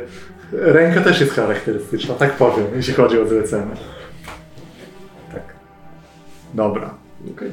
ręka 0.53 1.01
też 1.01 1.21
jest 1.21 1.33
charakterystyczna, 1.33 2.15
tak 2.15 2.33
powiem, 2.33 2.67
jeśli 2.77 2.95
chodzi 2.95 3.21
o 3.21 3.27
zlecenie. 3.29 3.71
Tak. 5.33 5.43
Dobra. 6.55 7.06
Okej. 7.35 7.53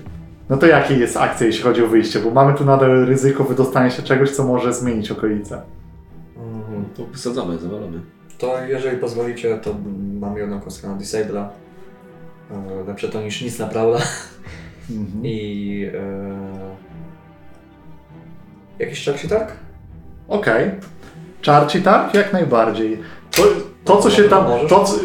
No 0.49 0.57
to 0.57 0.65
jakie 0.65 0.93
jest 0.93 1.17
akcja, 1.17 1.47
jeśli 1.47 1.63
chodzi 1.63 1.83
o 1.83 1.87
wyjście? 1.87 2.19
Bo 2.19 2.31
mamy 2.31 2.53
tu 2.53 2.65
nadal 2.65 3.05
ryzyko 3.05 3.43
wydostania 3.43 3.89
się 3.89 4.03
czegoś, 4.03 4.31
co 4.31 4.43
może 4.43 4.73
zmienić 4.73 5.11
okolice. 5.11 5.61
Mhm. 6.37 6.85
To 6.97 7.05
wysadzamy, 7.05 7.57
zawalamy. 7.57 8.01
To 8.37 8.63
jeżeli 8.67 8.97
pozwolicie, 8.97 9.57
to 9.57 9.75
mam 10.19 10.37
jedną 10.37 10.61
kostkę 10.61 10.87
na 10.87 10.97
disable'a. 10.97 11.47
E, 12.51 12.83
Lepsze 12.87 13.09
to 13.09 13.21
niż 13.21 13.41
nic 13.41 13.59
na 13.59 13.67
Prowla. 13.67 13.99
Mhm. 14.89 15.25
I... 15.25 15.89
E... 15.93 16.73
Jakiś 18.79 18.99
się 18.99 19.27
tak? 19.29 19.51
Okej. 20.27 20.71
Czarci 21.41 21.81
tak? 21.81 22.13
Jak 22.13 22.33
najbardziej. 22.33 22.99
To, 23.31 23.43
to 23.85 23.97
co 23.97 24.09
się 24.09 24.23
tam. 24.23 24.45
To, 24.69 24.83
co, 24.83 24.95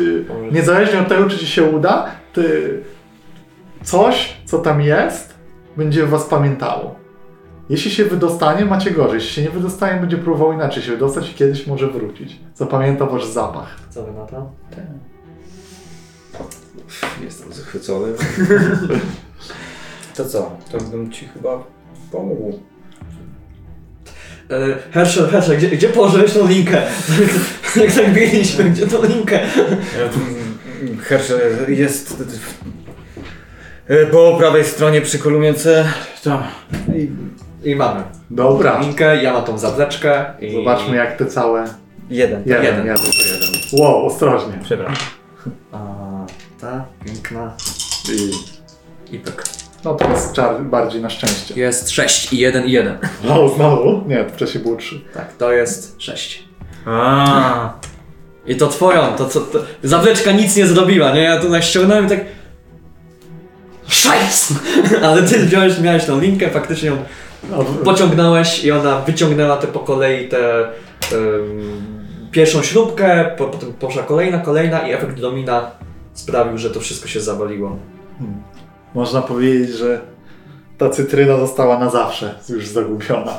niezależnie 0.52 1.00
od 1.00 1.08
tego, 1.08 1.28
czy 1.28 1.38
ci 1.38 1.46
się 1.46 1.62
uda, 1.62 2.06
ty, 2.32 2.80
coś, 3.82 4.36
co 4.44 4.58
tam 4.58 4.80
jest, 4.80 5.34
będzie 5.76 6.06
was 6.06 6.24
pamiętało. 6.24 6.94
Jeśli 7.68 7.90
się 7.90 8.04
wydostanie, 8.04 8.64
macie 8.64 8.90
gorzej. 8.90 9.14
Jeśli 9.14 9.30
się 9.30 9.42
nie 9.42 9.50
wydostanie, 9.50 10.00
będzie 10.00 10.18
próbował 10.18 10.52
inaczej 10.52 10.82
się 10.82 10.92
wydostać 10.92 11.30
i 11.30 11.34
kiedyś 11.34 11.66
może 11.66 11.88
wrócić. 11.88 12.40
Zapamięta 12.54 13.06
wasz 13.06 13.26
zapach. 13.26 13.80
Co 13.90 14.04
wy 14.04 14.12
na 14.12 14.26
to? 14.26 14.50
Jestem 17.24 17.52
zachwycony. 17.52 18.12
To 20.16 20.24
co? 20.24 20.56
To 20.72 20.78
bym 20.78 21.12
ci 21.12 21.28
chyba 21.28 21.64
pomógł. 22.12 22.60
E, 24.50 24.92
Herschel, 24.92 25.28
Herschel, 25.28 25.56
gdzie, 25.56 25.68
gdzie 25.68 25.88
położyłeś 25.88 26.32
tą 26.32 26.48
linkę? 26.48 26.82
Jak 27.82 27.92
tak 27.92 28.12
biegliśmy, 28.12 28.64
gdzie 28.64 28.86
tą 28.86 29.04
linkę? 29.04 29.40
Herschel 31.00 31.40
jest 31.68 32.22
po 34.12 34.36
prawej 34.38 34.64
stronie 34.64 35.00
przy 35.00 35.18
kolumnie 35.18 35.54
C. 35.54 35.88
Tam. 36.24 36.42
I 36.96 37.08
I 37.64 37.76
mamy. 37.76 38.02
Dobra. 38.30 38.80
Linkę, 38.80 39.22
ja 39.22 39.32
mam 39.32 39.44
tą 39.44 39.58
zawleczkę 39.58 40.24
i... 40.40 40.52
Zobaczmy 40.52 40.96
jak 40.96 41.16
te 41.16 41.26
całe... 41.26 41.64
Jeden. 42.10 42.42
Jeden, 42.46 42.64
Jeden. 42.64 42.86
jeden. 42.86 42.98
Wow, 43.72 44.06
ostrożnie. 44.06 44.52
Przepraszam. 44.62 45.06
A, 45.72 45.78
ta 46.60 46.84
piękna 47.06 47.56
I 48.14 48.30
i 49.14 49.18
pyk. 49.18 49.44
No 49.84 49.94
to 49.94 50.10
jest 50.10 50.32
czar 50.32 50.62
bardziej 50.62 51.02
na 51.02 51.10
szczęście. 51.10 51.54
Jest 51.60 51.90
6 51.90 52.32
i 52.32 52.38
1 52.38 52.64
i 52.66 52.72
1. 52.72 52.98
Wow, 53.28 53.54
znowu? 53.56 54.02
Nie, 54.06 54.24
to 54.24 54.30
wcześniej 54.34 54.62
było 54.62 54.76
trzy. 54.76 55.00
Tak, 55.14 55.32
to 55.32 55.52
jest 55.52 56.02
6. 56.02 56.44
A, 56.86 57.72
I 58.46 58.56
to 58.56 58.66
twoją, 58.68 59.16
to 59.16 59.26
co, 59.28 59.40
to, 59.40 59.58
zawleczka 59.82 60.32
nic 60.32 60.56
nie 60.56 60.66
zrobiła, 60.66 61.12
nie? 61.12 61.22
Ja 61.22 61.40
tu 61.40 61.48
naściągnąłem 61.48 62.06
i 62.06 62.08
tak... 62.08 62.20
Szajs! 63.88 64.54
Ale 65.02 65.22
ty 65.22 65.38
wziąłeś, 65.38 65.80
miałeś 65.80 66.04
tą 66.04 66.20
linkę, 66.20 66.50
faktycznie 66.50 66.88
ją 66.88 66.96
pociągnąłeś 67.84 68.64
i 68.64 68.72
ona 68.72 69.00
wyciągnęła 69.00 69.56
te 69.56 69.66
po 69.66 69.78
kolei 69.78 70.28
te... 70.28 70.68
em, 70.68 71.98
pierwszą 72.30 72.62
śrubkę, 72.62 73.34
po, 73.38 73.44
potem 73.44 73.72
poszła 73.72 74.02
kolejna, 74.02 74.38
kolejna 74.38 74.88
i 74.88 74.92
efekt 74.92 75.20
domina 75.20 75.70
sprawił, 76.14 76.58
że 76.58 76.70
to 76.70 76.80
wszystko 76.80 77.08
się 77.08 77.20
zawaliło. 77.20 77.76
można 78.94 79.22
powiedzieć, 79.22 79.70
że 79.70 80.00
ta 80.78 80.90
cytryna 80.90 81.36
została 81.36 81.78
na 81.78 81.90
zawsze 81.90 82.34
już 82.48 82.66
zagubiona. 82.66 83.32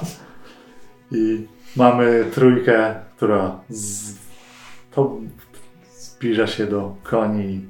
I 1.12 1.48
mamy 1.76 2.26
trójkę, 2.34 2.96
która 3.18 3.60
z... 3.70 4.14
to 4.92 5.18
zbliża 5.98 6.48
się 6.48 6.68
do 6.68 6.96
koni 7.04 7.54
i 7.54 7.62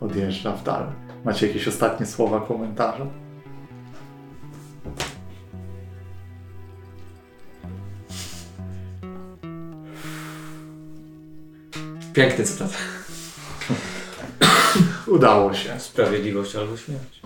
odjeżdża 0.00 0.52
w 0.52 0.62
dal. 0.62 0.86
Macie 1.24 1.46
jakieś 1.46 1.68
ostatnie 1.68 2.06
słowa, 2.06 2.40
komentarze? 2.40 3.06
Piękny 12.12 12.44
cytat. 12.44 12.70
Udało 15.06 15.54
się. 15.54 15.80
sprawiedliwość 15.80 16.56
albo 16.56 16.76
śmierć. 16.76 17.22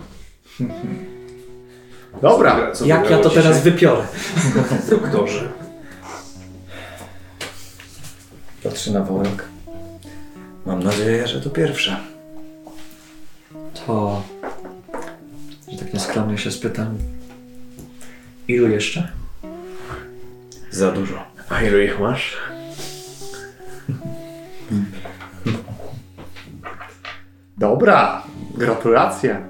Dobra. 2.21 2.71
co 2.71 2.85
Jak 2.85 3.09
ja 3.09 3.17
to 3.17 3.29
dzisiaj? 3.29 3.43
teraz 3.43 3.61
wypiorę? 3.63 4.07
Doktorze. 4.89 5.49
Patrzy 8.63 8.93
na 8.93 9.03
worek. 9.03 9.45
Mam 10.65 10.83
nadzieję, 10.83 11.27
że 11.27 11.41
to 11.41 11.49
pierwsze. 11.49 12.18
To... 13.89 14.21
Że 15.71 15.77
tak 15.77 15.93
nieskromnie 15.93 16.37
się 16.37 16.51
spytam. 16.51 16.97
Ilu 18.47 18.69
jeszcze? 18.69 19.11
Za 20.71 20.91
dużo. 20.91 21.23
A 21.49 21.61
ilu 21.61 21.79
ich 21.79 21.99
masz? 21.99 22.37
Dobra, 27.57 28.23
gratulacje. 28.57 29.41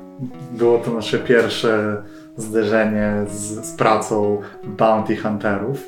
Było 0.51 0.77
to 0.77 0.93
nasze 0.93 1.19
pierwsze 1.19 2.03
zderzenie 2.37 3.13
z, 3.31 3.65
z 3.65 3.71
pracą 3.71 4.41
Bounty 4.63 5.17
Hunterów. 5.17 5.87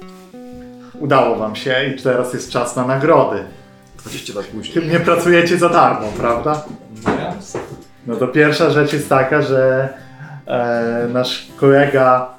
Udało 0.99 1.35
wam 1.35 1.55
się 1.55 1.75
i 1.85 2.01
teraz 2.01 2.33
jest 2.33 2.51
czas 2.51 2.75
na 2.75 2.85
nagrody. 2.87 3.43
20 3.97 4.33
lat 4.33 4.45
później. 4.45 4.87
Nie 4.87 4.99
pracujecie 4.99 5.57
za 5.57 5.69
darmo, 5.69 6.07
prawda? 6.17 6.65
No 8.07 8.15
to 8.15 8.27
pierwsza 8.27 8.69
rzecz 8.69 8.93
jest 8.93 9.09
taka, 9.09 9.41
że 9.41 9.89
e, 10.47 11.07
nasz 11.13 11.47
kolega 11.57 12.29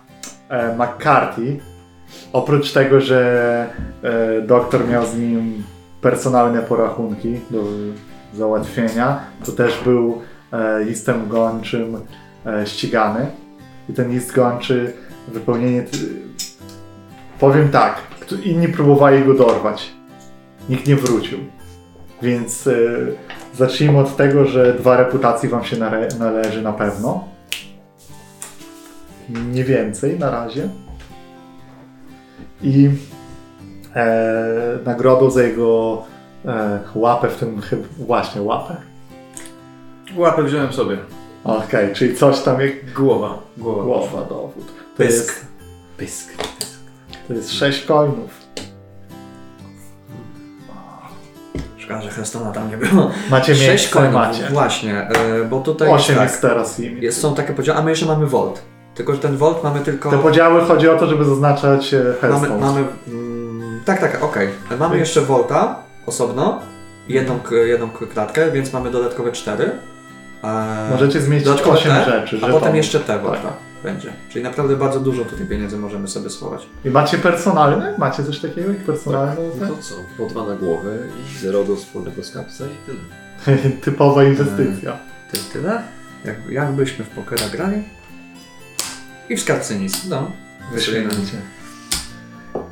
e, 0.49 0.77
McCarthy, 0.77 1.61
oprócz 2.33 2.73
tego, 2.73 3.01
że 3.01 3.67
e, 4.03 4.43
doktor 4.43 4.89
miał 4.89 5.07
z 5.07 5.17
nim 5.17 5.63
personalne 6.01 6.63
porachunki 6.63 7.41
do 7.51 7.63
załatwienia, 8.35 9.21
to 9.45 9.53
też 9.53 9.81
był 9.85 10.23
e, 10.53 10.85
listem 10.85 11.29
gończym 11.29 11.97
e, 12.47 12.67
ścigany. 12.67 13.27
I 13.89 13.93
ten 13.93 14.11
list 14.11 14.33
gończy, 14.33 14.93
wypełnienie... 15.29 15.85
Powiem 17.41 17.69
tak, 17.69 18.01
inni 18.45 18.69
próbowali 18.69 19.25
go 19.25 19.35
dorwać. 19.35 19.93
Nikt 20.69 20.87
nie 20.87 20.97
wrócił. 20.97 21.39
Więc 22.23 22.67
e, 22.67 22.73
zacznijmy 23.55 23.99
od 23.99 24.17
tego, 24.17 24.45
że 24.45 24.75
dwa 24.75 24.97
reputacji 24.97 25.49
wam 25.49 25.65
się 25.65 25.77
nale- 25.77 26.19
należy 26.19 26.63
na 26.63 26.73
pewno. 26.73 27.25
Nie 29.29 29.65
więcej 29.65 30.19
na 30.19 30.31
razie. 30.31 30.69
I 32.63 32.91
e, 33.95 34.79
nagrodą 34.85 35.31
za 35.31 35.43
jego 35.43 36.03
e, 36.45 36.79
łapę 36.95 37.29
w 37.29 37.37
tym 37.37 37.61
chyba 37.61 37.83
właśnie 37.99 38.43
łapę. 38.43 38.77
Łapę 40.17 40.43
wziąłem 40.43 40.73
sobie. 40.73 40.97
Okej, 41.45 41.95
czyli 41.95 42.17
coś 42.17 42.41
tam 42.41 42.61
jak 42.61 42.93
Głowa. 42.95 43.39
Głowa. 43.59 43.83
głowa 43.85 44.25
dowód. 44.29 44.67
To 44.67 44.73
Pysk. 44.97 45.27
jest, 45.29 45.47
Pysk. 45.97 46.29
to 47.29 47.35
jest 47.35 47.53
sześć 47.53 47.87
coinów. 47.87 48.42
Szkoda, 51.83 52.03
że 52.03 52.11
Hestona 52.11 52.53
tam 52.53 52.71
nie 52.71 52.77
było. 52.77 53.11
Macie 53.31 53.55
Sześć 53.57 53.89
coinów, 53.89 54.15
macie. 54.15 54.49
Właśnie, 54.51 55.09
e, 55.09 55.45
bo 55.45 55.61
tutaj 55.61 55.89
Osiem 55.89 56.17
tak, 56.17 56.29
jest 56.29 56.43
teraz 56.43 56.79
limit. 56.79 57.03
jest, 57.03 57.21
są 57.21 57.35
takie 57.35 57.53
podziały, 57.53 57.79
a 57.79 57.83
my 57.83 57.91
jeszcze 57.91 58.07
mamy 58.07 58.27
Volt. 58.27 58.63
Tylko, 58.95 59.15
że 59.15 59.19
ten 59.19 59.37
Volt 59.37 59.65
mamy 59.65 59.81
tylko... 59.81 60.11
Te 60.11 60.19
podziały 60.19 60.61
chodzi 60.61 60.89
o 60.89 60.97
to, 60.97 61.07
żeby 61.07 61.25
zaznaczać 61.25 61.95
e, 61.95 61.97
mamy, 61.99 62.15
headstones. 62.21 62.61
mamy 62.61 62.85
mm, 63.09 63.81
Tak, 63.85 64.01
tak, 64.01 64.25
okej. 64.25 64.49
Mamy 64.79 64.99
jeszcze 64.99 65.21
Volta 65.21 65.77
osobno, 66.07 66.61
jedną, 67.09 67.39
jedną 67.67 67.91
klatkę, 67.91 68.51
więc 68.51 68.73
mamy 68.73 68.91
dodatkowe 68.91 69.33
cztery. 69.33 69.71
E, 70.45 70.89
Możecie 70.91 71.21
zmieścić 71.21 71.49
dodatkowe 71.49 71.79
8 71.79 71.93
te, 71.93 72.05
rzeczy. 72.05 72.41
A 72.43 72.49
potem 72.49 72.77
jeszcze 72.77 73.01
te 73.01 73.19
Volta 73.19 73.43
Tak. 73.43 73.72
Będzie. 73.83 74.13
Czyli 74.29 74.45
naprawdę 74.45 74.77
bardzo 74.77 75.01
dużo 75.01 75.25
tutaj 75.25 75.47
pieniędzy 75.47 75.77
możemy 75.79 76.09
sobie 76.09 76.31
schować. 76.31 76.67
I 76.85 76.91
macie 76.91 77.19
personalne? 77.19 77.95
Macie 77.99 78.25
coś 78.25 78.39
takiego 78.41 78.69
jak 78.69 78.79
personalne? 78.79 79.37
No 79.61 79.67
to 79.67 79.83
co? 79.83 79.95
Po 80.19 80.27
dwa 80.27 80.47
na 80.47 80.55
głowę 80.57 80.99
i 81.35 81.39
zero 81.39 81.65
do 81.65 81.77
wspólnego 81.77 82.25
skarbca 82.25 82.65
i 82.67 82.87
tyle. 82.87 83.01
Typowa 83.85 84.25
inwestycja. 84.25 84.99
Ty, 85.33 85.39
tyle? 85.53 85.83
Jak, 86.25 86.37
jakbyśmy 86.51 87.05
w 87.05 87.09
pokera 87.09 87.49
grali? 87.49 87.83
I 89.29 89.37
w 89.37 89.41
skarbcu 89.41 89.75
nic. 89.75 90.05
No. 90.05 90.31
Wyśmienicie. 90.73 91.37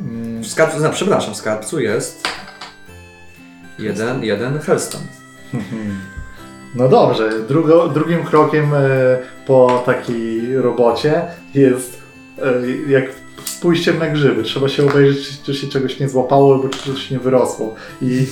Mm, 0.00 0.42
W 0.42 0.46
skarbcu, 0.46 0.80
no, 0.80 0.90
przepraszam, 0.90 1.34
w 1.34 1.36
skarbcu 1.36 1.80
jest 1.80 2.28
jeden, 3.78 4.24
jeden 4.24 4.58
Hellstone. 4.58 5.04
No 6.74 6.88
dobrze, 6.88 7.30
drugo, 7.48 7.88
drugim 7.88 8.24
krokiem 8.24 8.74
e, 8.74 8.78
po 9.46 9.82
takiej 9.86 10.56
robocie 10.56 11.22
jest 11.54 12.02
e, 12.42 12.90
jak 12.90 13.04
z 13.44 13.60
pójściem 13.60 13.98
na 13.98 14.08
grzyby. 14.08 14.42
Trzeba 14.42 14.68
się 14.68 14.86
obejrzeć, 14.90 15.42
czy, 15.42 15.54
się 15.54 15.66
czegoś 15.66 16.00
nie 16.00 16.08
złapało, 16.08 16.54
albo 16.54 16.68
czy 16.68 16.92
coś 16.92 17.10
nie 17.10 17.18
wyrosło. 17.18 17.74
I 18.02 18.26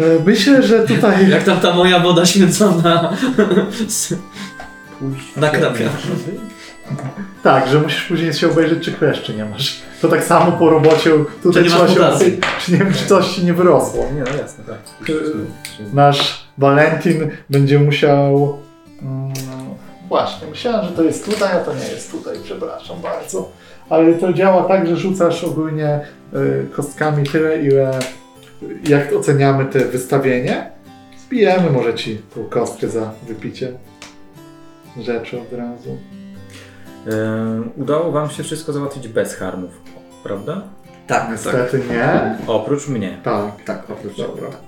e, 0.00 0.04
myślę, 0.26 0.62
że 0.62 0.86
tutaj... 0.86 1.30
Jak 1.30 1.44
tam 1.44 1.60
ta 1.60 1.74
moja 1.74 2.00
woda 2.00 2.26
święcona 2.26 3.16
na 5.36 5.50
knapie. 5.50 5.88
Tak, 7.42 7.68
że 7.68 7.80
musisz 7.80 8.04
później 8.04 8.32
się 8.32 8.50
obejrzeć, 8.50 8.84
czy 8.84 8.92
kleszczy 8.92 9.34
nie 9.34 9.44
masz. 9.44 9.82
To 10.02 10.08
tak 10.08 10.24
samo 10.24 10.52
po 10.52 10.70
robocie 10.70 11.10
tutaj 11.42 11.64
trzeba 11.64 11.88
się 11.88 12.06
obejrzeć, 12.06 12.40
czy, 12.64 12.72
nie 12.72 12.92
czy 12.92 13.06
coś 13.06 13.28
ci 13.28 13.44
nie 13.44 13.54
wyrosło. 13.54 14.06
Nie, 14.14 14.20
no 14.20 14.38
jasne, 14.42 14.64
tak. 14.64 14.78
nasz 15.92 16.47
Valentin 16.58 17.30
będzie 17.50 17.78
musiał. 17.78 18.58
Mm, 19.02 19.32
właśnie, 20.08 20.48
myślałem, 20.48 20.86
że 20.86 20.92
to 20.92 21.02
jest 21.02 21.24
tutaj, 21.24 21.56
a 21.56 21.60
to 21.60 21.74
nie 21.74 21.88
jest 21.88 22.10
tutaj, 22.10 22.36
przepraszam 22.44 23.00
bardzo. 23.00 23.50
Ale 23.90 24.14
to 24.14 24.32
działa 24.32 24.62
tak, 24.62 24.86
że 24.86 24.96
rzucasz 24.96 25.44
ogólnie 25.44 26.00
y, 26.34 26.66
kostkami 26.76 27.24
tyle, 27.24 27.62
ile 27.62 27.98
jak 28.88 29.12
oceniamy 29.12 29.64
te 29.64 29.78
wystawienie. 29.78 30.70
Zbijemy 31.26 31.70
może 31.70 31.94
ci 31.94 32.22
tą 32.34 32.44
kostkę 32.44 32.88
za 32.88 33.12
wypicie 33.28 33.72
rzeczy 35.02 35.40
od 35.40 35.52
razu. 35.52 35.98
Udało 37.76 38.12
wam 38.12 38.30
się 38.30 38.42
wszystko 38.42 38.72
załatwić 38.72 39.08
bez 39.08 39.34
harmów, 39.34 39.70
prawda? 40.22 40.62
Tak, 41.06 41.30
Niestety 41.30 41.82
nie. 41.90 42.36
Oprócz 42.46 42.88
mnie. 42.88 43.18
Tak. 43.22 43.64
tak, 43.64 43.90
oprócz 43.90 44.16
Dobra. 44.16 44.48
Y, 44.48 44.67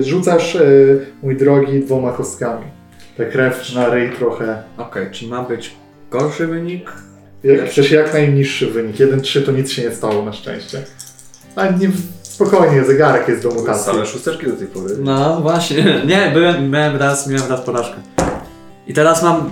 Rzucasz, 0.00 0.54
y, 0.54 1.06
mój 1.22 1.36
drogi, 1.36 1.80
dwoma 1.80 2.12
kostkami. 2.12 2.64
Ta 3.16 3.24
krew 3.24 3.74
na 3.74 3.90
ryj 3.90 4.10
trochę 4.10 4.62
Okej, 4.78 5.10
czy 5.10 5.26
ma 5.26 5.42
być 5.42 5.76
gorszy 6.10 6.46
wynik? 6.46 6.92
Jak, 7.44 7.70
chcesz 7.70 7.90
jak 7.90 8.12
najniższy 8.12 8.66
wynik. 8.66 8.96
1-3 8.96 9.42
to 9.42 9.52
nic 9.52 9.70
się 9.70 9.82
nie 9.82 9.94
stało 9.94 10.24
na 10.24 10.32
szczęście. 10.32 10.82
A 11.56 11.66
nie, 11.66 11.90
spokojnie, 12.22 12.84
zegarek 12.84 13.28
jest 13.28 13.42
do 13.42 13.50
mutacji. 13.50 13.92
Same 13.92 14.06
szósteczki 14.06 14.46
do 14.46 14.52
tej 14.52 14.66
pory. 14.66 14.94
No 14.98 15.40
właśnie, 15.40 15.84
nie, 16.06 16.30
byłem, 16.34 16.70
miałem 16.70 16.96
raz, 16.96 17.26
miałem 17.26 17.50
raz 17.50 17.60
porażkę. 17.60 17.96
I 18.86 18.94
teraz 18.94 19.22
mam 19.22 19.50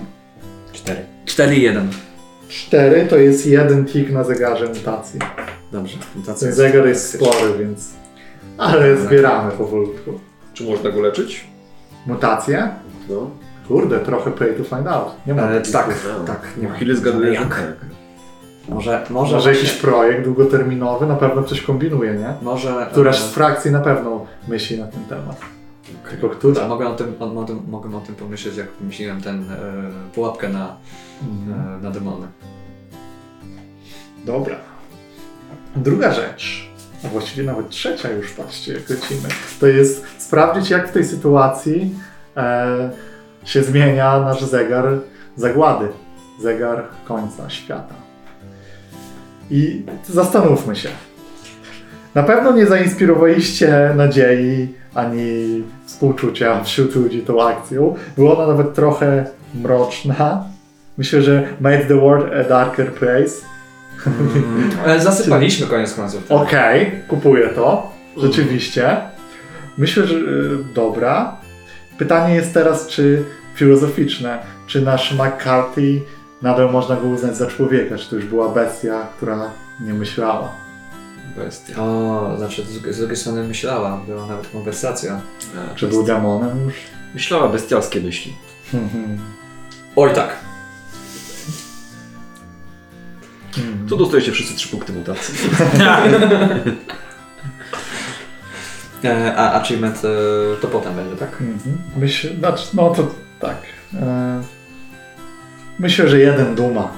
Cztery. 0.72 1.00
4-1. 1.26 1.86
4 2.48 3.06
to 3.06 3.16
jest 3.16 3.46
jeden 3.46 3.84
tik 3.84 4.10
na 4.10 4.24
zegarze 4.24 4.68
mutacji. 4.68 5.20
Dobrze. 5.72 5.98
Ten 6.40 6.52
zegar 6.52 6.86
jest 6.86 7.14
spory, 7.14 7.58
więc... 7.58 8.03
Ale 8.58 8.96
zbieramy 8.96 9.50
powolutku. 9.52 10.20
Czy 10.54 10.64
można 10.64 10.90
go 10.90 11.00
leczyć? 11.00 11.46
Mutacje? 12.06 12.68
No. 13.08 13.30
Kurde, 13.68 13.98
trochę 14.00 14.30
pay 14.30 14.54
to 14.54 14.64
find 14.64 14.86
out. 14.88 15.08
Nie 15.26 15.34
ma 15.34 15.42
E, 15.42 15.54
takich 15.56 15.72
tak, 15.72 15.86
tych- 15.86 16.06
tak. 16.26 16.40
Nie 16.62 16.68
ma. 16.68 16.74
Chwilę 16.74 16.96
zgaduję, 16.96 17.32
Jak? 17.32 17.48
tak. 17.48 17.76
Może, 18.68 19.04
może, 19.10 19.34
Może 19.36 19.54
jakiś 19.54 19.72
projekt 19.72 20.24
długoterminowy 20.24 21.06
na 21.06 21.14
pewno 21.16 21.42
coś 21.42 21.60
kombinuje, 21.62 22.14
nie? 22.14 22.34
Może. 22.42 22.86
Któraś 22.92 23.18
z 23.18 23.30
frakcji 23.30 23.70
na 23.70 23.80
pewno 23.80 24.26
myśli 24.48 24.78
na 24.78 24.86
ten 24.86 25.04
temat. 25.04 25.40
Tylko 26.10 26.28
która? 26.28 26.68
Mogę 26.68 26.88
o, 26.88 26.94
tym, 26.94 27.14
o, 27.20 27.40
o 27.40 27.44
tym, 27.44 27.60
mogę 27.68 27.96
o 27.96 28.00
tym 28.00 28.14
pomyśleć, 28.14 28.56
jak 28.56 28.66
wymyśliłem 28.80 29.20
ten 29.22 29.42
e, 29.42 29.56
pułapkę 30.14 30.48
na, 30.48 30.76
Mhm. 31.30 31.78
e, 31.78 31.82
na 31.82 31.90
demony. 31.90 32.26
Dobra. 34.24 34.56
Druga 35.76 36.12
rzecz, 36.12 36.70
a 37.06 37.08
właściwie 37.08 37.42
nawet 37.42 37.68
trzecia 37.68 38.10
już, 38.10 38.32
patrzcie 38.32 38.72
jak 38.72 38.90
lecimy, 38.90 39.28
to 39.60 39.66
jest 39.66 40.04
sprawdzić 40.18 40.70
jak 40.70 40.88
w 40.88 40.92
tej 40.92 41.04
sytuacji 41.04 41.94
e, 42.36 42.90
się 43.44 43.62
zmienia 43.62 44.20
nasz 44.20 44.42
zegar 44.42 44.84
zagłady. 45.36 45.88
Zegar 46.40 46.84
końca 47.08 47.50
świata. 47.50 47.94
I 49.50 49.82
zastanówmy 50.08 50.76
się. 50.76 50.88
Na 52.14 52.22
pewno 52.22 52.52
nie 52.52 52.66
zainspirowaliście 52.66 53.90
nadziei 53.96 54.74
ani 54.94 55.62
współczucia 55.86 56.64
wśród 56.64 56.94
ludzi 56.94 57.22
tą 57.22 57.48
akcją. 57.48 57.94
Była 58.16 58.36
ona 58.36 58.46
nawet 58.46 58.74
trochę 58.74 59.26
mroczna. 59.54 60.44
Myślę, 60.98 61.22
że 61.22 61.48
made 61.60 61.84
the 61.84 61.94
world 61.94 62.32
a 62.32 62.48
darker 62.48 62.92
place. 62.92 63.53
E, 64.86 65.00
zasypaliśmy 65.00 65.66
koniec 65.66 65.94
końców. 65.94 66.32
Okej, 66.32 67.02
kupuję 67.08 67.48
to. 67.48 67.92
Rzeczywiście. 68.16 68.96
Myślę, 69.78 70.06
że 70.06 70.14
y, 70.14 70.64
dobra. 70.74 71.36
Pytanie 71.98 72.34
jest 72.34 72.54
teraz, 72.54 72.86
czy 72.86 73.24
filozoficzne, 73.54 74.38
czy 74.66 74.82
nasz 74.82 75.14
McCarthy 75.14 76.00
nadal 76.42 76.72
można 76.72 76.96
go 76.96 77.08
uznać 77.08 77.36
za 77.36 77.46
człowieka, 77.46 77.98
czy 77.98 78.10
to 78.10 78.16
już 78.16 78.24
była 78.24 78.48
bestia, 78.48 79.06
która 79.16 79.50
nie 79.80 79.94
myślała. 79.94 80.52
Bestia. 81.36 81.82
O, 81.82 82.34
znaczy 82.38 82.62
z, 82.62 82.94
z 82.94 82.98
drugiej 82.98 83.16
strony 83.16 83.48
myślała, 83.48 84.00
była 84.06 84.26
nawet 84.26 84.48
konwersacja. 84.48 85.20
Czy 85.74 85.86
był 85.86 86.04
demonem 86.04 86.64
już? 86.64 86.74
Myślała 87.14 87.48
bestialskie 87.48 88.00
myśli. 88.00 88.36
Oj 89.96 90.14
tak. 90.14 90.36
Tu 93.88 93.96
dostajecie 93.96 94.32
wszyscy 94.32 94.54
trzy 94.54 94.68
punkty 94.68 94.92
mutacji. 94.92 95.34
E, 99.04 99.36
a 99.36 99.52
achievement 99.52 100.02
e, 100.04 100.08
to 100.60 100.68
potem 100.68 100.94
będzie, 100.94 101.16
tak? 101.16 101.32
Mhm. 101.40 101.78
Myślę, 101.96 102.30
znaczy, 102.38 102.66
no 102.74 102.90
to 102.90 103.14
tak. 103.40 103.56
E, 103.94 104.42
myślę, 105.78 106.08
że 106.08 106.18
jeden 106.20 106.54
duma 106.54 106.92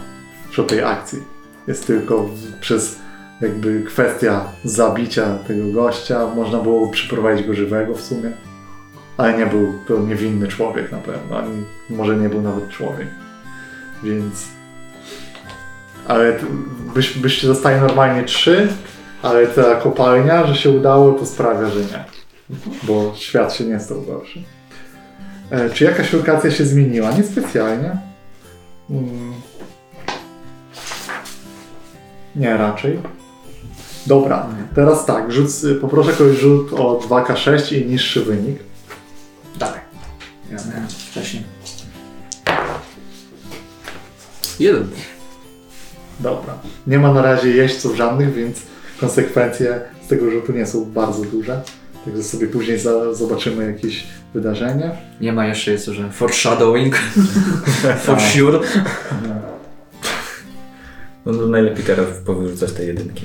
przy 0.51 0.65
tej 0.65 0.85
akcji 0.85 1.19
jest 1.67 1.87
tylko 1.87 2.31
przez 2.61 2.99
jakby 3.41 3.83
kwestia 3.83 4.45
zabicia 4.65 5.39
tego 5.47 5.73
gościa. 5.73 6.27
Można 6.37 6.59
było 6.59 6.89
przyprowadzić 6.89 7.47
go 7.47 7.55
żywego 7.55 7.95
w 7.95 8.01
sumie. 8.01 8.33
Ale 9.17 9.39
nie 9.39 9.47
był 9.47 9.79
to 9.89 9.99
niewinny 9.99 10.49
człowiek 10.49 10.93
na 10.93 10.99
pewno, 10.99 11.39
ani 11.39 11.65
może 11.91 12.17
nie 12.17 12.29
był 12.29 12.43
nawet 12.43 12.69
człowiek. 12.69 13.09
Więc. 14.03 14.49
Ale 16.09 16.39
byś, 16.95 17.19
byście 17.19 17.47
dostali 17.47 17.81
normalnie 17.81 18.25
trzy, 18.25 18.69
ale 19.23 19.47
ta 19.47 19.75
kopalnia, 19.75 20.47
że 20.47 20.57
się 20.57 20.71
udało, 20.71 21.13
to 21.13 21.27
sprawia, 21.27 21.69
że 21.69 21.81
nie 21.81 22.05
bo 22.83 23.13
świat 23.17 23.55
się 23.55 23.65
nie 23.65 23.81
stał 23.81 24.03
gorszy. 24.03 24.43
E, 25.51 25.71
czy 25.71 25.85
jakaś 25.85 26.13
lokacja 26.13 26.51
się 26.51 26.65
zmieniła? 26.65 27.13
Niespecjalnie. 27.13 27.97
Mm. 28.91 29.33
Nie, 32.37 32.57
raczej. 32.57 32.99
Dobra, 34.07 34.47
teraz 34.75 35.07
tak, 35.07 35.33
rzuć, 35.33 35.51
poproszę 35.81 36.13
kogoś 36.13 36.37
rzut 36.37 36.73
o 36.73 36.99
2K6 36.99 37.77
i 37.77 37.87
niższy 37.87 38.25
wynik. 38.25 38.59
Dawaj. 39.59 39.81
Ja 40.51 40.57
miałem 40.71 40.89
wcześniej. 40.89 41.43
Jeden. 44.61 44.89
Dobra. 46.21 46.55
Nie 46.87 46.99
ma 46.99 47.13
na 47.13 47.23
razie 47.23 47.51
jeźdźców 47.51 47.97
żadnych, 47.97 48.35
więc 48.35 48.63
konsekwencje 49.01 49.81
z 50.05 50.09
tego 50.09 50.31
rzutu 50.31 50.53
nie 50.53 50.67
są 50.67 50.85
bardzo 50.85 51.23
duże. 51.23 51.61
Także 52.05 52.23
sobie 52.23 52.47
później 52.47 52.79
za, 52.79 53.15
zobaczymy 53.15 53.73
jakieś 53.73 54.07
wydarzenie. 54.35 54.91
Nie 55.21 55.33
ma 55.33 55.47
jeszcze 55.47 55.73
jest, 55.73 55.87
że 55.87 56.11
foreshadowing. 56.11 56.97
For 58.05 58.21
sure. 58.21 58.61
No, 61.27 61.33
no 61.33 61.47
najlepiej 61.47 61.85
teraz 61.85 62.07
powyrzucać 62.27 62.73
te 62.73 62.85
jedynki. 62.85 63.25